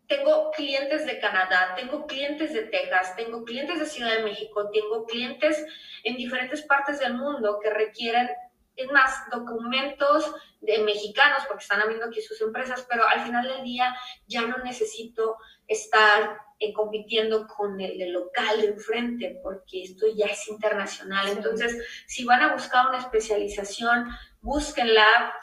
tengo 0.06 0.50
clientes 0.50 1.06
de 1.06 1.18
Canadá, 1.18 1.74
tengo 1.76 2.06
clientes 2.06 2.52
de 2.52 2.62
Texas, 2.64 3.14
tengo 3.16 3.44
clientes 3.44 3.78
de 3.78 3.86
Ciudad 3.86 4.16
de 4.16 4.24
México, 4.24 4.70
tengo 4.70 5.04
clientes 5.04 5.64
en 6.04 6.16
diferentes 6.16 6.62
partes 6.62 7.00
del 7.00 7.14
mundo 7.14 7.58
que 7.62 7.70
requieren 7.70 8.28
es 8.76 8.90
más, 8.90 9.28
documentos 9.30 10.32
de 10.60 10.78
mexicanos, 10.78 11.44
porque 11.46 11.62
están 11.62 11.80
abriendo 11.80 12.06
aquí 12.06 12.20
sus 12.22 12.40
empresas, 12.40 12.86
pero 12.88 13.06
al 13.06 13.20
final 13.22 13.46
del 13.46 13.62
día 13.62 13.94
ya 14.26 14.42
no 14.42 14.58
necesito 14.58 15.36
estar 15.66 16.38
eh, 16.58 16.72
compitiendo 16.72 17.46
con 17.46 17.80
el, 17.80 18.12
local 18.12 18.60
de 18.60 18.68
enfrente, 18.68 19.40
porque 19.42 19.82
esto 19.82 20.06
ya 20.14 20.26
es 20.26 20.48
internacional. 20.48 21.28
Entonces, 21.28 21.76
si 22.06 22.24
van 22.24 22.42
a 22.42 22.52
buscar 22.54 22.88
una 22.88 22.98
especialización, 22.98 24.08
búsquenla 24.40 25.34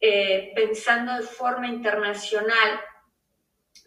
eh, 0.00 0.52
pensando 0.54 1.14
de 1.14 1.22
forma 1.22 1.66
internacional 1.66 2.80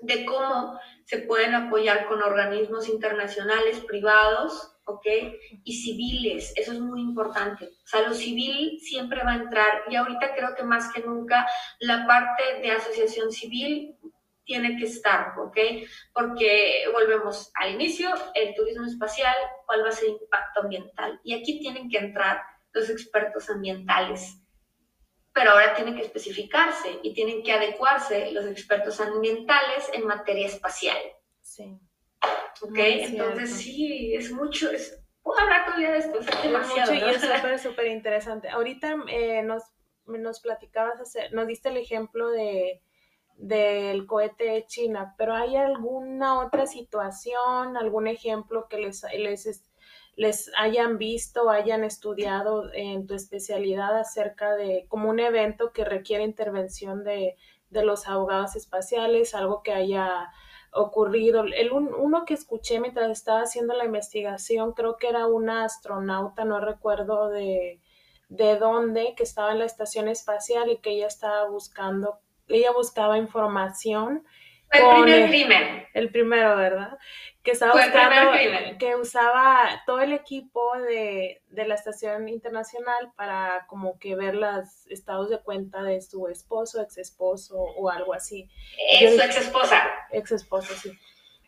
de 0.02 0.26
cómo 0.26 0.80
se 1.06 1.20
pueden 1.20 1.54
apoyar 1.54 2.08
con 2.08 2.22
organismos 2.24 2.90
internacionales 2.90 3.80
privados 3.82 4.71
¿ok? 4.86 5.06
Y 5.64 5.74
civiles, 5.74 6.54
eso 6.56 6.72
es 6.72 6.80
muy 6.80 7.02
importante. 7.02 7.66
O 7.66 7.88
sea, 7.88 8.08
lo 8.08 8.14
civil 8.14 8.80
siempre 8.80 9.24
va 9.24 9.34
a 9.34 9.36
entrar 9.44 9.84
y 9.90 9.96
ahorita 9.96 10.34
creo 10.36 10.56
que 10.56 10.64
más 10.64 10.92
que 10.94 11.02
nunca 11.02 11.48
la 11.80 12.06
parte 12.08 12.62
de 12.62 12.72
asociación 12.72 13.32
civil 13.32 13.98
tiene 14.44 14.78
que 14.78 14.86
estar, 14.86 15.40
¿ok? 15.40 15.58
Porque 16.14 16.84
volvemos 16.92 17.52
al 17.56 17.74
inicio, 17.74 18.10
el 18.34 18.54
turismo 18.54 18.86
espacial, 18.86 19.36
¿cuál 19.66 19.84
va 19.84 19.90
a 19.90 19.94
ser 19.94 20.10
el 20.10 20.18
impacto 20.22 20.62
ambiental? 20.62 21.20
Y 21.24 21.34
aquí 21.34 21.60
tienen 21.60 21.90
que 21.90 21.98
entrar 21.98 22.42
los 22.74 22.90
expertos 22.90 23.50
ambientales. 23.50 24.38
Pero 25.34 25.52
ahora 25.52 25.74
tienen 25.76 25.96
que 25.96 26.02
especificarse 26.02 27.00
y 27.04 27.14
tienen 27.14 27.44
que 27.44 27.54
adecuarse 27.54 28.32
los 28.32 28.46
expertos 28.46 29.00
ambientales 29.00 29.90
en 29.94 30.06
materia 30.06 30.48
espacial. 30.48 30.98
Sí. 31.40 31.80
¿Ok? 32.62 32.78
Entonces 32.78 33.52
sí, 33.52 34.14
es 34.14 34.32
mucho, 34.32 34.70
es, 34.72 35.02
puedo 35.22 35.40
hablar 35.40 35.66
todavía 35.66 35.92
de 35.92 35.98
esto, 36.00 36.20
es 36.20 36.44
demasiado. 36.44 36.94
Mucho 36.94 37.06
y 37.06 37.10
es 37.10 37.22
súper, 37.22 37.60
súper 37.60 37.88
interesante. 37.88 38.50
Ahorita 38.50 38.96
eh, 39.08 39.42
nos, 39.44 39.64
nos 40.06 40.40
platicabas, 40.40 41.00
hacer, 41.00 41.34
nos 41.34 41.48
diste 41.48 41.70
el 41.70 41.78
ejemplo 41.78 42.30
de 42.30 42.82
del 43.42 44.06
cohete 44.06 44.44
de 44.44 44.66
China, 44.68 45.16
pero 45.18 45.34
¿hay 45.34 45.56
alguna 45.56 46.46
otra 46.46 46.68
situación, 46.68 47.76
algún 47.76 48.08
ejemplo 48.08 48.68
que 48.70 48.78
les, 48.78 49.04
les, 49.18 49.72
les 50.16 50.52
hayan 50.58 51.00
visto, 51.00 51.50
hayan 51.50 51.84
estudiado 51.84 52.72
en 52.74 53.08
tu 53.08 53.16
especialidad 53.16 53.98
acerca 53.98 54.56
de 54.56 54.86
como 54.88 55.10
un 55.10 55.20
evento 55.20 55.72
que 55.74 55.84
requiere 55.84 56.24
intervención 56.24 57.04
de, 57.04 57.36
de 57.72 57.84
los 57.84 58.08
abogados 58.08 58.56
espaciales, 58.56 59.34
algo 59.34 59.64
que 59.64 59.74
haya 59.74 60.30
ocurrido. 60.72 61.44
El 61.44 61.72
uno 61.72 62.26
que 62.26 62.34
escuché 62.34 62.80
mientras 62.80 63.10
estaba 63.12 63.42
haciendo 63.42 63.74
la 63.74 63.86
investigación, 63.86 64.74
creo 64.74 64.98
que 64.98 65.10
era 65.10 65.28
una 65.28 65.66
astronauta, 65.66 66.46
no 66.46 66.60
recuerdo 66.60 67.30
de, 67.30 67.82
de 68.30 68.58
dónde, 68.58 69.14
que 69.16 69.24
estaba 69.24 69.52
en 69.52 69.60
la 69.60 69.66
estación 69.66 70.08
espacial 70.08 70.70
y 70.70 70.78
que 70.78 70.92
ella 70.92 71.08
estaba 71.08 71.50
buscando, 71.50 72.20
ella 72.48 72.72
buscaba 72.72 73.18
información 73.18 74.24
el 74.72 75.04
primer 75.04 75.30
crimen. 75.30 75.88
El 75.94 76.12
primero, 76.12 76.56
¿verdad? 76.56 76.98
Que 77.44 77.52
estaba 77.52 77.74
buscando, 77.74 78.32
que 78.80 78.96
usaba 78.96 79.84
todo 79.86 80.00
el 80.00 80.14
equipo 80.14 80.78
de, 80.78 81.42
la 81.50 81.76
estación 81.76 82.30
internacional 82.30 83.12
para 83.16 83.66
como 83.68 84.00
que 84.00 84.16
ver 84.16 84.36
los 84.36 84.88
estados 84.88 85.30
de 85.30 85.40
cuenta 85.42 85.84
de 85.84 86.02
su 86.02 86.28
esposo, 86.28 86.82
ex 86.82 86.98
esposo 86.98 87.58
o 87.58 87.90
algo 87.90 88.14
así. 88.14 88.50
Es 89.00 89.16
su 89.16 89.22
ex 89.22 89.38
esposa. 89.38 89.84
Ex 90.12 90.32
esposa, 90.32 90.74
sí. 90.76 90.92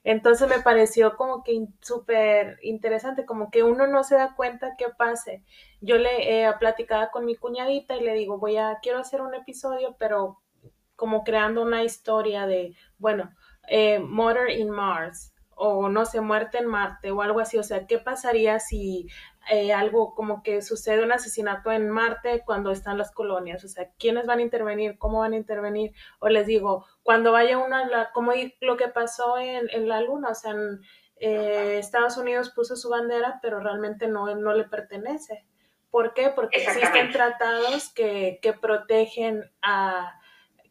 Entonces 0.04 0.50
me 0.50 0.60
pareció 0.60 1.16
como 1.16 1.44
que 1.44 1.66
súper 1.80 2.60
interesante, 2.62 3.26
como 3.26 3.50
que 3.50 3.64
uno 3.64 3.88
no 3.88 4.04
se 4.04 4.16
da 4.16 4.36
cuenta 4.36 4.76
qué 4.78 4.88
pase. 4.90 5.44
Yo 5.80 5.98
le 5.98 6.46
he 6.46 6.54
platicado 6.58 7.10
con 7.12 7.26
mi 7.26 7.36
cuñadita 7.36 7.96
y 7.96 8.02
le 8.02 8.14
digo, 8.14 8.38
voy 8.38 8.58
a, 8.58 8.80
quiero 8.82 9.00
hacer 9.00 9.22
un 9.22 9.34
episodio, 9.34 9.96
pero 9.98 10.43
como 10.96 11.24
creando 11.24 11.62
una 11.62 11.84
historia 11.84 12.46
de, 12.46 12.76
bueno, 12.98 13.32
eh, 13.68 14.00
Murder 14.00 14.50
in 14.50 14.70
Mars 14.70 15.34
o 15.56 15.90
no 15.90 16.06
sé, 16.06 16.22
muerte 16.22 16.58
en 16.58 16.68
Marte 16.68 17.12
o 17.12 17.22
algo 17.22 17.40
así. 17.40 17.58
O 17.58 17.64
sea, 17.64 17.86
¿qué 17.88 18.00
pasaría 18.00 18.60
si 18.60 19.08
eh, 19.50 19.74
algo 19.74 20.16
como 20.16 20.44
que 20.44 20.62
sucede 20.62 21.04
un 21.04 21.12
asesinato 21.12 21.72
en 21.72 21.90
Marte 21.90 22.44
cuando 22.46 22.72
están 22.72 22.98
las 22.98 23.12
colonias? 23.12 23.64
O 23.64 23.68
sea, 23.68 23.90
¿quiénes 23.98 24.26
van 24.26 24.40
a 24.40 24.44
intervenir? 24.44 24.98
¿Cómo 24.98 25.20
van 25.20 25.34
a 25.34 25.38
intervenir? 25.38 25.94
O 26.20 26.30
les 26.30 26.48
digo, 26.48 26.86
cuando 27.04 27.32
vaya 27.32 27.58
una, 27.58 28.12
como 28.14 28.32
lo 28.62 28.78
que 28.78 28.88
pasó 28.88 29.38
en, 29.38 29.70
en 29.70 29.88
la 29.88 30.02
Luna, 30.02 30.30
o 30.30 30.36
sea, 30.36 30.52
en, 30.52 30.82
eh, 31.18 31.78
Estados 31.78 32.18
Unidos 32.18 32.50
puso 32.50 32.76
su 32.76 32.90
bandera, 32.90 33.40
pero 33.42 33.60
realmente 33.60 34.08
no, 34.08 34.36
no 34.36 34.54
le 34.54 34.66
pertenece. 34.66 35.46
¿Por 35.90 36.14
qué? 36.14 36.32
Porque 36.36 36.64
existen 36.64 37.12
tratados 37.12 37.94
que, 37.94 38.40
que 38.42 38.54
protegen 38.54 39.52
a 39.62 40.20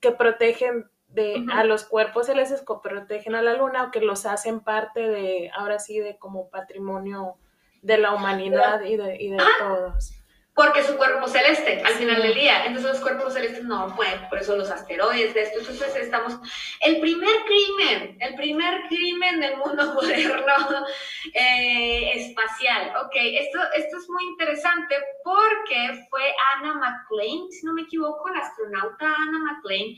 que 0.02 0.10
protegen 0.10 0.90
de, 1.08 1.46
a 1.52 1.64
los 1.64 1.84
cuerpos 1.84 2.26
celestes, 2.26 2.60
que 2.60 2.74
protegen 2.82 3.34
a 3.34 3.40
la 3.40 3.54
luna 3.54 3.84
o 3.84 3.90
que 3.90 4.00
los 4.00 4.26
hacen 4.26 4.60
parte 4.60 5.08
de, 5.08 5.50
ahora 5.54 5.78
sí, 5.78 5.98
de 5.98 6.18
como 6.18 6.50
patrimonio 6.50 7.36
de 7.80 7.98
la 7.98 8.12
humanidad 8.12 8.82
y 8.82 8.96
de, 8.96 9.16
y 9.16 9.30
de 9.30 9.38
todos. 9.58 10.12
Porque 10.54 10.80
es 10.80 10.90
un 10.90 10.98
cuerpo 10.98 11.26
celeste 11.28 11.82
al 11.82 11.94
final 11.94 12.20
del 12.20 12.34
día. 12.34 12.66
Entonces 12.66 12.92
los 12.92 13.00
cuerpos 13.00 13.32
celestes 13.32 13.64
no 13.64 13.94
pueden, 13.96 14.28
por 14.28 14.38
eso 14.38 14.54
los 14.56 14.70
asteroides, 14.70 15.32
de 15.32 15.42
esto. 15.42 15.60
Entonces 15.60 15.96
estamos, 15.96 16.34
el 16.80 17.00
primer 17.00 17.34
crimen, 17.44 18.18
el 18.20 18.34
primer 18.34 18.82
crimen 18.88 19.40
del 19.40 19.56
mundo 19.56 19.94
moderno 19.94 20.86
eh, 21.32 22.12
espacial. 22.16 22.92
Ok, 23.04 23.12
esto, 23.14 23.58
esto 23.74 23.96
es 23.96 24.08
muy 24.10 24.24
interesante 24.24 24.94
porque 25.24 26.06
fue 26.10 26.34
Anna 26.54 26.74
McLean, 26.74 27.50
si 27.50 27.64
no 27.64 27.72
me 27.72 27.82
equivoco, 27.82 28.28
la 28.28 28.40
astronauta 28.40 29.06
Anna 29.06 29.38
McLean, 29.38 29.94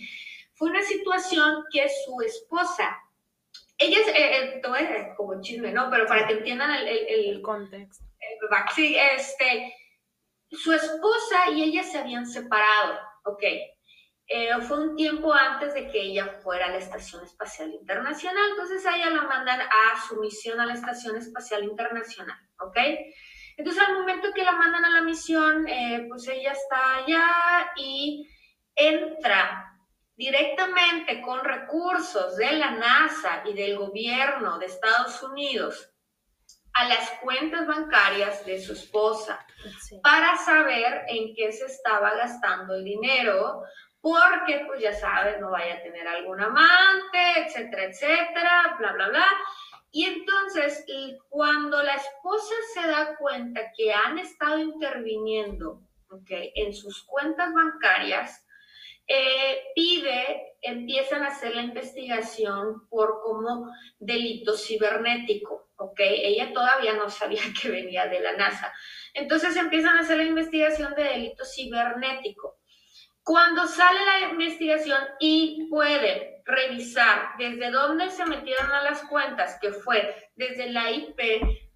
fue 0.55 0.71
una 0.71 0.83
situación 0.83 1.65
que 1.73 1.89
su 1.89 2.21
esposa, 2.21 2.97
ella 3.77 3.99
es, 3.99 4.07
eh, 4.07 4.63
eh, 4.63 5.15
como 5.17 5.41
chisme, 5.41 5.73
¿no? 5.73 5.91
Pero 5.91 6.07
para 6.07 6.29
que 6.29 6.35
entiendan 6.35 6.71
el, 6.71 6.87
el, 6.87 7.43
contexto. 7.43 8.05
sí, 8.73 8.97
este 8.97 9.75
su 10.57 10.73
esposa 10.73 11.51
y 11.51 11.63
ella 11.63 11.83
se 11.83 11.99
habían 11.99 12.27
separado, 12.27 12.99
¿ok? 13.25 13.43
Eh, 14.27 14.51
fue 14.63 14.81
un 14.81 14.97
tiempo 14.97 15.33
antes 15.33 15.75
de 15.75 15.91
que 15.91 16.01
ella 16.01 16.27
fuera 16.43 16.67
a 16.67 16.71
la 16.71 16.79
Estación 16.79 17.23
Espacial 17.25 17.71
Internacional, 17.73 18.51
entonces 18.51 18.87
a 18.87 18.97
ella 18.97 19.11
la 19.11 19.23
mandan 19.23 19.61
a 19.61 20.01
su 20.09 20.17
misión 20.17 20.61
a 20.61 20.67
la 20.67 20.75
Estación 20.75 21.17
Espacial 21.17 21.63
Internacional, 21.65 22.39
¿ok? 22.61 22.79
Entonces 23.57 23.83
al 23.87 23.95
momento 23.95 24.33
que 24.35 24.43
la 24.43 24.53
mandan 24.53 24.85
a 24.85 24.91
la 24.91 25.03
misión, 25.03 25.69
eh, 25.69 26.07
pues 26.09 26.27
ella 26.29 26.53
está 26.53 26.97
allá 26.97 27.73
y 27.77 28.27
entra 28.75 29.71
directamente 30.17 31.21
con 31.21 31.45
recursos 31.45 32.37
de 32.37 32.53
la 32.53 32.71
NASA 32.71 33.43
y 33.45 33.53
del 33.53 33.77
gobierno 33.77 34.59
de 34.59 34.67
Estados 34.67 35.23
Unidos 35.23 35.94
a 36.75 36.89
las 36.89 37.11
cuentas 37.23 37.67
bancarias 37.67 38.45
de 38.45 38.61
su 38.61 38.73
esposa 38.73 39.45
para 40.03 40.37
saber 40.37 41.05
en 41.09 41.35
qué 41.35 41.53
se 41.53 41.67
estaba 41.67 42.15
gastando 42.15 42.75
el 42.75 42.85
dinero, 42.85 43.63
porque 44.01 44.65
pues 44.67 44.83
ya 44.83 44.93
sabes, 44.93 45.41
no 45.41 45.51
vaya 45.51 45.75
a 45.75 45.83
tener 45.83 46.07
algún 46.07 46.41
amante, 46.41 47.47
etcétera, 47.47 47.85
etcétera, 47.85 48.77
bla, 48.79 48.93
bla, 48.93 49.09
bla. 49.09 49.27
Y 49.93 50.05
entonces, 50.07 50.85
cuando 51.29 51.81
la 51.83 51.95
esposa 51.95 52.55
se 52.75 52.87
da 52.89 53.17
cuenta 53.17 53.73
que 53.77 53.93
han 53.93 54.19
estado 54.19 54.59
interviniendo 54.59 55.83
okay, 56.11 56.53
en 56.57 56.75
sus 56.75 57.05
cuentas 57.05 57.53
bancarias, 57.55 58.45
eh, 59.07 59.63
pide, 59.75 60.57
empiezan 60.63 61.23
a 61.23 61.29
hacer 61.29 61.55
la 61.55 61.63
investigación 61.63 62.89
por 62.89 63.21
como 63.23 63.71
delito 63.99 64.57
cibernético, 64.57 65.64
¿ok? 65.77 66.01
Ella 66.01 66.53
todavía 66.53 66.95
no 66.95 67.11
sabía 67.11 67.43
que 67.61 67.71
venía 67.71 68.07
de 68.07 68.21
la 68.21 68.33
NASA. 68.33 68.73
Entonces 69.13 69.57
empiezan 69.57 69.97
a 69.97 70.01
hacer 70.01 70.17
la 70.17 70.25
investigación 70.25 70.95
de 70.95 71.05
delito 71.05 71.45
cibernético. 71.45 72.59
Cuando 73.23 73.67
sale 73.67 74.01
la 74.05 74.31
investigación 74.31 75.01
y 75.19 75.67
pueden 75.71 76.43
revisar 76.45 77.31
desde 77.39 77.71
dónde 77.71 78.11
se 78.11 78.27
metieron 78.27 78.71
a 78.71 78.83
las 78.83 79.03
cuentas, 79.05 79.59
que 79.63 79.73
fue 79.73 80.15
desde 80.35 80.71
la 80.71 80.91
IP 80.91 81.19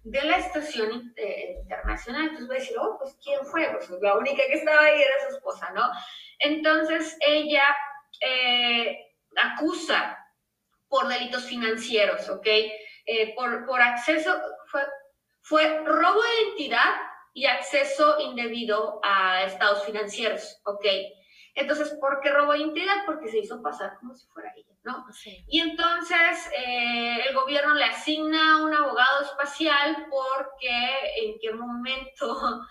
de 0.03 0.23
la 0.23 0.37
estación 0.37 1.11
eh, 1.15 1.55
internacional, 1.61 2.23
entonces 2.23 2.47
voy 2.47 2.57
a 2.57 2.59
decir, 2.59 2.77
oh, 2.79 2.97
pues 2.99 3.17
¿quién 3.23 3.43
fue? 3.45 3.67
Pues 3.71 3.89
la 4.01 4.15
única 4.15 4.43
que 4.45 4.53
estaba 4.53 4.81
ahí 4.81 5.01
era 5.01 5.27
su 5.27 5.35
esposa, 5.37 5.71
¿no? 5.71 5.89
Entonces 6.37 7.17
ella 7.19 7.63
eh, 8.21 8.97
acusa 9.35 10.17
por 10.87 11.07
delitos 11.07 11.45
financieros, 11.45 12.29
¿ok? 12.29 12.47
Eh, 13.11 13.33
por, 13.35 13.65
por, 13.65 13.81
acceso, 13.81 14.39
fue, 14.67 14.83
fue 15.41 15.83
robo 15.83 16.21
de 16.21 16.43
identidad 16.43 16.93
y 17.33 17.47
acceso 17.47 18.19
indebido 18.19 18.99
a 19.03 19.45
estados 19.45 19.83
financieros, 19.83 20.61
¿ok? 20.63 20.85
Entonces, 21.55 21.97
¿por 21.99 22.21
qué 22.21 22.29
robo 22.29 22.51
de 22.51 22.59
identidad? 22.59 22.97
Porque 23.07 23.29
se 23.29 23.39
hizo 23.39 23.63
pasar 23.63 23.97
como 23.99 24.13
si 24.13 24.27
fuera 24.27 24.53
ella, 24.55 24.75
¿no? 24.83 25.07
Y 25.47 25.59
entonces 25.59 26.51
eh, 26.55 27.21
el 27.27 27.33
gobierno 27.33 27.73
le 27.73 27.85
asigna 27.85 28.61
un 28.61 28.75
abogado 28.75 29.23
espacial 29.23 30.05
porque 30.11 31.23
en 31.23 31.39
qué 31.41 31.51
momento 31.51 32.61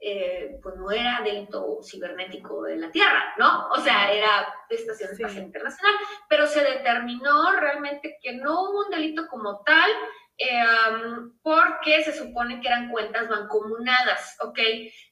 eh, 0.00 0.58
pues 0.62 0.76
no 0.76 0.90
era 0.90 1.20
delito 1.24 1.80
cibernético 1.82 2.62
de 2.62 2.76
la 2.76 2.90
Tierra, 2.90 3.34
¿no? 3.36 3.68
O 3.70 3.80
sea, 3.80 4.12
era 4.12 4.46
Estación 4.68 5.12
Espacial 5.12 5.44
Internacional, 5.44 5.94
pero 6.28 6.46
se 6.46 6.62
determinó 6.62 7.52
realmente 7.58 8.18
que 8.22 8.34
no 8.34 8.62
hubo 8.62 8.84
un 8.84 8.90
delito 8.90 9.26
como 9.28 9.62
tal, 9.62 9.90
eh, 10.38 10.62
porque 11.42 12.04
se 12.04 12.12
supone 12.12 12.60
que 12.60 12.68
eran 12.68 12.90
cuentas 12.90 13.28
mancomunadas, 13.28 14.36
¿ok? 14.40 14.58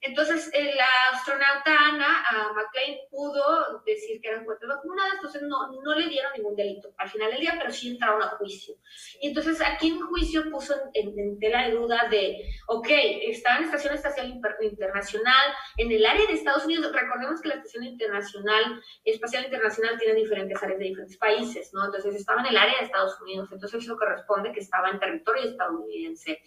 Entonces, 0.02 0.48
eh, 0.54 0.72
la 0.76 0.86
astronauta 1.12 1.76
Ana 1.76 2.24
McLean 2.54 2.98
pudo 3.10 3.82
decir 3.84 4.20
que 4.20 4.28
eran 4.28 4.44
cuentas 4.44 4.68
mancomunadas, 4.68 5.14
entonces 5.14 5.42
no, 5.42 5.72
no 5.82 5.94
le 5.96 6.08
dieron 6.08 6.32
ningún 6.36 6.54
delito 6.54 6.94
al 6.98 7.08
final 7.08 7.32
del 7.32 7.40
día, 7.40 7.56
pero 7.58 7.72
sí 7.72 7.90
entraron 7.90 8.22
a 8.22 8.28
juicio. 8.36 8.76
Y 9.20 9.28
entonces 9.28 9.60
aquí 9.60 9.88
en 9.88 10.00
juicio 10.06 10.48
puso 10.48 10.74
en, 10.94 11.38
tela 11.40 11.66
de 11.66 11.72
duda 11.72 12.06
de, 12.08 12.48
ok, 12.68 12.88
está 13.22 13.56
en 13.56 13.64
Estación 13.64 13.94
Espacial 13.94 14.40
Internacional, 14.60 15.54
en 15.76 15.90
el 15.90 16.06
área 16.06 16.24
de 16.26 16.34
Estados 16.34 16.64
Unidos, 16.66 16.92
recordemos 16.92 17.40
que 17.40 17.48
la 17.48 17.56
Estación 17.56 17.82
Internacional, 17.82 18.80
Espacial 19.04 19.44
Internacional 19.44 19.98
tiene 19.98 20.14
diferentes 20.14 20.62
áreas 20.62 20.78
de 20.78 20.84
diferentes 20.84 21.16
países, 21.16 21.70
¿no? 21.72 21.84
Entonces 21.84 22.14
estaba 22.14 22.42
en 22.42 22.46
el 22.46 22.56
área 22.56 22.78
de 22.78 22.84
Estados 22.84 23.20
Unidos, 23.20 23.48
entonces 23.50 23.82
eso 23.82 23.96
corresponde 23.96 24.52
que 24.52 24.60
estaba 24.60 24.90
en 24.90 25.00
territorio 25.00 25.15
territorio 25.16 25.50
estadounidense. 25.50 26.42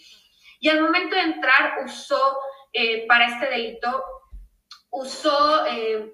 Y 0.59 0.70
al 0.70 0.82
momento 0.82 1.15
de 1.15 1.22
entrar 1.22 1.84
usó 1.86 2.38
eh, 2.74 3.07
para 3.07 3.28
este 3.28 3.49
delito, 3.49 4.03
usó, 4.91 5.65
eh, 5.67 6.13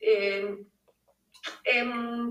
eh, 0.00 0.56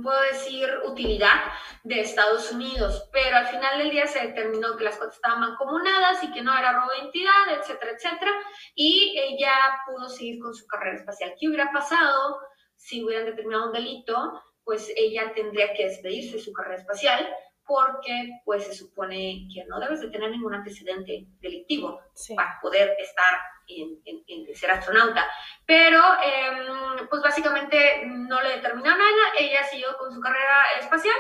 puedo 0.02 0.22
decir, 0.32 0.68
utilidad 0.86 1.52
de 1.84 2.02
Estados 2.02 2.52
Unidos, 2.52 3.10
pero 3.12 3.38
al 3.38 3.48
final 3.48 3.78
del 3.78 3.92
día 3.92 4.08
se 4.08 4.28
determinó 4.28 4.76
que 4.76 4.86
las 4.86 4.98
cuotas 4.98 5.16
estaban 5.16 5.42
mancomunadas 5.42 6.24
y 6.24 6.32
que 6.32 6.42
no 6.42 6.58
era 6.58 6.74
robo 6.74 6.92
de 6.92 7.00
identidad, 7.00 7.60
etcétera, 7.60 7.92
etcétera, 7.92 8.32
y 8.76 9.16
ella 9.18 9.54
pudo 9.86 10.10
seguir 10.10 10.40
con 10.42 10.54
su 10.54 10.66
carrera 10.66 10.98
espacial. 10.98 11.36
¿Qué 11.40 11.48
hubiera 11.48 11.72
pasado 11.72 12.40
si 12.76 13.04
hubieran 13.04 13.26
determinado 13.26 13.68
un 13.68 13.74
delito? 13.74 14.42
Pues 14.64 14.92
ella 14.96 15.34
tendría 15.34 15.74
que 15.74 15.86
despedirse 15.86 16.38
de 16.38 16.44
su 16.44 16.54
carrera 16.54 16.82
espacial, 16.82 17.28
porque 17.66 18.42
pues 18.46 18.66
se 18.66 18.74
supone 18.74 19.48
que 19.54 19.64
no 19.66 19.80
debes 19.80 20.02
de 20.02 20.10
tener 20.10 20.32
ningún 20.32 20.54
antecedente 20.54 21.26
delictivo 21.40 22.02
para 22.36 22.60
poder 22.62 22.96
estar 23.00 23.40
en, 23.68 24.00
en, 24.06 24.56
ser 24.56 24.72
astronauta. 24.72 25.26
Pero 25.66 26.00
em, 26.22 27.08
pues 27.10 27.22
básicamente 27.22 28.04
no 28.06 28.42
le 28.42 28.58
determinó 28.58 28.90
nada, 28.90 29.34
ella 29.40 29.64
siguió 29.64 29.98
con 29.98 30.14
su 30.14 30.20
carrera 30.20 30.64
espacial 30.80 31.16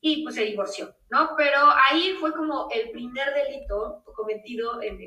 y 0.00 0.22
pues 0.22 0.34
se 0.34 0.44
divorció, 0.44 0.94
¿no? 1.10 1.34
Pero 1.36 1.58
ahí 1.90 2.16
fue 2.20 2.32
como 2.32 2.68
el 2.70 2.90
primer 2.90 3.32
delito 3.34 4.02
cometido 4.14 4.82
en, 4.82 4.98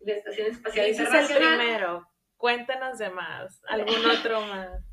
la 0.00 0.12
Estación 0.12 0.48
Espacial 0.48 0.88
Internacional. 0.88 1.24
es 1.24 1.30
el 1.30 1.56
primero. 1.58 2.08
Cuéntanos 2.36 2.98
de 2.98 3.10
más, 3.10 3.62
algún 3.68 4.06
otro 4.10 4.40
más. 4.42 4.87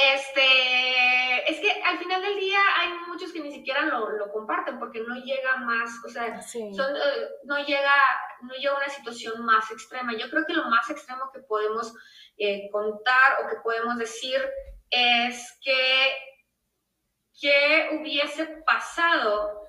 Este, 0.00 1.50
es 1.50 1.58
que 1.58 1.82
al 1.82 1.98
final 1.98 2.22
del 2.22 2.38
día 2.38 2.60
hay 2.76 2.90
muchos 3.08 3.32
que 3.32 3.40
ni 3.40 3.50
siquiera 3.50 3.82
lo, 3.82 4.08
lo 4.10 4.30
comparten 4.30 4.78
porque 4.78 5.00
no 5.00 5.16
llega 5.16 5.56
más, 5.56 5.90
o 6.06 6.08
sea, 6.08 6.40
son, 6.40 6.62
eh, 6.96 7.28
no, 7.42 7.58
llega, 7.58 7.92
no 8.42 8.54
llega 8.54 8.76
una 8.76 8.88
situación 8.88 9.44
más 9.44 9.68
extrema. 9.72 10.16
Yo 10.16 10.30
creo 10.30 10.44
que 10.46 10.52
lo 10.52 10.66
más 10.66 10.88
extremo 10.88 11.32
que 11.34 11.40
podemos 11.40 11.92
eh, 12.36 12.70
contar 12.70 13.44
o 13.44 13.48
que 13.48 13.56
podemos 13.56 13.98
decir 13.98 14.40
es 14.88 15.58
que, 15.64 16.16
que 17.40 17.88
hubiese 17.98 18.46
pasado 18.64 19.67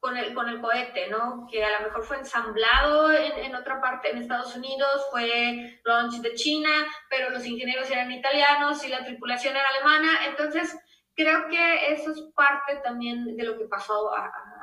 con 0.00 0.16
el, 0.16 0.34
con 0.34 0.48
el 0.48 0.60
cohete, 0.60 1.08
¿no? 1.08 1.46
Que 1.50 1.62
a 1.62 1.78
lo 1.78 1.86
mejor 1.86 2.02
fue 2.02 2.16
ensamblado 2.16 3.12
en, 3.12 3.32
en, 3.38 3.54
otra 3.54 3.80
parte, 3.80 4.10
en 4.10 4.18
Estados 4.18 4.56
Unidos, 4.56 5.06
fue 5.10 5.80
launch 5.84 6.20
de 6.22 6.34
China, 6.34 6.70
pero 7.10 7.30
los 7.30 7.44
ingenieros 7.44 7.90
eran 7.90 8.10
italianos 8.10 8.82
y 8.84 8.88
la 8.88 9.04
tripulación 9.04 9.54
era 9.54 9.68
alemana. 9.68 10.26
Entonces, 10.26 10.74
creo 11.14 11.48
que 11.48 11.92
eso 11.92 12.12
es 12.12 12.22
parte 12.34 12.76
también 12.82 13.36
de 13.36 13.44
lo 13.44 13.58
que 13.58 13.66
pasó 13.66 14.10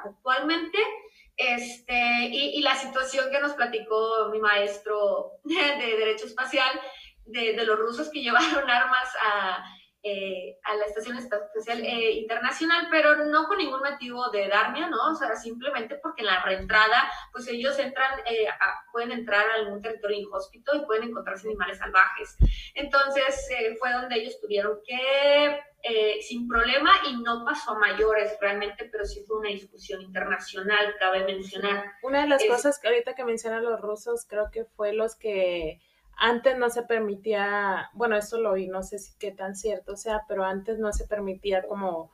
actualmente. 0.03 0.79
Este, 1.35 2.29
y, 2.31 2.57
y, 2.57 2.61
la 2.61 2.75
situación 2.75 3.29
que 3.31 3.39
nos 3.39 3.53
platicó 3.53 4.29
mi 4.31 4.39
maestro 4.39 5.33
de 5.43 5.77
Derecho 5.77 6.25
Espacial, 6.25 6.81
de, 7.25 7.53
de 7.53 7.65
los 7.65 7.77
rusos 7.77 8.09
que 8.09 8.21
llevaron 8.23 8.67
armas 8.67 9.15
a 9.23 9.63
eh, 10.09 10.57
a 10.63 10.75
la 10.75 10.85
Estación 10.85 11.17
Espacial 11.17 11.81
eh, 11.83 12.11
Internacional, 12.11 12.87
pero 12.89 13.25
no 13.25 13.45
con 13.45 13.57
ningún 13.57 13.81
motivo 13.81 14.29
de 14.29 14.47
darme, 14.47 14.89
¿no? 14.89 15.11
O 15.11 15.15
sea, 15.15 15.35
simplemente 15.35 15.99
porque 16.01 16.21
en 16.21 16.27
la 16.27 16.41
reentrada, 16.43 17.11
pues 17.33 17.45
ellos 17.49 17.77
entran, 17.77 18.19
eh, 18.25 18.47
pueden 18.93 19.11
entrar 19.11 19.45
a 19.49 19.55
algún 19.55 19.81
territorio 19.81 20.19
inhóspito 20.19 20.73
y 20.77 20.85
pueden 20.85 21.09
encontrarse 21.09 21.47
animales 21.47 21.79
salvajes. 21.79 22.37
Entonces, 22.73 23.49
fue 23.79 23.91
donde 23.91 24.15
ellos 24.15 24.39
tuvieron 24.39 24.79
que, 24.85 25.59
sin 26.21 26.47
problema, 26.47 26.91
y 27.09 27.21
no 27.21 27.43
pasó 27.43 27.71
a 27.71 27.79
mayores 27.79 28.37
realmente, 28.39 28.87
pero 28.89 29.03
sí 29.03 29.25
fue 29.27 29.39
una 29.39 29.49
discusión 29.49 30.01
internacional, 30.01 30.95
cabe 30.99 31.25
mencionar. 31.25 31.83
Una 32.01 32.21
de 32.21 32.29
las 32.29 32.45
cosas 32.45 32.79
que 32.79 32.87
ahorita 32.87 33.13
que 33.13 33.25
mencionan 33.25 33.65
los 33.65 33.81
rusos, 33.81 34.25
creo 34.25 34.49
que 34.51 34.63
fue 34.63 34.93
los 34.93 35.17
que 35.17 35.81
antes 36.17 36.57
no 36.57 36.69
se 36.69 36.83
permitía, 36.83 37.89
bueno, 37.93 38.17
eso 38.17 38.39
lo 38.39 38.51
oí, 38.51 38.67
no 38.67 38.81
sé 38.83 38.97
si 38.97 39.17
qué 39.17 39.31
tan 39.31 39.55
cierto 39.55 39.95
sea, 39.95 40.21
pero 40.27 40.43
antes 40.43 40.79
no 40.79 40.91
se 40.91 41.07
permitía 41.07 41.63
como, 41.67 42.11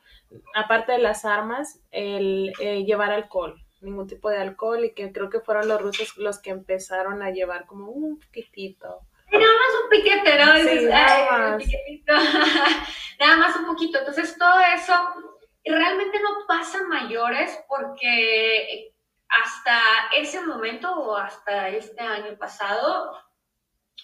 aparte 0.55 0.91
de 0.91 0.97
las 0.99 1.23
armas, 1.23 1.79
el 1.91 2.51
eh, 2.59 2.83
llevar 2.83 3.11
alcohol, 3.11 3.61
ningún 3.81 4.07
tipo 4.07 4.29
de 4.29 4.37
alcohol, 4.37 4.83
y 4.83 4.93
que 4.93 5.11
creo 5.11 5.29
que 5.29 5.39
fueron 5.39 5.67
los 5.67 5.81
rusos 5.81 6.17
los 6.17 6.39
que 6.39 6.51
empezaron 6.51 7.23
a 7.23 7.31
llevar 7.31 7.65
como 7.65 7.91
un 7.91 8.19
poquitito. 8.19 9.01
Nada 9.31 9.45
más 9.45 9.83
un 9.83 9.89
piquete, 9.89 10.45
¿no? 10.45 10.55
Sí, 10.57 10.85
nada, 10.85 11.57
más. 11.57 11.63
nada 13.19 13.37
más 13.37 13.55
un 13.55 13.65
poquito. 13.65 13.97
Entonces, 13.97 14.37
todo 14.37 14.59
eso 14.75 14.93
realmente 15.65 16.19
no 16.19 16.45
pasa 16.47 16.83
mayores 16.83 17.57
porque 17.67 18.93
hasta 19.29 19.79
ese 20.15 20.41
momento 20.41 20.93
o 20.93 21.17
hasta 21.17 21.69
este 21.69 22.01
año 22.01 22.37
pasado 22.37 23.17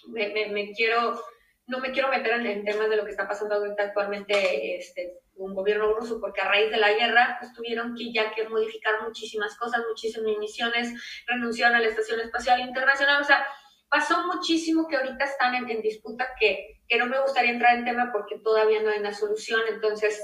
me, 0.08 0.72
quiero, 0.72 1.22
no 1.66 1.78
me 1.78 1.92
quiero 1.92 2.08
meter 2.08 2.46
en, 2.46 2.64
temas 2.64 2.88
de 2.88 2.96
lo 2.96 3.04
que 3.04 3.10
está 3.10 3.28
pasando 3.28 3.54
ahorita 3.54 3.82
actualmente 3.84 4.76
este, 4.76 5.20
un 5.34 5.54
gobierno 5.54 5.94
ruso, 5.94 6.20
porque 6.20 6.40
a 6.40 6.48
raíz 6.48 6.70
de 6.70 6.76
la 6.76 6.92
guerra 6.92 7.36
pues, 7.40 7.52
tuvieron 7.52 7.94
que 7.94 8.12
ya 8.12 8.32
que 8.32 8.48
modificar 8.48 9.02
muchísimas 9.02 9.56
cosas, 9.56 9.82
muchísimas 9.88 10.36
misiones, 10.38 10.92
renunciaron 11.26 11.76
a 11.76 11.80
la 11.80 11.88
Estación 11.88 12.20
Espacial 12.20 12.60
Internacional, 12.60 13.20
o 13.20 13.24
sea, 13.24 13.46
pasó 13.88 14.24
muchísimo 14.26 14.86
que 14.86 14.96
ahorita 14.96 15.24
están 15.24 15.54
en, 15.54 15.82
disputa 15.82 16.28
que, 16.38 16.80
que, 16.86 16.96
no 16.96 17.06
me 17.06 17.20
gustaría 17.20 17.50
entrar 17.50 17.76
en 17.76 17.84
tema 17.84 18.10
porque 18.12 18.38
todavía 18.38 18.82
no 18.82 18.90
hay 18.90 19.00
una 19.00 19.12
solución, 19.12 19.60
entonces 19.68 20.20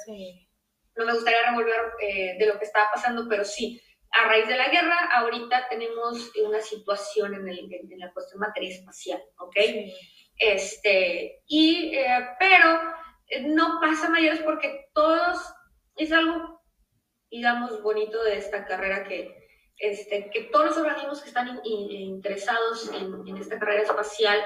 no 0.96 1.04
me 1.04 1.12
gustaría 1.12 1.50
revolver 1.50 1.92
eh, 2.00 2.36
de 2.38 2.46
lo 2.46 2.58
que 2.58 2.64
estaba 2.64 2.86
pasando, 2.94 3.26
pero 3.28 3.44
sí, 3.44 3.80
a 4.10 4.28
raíz 4.28 4.48
de 4.48 4.56
la 4.56 4.68
guerra, 4.68 5.10
ahorita 5.16 5.68
tenemos 5.68 6.32
una 6.44 6.60
situación 6.60 7.34
en, 7.34 7.48
el, 7.48 7.72
en 7.72 7.98
la 7.98 8.12
cuestión 8.12 8.40
materia 8.40 8.70
espacial, 8.70 9.22
¿ok? 9.38 9.56
Este, 10.38 11.42
y, 11.46 11.94
eh, 11.94 12.28
pero 12.38 12.80
eh, 13.28 13.42
no 13.42 13.78
pasa 13.80 14.10
mayores 14.10 14.40
porque 14.40 14.88
todos, 14.94 15.38
es 15.96 16.12
algo, 16.12 16.62
digamos, 17.30 17.82
bonito 17.82 18.22
de 18.22 18.36
esta 18.36 18.64
carrera 18.66 19.04
que, 19.04 19.48
este, 19.78 20.30
que 20.30 20.44
todos 20.44 20.66
los 20.66 20.78
organismos 20.78 21.22
que 21.22 21.28
están 21.28 21.60
interesados 21.64 22.90
en, 22.94 23.26
en, 23.26 23.36
esta 23.36 23.58
carrera 23.58 23.82
espacial 23.82 24.42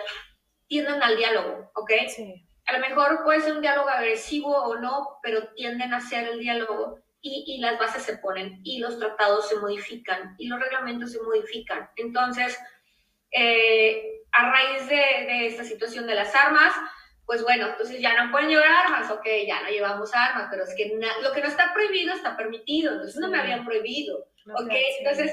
tienden 0.67 1.03
al 1.03 1.17
diálogo, 1.17 1.71
¿ok? 1.75 1.91
Sí. 2.09 2.47
A 2.67 2.73
lo 2.75 2.79
mejor 2.79 3.25
puede 3.25 3.41
ser 3.41 3.55
un 3.55 3.63
diálogo 3.63 3.89
agresivo 3.89 4.57
o 4.57 4.77
no, 4.77 5.19
pero 5.23 5.53
tienden 5.55 5.93
a 5.93 5.97
hacer 5.97 6.29
el 6.29 6.39
diálogo 6.39 7.01
y, 7.23 7.59
las 7.59 7.79
bases 7.79 8.03
se 8.03 8.19
ponen 8.19 8.61
y 8.65 8.79
los 8.79 8.99
tratados 8.99 9.49
se 9.49 9.57
modifican 9.57 10.35
y 10.39 10.49
los 10.49 10.61
reglamentos 10.61 11.13
se 11.13 11.23
modifican. 11.23 11.91
Entonces, 11.97 12.59
eh, 13.31 14.23
a 14.33 14.51
raíz 14.51 14.89
de, 14.89 15.47
esta 15.47 15.65
situación 15.65 16.07
de 16.07 16.15
las 16.15 16.35
armas, 16.35 16.73
pues 17.27 17.43
bueno, 17.43 17.69
entonces 17.69 18.01
ya 18.01 18.23
no 18.23 18.33
pueden 18.33 18.49
llevar 18.49 18.71
armas, 18.71 19.11
ok, 19.11 19.27
ya 19.47 19.63
no 19.63 19.69
llevamos 19.69 20.13
armas, 20.15 20.49
pero 20.51 20.65
es 20.65 20.75
que 20.75 20.99
lo 21.23 21.33
que 21.33 21.41
no 21.41 21.49
está 21.49 21.73
prohibido 21.73 22.15
está 22.15 22.37
permitido, 22.37 22.93
entonces 22.93 23.21
no 23.21 23.29
me 23.29 23.39
habían 23.39 23.65
prohibido, 23.65 24.27
ok, 24.47 24.73
entonces, 24.99 25.33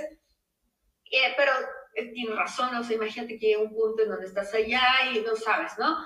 eh, 1.10 1.34
pero 1.36 1.54
eh, 1.96 2.12
tiene 2.14 2.36
razón, 2.36 2.76
o 2.76 2.84
sea, 2.84 2.96
imagínate 2.96 3.40
que 3.40 3.48
hay 3.48 3.56
un 3.56 3.74
punto 3.74 4.04
en 4.04 4.10
donde 4.10 4.28
estás 4.28 4.54
allá 4.54 4.84
y 5.12 5.22
no 5.22 5.36
sabes, 5.36 5.72
¿no? 5.80 5.98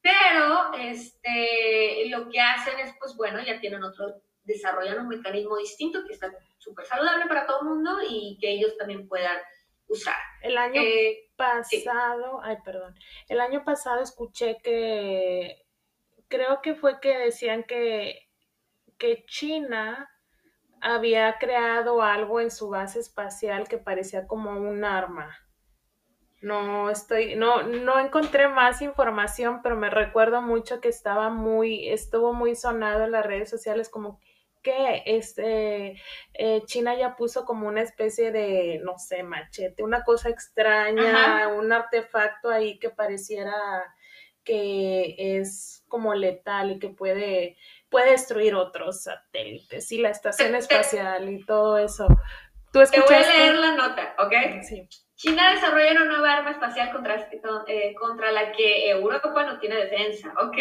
Pero 0.00 0.72
este, 0.78 2.08
lo 2.08 2.30
que 2.30 2.40
hacen 2.40 2.78
es, 2.78 2.94
pues 3.00 3.16
bueno, 3.16 3.42
ya 3.42 3.60
tienen 3.60 3.82
otro 3.82 4.22
desarrollan 4.44 5.00
un 5.00 5.08
mecanismo 5.08 5.56
distinto 5.56 6.04
que 6.06 6.14
está 6.14 6.32
súper 6.58 6.86
saludable 6.86 7.26
para 7.26 7.46
todo 7.46 7.60
el 7.60 7.68
mundo 7.68 7.98
y 8.08 8.38
que 8.40 8.50
ellos 8.50 8.76
también 8.76 9.08
puedan 9.08 9.38
usar. 9.88 10.16
El 10.42 10.56
año 10.56 10.80
eh, 10.80 11.30
pasado, 11.36 12.40
ay, 12.42 12.56
perdón, 12.64 12.94
el 13.28 13.40
año 13.40 13.64
pasado 13.64 14.02
escuché 14.02 14.58
que 14.62 15.66
creo 16.28 16.62
que 16.62 16.74
fue 16.74 17.00
que 17.00 17.18
decían 17.18 17.64
que, 17.64 18.28
que 18.98 19.24
China 19.26 20.08
había 20.80 21.36
creado 21.38 22.02
algo 22.02 22.40
en 22.40 22.50
su 22.50 22.70
base 22.70 23.00
espacial 23.00 23.68
que 23.68 23.78
parecía 23.78 24.26
como 24.26 24.52
un 24.52 24.84
arma. 24.84 25.36
No 26.40 26.88
estoy, 26.88 27.36
no, 27.36 27.64
no 27.64 27.98
encontré 27.98 28.48
más 28.48 28.80
información, 28.80 29.60
pero 29.62 29.76
me 29.76 29.90
recuerdo 29.90 30.40
mucho 30.40 30.80
que 30.80 30.88
estaba 30.88 31.28
muy, 31.28 31.90
estuvo 31.90 32.32
muy 32.32 32.54
sonado 32.54 33.04
en 33.04 33.12
las 33.12 33.26
redes 33.26 33.50
sociales 33.50 33.90
como 33.90 34.18
que 34.62 35.02
este, 35.06 36.00
eh, 36.34 36.62
China 36.66 36.94
ya 36.96 37.16
puso 37.16 37.44
como 37.44 37.66
una 37.68 37.82
especie 37.82 38.32
de, 38.32 38.80
no 38.84 38.98
sé, 38.98 39.22
machete, 39.22 39.82
una 39.82 40.02
cosa 40.02 40.28
extraña, 40.28 41.48
un 41.48 41.72
artefacto 41.72 42.50
ahí 42.50 42.78
que 42.78 42.90
pareciera 42.90 43.54
que 44.44 45.14
es 45.18 45.84
como 45.88 46.14
letal 46.14 46.72
y 46.72 46.78
que 46.78 46.88
puede, 46.88 47.56
puede 47.88 48.12
destruir 48.12 48.54
otros 48.54 49.02
satélites 49.02 49.90
y 49.92 49.98
la 49.98 50.10
estación 50.10 50.54
espacial 50.54 51.28
y 51.28 51.44
todo 51.44 51.78
eso. 51.78 52.06
¿Tú 52.72 52.80
Te 52.90 53.00
voy 53.00 53.14
a 53.14 53.28
leer 53.28 53.54
la 53.56 53.74
nota, 53.74 54.14
¿ok? 54.18 54.62
Sí. 54.62 54.88
China 55.20 55.52
desarrolla 55.52 55.92
una 55.92 56.04
nueva 56.06 56.32
arma 56.32 56.52
espacial 56.52 56.90
contra, 56.92 57.28
eh, 57.66 57.94
contra 57.94 58.32
la 58.32 58.52
que 58.52 58.88
Europa 58.88 59.44
no 59.44 59.58
tiene 59.58 59.76
defensa, 59.76 60.32
¿ok? 60.42 60.56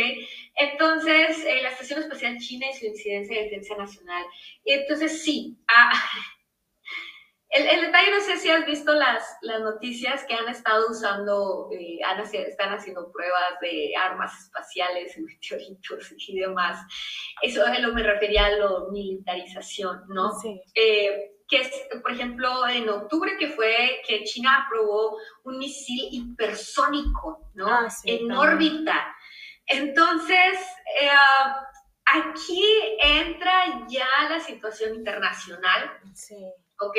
Entonces, 0.53 1.45
eh, 1.45 1.61
la 1.61 1.69
Estación 1.69 2.01
Espacial 2.01 2.37
China 2.39 2.65
y 2.69 2.77
su 2.77 2.85
incidencia 2.87 3.37
de 3.37 3.43
defensa 3.43 3.77
nacional. 3.77 4.25
Entonces, 4.65 5.23
sí, 5.23 5.57
ah, 5.69 5.93
el, 7.51 7.79
detalle, 7.83 8.11
no 8.11 8.19
sé 8.19 8.35
si 8.35 8.49
has 8.49 8.65
visto 8.65 8.91
las, 8.91 9.37
las 9.43 9.61
noticias 9.61 10.25
que 10.25 10.33
han 10.33 10.49
estado 10.49 10.89
usando, 10.89 11.69
eh, 11.71 11.99
han, 12.03 12.19
están 12.19 12.73
haciendo 12.73 13.09
pruebas 13.13 13.61
de 13.61 13.93
armas 13.95 14.37
espaciales, 14.43 15.17
meteoritos 15.25 16.13
y 16.27 16.37
demás. 16.37 16.85
Eso 17.41 17.65
es 17.65 17.79
lo 17.79 17.89
que 17.89 17.95
me 17.95 18.03
refería 18.03 18.47
a 18.47 18.51
la 18.51 18.69
militarización, 18.91 20.03
¿no? 20.09 20.33
Sí 20.33 20.61
que 21.49 21.61
es, 21.61 21.71
por 22.01 22.11
ejemplo, 22.11 22.67
en 22.67 22.87
octubre, 22.87 23.35
que 23.37 23.47
fue 23.47 24.01
que 24.07 24.23
China 24.23 24.65
aprobó 24.65 25.17
un 25.43 25.57
misil 25.57 26.07
hipersónico, 26.11 27.49
¿no? 27.55 27.67
Ah, 27.67 27.87
en 28.03 28.31
órbita. 28.31 29.15
Entonces, 29.65 30.59
eh, 31.01 31.09
aquí 32.05 32.63
entra 33.01 33.85
ya 33.87 34.07
la 34.29 34.39
situación 34.39 34.95
internacional, 34.95 35.99
sí. 36.13 36.35
¿ok? 36.79 36.97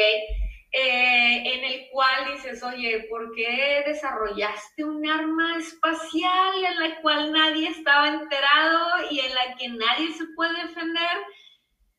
Eh, 0.73 1.43
en 1.53 1.65
el 1.65 1.89
cual 1.91 2.33
dices, 2.33 2.63
oye, 2.63 3.07
¿por 3.09 3.33
qué 3.35 3.83
desarrollaste 3.87 4.85
un 4.85 5.09
arma 5.09 5.59
espacial 5.59 6.65
en 6.65 6.81
la 6.81 7.01
cual 7.01 7.33
nadie 7.33 7.69
estaba 7.69 8.09
enterado 8.09 9.11
y 9.11 9.21
en 9.21 9.35
la 9.35 9.57
que 9.57 9.69
nadie 9.69 10.13
se 10.13 10.27
puede 10.37 10.63
defender? 10.63 11.19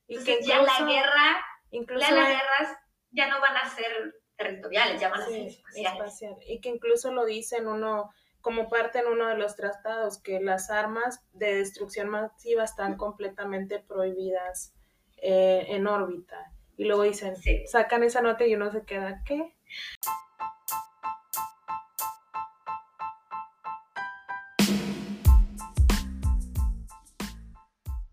Entonces 0.08 0.46
ya 0.46 0.62
la 0.62 0.86
guerra 0.86 1.46
Incluso 1.72 2.14
las 2.14 2.28
guerras 2.28 2.78
ya 3.12 3.28
no 3.28 3.42
van 3.42 3.58
a 3.58 3.70
ser 3.70 4.16
territoriales, 4.38 5.00
ya 5.02 5.10
van 5.10 5.22
a 5.22 5.26
ser 5.26 5.48
espaciales. 5.48 6.46
Y 6.48 6.60
que 6.62 6.70
incluso 6.70 7.12
lo 7.12 7.26
dicen 7.26 7.68
uno 7.68 8.12
como 8.42 8.70
parte 8.70 9.00
en 9.00 9.08
uno 9.08 9.28
de 9.28 9.38
los 9.38 9.56
tratados, 9.56 10.22
que 10.22 10.40
las 10.40 10.70
armas 10.70 11.24
de 11.32 11.56
destrucción 11.56 12.10
masiva 12.10 12.64
están 12.64 12.98
completamente 12.98 13.80
prohibidas 13.80 14.74
eh, 15.18 15.66
en 15.70 15.88
órbita. 15.88 16.52
Y 16.76 16.86
luego 16.86 17.04
dicen, 17.04 17.36
sacan 17.68 18.04
esa 18.04 18.22
nota 18.22 18.46
y 18.46 18.56
uno 18.56 18.72
se 18.72 18.84
queda, 18.84 19.22
¿qué? 19.26 19.56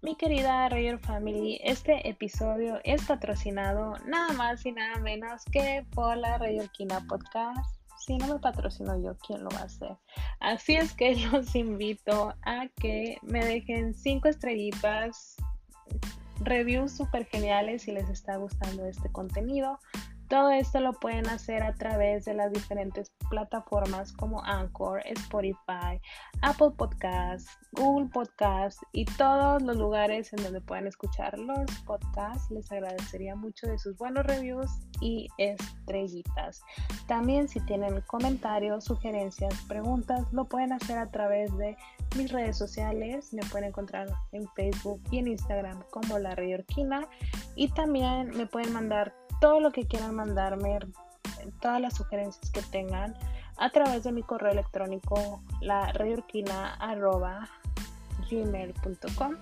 Mi 0.08 0.16
querida 0.16 0.70
Rayer 0.70 0.98
Family, 0.98 1.60
este 1.62 2.08
episodio 2.08 2.80
es 2.82 3.04
patrocinado 3.04 3.92
nada 4.06 4.32
más 4.32 4.64
y 4.64 4.72
nada 4.72 4.98
menos 5.00 5.44
que 5.52 5.84
por 5.94 6.16
la 6.16 6.38
Rayorquina 6.38 7.04
Podcast. 7.06 7.78
Si 7.98 8.16
no 8.16 8.26
me 8.26 8.40
patrocino 8.40 8.98
yo, 9.02 9.18
¿quién 9.18 9.44
lo 9.44 9.50
va 9.50 9.58
a 9.58 9.64
hacer? 9.64 9.98
Así 10.40 10.76
es 10.76 10.94
que 10.94 11.14
los 11.30 11.54
invito 11.54 12.32
a 12.40 12.68
que 12.80 13.18
me 13.20 13.44
dejen 13.44 13.92
cinco 13.92 14.28
estrellitas, 14.28 15.36
reviews 16.40 16.96
súper 16.96 17.26
geniales 17.26 17.82
si 17.82 17.92
les 17.92 18.08
está 18.08 18.38
gustando 18.38 18.86
este 18.86 19.12
contenido. 19.12 19.78
Todo 20.28 20.52
esto 20.52 20.80
lo 20.80 20.94
pueden 20.94 21.26
hacer 21.28 21.62
a 21.62 21.74
través 21.74 22.24
de 22.24 22.32
las 22.32 22.50
diferentes 22.50 23.10
plataformas 23.28 24.12
como 24.12 24.42
Anchor, 24.44 25.02
Spotify, 25.06 26.00
Apple 26.42 26.70
Podcasts, 26.76 27.58
Google 27.72 28.08
Podcasts 28.12 28.80
y 28.92 29.04
todos 29.04 29.62
los 29.62 29.76
lugares 29.76 30.32
en 30.32 30.42
donde 30.42 30.60
puedan 30.60 30.86
escuchar 30.86 31.38
los 31.38 31.70
podcasts. 31.86 32.50
Les 32.50 32.70
agradecería 32.72 33.34
mucho 33.36 33.66
de 33.66 33.78
sus 33.78 33.96
buenos 33.96 34.24
reviews 34.26 34.70
y 35.00 35.28
estrellitas. 35.38 36.62
También 37.06 37.48
si 37.48 37.60
tienen 37.60 38.00
comentarios, 38.06 38.84
sugerencias, 38.84 39.54
preguntas, 39.68 40.26
lo 40.32 40.46
pueden 40.46 40.72
hacer 40.72 40.98
a 40.98 41.10
través 41.10 41.56
de 41.56 41.76
mis 42.16 42.32
redes 42.32 42.56
sociales. 42.56 43.32
Me 43.32 43.42
pueden 43.50 43.68
encontrar 43.68 44.08
en 44.32 44.48
Facebook 44.54 45.00
y 45.10 45.18
en 45.18 45.28
Instagram 45.28 45.82
como 45.90 46.18
La 46.18 46.30
Orquina 46.30 47.08
y 47.54 47.68
también 47.68 48.30
me 48.36 48.46
pueden 48.46 48.72
mandar 48.72 49.14
todo 49.40 49.60
lo 49.60 49.70
que 49.70 49.86
quieran 49.86 50.14
mandarme, 50.14 50.78
todas 51.52 51.80
las 51.80 51.96
sugerencias 51.96 52.50
que 52.50 52.62
tengan 52.62 53.14
a 53.58 53.70
través 53.70 54.04
de 54.04 54.12
mi 54.12 54.22
correo 54.22 54.52
electrónico 54.52 55.42
la 55.60 55.92
gmail.com. 58.30 59.36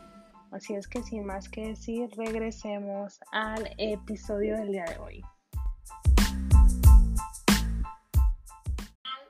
Así 0.53 0.75
es 0.75 0.87
que 0.89 1.03
sin 1.03 1.27
más 1.27 1.49
que 1.49 1.69
decir, 1.69 2.09
regresemos 2.17 3.21
al 3.33 3.69
episodio 3.79 4.57
del 4.57 4.73
día 4.73 4.85
de 4.85 4.99
hoy. 4.99 5.23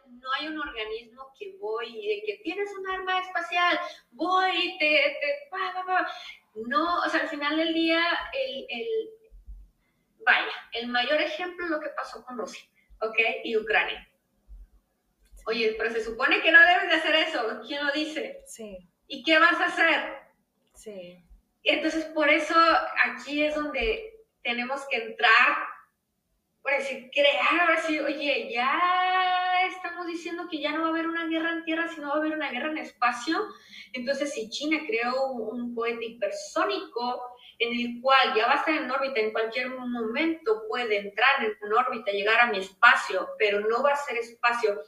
No 0.08 0.28
hay 0.38 0.48
un 0.48 0.58
organismo 0.58 1.24
que 1.38 1.56
voy 1.58 1.86
y 1.88 2.08
de 2.08 2.22
que 2.26 2.42
tienes 2.42 2.68
un 2.78 2.88
arma 2.88 3.20
espacial, 3.20 3.78
voy 4.12 4.50
y 4.54 4.78
te, 4.78 5.00
No, 6.68 7.00
o 7.00 7.08
sea, 7.08 7.22
al 7.22 7.28
final 7.28 7.56
del 7.56 7.72
día, 7.72 8.02
el, 8.32 8.66
vaya, 10.26 10.52
el 10.72 10.88
mayor 10.88 11.20
ejemplo 11.22 11.64
es 11.64 11.70
lo 11.70 11.80
que 11.80 11.88
pasó 11.90 12.22
con 12.24 12.36
Rusia, 12.36 12.62
¿ok? 13.00 13.18
Y 13.44 13.56
Ucrania. 13.56 14.06
Oye, 15.46 15.76
pero 15.78 15.90
se 15.90 16.04
supone 16.04 16.42
que 16.42 16.50
no 16.50 16.60
debes 16.60 16.88
de 16.88 16.94
hacer 16.96 17.14
eso. 17.14 17.60
¿Quién 17.66 17.86
lo 17.86 17.92
dice? 17.92 18.42
Sí. 18.46 18.76
¿Y 19.06 19.22
qué 19.22 19.38
vas 19.38 19.58
a 19.60 19.66
hacer? 19.66 20.18
Sí. 20.74 21.24
Entonces, 21.62 22.04
por 22.06 22.28
eso 22.28 22.54
aquí 23.04 23.44
es 23.44 23.54
donde 23.54 24.24
tenemos 24.42 24.86
que 24.88 24.96
entrar, 24.96 25.56
por 26.62 26.72
decir, 26.72 27.10
crear, 27.12 27.76
decir, 27.76 28.02
oye, 28.02 28.52
ya 28.52 29.66
estamos 29.68 30.06
diciendo 30.06 30.48
que 30.50 30.60
ya 30.60 30.72
no 30.72 30.82
va 30.82 30.86
a 30.88 30.90
haber 30.90 31.06
una 31.06 31.26
guerra 31.26 31.52
en 31.52 31.64
tierra, 31.64 31.88
sino 31.88 32.08
va 32.08 32.14
a 32.14 32.18
haber 32.18 32.32
una 32.32 32.50
guerra 32.50 32.70
en 32.70 32.78
espacio. 32.78 33.36
Entonces, 33.92 34.32
si 34.32 34.48
China 34.48 34.78
creó 34.86 35.32
un, 35.32 35.74
cohete 35.74 36.04
hipersónico 36.04 37.22
en 37.58 37.72
el 37.72 38.00
cual 38.02 38.34
ya 38.34 38.46
va 38.46 38.54
a 38.54 38.56
estar 38.56 38.74
en 38.74 38.90
órbita, 38.90 39.20
en 39.20 39.32
cualquier 39.32 39.70
momento 39.70 40.64
puede 40.68 40.98
entrar 40.98 41.42
en 41.42 41.72
órbita, 41.72 42.12
llegar 42.12 42.40
a 42.40 42.46
mi 42.46 42.58
espacio, 42.58 43.28
pero 43.38 43.60
no 43.60 43.82
va 43.82 43.92
a 43.92 43.96
ser 43.96 44.18
espacio. 44.18 44.80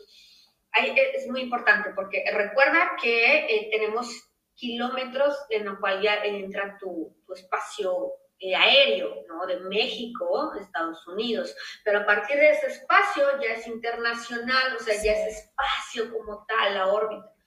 Ahí 0.72 0.94
es 1.14 1.26
muy 1.28 1.40
importante 1.40 1.90
porque 1.94 2.24
recuerda 2.32 2.96
que 3.00 3.46
eh, 3.46 3.68
tenemos 3.70 4.30
kilómetros 4.54 5.36
en 5.50 5.64
los 5.64 5.78
cual 5.78 6.02
ya 6.02 6.16
entra 6.24 6.76
tu, 6.78 7.16
tu 7.26 7.32
espacio 7.32 8.12
eh, 8.40 8.54
aéreo, 8.54 9.24
¿no? 9.28 9.46
De 9.46 9.58
México, 9.60 10.52
Estados 10.60 11.06
Unidos. 11.08 11.54
Pero 11.84 12.00
a 12.00 12.06
partir 12.06 12.36
de 12.36 12.50
ese 12.50 12.66
espacio 12.66 13.24
ya 13.40 13.54
es 13.54 13.66
internacional, 13.66 14.76
o 14.76 14.78
sea, 14.78 14.94
ya 15.02 15.12
es 15.12 15.38
espacio 15.38 16.12
como 16.12 16.44
tal, 16.46 16.74
la 16.74 16.86
órbita. 16.86 17.37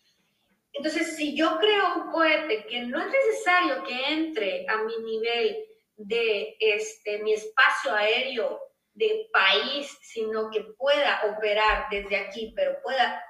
Entonces, 0.73 1.15
si 1.15 1.35
yo 1.35 1.57
creo 1.59 1.95
un 1.95 2.11
cohete 2.11 2.65
que 2.65 2.81
no 2.81 2.99
es 3.01 3.11
necesario 3.11 3.83
que 3.83 4.13
entre 4.13 4.65
a 4.69 4.77
mi 4.83 4.97
nivel 4.99 5.65
de 5.97 6.55
este, 6.59 7.19
mi 7.23 7.33
espacio 7.33 7.93
aéreo 7.93 8.59
de 8.93 9.29
país, 9.31 9.97
sino 10.01 10.49
que 10.49 10.63
pueda 10.77 11.21
operar 11.25 11.87
desde 11.89 12.17
aquí, 12.17 12.53
pero 12.55 12.81
pueda 12.81 13.21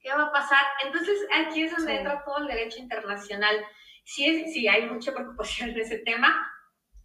¿Qué 0.00 0.10
va 0.10 0.24
a 0.24 0.32
pasar? 0.32 0.64
Entonces 0.84 1.18
aquí 1.32 1.62
es 1.62 1.76
donde 1.76 1.96
entra 1.96 2.24
todo 2.24 2.38
el 2.38 2.46
derecho 2.46 2.78
internacional. 2.78 3.56
Sí, 4.04 4.50
sí, 4.50 4.66
hay 4.66 4.86
mucha 4.86 5.12
preocupación 5.12 5.70
en 5.70 5.80
ese 5.80 5.98
tema, 5.98 6.34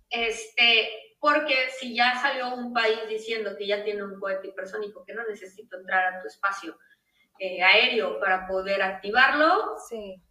este, 0.09 0.89
porque 1.19 1.69
si 1.77 1.93
ya 1.93 2.19
salió 2.21 2.55
un 2.55 2.73
país 2.73 2.99
diciendo 3.09 3.55
que 3.57 3.67
ya 3.67 3.83
tiene 3.83 4.03
un 4.03 4.19
cohete 4.19 4.47
hipersónico, 4.47 5.03
que 5.05 5.13
no 5.13 5.25
necesita 5.27 5.75
entrar 5.75 6.13
a 6.13 6.21
tu 6.21 6.27
espacio 6.27 6.79
eh, 7.39 7.61
aéreo 7.61 8.19
para 8.19 8.47
poder 8.47 8.81
activarlo, 8.81 9.75
sí. 9.89 10.21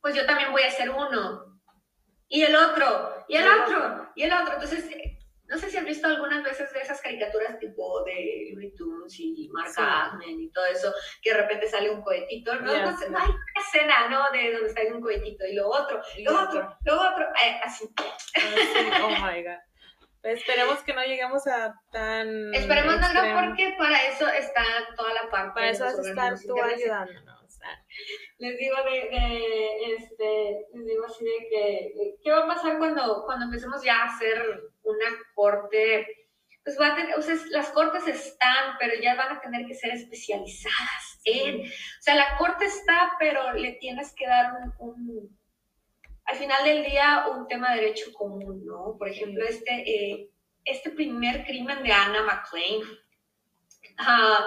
pues 0.00 0.14
yo 0.14 0.24
también 0.26 0.52
voy 0.52 0.62
a 0.62 0.68
hacer 0.68 0.90
uno. 0.90 1.60
Y 2.28 2.42
el 2.42 2.54
otro, 2.54 3.24
y 3.26 3.36
el, 3.36 3.48
otro, 3.48 4.10
y 4.14 4.22
el 4.24 4.32
otro. 4.32 4.54
Entonces, 4.54 4.84
no 5.48 5.56
sé 5.56 5.70
si 5.70 5.78
has 5.78 5.84
visto 5.84 6.06
algunas 6.06 6.44
veces 6.44 6.70
de 6.74 6.80
esas 6.80 7.00
caricaturas 7.00 7.58
tipo 7.58 8.04
de 8.04 8.50
Looney 8.52 8.74
Tunes 8.74 9.18
y 9.18 9.48
Mark 9.50 9.70
sí. 9.70 9.82
y 10.26 10.50
todo 10.50 10.66
eso, 10.66 10.92
que 11.22 11.32
de 11.32 11.40
repente 11.40 11.68
sale 11.68 11.90
un 11.90 12.02
cohetito, 12.02 12.54
¿no? 12.56 12.66
no, 12.66 12.72
hay 12.72 12.84
una 13.08 13.24
escena, 13.56 14.08
¿no? 14.08 14.30
De 14.30 14.52
donde 14.52 14.68
sale 14.68 14.92
un 14.92 15.00
cohetito 15.00 15.46
y 15.46 15.54
lo 15.54 15.68
otro, 15.68 16.02
lo 16.18 16.42
otro, 16.42 16.76
lo 16.84 16.94
otro, 16.94 17.24
eh, 17.42 17.60
así. 17.64 17.88
Ah, 17.96 19.00
oh 19.04 19.08
my 19.08 19.42
God. 19.42 19.67
Esperemos 20.22 20.82
que 20.82 20.94
no 20.94 21.02
lleguemos 21.04 21.46
a 21.46 21.74
tan. 21.92 22.54
Esperemos 22.54 22.96
no, 23.00 23.40
porque 23.40 23.74
para 23.78 24.06
eso 24.06 24.28
está 24.28 24.62
toda 24.96 25.12
la 25.14 25.30
parte. 25.30 25.52
Para 25.54 25.70
eso 25.70 25.84
vas 25.84 25.98
a 25.98 26.08
estar 26.08 26.34
tú 26.40 26.60
ayudándonos. 26.60 27.38
Les 28.38 28.56
digo 28.56 28.76
de, 28.84 29.08
de, 29.10 29.94
este, 29.96 30.66
les 30.72 30.86
digo 30.86 31.04
así 31.06 31.24
de 31.24 31.48
que, 31.50 32.14
¿qué 32.22 32.30
va 32.30 32.44
a 32.44 32.46
pasar 32.46 32.78
cuando, 32.78 33.24
cuando 33.24 33.46
empecemos 33.46 33.82
ya 33.82 34.02
a 34.02 34.14
hacer 34.14 34.62
una 34.82 35.06
corte, 35.34 36.06
pues 36.64 36.78
va 36.80 36.88
a 36.88 36.94
tener, 36.94 37.18
o 37.18 37.22
sea, 37.22 37.34
las 37.50 37.70
cortes 37.70 38.06
están, 38.06 38.76
pero 38.78 38.94
ya 39.00 39.16
van 39.16 39.36
a 39.36 39.40
tener 39.40 39.66
que 39.66 39.74
ser 39.74 39.90
especializadas 39.92 41.20
en, 41.24 41.62
o 41.62 42.02
sea, 42.02 42.14
la 42.14 42.36
corte 42.36 42.66
está, 42.66 43.12
pero 43.18 43.52
le 43.54 43.72
tienes 43.72 44.14
que 44.14 44.26
dar 44.26 44.52
un, 44.78 45.37
al 46.28 46.36
final 46.36 46.62
del 46.62 46.84
día, 46.84 47.24
un 47.34 47.48
tema 47.48 47.72
de 47.74 47.80
derecho 47.80 48.12
común, 48.12 48.62
¿no? 48.66 48.96
Por 48.98 49.08
ejemplo, 49.08 49.46
este, 49.46 49.72
eh, 49.72 50.30
este 50.62 50.90
primer 50.90 51.46
crimen 51.46 51.82
de 51.82 51.90
Anna 51.90 52.22
McClain 52.22 52.82
uh, 52.82 54.44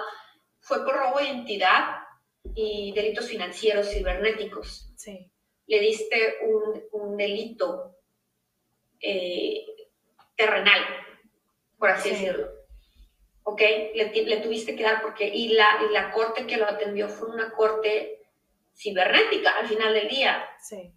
fue 0.59 0.85
por 0.85 0.95
robo 0.95 1.17
de 1.17 1.25
identidad 1.25 2.03
y 2.53 2.93
delitos 2.93 3.27
financieros 3.27 3.89
cibernéticos. 3.91 4.93
Sí. 4.95 5.27
Le 5.65 5.79
diste 5.79 6.37
un, 6.43 6.83
un 6.91 7.17
delito 7.17 7.95
eh, 8.99 9.65
terrenal, 10.35 10.83
por 11.79 11.89
así 11.89 12.11
decirlo. 12.11 12.47
¿Ok? 13.41 13.61
Le, 13.95 14.37
tuviste 14.37 14.75
que 14.75 14.83
dar 14.83 15.01
porque, 15.01 15.27
y 15.27 15.49
la, 15.49 15.79
y 15.89 15.91
la 15.91 16.11
corte 16.11 16.45
que 16.45 16.57
lo 16.57 16.67
atendió 16.67 17.09
fue 17.09 17.29
una 17.29 17.51
corte 17.51 18.21
cibernética 18.75 19.57
al 19.57 19.67
final 19.67 19.95
del 19.95 20.07
día. 20.07 20.47
Sí. 20.59 20.93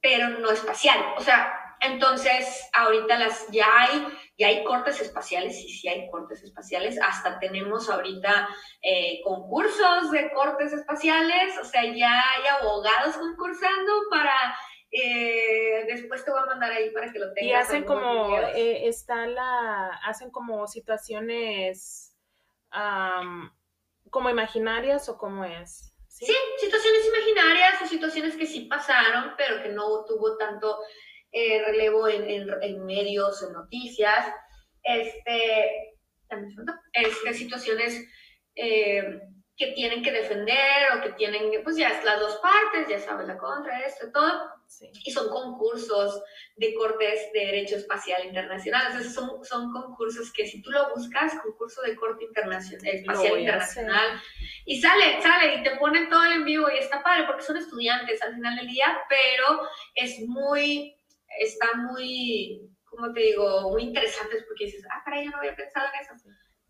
Pero 0.00 0.28
no 0.28 0.50
espacial. 0.50 0.98
O 1.16 1.20
sea, 1.20 1.68
entonces 1.80 2.68
ahorita 2.72 3.18
las, 3.18 3.46
ya 3.50 3.66
hay, 3.78 4.06
ya 4.36 4.48
hay 4.48 4.64
cortes 4.64 5.00
espaciales, 5.00 5.56
y 5.58 5.68
sí 5.68 5.88
hay 5.88 6.10
cortes 6.10 6.42
espaciales, 6.42 6.98
hasta 7.00 7.38
tenemos 7.38 7.88
ahorita 7.88 8.48
eh, 8.82 9.20
concursos 9.24 10.10
de 10.10 10.30
cortes 10.32 10.72
espaciales, 10.72 11.56
o 11.60 11.64
sea, 11.64 11.84
ya 11.84 12.10
hay 12.10 12.46
abogados 12.60 13.16
concursando 13.16 13.92
para 14.10 14.56
eh, 14.90 15.84
después 15.86 16.24
te 16.24 16.30
voy 16.30 16.40
a 16.40 16.46
mandar 16.46 16.72
ahí 16.72 16.90
para 16.90 17.12
que 17.12 17.18
lo 17.18 17.32
tengas. 17.34 17.50
Y 17.50 17.52
hacen 17.52 17.84
como, 17.84 18.38
eh, 18.38 18.88
está 18.88 19.26
la, 19.26 19.88
hacen 20.04 20.30
como 20.30 20.66
situaciones 20.66 22.14
como 24.10 24.30
imaginarias 24.30 25.08
o 25.08 25.18
como 25.18 25.44
es. 25.44 25.94
¿Sí? 26.20 26.34
situaciones 26.58 27.06
imaginarias 27.06 27.82
o 27.82 27.86
situaciones 27.86 28.36
que 28.36 28.46
sí 28.46 28.62
pasaron, 28.62 29.34
pero 29.36 29.62
que 29.62 29.68
no 29.68 30.04
tuvo 30.04 30.36
tanto 30.36 30.78
eh, 31.30 31.62
relevo 31.64 32.08
en, 32.08 32.28
en, 32.28 32.84
medios, 32.84 33.42
en 33.42 33.52
noticias. 33.52 34.26
Este, 34.82 35.96
este 36.92 37.34
situaciones 37.34 38.04
que 39.58 39.72
tienen 39.72 40.04
que 40.04 40.12
defender 40.12 40.92
o 40.96 41.02
que 41.02 41.10
tienen, 41.14 41.50
pues 41.64 41.76
ya 41.76 42.00
las 42.04 42.20
dos 42.20 42.36
partes, 42.36 42.88
ya 42.88 43.00
sabes, 43.00 43.26
la 43.26 43.36
contra, 43.36 43.80
esto, 43.80 44.10
todo 44.12 44.58
y 45.04 45.10
son 45.10 45.28
concursos 45.30 46.22
de 46.56 46.74
cortes 46.74 47.32
de 47.32 47.40
derecho 47.40 47.76
espacial 47.76 48.24
internacional. 48.24 48.86
Entonces 48.86 49.14
son, 49.14 49.44
son 49.44 49.72
concursos 49.72 50.32
que 50.32 50.46
si 50.46 50.62
tú 50.62 50.70
lo 50.70 50.94
buscas, 50.94 51.34
concurso 51.42 51.82
de 51.82 51.96
corte 51.96 52.24
internacional, 52.24 52.86
espacial 52.86 53.40
internacional, 53.40 54.20
y 54.64 54.80
sale, 54.80 55.20
sale 55.22 55.56
y 55.56 55.62
te 55.62 55.76
ponen 55.76 56.08
todo 56.08 56.24
en 56.24 56.44
vivo 56.44 56.68
y 56.70 56.78
está 56.78 57.02
padre 57.02 57.24
porque 57.26 57.42
son 57.42 57.56
estudiantes 57.56 58.22
al 58.22 58.34
final 58.34 58.56
del 58.56 58.68
día, 58.68 59.00
pero 59.08 59.68
es 59.94 60.20
muy, 60.28 60.96
está 61.40 61.66
muy, 61.74 62.70
¿cómo 62.84 63.12
te 63.12 63.20
digo? 63.20 63.70
Muy 63.70 63.82
interesantes 63.84 64.44
porque 64.46 64.66
dices, 64.66 64.84
ah, 64.92 65.02
caray, 65.04 65.24
yo 65.24 65.30
no 65.30 65.38
había 65.38 65.56
pensado 65.56 65.88
en 65.92 66.00
eso. 66.00 66.12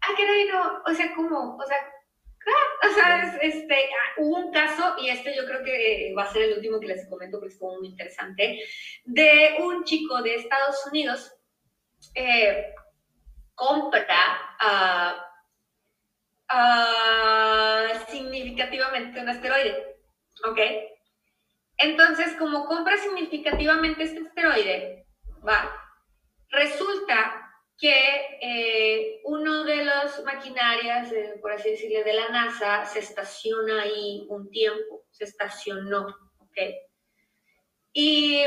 Ah, 0.01 0.14
caray, 0.16 0.47
no, 0.47 0.82
o 0.86 0.95
sea, 0.95 1.14
¿cómo? 1.14 1.57
O 1.57 1.66
sea, 1.66 1.76
o 2.82 2.94
sea, 2.94 3.38
este, 3.40 3.74
ah, 3.74 4.14
hubo 4.18 4.36
un 4.36 4.53
caso, 4.53 4.96
y 5.01 5.11
este 5.11 5.34
yo 5.36 5.44
creo 5.46 5.62
que 5.62 6.12
va 6.16 6.24
a 6.24 6.32
ser 6.32 6.42
el 6.42 6.55
último 6.55 6.80
que 6.80 6.88
les 6.88 7.09
comento 7.09 7.38
porque 7.38 7.55
estuvo 7.55 7.78
muy 7.78 7.88
interesante, 7.88 8.61
de 9.05 9.57
un 9.61 9.84
chico 9.84 10.22
de 10.22 10.36
Estados 10.36 10.86
Unidos 10.86 11.32
eh, 12.14 12.74
compra 13.55 15.24
significativamente 18.09 19.20
un 19.20 19.28
asteroide, 19.28 19.96
¿ok? 20.44 20.59
Entonces, 21.78 22.34
como 22.38 22.66
compra 22.66 22.96
significativamente 22.96 24.05
este 24.05 24.26
asteroide, 24.26 25.07
va, 25.46 25.70
resulta 26.51 27.38
que 27.79 28.39
eh, 28.43 29.20
uno 29.24 29.62
de 29.62 29.85
los 29.85 30.24
maquinarias, 30.24 31.12
eh, 31.12 31.39
por 31.41 31.53
así 31.53 31.70
decirlo, 31.70 32.03
de 32.03 32.12
la 32.12 32.29
NASA 32.29 32.85
se 32.85 32.99
estaciona 32.99 33.83
ahí 33.83 34.26
un 34.29 34.51
tiempo, 34.51 35.05
se 35.11 35.24
estacionó, 35.24 36.09
¿ok? 36.39 36.59
Y 37.93 38.45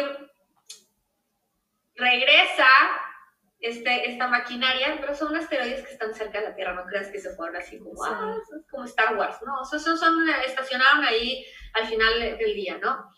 regresa 1.95 2.67
este, 3.61 4.11
esta 4.11 4.27
maquinaria, 4.27 4.97
pero 4.99 5.15
son 5.15 5.33
asteroides 5.33 5.85
que 5.85 5.93
están 5.93 6.13
cerca 6.13 6.41
de 6.41 6.49
la 6.49 6.55
Tierra, 6.55 6.73
no 6.73 6.85
creas 6.85 7.07
que 7.07 7.21
se 7.21 7.33
fueron 7.33 7.55
así 7.55 7.79
como, 7.79 8.03
ah, 8.03 8.37
como 8.69 8.83
Star 8.83 9.15
Wars, 9.15 9.37
¿no? 9.45 9.61
O 9.61 9.65
sea, 9.65 9.79
son, 9.79 9.97
son, 9.97 10.27
estacionaron 10.45 11.05
ahí 11.05 11.45
al 11.73 11.87
final 11.87 12.37
del 12.37 12.53
día, 12.53 12.77
¿no? 12.79 13.09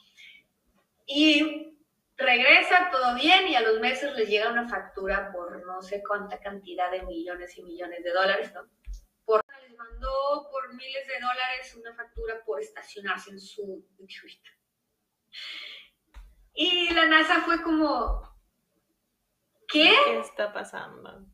Y 1.08 1.73
regresa 2.18 2.90
todo 2.92 3.16
bien 3.16 3.48
y 3.48 3.56
a 3.56 3.62
los 3.62 3.80
meses 3.80 4.14
les 4.14 4.30
llega 4.30 4.52
una 4.52 4.68
factura 4.68 5.32
por 5.32 5.66
no 5.66 5.82
sé 5.82 6.04
cuánta 6.08 6.40
cantidad 6.40 6.92
de 6.92 7.04
millones 7.04 7.58
y 7.58 7.64
millones 7.64 8.04
de 8.04 8.12
dólares, 8.12 8.54
¿no? 8.54 8.70
Por, 9.26 9.42
les 9.62 9.78
mandó 9.78 10.50
por 10.52 10.74
miles 10.74 11.08
de 11.08 11.20
dólares 11.20 11.76
una 11.76 11.96
factura 11.96 12.44
por 12.46 12.62
estacionarse 12.62 13.32
en 13.32 13.40
su 13.40 13.86
Y 16.54 16.94
la 16.94 17.06
NASA 17.08 17.42
fue 17.42 17.62
como, 17.64 18.22
¿qué? 19.68 19.96
¿Qué 20.06 20.20
está 20.20 20.54
pasando? 20.54 21.26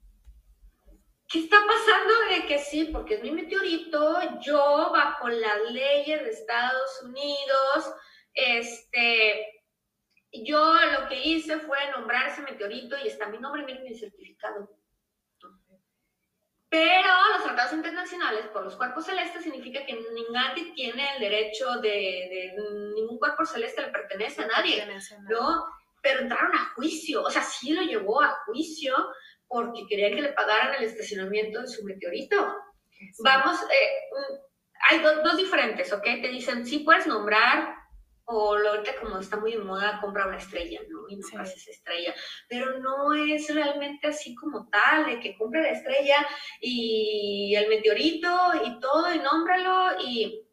¿Qué 1.28 1.40
está 1.40 1.58
pasando? 1.58 2.14
De 2.32 2.48
que 2.48 2.58
sí, 2.58 2.86
porque 2.86 3.16
es 3.16 3.22
mi 3.22 3.32
meteorito, 3.32 4.40
yo 4.40 4.90
bajo 4.92 5.28
las 5.28 5.62
leyes 5.72 6.24
de 6.24 6.30
Estados 6.30 7.02
Unidos, 7.04 7.94
este, 8.34 9.59
yo 10.32 10.74
lo 10.74 11.08
que 11.08 11.22
hice 11.22 11.58
fue 11.60 11.78
nombrar 11.92 12.28
ese 12.28 12.42
meteorito 12.42 12.96
y 12.98 13.08
está 13.08 13.28
mi 13.28 13.40
nombre, 13.40 13.64
miren 13.64 13.84
mi 13.84 13.96
certificado. 13.96 14.70
Pero 16.70 17.10
los 17.34 17.44
tratados 17.44 17.74
internacionales 17.74 18.46
por 18.54 18.64
los 18.64 18.76
cuerpos 18.76 19.06
celestes 19.06 19.42
significa 19.42 19.84
que 19.88 20.00
nadie 20.32 20.72
tiene 20.76 21.16
el 21.16 21.20
derecho 21.20 21.80
de, 21.82 22.54
ningún 22.94 23.18
cuerpo 23.18 23.44
celeste 23.44 23.82
le 23.82 23.88
pertenece 23.88 24.44
a 24.44 24.48
nadie, 24.48 24.88
¿no? 25.28 25.66
Pero 26.04 26.22
entraron 26.22 26.54
a 26.54 26.74
juicio, 26.76 27.24
o 27.24 27.32
sea, 27.32 27.42
sí 27.42 27.74
lo 27.74 27.82
llevó 27.82 28.22
a 28.22 28.44
juicio 28.46 28.96
porque 29.48 29.88
querían 29.90 30.14
que 30.14 30.22
le 30.22 30.34
pagaran 30.34 30.76
el 30.76 30.84
estacionamiento 30.84 31.62
de 31.62 31.68
su 31.68 31.84
meteorito. 31.84 32.56
Vamos, 33.24 33.60
eh, 33.64 33.90
hay 34.92 35.00
dos 35.00 35.38
diferentes, 35.38 35.92
¿ok? 35.92 36.04
Te 36.04 36.28
dicen, 36.28 36.68
sí 36.68 36.80
puedes 36.80 37.08
nombrar 37.08 37.79
o 38.32 38.56
ahorita 38.56 38.96
como 39.02 39.18
está 39.18 39.38
muy 39.38 39.54
de 39.54 39.60
moda, 39.60 40.00
compra 40.00 40.28
una 40.28 40.38
estrella, 40.38 40.80
¿no? 40.88 41.10
Y 41.10 41.18
no 41.18 41.42
haces 41.42 41.68
estrella. 41.68 42.14
Pero 42.48 42.80
no 42.80 43.14
es 43.14 43.54
realmente 43.54 44.08
así 44.08 44.36
como 44.36 44.70
tal, 44.70 45.08
de 45.08 45.20
que 45.20 45.36
compre 45.36 45.64
la 45.64 45.72
estrella 45.72 46.28
y 46.62 47.56
el 47.56 47.68
meteorito 47.70 48.30
y 48.64 48.80
todo, 48.80 49.12
y 49.14 49.20
nómbralo, 49.20 50.00
y, 50.06 50.48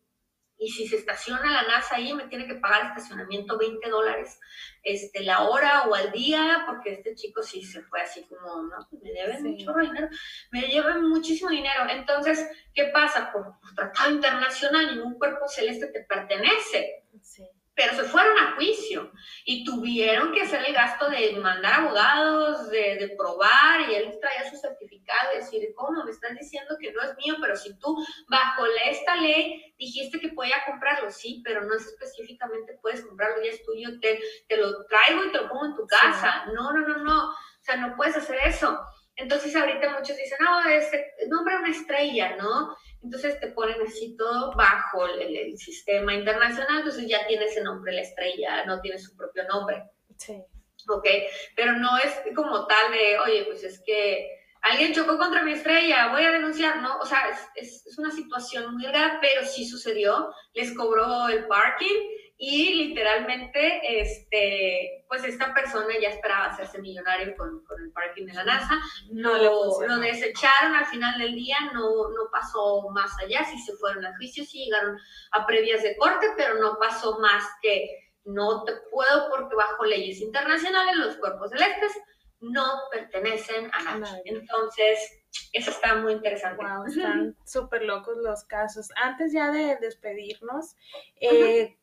y 0.58 0.68
si 0.70 0.88
se 0.88 0.96
estaciona 0.96 1.50
la 1.50 1.64
NASA 1.64 1.96
ahí, 1.96 2.14
me 2.14 2.28
tiene 2.28 2.46
que 2.46 2.54
pagar 2.54 2.86
estacionamiento 2.86 3.58
20 3.58 3.90
dólares 3.90 4.40
este, 4.82 5.22
la 5.22 5.42
hora 5.42 5.82
o 5.82 5.94
al 5.94 6.10
día, 6.12 6.64
porque 6.66 6.94
este 6.94 7.14
chico 7.14 7.42
sí 7.42 7.62
se 7.62 7.82
fue 7.82 8.00
así 8.00 8.24
como, 8.26 8.62
no, 8.62 8.86
pues 8.88 9.02
me 9.02 9.12
deben 9.12 9.42
mucho 9.42 9.74
dinero, 9.74 10.08
me 10.50 10.62
llevan 10.62 11.06
muchísimo 11.10 11.50
dinero. 11.50 11.82
Entonces, 11.90 12.48
¿qué 12.72 12.84
pasa? 12.86 13.30
Por, 13.30 13.44
por 13.60 13.74
tratado 13.74 14.12
internacional, 14.12 14.96
ningún 14.96 15.18
cuerpo 15.18 15.46
celeste 15.46 15.88
te 15.88 16.04
pertenece. 16.04 17.04
Sí 17.20 17.46
pero 17.76 17.94
se 17.94 18.04
fueron 18.04 18.36
a 18.38 18.54
juicio 18.56 19.12
y 19.44 19.62
tuvieron 19.62 20.32
que 20.32 20.40
hacer 20.40 20.64
el 20.66 20.72
gasto 20.72 21.10
de 21.10 21.32
mandar 21.32 21.74
abogados, 21.74 22.70
de, 22.70 23.14
probar, 23.18 23.82
y 23.90 23.94
él 23.94 24.18
traía 24.18 24.50
su 24.50 24.56
certificado 24.56 25.34
y 25.34 25.36
decir, 25.36 25.68
¿cómo 25.76 26.02
me 26.02 26.10
estás 26.10 26.34
diciendo 26.40 26.74
que 26.80 26.90
no 26.92 27.02
es 27.02 27.14
mío? 27.18 27.36
Pero 27.38 27.54
si 27.54 27.78
tú 27.78 27.94
bajo 28.28 28.64
esta 28.86 29.16
ley 29.16 29.74
dijiste 29.78 30.18
que 30.18 30.30
podía 30.30 30.56
comprarlo, 30.64 31.10
sí, 31.10 31.42
pero 31.44 31.64
no 31.64 31.74
es 31.74 31.86
específicamente 31.86 32.78
puedes 32.80 33.04
comprarlo, 33.04 33.44
ya 33.44 33.50
es 33.50 33.62
tuyo, 33.62 34.00
te, 34.00 34.20
te 34.48 34.56
lo 34.56 34.86
traigo 34.86 35.26
y 35.26 35.32
te 35.32 35.38
lo 35.38 35.48
pongo 35.50 35.66
en 35.66 35.74
tu 35.74 35.86
casa. 35.86 36.46
No, 36.54 36.72
no, 36.72 36.80
no, 36.80 36.96
no, 37.04 37.28
o 37.28 37.34
sea, 37.60 37.76
no 37.76 37.94
puedes 37.94 38.16
hacer 38.16 38.38
eso. 38.46 38.80
Entonces 39.16 39.54
ahorita 39.54 39.90
muchos 39.90 40.16
dicen, 40.16 40.38
no, 40.40 40.66
este, 40.68 41.12
nombra 41.28 41.58
una 41.58 41.70
estrella, 41.70 42.36
¿no? 42.36 42.74
Entonces 43.06 43.38
te 43.38 43.52
ponen 43.52 43.80
así 43.86 44.16
todo 44.16 44.52
bajo 44.56 45.06
el, 45.06 45.56
sistema 45.56 46.12
internacional, 46.12 46.78
entonces 46.78 47.06
ya 47.06 47.24
tiene 47.28 47.44
ese 47.44 47.62
nombre 47.62 47.92
la 47.92 48.00
estrella, 48.00 48.64
no 48.64 48.80
tiene 48.80 48.98
su 48.98 49.16
propio 49.16 49.44
nombre. 49.44 49.84
Sí. 50.16 50.42
Ok, 50.88 51.06
pero 51.54 51.74
no 51.74 51.96
es 51.98 52.34
como 52.34 52.66
tal 52.66 52.90
de, 52.90 53.16
oye, 53.20 53.44
pues 53.44 53.62
es 53.62 53.80
que 53.86 54.28
alguien 54.62 54.92
chocó 54.92 55.18
contra 55.18 55.44
mi 55.44 55.52
estrella, 55.52 56.08
voy 56.08 56.24
a 56.24 56.32
denunciar, 56.32 56.82
¿no? 56.82 56.98
O 56.98 57.06
sea, 57.06 57.30
es, 57.54 57.86
es 57.86 57.96
una 57.96 58.10
situación 58.10 58.74
muy 58.74 58.86
grave, 58.86 59.18
pero 59.20 59.46
sí 59.46 59.64
sucedió, 59.64 60.34
les 60.52 60.74
cobró 60.74 61.28
el 61.28 61.46
parking 61.46 62.08
y 62.38 62.74
literalmente, 62.88 64.00
este, 64.00 65.04
pues 65.08 65.24
esta 65.24 65.54
persona 65.54 65.94
ya 66.00 66.10
esperaba 66.10 66.46
hacerse 66.46 66.80
millonario 66.82 67.34
con, 67.34 67.64
con 67.64 67.82
el 67.82 67.90
parking 67.92 68.26
de 68.26 68.34
la 68.34 68.44
NASA, 68.44 68.78
no 69.10 69.38
lo, 69.38 69.86
lo, 69.86 69.96
desecharon 69.98 70.74
al 70.74 70.84
final 70.86 71.18
del 71.18 71.34
día, 71.34 71.56
no, 71.72 72.10
no 72.10 72.30
pasó 72.30 72.88
más 72.90 73.10
allá, 73.20 73.42
sí 73.44 73.58
se 73.58 73.74
fueron 73.76 74.04
a 74.04 74.14
juicio, 74.16 74.44
sí 74.44 74.64
llegaron 74.64 74.98
a 75.32 75.46
previas 75.46 75.82
de 75.82 75.96
corte, 75.96 76.26
pero 76.36 76.60
no 76.60 76.76
pasó 76.78 77.18
más 77.20 77.42
que 77.62 77.88
no 78.26 78.64
te 78.64 78.72
puedo 78.90 79.30
porque 79.30 79.56
bajo 79.56 79.84
leyes 79.84 80.20
internacionales 80.20 80.96
los 80.96 81.16
cuerpos 81.16 81.50
celestes 81.50 81.92
no 82.40 82.66
pertenecen 82.90 83.70
a 83.72 83.96
nadie. 83.98 84.22
Entonces, 84.26 84.98
eso 85.52 85.70
está 85.70 85.94
muy 85.96 86.12
interesante. 86.12 86.62
Wow, 86.62 86.86
están 86.86 87.36
súper 87.46 87.82
locos 87.82 88.16
los 88.18 88.44
casos. 88.44 88.88
Antes 88.96 89.32
ya 89.32 89.50
de 89.50 89.76
despedirnos, 89.76 90.76
eh, 91.20 91.76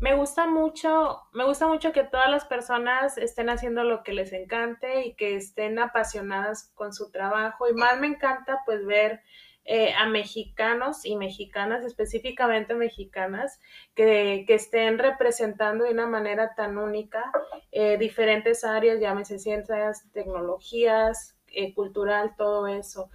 me 0.00 0.14
gusta 0.14 0.46
mucho, 0.46 1.20
me 1.32 1.44
gusta 1.44 1.66
mucho 1.66 1.92
que 1.92 2.04
todas 2.04 2.30
las 2.30 2.46
personas 2.46 3.18
estén 3.18 3.50
haciendo 3.50 3.84
lo 3.84 4.02
que 4.02 4.12
les 4.12 4.32
encante 4.32 5.06
y 5.06 5.14
que 5.14 5.36
estén 5.36 5.78
apasionadas 5.78 6.72
con 6.74 6.94
su 6.94 7.10
trabajo 7.10 7.68
y 7.68 7.74
más 7.74 8.00
me 8.00 8.06
encanta 8.06 8.60
pues 8.64 8.84
ver 8.86 9.22
eh, 9.66 9.92
a 9.92 10.06
mexicanos 10.06 11.04
y 11.04 11.16
mexicanas, 11.16 11.84
específicamente 11.84 12.74
mexicanas, 12.74 13.60
que, 13.94 14.44
que, 14.46 14.54
estén 14.54 14.98
representando 14.98 15.84
de 15.84 15.92
una 15.92 16.06
manera 16.06 16.54
tan 16.54 16.78
única 16.78 17.30
eh, 17.70 17.98
diferentes 17.98 18.64
áreas, 18.64 19.00
llámese 19.00 19.38
ciencias, 19.38 20.10
tecnologías, 20.12 21.36
eh, 21.48 21.74
cultural, 21.74 22.34
todo 22.36 22.66
eso. 22.68 23.10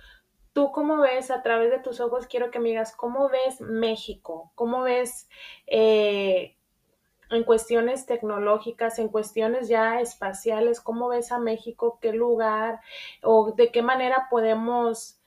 ¿Tú 0.53 0.71
cómo 0.71 1.01
ves 1.01 1.31
a 1.31 1.41
través 1.41 1.71
de 1.71 1.79
tus 1.79 1.99
ojos? 1.99 2.27
Quiero 2.27 2.51
que 2.51 2.59
me 2.59 2.69
digas, 2.69 2.95
¿cómo 2.95 3.27
ves 3.27 3.59
México? 3.59 4.51
¿Cómo 4.55 4.83
ves 4.83 5.27
en 7.29 7.43
cuestiones 7.43 8.05
tecnológicas, 8.05 8.99
en 8.99 9.09
cuestiones 9.09 9.67
ya 9.67 9.99
espaciales, 9.99 10.81
cómo 10.81 11.09
ves 11.09 11.31
a 11.31 11.39
México, 11.39 11.99
qué 12.01 12.13
lugar 12.13 12.79
o 13.21 13.51
de 13.51 13.71
qué 13.71 13.81
manera 13.81 14.27
podemos, 14.29 15.19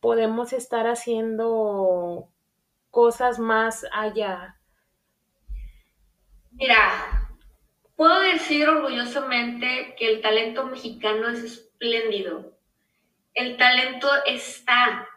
podemos 0.00 0.52
estar 0.52 0.86
haciendo 0.86 2.28
cosas 2.90 3.38
más 3.38 3.86
allá. 3.92 4.56
Mira, 6.52 7.28
puedo 7.96 8.20
decir 8.20 8.68
orgullosamente 8.68 9.94
que 9.98 10.10
el 10.10 10.20
talento 10.20 10.66
mexicano 10.66 11.28
es 11.28 11.42
espléndido. 11.42 12.56
El 13.34 13.56
talento 13.56 14.08
está, 14.26 15.08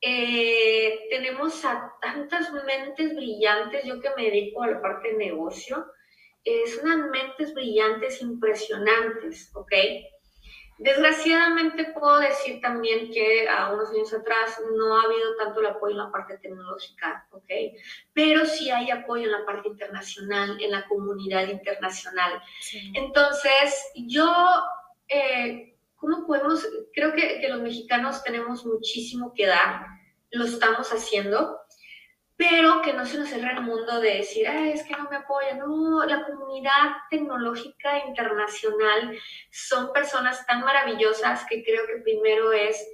eh, 0.00 1.06
tenemos 1.10 1.64
a 1.64 1.92
tantas 2.00 2.52
mentes 2.52 3.14
brillantes, 3.14 3.84
yo 3.84 4.00
que 4.00 4.10
me 4.16 4.24
dedico 4.24 4.62
a 4.62 4.70
la 4.70 4.82
parte 4.82 5.08
de 5.08 5.18
negocio, 5.18 5.86
es 6.44 6.78
unas 6.82 7.10
mentes 7.10 7.54
brillantes 7.54 8.20
impresionantes, 8.22 9.50
¿ok? 9.54 9.72
Desgraciadamente 10.78 11.86
puedo 11.86 12.18
decir 12.18 12.60
también 12.60 13.10
que 13.10 13.48
a 13.48 13.72
unos 13.72 13.90
años 13.90 14.12
atrás 14.12 14.60
no 14.76 14.96
ha 14.96 15.04
habido 15.04 15.34
tanto 15.36 15.60
el 15.60 15.66
apoyo 15.66 15.92
en 15.92 15.98
la 15.98 16.12
parte 16.12 16.36
tecnológica, 16.36 17.26
¿ok? 17.30 17.50
Pero 18.12 18.44
sí 18.44 18.70
hay 18.70 18.90
apoyo 18.90 19.24
en 19.24 19.32
la 19.32 19.46
parte 19.46 19.68
internacional, 19.68 20.58
en 20.60 20.70
la 20.70 20.86
comunidad 20.86 21.48
internacional. 21.48 22.42
Entonces, 22.94 23.90
yo 23.94 24.30
eh, 25.08 25.75
¿cómo 26.06 26.24
podemos? 26.24 26.64
Creo 26.92 27.12
que, 27.12 27.44
los 27.48 27.60
mexicanos 27.60 28.22
tenemos 28.22 28.64
muchísimo 28.64 29.32
que 29.34 29.46
dar, 29.46 29.86
lo 30.30 30.44
estamos 30.44 30.90
haciendo, 30.90 31.58
pero 32.36 32.80
que 32.82 32.92
no 32.92 33.04
se 33.06 33.18
nos 33.18 33.28
cierre 33.28 33.54
el 33.54 33.62
mundo 33.62 34.00
de 34.00 34.18
decir, 34.18 34.46
es 34.46 34.84
que 34.84 34.94
no 34.94 35.08
me 35.10 35.16
apoyan. 35.16 35.58
No, 35.58 36.04
la 36.04 36.24
comunidad 36.24 36.92
tecnológica 37.10 38.06
internacional 38.06 39.18
son 39.50 39.92
personas 39.92 40.46
tan 40.46 40.60
maravillosas 40.60 41.44
que 41.48 41.64
creo 41.64 41.86
que 41.86 42.02
primero 42.02 42.52
es 42.52 42.86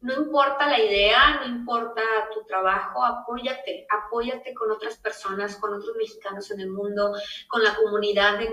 no 0.00 0.14
importa 0.14 0.68
la 0.68 0.80
idea, 0.80 1.40
no 1.40 1.46
importa 1.46 2.02
tu 2.32 2.44
trabajo, 2.44 3.04
apóyate, 3.04 3.86
apóyate 3.90 4.54
con 4.54 4.70
otras 4.70 4.96
personas, 4.96 5.56
con 5.56 5.74
otros 5.74 5.96
mexicanos 5.96 6.50
en 6.52 6.60
el 6.60 6.70
mundo, 6.70 7.12
con 7.48 7.64
la 7.64 7.74
comunidad 7.74 8.40
en, 8.40 8.52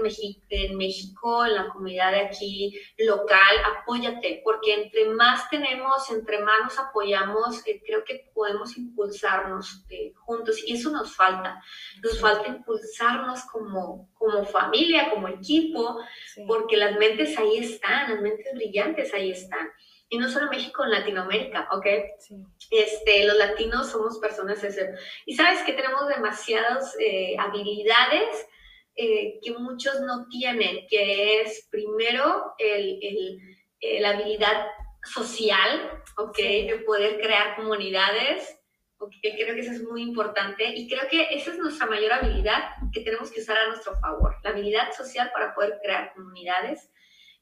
en 0.50 0.78
México, 0.78 1.46
en 1.46 1.56
la 1.56 1.68
comunidad 1.68 2.12
de 2.12 2.22
aquí 2.22 2.80
local, 2.98 3.56
apóyate, 3.78 4.42
porque 4.44 4.74
entre 4.74 5.06
más 5.10 5.48
tenemos, 5.50 6.10
entre 6.10 6.40
más 6.40 6.62
nos 6.64 6.80
apoyamos, 6.80 7.66
eh, 7.68 7.82
creo 7.86 8.04
que 8.04 8.32
podemos 8.34 8.76
impulsarnos 8.78 9.86
eh, 9.90 10.14
juntos 10.16 10.64
y 10.66 10.74
eso 10.74 10.90
nos 10.90 11.16
falta, 11.16 11.62
nos 12.02 12.20
falta 12.20 12.48
impulsarnos 12.48 13.44
como, 13.52 14.10
como 14.18 14.46
familia, 14.46 15.12
como 15.12 15.28
equipo, 15.28 16.00
porque 16.48 16.76
las 16.76 16.98
mentes 16.98 17.38
ahí 17.38 17.58
están, 17.58 18.10
las 18.10 18.22
mentes 18.22 18.52
brillantes 18.56 19.14
ahí 19.14 19.30
están 19.30 19.70
y 20.10 20.18
no 20.18 20.30
solo 20.30 20.46
en 20.46 20.52
México, 20.52 20.84
en 20.84 20.92
Latinoamérica, 20.92 21.68
¿ok? 21.72 21.86
Este, 22.70 23.26
los 23.26 23.38
latinos 23.38 23.90
somos 23.90 24.20
personas 24.20 24.64
ese. 24.64 24.94
Y 25.26 25.36
sabes 25.36 25.64
que 25.64 25.74
tenemos 25.74 26.08
demasiadas 26.08 26.96
eh, 27.00 27.36
habilidades 27.40 28.48
eh, 28.96 29.40
que 29.44 29.52
muchos 29.54 30.00
no 30.02 30.28
tienen, 30.30 30.88
que 30.88 31.42
es 31.42 31.68
primero 31.72 32.54
el, 32.60 33.00
el, 33.02 33.40
eh, 33.80 34.00
la 34.00 34.12
habilidad 34.12 34.68
social, 35.04 36.04
¿ok? 36.18 36.38
De 36.38 36.84
poder 36.86 37.20
crear 37.20 37.56
comunidades. 37.56 38.60
Okay, 38.98 39.36
creo 39.36 39.54
que 39.54 39.62
eso 39.62 39.74
es 39.74 39.84
muy 39.84 40.02
importante 40.02 40.64
y 40.70 40.88
creo 40.88 41.10
que 41.10 41.28
esa 41.36 41.52
es 41.52 41.58
nuestra 41.58 41.86
mayor 41.86 42.14
habilidad 42.14 42.76
que 42.94 43.02
tenemos 43.02 43.30
que 43.30 43.42
usar 43.42 43.58
a 43.58 43.68
nuestro 43.68 43.94
favor, 44.00 44.38
la 44.42 44.52
habilidad 44.52 44.94
social 44.94 45.30
para 45.34 45.54
poder 45.54 45.80
crear 45.84 46.14
comunidades. 46.14 46.90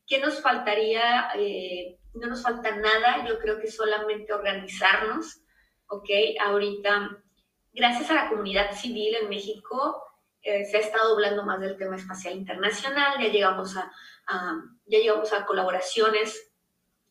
¿Qué 0.08 0.18
nos 0.18 0.42
faltaría? 0.42 1.30
Eh, 1.36 2.00
no 2.14 2.28
nos 2.28 2.44
falta 2.44 2.76
nada, 2.76 3.26
yo 3.28 3.40
creo 3.40 3.60
que 3.60 3.70
solamente 3.70 4.34
organizarnos, 4.34 5.42
¿ok? 5.88 6.10
Ahorita, 6.46 7.24
gracias 7.74 8.10
a 8.12 8.16
la 8.16 8.30
comunidad 8.30 8.72
civil 8.74 9.16
en 9.16 9.30
México, 9.30 10.04
eh, 10.42 10.66
se 10.66 10.78
ha 10.78 10.82
estado 10.82 11.14
hablando 11.14 11.44
más 11.44 11.60
del 11.60 11.78
tema 11.78 11.96
espacial 11.96 12.36
internacional, 12.36 13.20
ya 13.20 13.30
llegamos 13.30 13.76
a, 13.78 13.92
ya 14.86 15.00
llegamos 15.00 15.34
a 15.34 15.46
colaboraciones 15.46 16.54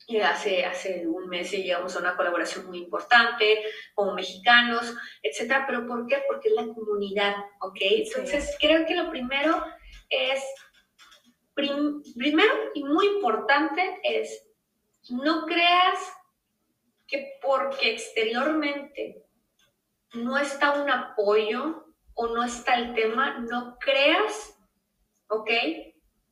eh, 0.08 0.22
hace, 0.22 0.64
hace 0.64 1.06
un 1.06 1.28
mes 1.28 1.52
llegamos 1.52 1.94
a 1.94 2.00
una 2.00 2.16
colaboración 2.16 2.66
muy 2.66 2.78
importante 2.78 3.62
con 3.94 4.14
mexicanos, 4.14 4.94
etcétera. 5.22 5.64
¿Pero 5.66 5.86
por 5.86 6.06
qué? 6.06 6.22
Porque 6.28 6.48
es 6.48 6.54
la 6.54 6.66
comunidad, 6.66 7.34
¿ok? 7.60 7.78
Entonces, 7.80 8.56
creo 8.60 8.84
que 8.84 8.96
lo 8.96 9.10
primero 9.10 9.64
es, 10.10 10.42
primero 11.54 12.52
y 12.74 12.84
muy 12.84 13.06
importante 13.06 14.00
es 14.02 14.44
no 15.10 15.46
creas 15.46 16.12
que 17.06 17.38
porque 17.42 17.92
exteriormente 17.92 19.26
no 20.14 20.38
está 20.38 20.72
un 20.82 20.90
apoyo 20.90 21.86
o 22.14 22.28
no 22.28 22.44
está 22.44 22.74
el 22.74 22.94
tema, 22.94 23.38
no 23.38 23.78
creas, 23.78 24.58
¿ok? 25.28 25.50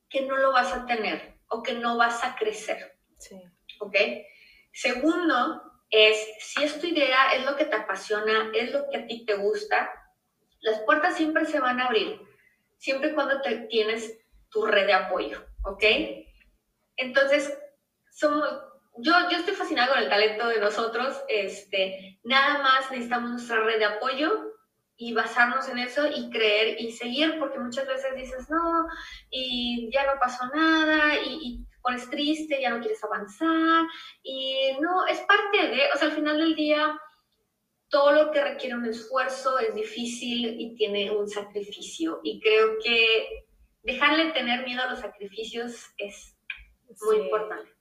Que 0.09 0.21
no 0.21 0.37
lo 0.37 0.51
vas 0.51 0.73
a 0.73 0.85
tener 0.85 1.39
o 1.49 1.63
que 1.63 1.73
no 1.73 1.97
vas 1.97 2.23
a 2.23 2.35
crecer. 2.35 2.97
Sí. 3.17 3.41
¿Ok? 3.79 3.95
Segundo, 4.71 5.61
es 5.89 6.27
si 6.39 6.63
es 6.63 6.79
tu 6.79 6.87
idea, 6.87 7.33
es 7.33 7.45
lo 7.45 7.55
que 7.55 7.65
te 7.65 7.75
apasiona, 7.75 8.51
es 8.53 8.71
lo 8.71 8.89
que 8.89 8.97
a 8.97 9.07
ti 9.07 9.25
te 9.25 9.35
gusta, 9.35 9.91
las 10.61 10.79
puertas 10.81 11.17
siempre 11.17 11.45
se 11.45 11.59
van 11.59 11.79
a 11.79 11.87
abrir, 11.87 12.21
siempre 12.77 13.13
cuando 13.13 13.41
te 13.41 13.67
tienes 13.67 14.19
tu 14.49 14.65
red 14.65 14.85
de 14.85 14.93
apoyo, 14.93 15.45
¿ok? 15.63 15.83
Entonces, 16.95 17.57
somos, 18.11 18.47
yo, 18.97 19.13
yo 19.29 19.37
estoy 19.37 19.55
fascinada 19.55 19.89
con 19.89 20.03
el 20.03 20.09
talento 20.09 20.47
de 20.47 20.59
nosotros, 20.59 21.21
este, 21.27 22.19
nada 22.23 22.61
más 22.61 22.91
necesitamos 22.91 23.31
nuestra 23.31 23.63
red 23.63 23.79
de 23.79 23.85
apoyo 23.85 24.51
y 24.97 25.13
basarnos 25.13 25.67
en 25.69 25.79
eso 25.79 26.07
y 26.07 26.29
creer 26.29 26.79
y 26.79 26.91
seguir, 26.91 27.39
porque 27.39 27.57
muchas 27.57 27.87
veces 27.87 28.15
dices, 28.15 28.49
no, 28.49 28.85
y 29.31 29.89
ya 29.91 30.05
no 30.05 30.19
pasó 30.19 30.45
nada, 30.53 31.15
y, 31.15 31.39
y 31.41 31.65
pones 31.81 32.07
triste, 32.09 32.61
ya 32.61 32.69
no 32.69 32.79
quieres 32.79 33.03
avanzar, 33.03 33.85
y 34.21 34.77
no, 34.79 35.07
es 35.07 35.19
parte 35.21 35.57
de, 35.57 35.81
o 35.93 35.97
sea, 35.97 36.09
al 36.09 36.13
final 36.13 36.37
del 36.37 36.55
día, 36.55 36.99
todo 37.89 38.11
lo 38.11 38.31
que 38.31 38.43
requiere 38.43 38.75
un 38.75 38.85
esfuerzo 38.85 39.57
es 39.59 39.73
difícil 39.73 40.59
y 40.59 40.75
tiene 40.75 41.09
un 41.11 41.27
sacrificio, 41.27 42.19
y 42.23 42.39
creo 42.39 42.77
que 42.83 43.47
dejarle 43.83 44.31
tener 44.33 44.63
miedo 44.65 44.83
a 44.83 44.91
los 44.91 44.99
sacrificios 44.99 45.87
es 45.97 46.37
muy 47.01 47.17
importante. 47.17 47.71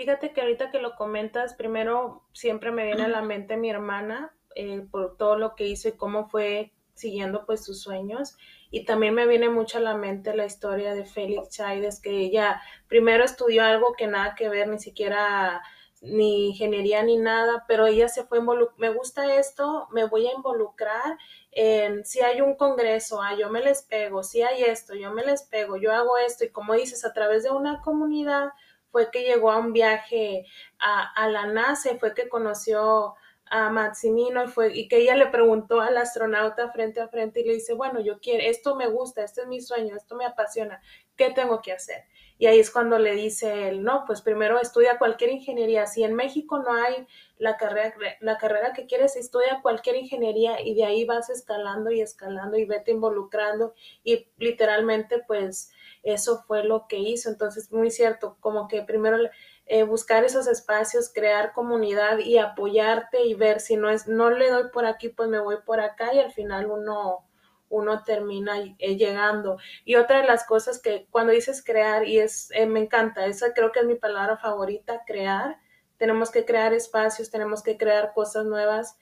Fíjate 0.00 0.32
que 0.32 0.40
ahorita 0.40 0.70
que 0.70 0.80
lo 0.80 0.96
comentas, 0.96 1.52
primero 1.52 2.22
siempre 2.32 2.70
me 2.70 2.86
viene 2.86 3.02
a 3.02 3.08
la 3.08 3.20
mente 3.20 3.58
mi 3.58 3.68
hermana 3.68 4.34
eh, 4.54 4.80
por 4.90 5.18
todo 5.18 5.36
lo 5.36 5.54
que 5.54 5.66
hizo 5.66 5.90
y 5.90 5.92
cómo 5.92 6.26
fue 6.26 6.72
siguiendo 6.94 7.44
pues 7.44 7.62
sus 7.62 7.82
sueños. 7.82 8.38
Y 8.70 8.86
también 8.86 9.12
me 9.12 9.26
viene 9.26 9.50
mucho 9.50 9.76
a 9.76 9.82
la 9.82 9.94
mente 9.94 10.34
la 10.34 10.46
historia 10.46 10.94
de 10.94 11.04
Félix 11.04 11.50
Chaides, 11.50 12.00
que 12.00 12.18
ella 12.18 12.62
primero 12.88 13.24
estudió 13.24 13.62
algo 13.62 13.92
que 13.92 14.06
nada 14.06 14.34
que 14.34 14.48
ver, 14.48 14.68
ni 14.68 14.78
siquiera 14.78 15.60
ni 16.00 16.48
ingeniería 16.48 17.02
ni 17.02 17.18
nada, 17.18 17.66
pero 17.68 17.86
ella 17.86 18.08
se 18.08 18.24
fue 18.24 18.40
me 18.78 18.88
gusta 18.88 19.36
esto, 19.36 19.86
me 19.92 20.04
voy 20.06 20.26
a 20.26 20.32
involucrar 20.32 21.18
en 21.52 22.06
si 22.06 22.20
hay 22.22 22.40
un 22.40 22.54
congreso, 22.54 23.20
ah, 23.20 23.36
yo 23.36 23.50
me 23.50 23.60
les 23.60 23.82
pego, 23.82 24.22
si 24.22 24.40
hay 24.40 24.62
esto, 24.62 24.94
yo 24.94 25.12
me 25.12 25.22
les 25.24 25.42
pego, 25.42 25.76
yo 25.76 25.92
hago 25.92 26.16
esto, 26.16 26.46
y 26.46 26.50
como 26.50 26.72
dices, 26.72 27.04
a 27.04 27.12
través 27.12 27.42
de 27.42 27.50
una 27.50 27.82
comunidad, 27.82 28.52
fue 28.90 29.10
que 29.10 29.22
llegó 29.22 29.50
a 29.50 29.58
un 29.58 29.72
viaje 29.72 30.46
a, 30.78 31.28
la 31.28 31.46
NASA, 31.46 31.96
fue 31.98 32.14
que 32.14 32.28
conoció 32.28 33.14
a 33.46 33.70
Maximino 33.70 34.44
y 34.44 34.48
fue 34.48 34.72
y 34.72 34.88
que 34.88 34.98
ella 34.98 35.16
le 35.16 35.26
preguntó 35.26 35.80
al 35.80 35.96
astronauta 35.96 36.70
frente 36.70 37.00
a 37.00 37.08
frente 37.08 37.40
y 37.40 37.44
le 37.44 37.54
dice, 37.54 37.74
bueno, 37.74 38.00
yo 38.00 38.20
quiero, 38.20 38.44
esto 38.44 38.76
me 38.76 38.86
gusta, 38.86 39.24
este 39.24 39.42
es 39.42 39.48
mi 39.48 39.60
sueño, 39.60 39.96
esto 39.96 40.14
me 40.14 40.24
apasiona, 40.24 40.80
¿qué 41.16 41.30
tengo 41.30 41.60
que 41.60 41.72
hacer? 41.72 42.04
Y 42.40 42.46
ahí 42.46 42.58
es 42.58 42.70
cuando 42.70 42.98
le 42.98 43.14
dice 43.16 43.68
él, 43.68 43.82
no, 43.82 44.04
pues 44.06 44.22
primero 44.22 44.58
estudia 44.58 44.96
cualquier 44.98 45.28
ingeniería. 45.28 45.84
Si 45.86 46.04
en 46.04 46.14
México 46.14 46.58
no 46.58 46.72
hay 46.72 47.06
la 47.36 47.58
carrera, 47.58 47.94
la 48.20 48.38
carrera 48.38 48.72
que 48.72 48.86
quieres, 48.86 49.14
estudia 49.16 49.60
cualquier 49.60 49.96
ingeniería 49.96 50.58
y 50.58 50.74
de 50.74 50.86
ahí 50.86 51.04
vas 51.04 51.28
escalando 51.28 51.90
y 51.90 52.00
escalando 52.00 52.56
y 52.56 52.64
vete 52.64 52.92
involucrando 52.92 53.74
y 54.02 54.30
literalmente 54.38 55.22
pues 55.26 55.70
eso 56.02 56.42
fue 56.46 56.64
lo 56.64 56.86
que 56.88 56.98
hizo. 56.98 57.28
Entonces, 57.28 57.72
muy 57.72 57.90
cierto, 57.90 58.36
como 58.40 58.68
que 58.68 58.82
primero 58.82 59.18
eh, 59.66 59.84
buscar 59.84 60.24
esos 60.24 60.46
espacios, 60.46 61.12
crear 61.12 61.52
comunidad 61.52 62.18
y 62.18 62.38
apoyarte 62.38 63.24
y 63.24 63.34
ver 63.34 63.60
si 63.60 63.76
no 63.76 63.90
es, 63.90 64.08
no 64.08 64.30
le 64.30 64.50
doy 64.50 64.64
por 64.72 64.86
aquí, 64.86 65.10
pues 65.10 65.28
me 65.28 65.38
voy 65.40 65.58
por 65.64 65.80
acá 65.80 66.12
y 66.14 66.18
al 66.18 66.32
final 66.32 66.66
uno, 66.66 67.26
uno 67.68 68.02
termina 68.04 68.58
eh, 68.78 68.96
llegando. 68.96 69.58
Y 69.84 69.96
otra 69.96 70.22
de 70.22 70.26
las 70.26 70.44
cosas 70.44 70.80
que 70.80 71.06
cuando 71.10 71.32
dices 71.32 71.62
crear, 71.64 72.06
y 72.06 72.18
es, 72.18 72.50
eh, 72.52 72.66
me 72.66 72.80
encanta, 72.80 73.26
esa 73.26 73.52
creo 73.54 73.72
que 73.72 73.80
es 73.80 73.86
mi 73.86 73.94
palabra 73.94 74.36
favorita, 74.38 75.02
crear. 75.06 75.58
Tenemos 75.98 76.30
que 76.30 76.44
crear 76.44 76.72
espacios, 76.72 77.30
tenemos 77.30 77.62
que 77.62 77.76
crear 77.76 78.12
cosas 78.14 78.46
nuevas, 78.46 78.98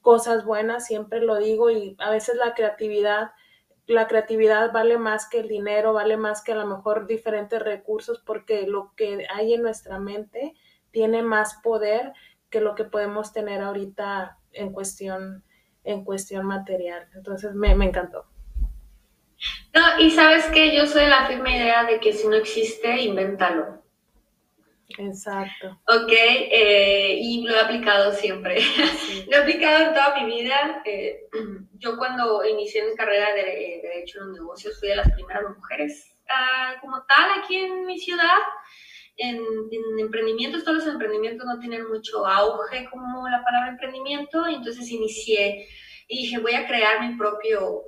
cosas 0.00 0.44
buenas, 0.44 0.84
siempre 0.84 1.20
lo 1.20 1.36
digo, 1.36 1.70
y 1.70 1.96
a 2.00 2.10
veces 2.10 2.36
la 2.36 2.54
creatividad 2.54 3.30
la 3.86 4.08
creatividad 4.08 4.72
vale 4.72 4.98
más 4.98 5.28
que 5.28 5.40
el 5.40 5.48
dinero, 5.48 5.92
vale 5.92 6.16
más 6.16 6.42
que 6.42 6.52
a 6.52 6.56
lo 6.56 6.66
mejor 6.66 7.06
diferentes 7.06 7.62
recursos, 7.62 8.20
porque 8.24 8.66
lo 8.66 8.92
que 8.96 9.26
hay 9.32 9.54
en 9.54 9.62
nuestra 9.62 9.98
mente 9.98 10.54
tiene 10.90 11.22
más 11.22 11.60
poder 11.62 12.12
que 12.50 12.60
lo 12.60 12.74
que 12.74 12.84
podemos 12.84 13.32
tener 13.32 13.60
ahorita 13.60 14.38
en 14.52 14.72
cuestión, 14.72 15.44
en 15.84 16.04
cuestión 16.04 16.46
material. 16.46 17.08
Entonces 17.14 17.54
me, 17.54 17.70
encantó. 17.70 18.26
No, 19.74 20.00
y 20.00 20.10
sabes 20.10 20.46
que 20.46 20.74
yo 20.74 20.86
soy 20.86 21.06
la 21.06 21.26
firme 21.26 21.56
idea 21.56 21.84
de 21.84 22.00
que 22.00 22.12
si 22.12 22.26
no 22.26 22.34
existe, 22.34 23.02
invéntalo. 23.02 23.82
Exacto. 24.98 25.80
Ok, 25.88 26.12
eh, 26.12 27.18
y 27.20 27.42
lo 27.42 27.54
he 27.54 27.60
aplicado 27.60 28.12
siempre. 28.12 28.60
lo 29.28 29.36
he 29.36 29.40
aplicado 29.40 29.88
en 29.88 29.94
toda 29.94 30.20
mi 30.20 30.26
vida. 30.26 30.82
Eh, 30.84 31.26
yo 31.78 31.96
cuando 31.96 32.44
inicié 32.44 32.84
mi 32.84 32.94
carrera 32.94 33.32
de, 33.34 33.80
Derecho 33.82 34.20
en 34.20 34.28
los 34.28 34.38
Negocios 34.38 34.78
fui 34.78 34.88
de 34.88 34.96
las 34.96 35.10
primeras 35.12 35.42
mujeres 35.56 36.16
ah, 36.28 36.74
como 36.80 37.04
tal 37.04 37.40
aquí 37.40 37.56
en 37.56 37.84
mi 37.84 37.98
ciudad. 37.98 38.38
En, 39.18 39.36
en, 39.36 39.98
emprendimientos, 39.98 40.62
todos 40.62 40.84
los 40.84 40.86
emprendimientos 40.86 41.46
no 41.46 41.58
tienen 41.58 41.88
mucho 41.88 42.26
auge 42.26 42.88
como 42.90 43.26
la 43.28 43.42
palabra 43.42 43.70
emprendimiento, 43.70 44.46
entonces 44.46 44.90
inicié 44.90 45.66
y 46.06 46.18
dije, 46.18 46.38
voy 46.38 46.54
a 46.54 46.66
crear 46.66 47.00
mi 47.00 47.16
propio 47.16 47.84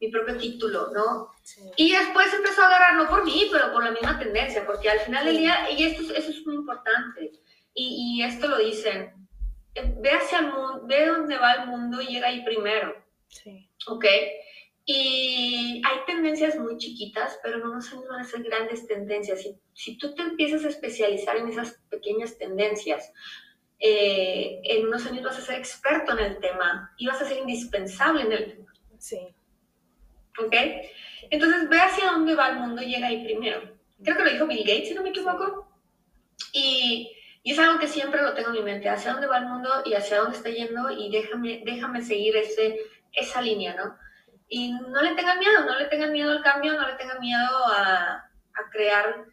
mi 0.00 0.08
propio 0.08 0.36
título, 0.36 0.90
¿no? 0.92 1.30
Y 1.76 1.92
después 1.92 2.32
empezó 2.34 2.62
a 2.62 2.66
agarrar, 2.66 2.96
no 2.96 3.08
por 3.08 3.24
mí, 3.24 3.48
pero 3.50 3.72
por 3.72 3.84
la 3.84 3.90
misma 3.90 4.18
tendencia, 4.18 4.66
porque 4.66 4.90
al 4.90 5.00
final 5.00 5.24
del 5.24 5.38
día, 5.38 5.70
y 5.70 5.84
esto, 5.84 6.02
eso 6.14 6.30
es 6.30 6.46
muy 6.46 6.56
importante, 6.56 7.32
y, 7.74 8.20
y, 8.20 8.22
esto 8.22 8.48
lo 8.48 8.58
dicen, 8.58 9.12
eh, 9.74 9.94
ve 9.98 10.10
hacia 10.10 10.40
el 10.40 10.46
mundo, 10.46 10.82
ve 10.86 11.06
dónde 11.06 11.38
va 11.38 11.54
el 11.54 11.66
mundo 11.68 12.00
y 12.02 12.06
llega 12.08 12.28
ahí 12.28 12.44
primero. 12.44 12.94
Sí. 13.28 13.70
¿Ok? 13.86 14.04
Y 14.84 15.82
hay 15.84 15.98
tendencias 16.06 16.56
muy 16.56 16.78
chiquitas, 16.78 17.38
pero 17.42 17.58
no 17.58 17.74
nos 17.74 18.08
van 18.08 18.20
a 18.20 18.24
ser 18.24 18.42
grandes 18.42 18.86
tendencias. 18.86 19.42
Si, 19.42 19.60
si 19.74 19.98
tú 19.98 20.14
te 20.14 20.22
empiezas 20.22 20.64
a 20.64 20.68
especializar 20.68 21.36
en 21.36 21.48
esas 21.48 21.78
pequeñas 21.90 22.38
tendencias, 22.38 23.12
eh, 23.78 24.60
en 24.64 24.86
unos 24.88 25.06
años 25.06 25.24
vas 25.24 25.38
a 25.38 25.42
ser 25.42 25.58
experto 25.58 26.12
en 26.18 26.24
el 26.24 26.38
tema 26.38 26.92
y 26.96 27.06
vas 27.06 27.20
a 27.20 27.26
ser 27.26 27.38
indispensable 27.38 28.22
en 28.22 28.32
el 28.32 28.52
tema. 28.56 28.72
Sí. 28.98 29.34
¿Ok? 30.44 30.54
Entonces 31.30 31.68
ve 31.68 31.80
hacia 31.80 32.12
dónde 32.12 32.34
va 32.34 32.48
el 32.50 32.56
mundo 32.56 32.82
y 32.82 32.86
llega 32.86 33.08
ahí 33.08 33.24
primero. 33.24 33.60
Creo 34.02 34.16
que 34.16 34.24
lo 34.24 34.30
dijo 34.30 34.46
Bill 34.46 34.64
Gates, 34.64 34.88
si 34.88 34.94
no 34.94 35.02
me 35.02 35.10
equivoco. 35.10 35.68
Y, 36.52 37.10
y, 37.42 37.52
es 37.52 37.58
algo 37.58 37.78
que 37.78 37.88
siempre 37.88 38.22
lo 38.22 38.34
tengo 38.34 38.48
en 38.48 38.54
mi 38.54 38.62
mente, 38.62 38.88
hacia 38.88 39.12
dónde 39.12 39.26
va 39.26 39.38
el 39.38 39.46
mundo 39.46 39.70
y 39.84 39.94
hacia 39.94 40.18
dónde 40.18 40.36
está 40.36 40.50
yendo 40.50 40.90
y 40.90 41.10
déjame, 41.10 41.62
déjame 41.64 42.00
seguir 42.02 42.36
ese, 42.36 42.78
esa 43.12 43.42
línea, 43.42 43.74
¿no? 43.74 43.96
Y 44.48 44.72
no 44.72 45.02
le 45.02 45.14
tengan 45.14 45.38
miedo, 45.38 45.64
no 45.64 45.78
le 45.78 45.86
tengan 45.86 46.12
miedo 46.12 46.30
al 46.30 46.42
cambio, 46.42 46.74
no 46.74 46.86
le 46.86 46.94
tengan 46.94 47.18
miedo 47.20 47.66
a, 47.66 48.14
a 48.14 48.70
crear 48.70 49.26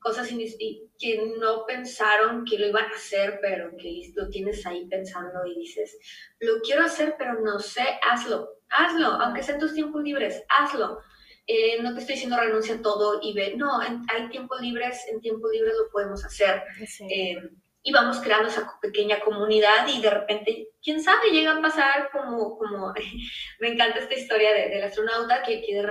cosas 0.00 0.28
que 0.28 1.34
no 1.38 1.66
pensaron 1.66 2.44
que 2.44 2.58
lo 2.58 2.66
iban 2.66 2.86
a 2.86 2.96
hacer, 2.96 3.38
pero 3.40 3.76
que 3.76 4.12
lo 4.14 4.28
tienes 4.28 4.64
ahí 4.66 4.86
pensando 4.86 5.44
y 5.46 5.60
dices, 5.60 5.98
lo 6.40 6.60
quiero 6.60 6.84
hacer, 6.84 7.16
pero 7.18 7.40
no 7.40 7.58
sé, 7.58 7.84
hazlo, 8.10 8.59
hazlo, 8.70 9.08
aunque 9.08 9.42
sea 9.42 9.54
en 9.54 9.60
tus 9.60 9.74
tiempos 9.74 10.02
libres, 10.02 10.42
hazlo. 10.48 11.00
Eh, 11.46 11.82
no 11.82 11.92
te 11.94 12.00
estoy 12.00 12.14
diciendo 12.14 12.36
renuncia 12.36 12.76
a 12.76 12.82
todo 12.82 13.18
y 13.22 13.32
ve, 13.32 13.54
no, 13.56 13.80
hay 13.80 14.28
tiempos 14.30 14.60
libres, 14.60 15.04
en 15.10 15.20
tiempos 15.20 15.50
libres 15.52 15.74
lo 15.76 15.90
podemos 15.90 16.24
hacer. 16.24 16.62
Eh, 17.08 17.36
y 17.82 17.92
vamos 17.92 18.18
creando 18.20 18.48
esa 18.48 18.78
pequeña 18.80 19.20
comunidad 19.20 19.88
y 19.88 20.00
de 20.00 20.10
repente, 20.10 20.68
quién 20.82 21.02
sabe, 21.02 21.30
llega 21.30 21.56
a 21.56 21.62
pasar 21.62 22.10
como, 22.12 22.58
como 22.58 22.92
me 23.60 23.68
encanta 23.68 23.98
esta 23.98 24.14
historia 24.14 24.52
de, 24.52 24.68
del 24.68 24.84
astronauta 24.84 25.42
que, 25.42 25.62
que 25.62 25.82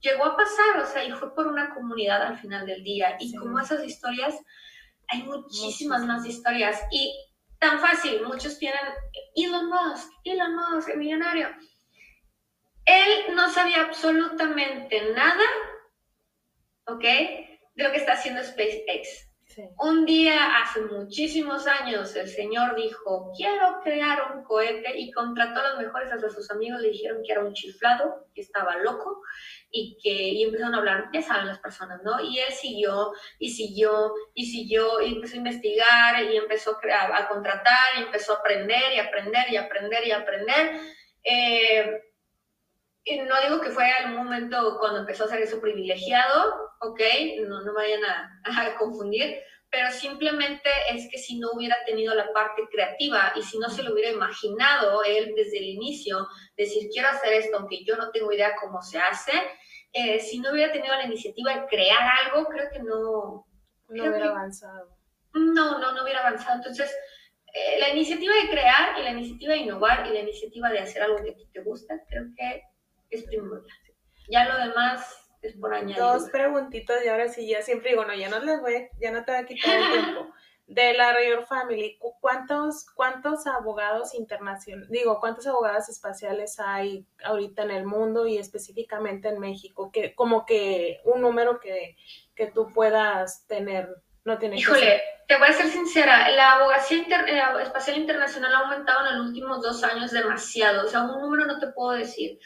llegó 0.00 0.24
a 0.24 0.36
pasar, 0.36 0.80
o 0.82 0.86
sea, 0.86 1.04
y 1.04 1.12
fue 1.12 1.34
por 1.34 1.46
una 1.46 1.72
comunidad 1.74 2.22
al 2.22 2.38
final 2.38 2.66
del 2.66 2.82
día. 2.82 3.16
Y 3.20 3.34
como 3.36 3.58
esas 3.58 3.84
historias, 3.84 4.34
hay 5.08 5.22
muchísimas 5.22 6.04
más 6.04 6.26
historias. 6.26 6.80
Y 6.90 7.12
tan 7.58 7.78
fácil, 7.80 8.22
muchos 8.26 8.58
tienen 8.58 8.80
Elon 9.36 9.68
Musk, 9.68 10.10
Elon 10.24 10.56
Musk, 10.56 10.88
el 10.90 10.98
millonario. 10.98 11.48
Él 12.90 13.36
no 13.36 13.48
sabía 13.50 13.82
absolutamente 13.82 15.12
nada, 15.12 15.44
¿ok? 16.86 17.02
De 17.02 17.84
lo 17.84 17.92
que 17.92 17.98
está 17.98 18.14
haciendo 18.14 18.42
SpaceX. 18.42 19.30
Un 19.78 20.06
día, 20.06 20.62
hace 20.62 20.80
muchísimos 20.80 21.66
años, 21.66 22.14
el 22.16 22.28
señor 22.28 22.76
dijo, 22.76 23.32
quiero 23.36 23.80
crear 23.82 24.32
un 24.32 24.44
cohete 24.44 24.96
y 24.98 25.10
contrató 25.10 25.60
a 25.60 25.70
los 25.70 25.78
mejores, 25.78 26.12
hasta 26.12 26.30
sus 26.30 26.50
amigos 26.50 26.80
le 26.80 26.90
dijeron 26.90 27.22
que 27.24 27.32
era 27.32 27.44
un 27.44 27.52
chiflado, 27.52 28.26
que 28.34 28.40
estaba 28.40 28.76
loco 28.76 29.22
y 29.70 29.98
que 30.02 30.10
y 30.10 30.44
empezaron 30.44 30.74
a 30.74 30.78
hablar, 30.78 31.10
ya 31.12 31.22
saben 31.22 31.48
las 31.48 31.58
personas, 31.58 32.00
¿no? 32.02 32.20
Y 32.20 32.38
él 32.38 32.52
siguió 32.52 33.12
y 33.38 33.50
siguió 33.50 34.14
y 34.34 34.46
siguió 34.46 35.00
y 35.00 35.14
empezó 35.14 35.34
a 35.34 35.38
investigar 35.38 36.22
y 36.24 36.36
empezó 36.36 36.78
a, 36.92 37.18
a 37.18 37.28
contratar 37.28 37.98
y 37.98 38.02
empezó 38.02 38.34
a 38.34 38.38
aprender 38.38 38.94
y 38.94 38.98
aprender 38.98 39.50
y 39.50 39.56
aprender 39.56 40.06
y 40.06 40.12
aprender. 40.12 40.80
Eh, 41.24 42.09
y 43.04 43.18
no 43.18 43.34
digo 43.42 43.60
que 43.60 43.70
fue 43.70 43.90
algún 43.90 44.24
momento 44.24 44.76
cuando 44.78 45.00
empezó 45.00 45.24
a 45.24 45.28
ser 45.28 45.40
eso 45.42 45.60
privilegiado, 45.60 46.70
¿ok? 46.80 47.00
No, 47.46 47.62
no 47.62 47.74
vayan 47.74 48.04
a, 48.04 48.42
a, 48.44 48.76
confundir, 48.76 49.38
pero 49.70 49.90
simplemente 49.90 50.68
es 50.90 51.08
que 51.10 51.18
si 51.18 51.38
no 51.38 51.50
hubiera 51.52 51.76
tenido 51.86 52.14
la 52.14 52.32
parte 52.32 52.62
creativa 52.70 53.32
y 53.36 53.42
si 53.42 53.58
no 53.58 53.70
se 53.70 53.82
lo 53.82 53.92
hubiera 53.92 54.10
imaginado 54.10 55.02
él 55.04 55.32
desde 55.36 55.58
el 55.58 55.64
inicio, 55.64 56.26
decir, 56.56 56.88
quiero 56.92 57.08
hacer 57.08 57.32
esto, 57.34 57.56
aunque 57.56 57.84
yo 57.84 57.96
no 57.96 58.10
tengo 58.10 58.32
idea 58.32 58.56
cómo 58.60 58.82
se 58.82 58.98
hace, 58.98 59.32
eh, 59.92 60.20
si 60.20 60.40
no 60.40 60.52
hubiera 60.52 60.72
tenido 60.72 60.94
la 60.94 61.04
iniciativa 61.04 61.54
de 61.54 61.66
crear 61.66 62.02
algo, 62.24 62.46
creo 62.48 62.70
que 62.70 62.80
no... 62.80 63.46
No 63.88 64.04
hubiera 64.04 64.30
avanzado. 64.30 64.96
No, 65.32 65.78
no, 65.78 65.92
no 65.92 66.02
hubiera 66.04 66.20
avanzado. 66.20 66.56
Entonces, 66.56 66.94
eh, 67.52 67.78
la 67.80 67.88
iniciativa 67.88 68.32
de 68.34 68.50
crear 68.50 68.98
y 68.98 69.02
la 69.02 69.10
iniciativa 69.10 69.54
de 69.54 69.60
innovar 69.60 70.06
y 70.06 70.10
la 70.10 70.20
iniciativa 70.20 70.70
de 70.70 70.78
hacer 70.78 71.02
algo 71.02 71.16
que 71.24 71.34
te 71.52 71.60
gusta, 71.62 71.94
creo 72.08 72.26
que 72.36 72.62
es 73.10 73.24
primordial. 73.24 73.76
Ya 74.28 74.48
lo 74.48 74.58
demás 74.58 75.20
es 75.42 75.56
por 75.56 75.74
añadir. 75.74 75.96
Dos 75.96 76.28
preguntitas 76.30 77.04
y 77.04 77.08
ahora 77.08 77.28
sí, 77.28 77.48
ya 77.48 77.62
siempre 77.62 77.90
digo, 77.90 78.04
no, 78.04 78.14
ya 78.14 78.28
no 78.28 78.40
les 78.40 78.60
voy, 78.60 78.88
ya 79.00 79.10
no 79.10 79.24
te 79.24 79.32
voy 79.32 79.40
a 79.40 79.46
quitar 79.46 79.76
el 79.76 79.92
tiempo. 79.92 80.34
De 80.66 80.94
la 80.94 81.12
Rayor 81.12 81.46
Family, 81.46 81.98
¿cuántos, 82.20 82.86
cuántos 82.94 83.48
abogados 83.48 84.14
internacionales, 84.14 84.88
digo, 84.88 85.18
cuántos 85.18 85.48
abogados 85.48 85.88
espaciales 85.88 86.60
hay 86.60 87.04
ahorita 87.24 87.64
en 87.64 87.72
el 87.72 87.86
mundo 87.86 88.28
y 88.28 88.38
específicamente 88.38 89.30
en 89.30 89.40
México? 89.40 89.90
Que, 89.90 90.14
como 90.14 90.46
que 90.46 91.00
un 91.02 91.22
número 91.22 91.58
que, 91.58 91.96
que 92.36 92.46
tú 92.46 92.72
puedas 92.72 93.48
tener, 93.48 93.88
no 94.24 94.38
tiene 94.38 94.58
Híjole, 94.58 95.02
te 95.26 95.38
voy 95.38 95.48
a 95.48 95.54
ser 95.54 95.66
sincera, 95.66 96.28
la 96.30 96.52
abogacía 96.52 97.04
eh, 97.26 97.62
espacial 97.62 97.98
internacional 97.98 98.54
ha 98.54 98.58
aumentado 98.58 99.08
en 99.08 99.18
los 99.18 99.26
últimos 99.26 99.62
dos 99.62 99.82
años 99.82 100.12
demasiado, 100.12 100.86
o 100.86 100.88
sea, 100.88 101.02
un 101.02 101.20
número 101.20 101.46
no 101.46 101.58
te 101.58 101.66
puedo 101.68 101.98
decir. 101.98 102.38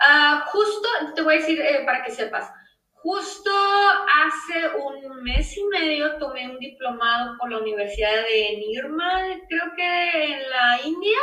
Uh, 0.00 0.40
justo, 0.46 0.88
te 1.14 1.20
voy 1.20 1.34
a 1.34 1.38
decir 1.38 1.60
eh, 1.60 1.82
para 1.84 2.02
que 2.02 2.10
sepas, 2.10 2.50
justo 2.90 3.50
hace 3.50 4.76
un 4.78 5.22
mes 5.22 5.54
y 5.58 5.64
medio 5.64 6.16
tomé 6.16 6.48
un 6.48 6.58
diplomado 6.58 7.36
por 7.36 7.50
la 7.50 7.58
Universidad 7.58 8.22
de 8.26 8.56
Nirma, 8.56 9.20
creo 9.46 9.74
que 9.76 10.24
en 10.24 10.50
la 10.50 10.80
India. 10.84 11.18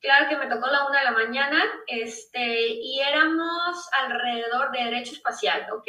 Claro 0.00 0.28
que 0.28 0.36
me 0.36 0.46
tocó 0.46 0.68
la 0.68 0.86
una 0.86 1.00
de 1.00 1.04
la 1.06 1.10
mañana, 1.10 1.64
este, 1.88 2.68
y 2.68 3.00
éramos 3.00 3.88
alrededor 4.04 4.70
de 4.70 4.84
derecho 4.84 5.14
espacial, 5.14 5.66
¿ok? 5.72 5.88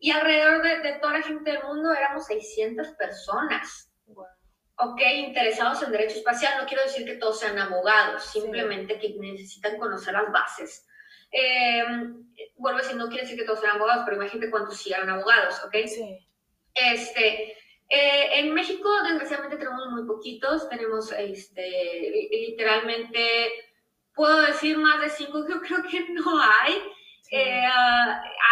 Y 0.00 0.10
alrededor 0.10 0.62
de, 0.62 0.80
de 0.80 0.98
toda 0.98 1.14
la 1.14 1.22
gente 1.22 1.50
del 1.50 1.62
mundo 1.62 1.90
éramos 1.92 2.26
600 2.26 2.88
personas. 2.88 3.90
Ok, 4.80 5.00
interesados 5.00 5.82
en 5.82 5.92
derecho 5.92 6.18
espacial. 6.18 6.58
No 6.58 6.66
quiero 6.66 6.82
decir 6.82 7.06
que 7.06 7.16
todos 7.16 7.40
sean 7.40 7.58
abogados, 7.58 8.22
simplemente 8.22 8.98
que 8.98 9.16
necesitan 9.18 9.78
conocer 9.78 10.12
las 10.12 10.30
bases 10.30 10.84
eh, 11.30 11.84
vuelvo 12.56 12.78
a 12.78 12.82
decir, 12.82 12.96
no 12.96 13.08
quiere 13.08 13.22
decir 13.22 13.38
que 13.38 13.44
todos 13.44 13.60
sean 13.60 13.76
abogados, 13.76 14.02
pero 14.04 14.16
imagínate 14.16 14.50
cuántos 14.50 14.76
sí 14.76 14.92
eran 14.92 15.08
abogados, 15.08 15.60
¿ok? 15.64 15.74
Sí. 15.86 16.18
Este, 16.74 17.52
eh, 17.88 18.40
en 18.40 18.54
México, 18.54 18.88
desgraciadamente, 19.02 19.56
tenemos 19.56 19.88
muy 19.90 20.06
poquitos. 20.06 20.68
Tenemos, 20.68 21.10
este, 21.12 22.28
literalmente, 22.30 23.50
puedo 24.14 24.42
decir 24.42 24.76
más 24.78 25.00
de 25.00 25.10
cinco, 25.10 25.46
yo 25.48 25.60
creo 25.60 25.82
que 25.82 26.08
no 26.10 26.40
hay. 26.40 26.74
Eh, 27.30 27.64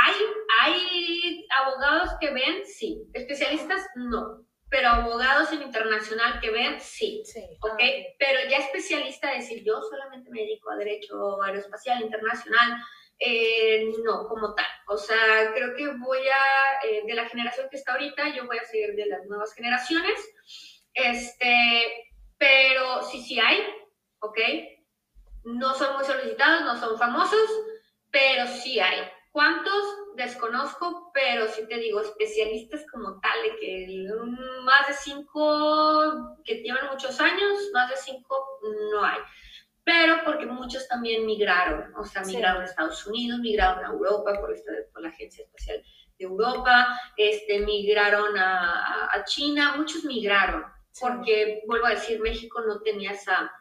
hay, 0.04 0.14
hay 0.60 1.46
abogados 1.62 2.10
que 2.20 2.30
ven, 2.30 2.64
sí. 2.66 3.02
Especialistas, 3.14 3.86
no 3.94 4.45
pero 4.68 4.88
abogados 4.88 5.52
en 5.52 5.62
internacional 5.62 6.40
que 6.40 6.50
ven, 6.50 6.80
sí, 6.80 7.22
sí 7.24 7.40
¿ok? 7.60 7.80
Pero 8.18 8.50
ya 8.50 8.58
especialista, 8.58 9.30
decir, 9.30 9.62
yo 9.64 9.80
solamente 9.82 10.30
me 10.30 10.40
dedico 10.40 10.70
a 10.70 10.76
derecho 10.76 11.40
aeroespacial 11.42 12.02
internacional, 12.02 12.82
eh, 13.18 13.90
no, 14.04 14.26
como 14.28 14.54
tal. 14.54 14.66
O 14.88 14.96
sea, 14.96 15.52
creo 15.54 15.74
que 15.74 15.86
voy 15.86 16.18
a, 16.28 16.86
eh, 16.86 17.02
de 17.06 17.14
la 17.14 17.28
generación 17.28 17.68
que 17.70 17.76
está 17.76 17.92
ahorita, 17.92 18.34
yo 18.34 18.46
voy 18.46 18.58
a 18.58 18.64
seguir 18.64 18.94
de 18.94 19.06
las 19.06 19.24
nuevas 19.26 19.54
generaciones, 19.54 20.18
este, 20.92 22.10
pero 22.36 23.02
sí, 23.02 23.22
sí 23.22 23.38
hay, 23.38 23.58
¿ok? 24.18 24.38
No 25.44 25.74
son 25.74 25.96
muy 25.96 26.04
solicitados, 26.04 26.62
no 26.62 26.78
son 26.78 26.98
famosos, 26.98 27.50
pero 28.10 28.46
sí 28.48 28.80
hay. 28.80 29.00
¿Cuántos? 29.36 30.14
Desconozco, 30.14 31.10
pero 31.12 31.46
sí 31.48 31.68
te 31.68 31.76
digo, 31.76 32.00
especialistas 32.00 32.86
como 32.90 33.20
tal, 33.20 33.42
de 33.42 33.56
que 33.56 34.08
más 34.62 34.88
de 34.88 34.94
cinco 34.94 36.38
que 36.42 36.62
llevan 36.62 36.88
muchos 36.90 37.20
años, 37.20 37.68
más 37.74 37.90
de 37.90 37.96
cinco 37.96 38.34
no 38.90 39.04
hay. 39.04 39.18
Pero 39.84 40.24
porque 40.24 40.46
muchos 40.46 40.88
también 40.88 41.26
migraron, 41.26 41.94
o 41.96 42.04
sea, 42.06 42.22
migraron 42.22 42.62
a 42.62 42.64
Estados 42.64 43.06
Unidos, 43.06 43.40
migraron 43.40 43.84
a 43.84 43.88
Europa 43.88 44.40
por, 44.40 44.54
por 44.90 45.02
la 45.02 45.10
Agencia 45.10 45.44
Espacial 45.44 45.82
de 46.18 46.24
Europa, 46.24 46.98
este, 47.18 47.58
migraron 47.58 48.38
a, 48.38 49.14
a 49.14 49.24
China, 49.24 49.74
muchos 49.76 50.02
migraron, 50.04 50.64
porque, 50.98 51.62
vuelvo 51.66 51.84
a 51.84 51.90
decir, 51.90 52.20
México 52.20 52.62
no 52.66 52.80
tenía 52.80 53.10
esa 53.10 53.52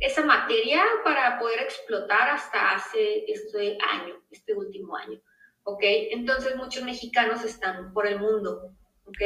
esa 0.00 0.24
materia 0.24 0.82
para 1.04 1.38
poder 1.38 1.60
explotar 1.60 2.30
hasta 2.30 2.72
hace 2.74 3.24
este 3.30 3.78
año, 3.90 4.22
este 4.30 4.54
último 4.54 4.96
año, 4.96 5.20
¿ok? 5.62 5.82
Entonces 5.82 6.56
muchos 6.56 6.82
mexicanos 6.82 7.44
están 7.44 7.92
por 7.92 8.06
el 8.06 8.18
mundo, 8.18 8.74
¿ok? 9.04 9.20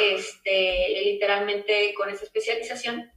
Este, 0.00 1.02
literalmente 1.04 1.94
con 1.94 2.08
esa 2.10 2.24
especialización 2.24 3.10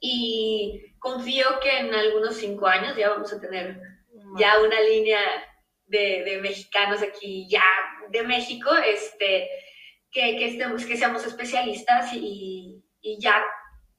y 0.00 0.94
confío 0.98 1.60
que 1.62 1.78
en 1.78 1.94
algunos 1.94 2.36
cinco 2.36 2.66
años 2.66 2.96
ya 2.96 3.10
vamos 3.10 3.32
a 3.32 3.40
tener 3.40 3.80
ya 4.38 4.60
una 4.60 4.80
línea 4.80 5.20
de, 5.86 6.22
de 6.24 6.38
mexicanos 6.38 7.02
aquí, 7.02 7.48
ya 7.48 7.64
de 8.10 8.22
México, 8.22 8.70
este, 8.74 9.48
que, 10.10 10.36
que, 10.36 10.46
estemos, 10.46 10.84
que 10.86 10.96
seamos 10.96 11.26
especialistas 11.26 12.12
y, 12.14 12.82
y 13.00 13.18
ya 13.20 13.44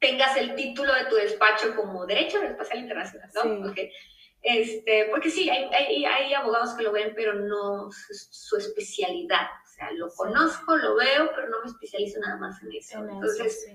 tengas 0.01 0.35
el 0.35 0.55
título 0.55 0.93
de 0.93 1.05
tu 1.05 1.15
despacho 1.15 1.75
como 1.75 2.05
Derecho 2.05 2.41
Espacial 2.41 2.79
Internacional, 2.79 3.29
¿no? 3.35 3.61
Porque, 3.61 3.93
este, 4.41 5.07
porque 5.11 5.29
sí, 5.29 5.47
hay, 5.49 5.65
hay, 5.65 6.03
hay, 6.03 6.33
abogados 6.33 6.73
que 6.73 6.83
lo 6.83 6.91
ven, 6.91 7.13
pero 7.15 7.35
no 7.35 7.89
su 7.91 8.57
especialidad. 8.57 9.47
O 9.63 9.69
sea, 9.69 9.91
lo 9.91 10.09
conozco, 10.09 10.75
lo 10.75 10.95
veo, 10.95 11.31
pero 11.35 11.49
no 11.49 11.61
me 11.63 11.69
especializo 11.69 12.19
nada 12.19 12.37
más 12.37 12.61
en 12.63 12.71
eso. 12.73 12.97
Entonces, 12.97 13.67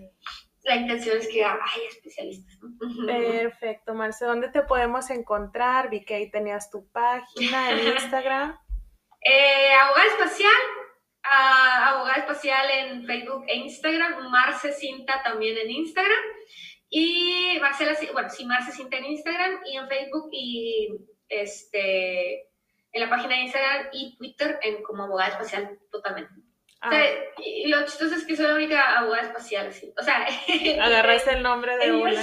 la 0.64 0.74
intención 0.74 1.16
es 1.16 1.28
que 1.28 1.44
hay 1.44 1.82
especialistas. 1.88 2.58
Perfecto, 3.06 3.94
Marce. 3.94 4.24
¿Dónde 4.24 4.48
te 4.48 4.62
podemos 4.62 5.08
encontrar? 5.10 5.90
Vi 5.90 6.04
que 6.04 6.16
ahí 6.16 6.30
tenías 6.30 6.70
tu 6.70 6.88
página 6.88 7.70
en 7.70 7.78
Instagram. 7.94 8.58
eh, 9.20 9.74
abogada 9.80 10.06
espacial, 10.08 10.52
abogada 11.30 12.18
espacial 12.18 12.70
en 12.70 13.04
Facebook 13.04 13.44
e 13.48 13.56
Instagram, 13.56 14.30
Marce 14.30 14.72
Cinta 14.72 15.22
también 15.22 15.56
en 15.58 15.70
Instagram. 15.70 16.24
Y 16.88 17.58
Marcela, 17.60 17.96
bueno, 18.12 18.28
sí, 18.30 18.44
Marce 18.44 18.72
Cinta 18.72 18.96
en 18.96 19.06
Instagram 19.06 19.60
y 19.64 19.76
en 19.76 19.88
Facebook 19.88 20.28
y 20.32 20.88
este, 21.28 22.48
en 22.92 23.00
la 23.00 23.10
página 23.10 23.36
de 23.36 23.42
Instagram 23.42 23.88
y 23.92 24.16
Twitter 24.16 24.58
en 24.62 24.82
como 24.82 25.04
abogada 25.04 25.30
espacial 25.30 25.78
totalmente. 25.90 26.32
Ah. 26.80 26.92
y 27.38 27.68
lo 27.68 27.84
chistoso 27.84 28.14
es 28.14 28.24
que 28.24 28.36
soy 28.36 28.46
la 28.46 28.54
única 28.54 28.98
abogada 28.98 29.22
espacial, 29.26 29.72
sí. 29.72 29.92
O 29.98 30.02
sea, 30.02 30.26
agarraste 30.80 31.32
el 31.32 31.42
nombre 31.42 31.76
de 31.78 31.92
una. 31.92 32.22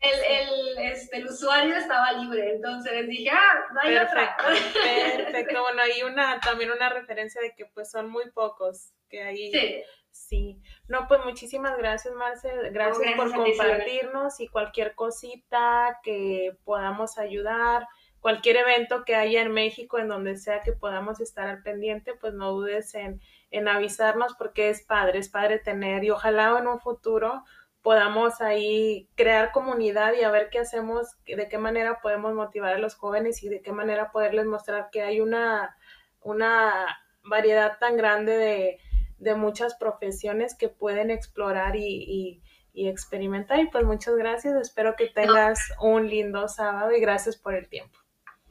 El, 0.00 0.24
el, 0.24 0.78
este, 0.92 1.18
el, 1.18 1.26
usuario 1.26 1.76
estaba 1.76 2.12
libre, 2.12 2.54
entonces 2.54 3.06
dije, 3.06 3.30
ah, 3.30 3.66
no 3.74 3.80
hay 3.82 3.94
perfecto, 3.94 4.44
Perfecto, 5.24 5.62
bueno, 5.62 5.82
hay 5.82 6.02
una, 6.02 6.40
también 6.40 6.70
una 6.70 6.88
referencia 6.88 7.40
de 7.42 7.54
que 7.54 7.66
pues 7.66 7.90
son 7.90 8.08
muy 8.08 8.30
pocos 8.30 8.92
que 9.10 9.22
ahí. 9.22 9.52
Sí. 9.52 9.82
Sí, 10.12 10.60
no, 10.88 11.06
pues 11.06 11.20
muchísimas 11.24 11.78
gracias, 11.78 12.12
Marcel. 12.14 12.72
Gracias, 12.72 13.14
por 13.14 13.32
compartirnos 13.32 14.40
y 14.40 14.48
cualquier 14.48 14.94
cosita 14.94 16.00
que 16.02 16.56
podamos 16.64 17.16
ayudar, 17.16 17.86
cualquier 18.20 18.56
evento 18.56 19.04
que 19.04 19.14
haya 19.14 19.40
en 19.40 19.52
México, 19.52 19.98
en 19.98 20.08
donde 20.08 20.36
sea 20.36 20.62
que 20.62 20.72
podamos 20.72 21.20
estar 21.20 21.48
al 21.48 21.62
pendiente, 21.62 22.14
pues 22.14 22.34
no 22.34 22.52
dudes 22.52 22.94
en, 22.94 23.20
en 23.50 23.68
avisarnos 23.68 24.34
porque 24.36 24.68
es 24.68 24.82
padre, 24.82 25.20
es 25.20 25.28
padre 25.28 25.58
tener 25.58 26.04
y 26.04 26.10
ojalá 26.10 26.58
en 26.58 26.66
un 26.66 26.80
futuro 26.80 27.44
podamos 27.82 28.40
ahí 28.40 29.08
crear 29.14 29.52
comunidad 29.52 30.12
y 30.14 30.22
a 30.22 30.30
ver 30.30 30.50
qué 30.50 30.58
hacemos, 30.58 31.16
de 31.24 31.48
qué 31.48 31.58
manera 31.58 32.00
podemos 32.00 32.34
motivar 32.34 32.74
a 32.74 32.78
los 32.78 32.94
jóvenes 32.94 33.42
y 33.42 33.48
de 33.48 33.62
qué 33.62 33.72
manera 33.72 34.10
poderles 34.10 34.46
mostrar 34.46 34.90
que 34.90 35.02
hay 35.02 35.20
una, 35.20 35.76
una 36.20 36.86
variedad 37.22 37.78
tan 37.78 37.96
grande 37.96 38.36
de, 38.36 38.78
de 39.20 39.34
muchas 39.34 39.74
profesiones 39.74 40.54
que 40.54 40.68
pueden 40.68 41.10
explorar 41.10 41.76
y, 41.76 42.42
y, 42.72 42.88
experimentar. 42.88 43.60
Y 43.60 43.66
pues 43.66 43.84
muchas 43.84 44.16
gracias, 44.16 44.54
espero 44.54 44.96
que 44.96 45.08
tengas 45.08 45.58
un 45.80 46.08
lindo 46.08 46.48
sábado 46.48 46.92
y 46.92 47.00
gracias 47.00 47.36
por 47.36 47.54
el 47.54 47.68
tiempo. 47.68 47.99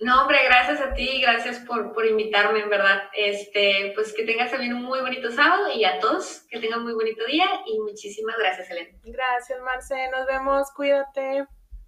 No, 0.01 0.21
hombre, 0.21 0.39
gracias 0.45 0.80
a 0.80 0.93
ti, 0.93 1.21
gracias 1.21 1.59
por, 1.59 1.93
por 1.93 2.05
invitarme, 2.05 2.59
en 2.59 2.69
verdad. 2.69 3.03
Este, 3.13 3.91
pues 3.95 4.13
que 4.13 4.23
tengas 4.23 4.51
también 4.51 4.73
un 4.73 4.84
muy 4.84 5.01
bonito 5.01 5.30
sábado 5.31 5.71
y 5.73 5.84
a 5.84 5.99
todos 5.99 6.45
que 6.49 6.59
tengan 6.59 6.84
muy 6.84 6.93
bonito 6.93 7.26
día 7.26 7.47
y 7.65 7.80
muchísimas 7.80 8.38
gracias, 8.38 8.69
Elena. 8.69 8.97
Gracias, 9.03 9.61
Marce, 9.61 10.09
nos 10.11 10.26
vemos, 10.26 10.71
cuídate. 10.71 11.45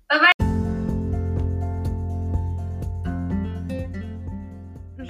Bye 0.09 0.19
bye. 0.19 0.40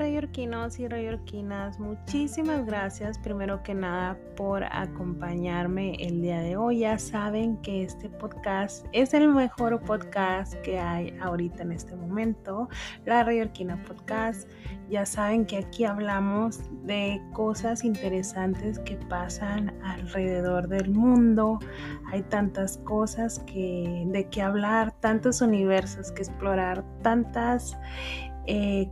Rayorquinos 0.02 0.80
y 0.80 0.88
rayorquinas, 0.88 1.80
muchísimas 1.80 2.66
gracias 2.66 3.20
primero 3.20 3.62
que 3.62 3.76
nada 3.76 4.18
por 4.36 4.64
acompañarme 4.64 5.94
el 6.00 6.24
día 6.24 6.40
de 6.40 6.58
hoy. 6.58 6.80
Ya 6.80 6.98
saben 6.98 7.58
que 7.58 7.84
este 7.84 8.10
podcast 8.10 8.84
es 8.94 9.14
el 9.14 9.30
mejor 9.30 9.80
podcast 9.82 10.56
que 10.62 10.80
hay 10.80 11.16
ahorita 11.22 11.62
en 11.62 11.74
este 11.74 11.96
momento, 11.96 12.68
la 13.06 13.24
Rayorquina 13.24 13.80
Podcast. 13.84 14.50
Ya 14.90 15.06
saben 15.06 15.46
que 15.46 15.58
aquí 15.58 15.86
hablamos 15.86 16.62
de 16.84 17.22
cosas 17.34 17.84
interesantes 17.84 18.80
que 18.80 18.96
pasan 19.08 19.72
alrededor 19.84 20.68
del 20.68 20.90
mundo. 20.90 21.60
Hay 22.12 22.24
tantas 22.24 22.80
cosas 22.80 23.38
que, 23.46 24.04
de 24.08 24.28
que 24.30 24.42
hablar, 24.42 24.94
tantos 25.00 25.42
universos 25.42 26.12
que 26.12 26.24
explorar, 26.24 26.84
tantas 27.04 27.78
eh, 28.48 28.90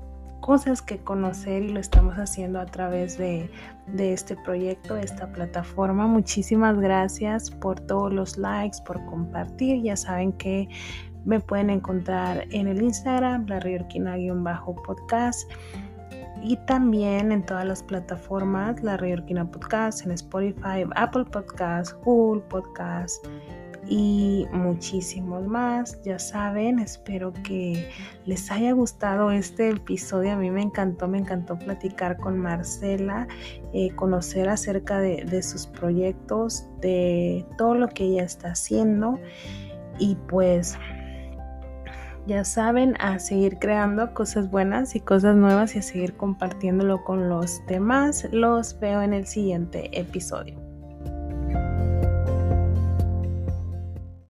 cosas 0.49 0.81
que 0.81 0.97
conocer 0.97 1.61
y 1.61 1.69
lo 1.69 1.79
estamos 1.79 2.15
haciendo 2.15 2.59
a 2.59 2.65
través 2.65 3.19
de, 3.19 3.51
este 3.99 4.35
proyecto, 4.35 4.95
de 4.95 5.01
esta 5.01 5.31
plataforma. 5.31 6.07
Muchísimas 6.07 6.79
gracias 6.79 7.51
por 7.51 7.79
todos 7.79 8.11
los 8.11 8.35
likes, 8.35 8.79
por 8.83 9.05
compartir. 9.05 9.83
Ya 9.83 9.95
saben 9.95 10.31
que 10.33 10.67
me 11.23 11.39
pueden 11.39 11.69
encontrar 11.69 12.47
en 12.49 12.67
el 12.67 12.81
Instagram, 12.81 13.45
la 13.45 13.61
bajo 14.37 14.73
podcast 14.81 15.47
y 16.41 16.57
también 16.65 17.31
en 17.31 17.45
todas 17.45 17.65
las 17.67 17.83
plataformas, 17.83 18.81
la 18.81 18.97
Riorquina 18.97 19.45
Podcast, 19.45 20.03
en 20.03 20.13
Spotify, 20.13 20.83
Apple 20.95 21.25
Podcast, 21.25 21.93
Google 22.03 22.41
Podcast 22.49 23.23
y 23.89 24.45
muchísimos 24.53 25.45
más. 25.47 26.01
Ya 26.03 26.19
saben, 26.19 26.79
espero 26.79 27.33
que 27.43 27.89
les 28.25 28.49
haya 28.51 28.71
gustado 28.71 29.31
este 29.31 29.69
episodio. 29.69 30.33
A 30.33 30.35
mí 30.35 30.51
me 30.51 30.61
encantó, 30.61 31.07
me 31.07 31.17
encantó 31.17 31.57
platicar 31.57 32.17
con 32.17 32.37
Marcela, 32.37 33.27
eh, 33.73 33.89
conocer 33.95 34.47
acerca 34.47 34.99
de, 34.99 35.25
de 35.25 35.41
sus 35.41 35.65
proyectos, 35.65 36.67
de 36.81 37.45
todo 37.57 37.73
lo 37.73 37.87
que 37.89 38.05
ella 38.05 38.23
está 38.23 38.49
haciendo. 38.49 39.19
Y 39.97 40.15
pues 40.27 40.77
ya 42.27 42.43
saben, 42.43 42.95
a 42.99 43.17
seguir 43.17 43.57
creando 43.57 44.13
cosas 44.13 44.51
buenas 44.51 44.95
y 44.95 44.99
cosas 44.99 45.35
nuevas 45.35 45.75
y 45.75 45.79
a 45.79 45.81
seguir 45.81 46.15
compartiéndolo 46.15 47.03
con 47.03 47.27
los 47.27 47.65
demás. 47.65 48.27
Los 48.31 48.79
veo 48.79 49.01
en 49.01 49.13
el 49.15 49.25
siguiente 49.25 49.89
episodio. 49.99 50.68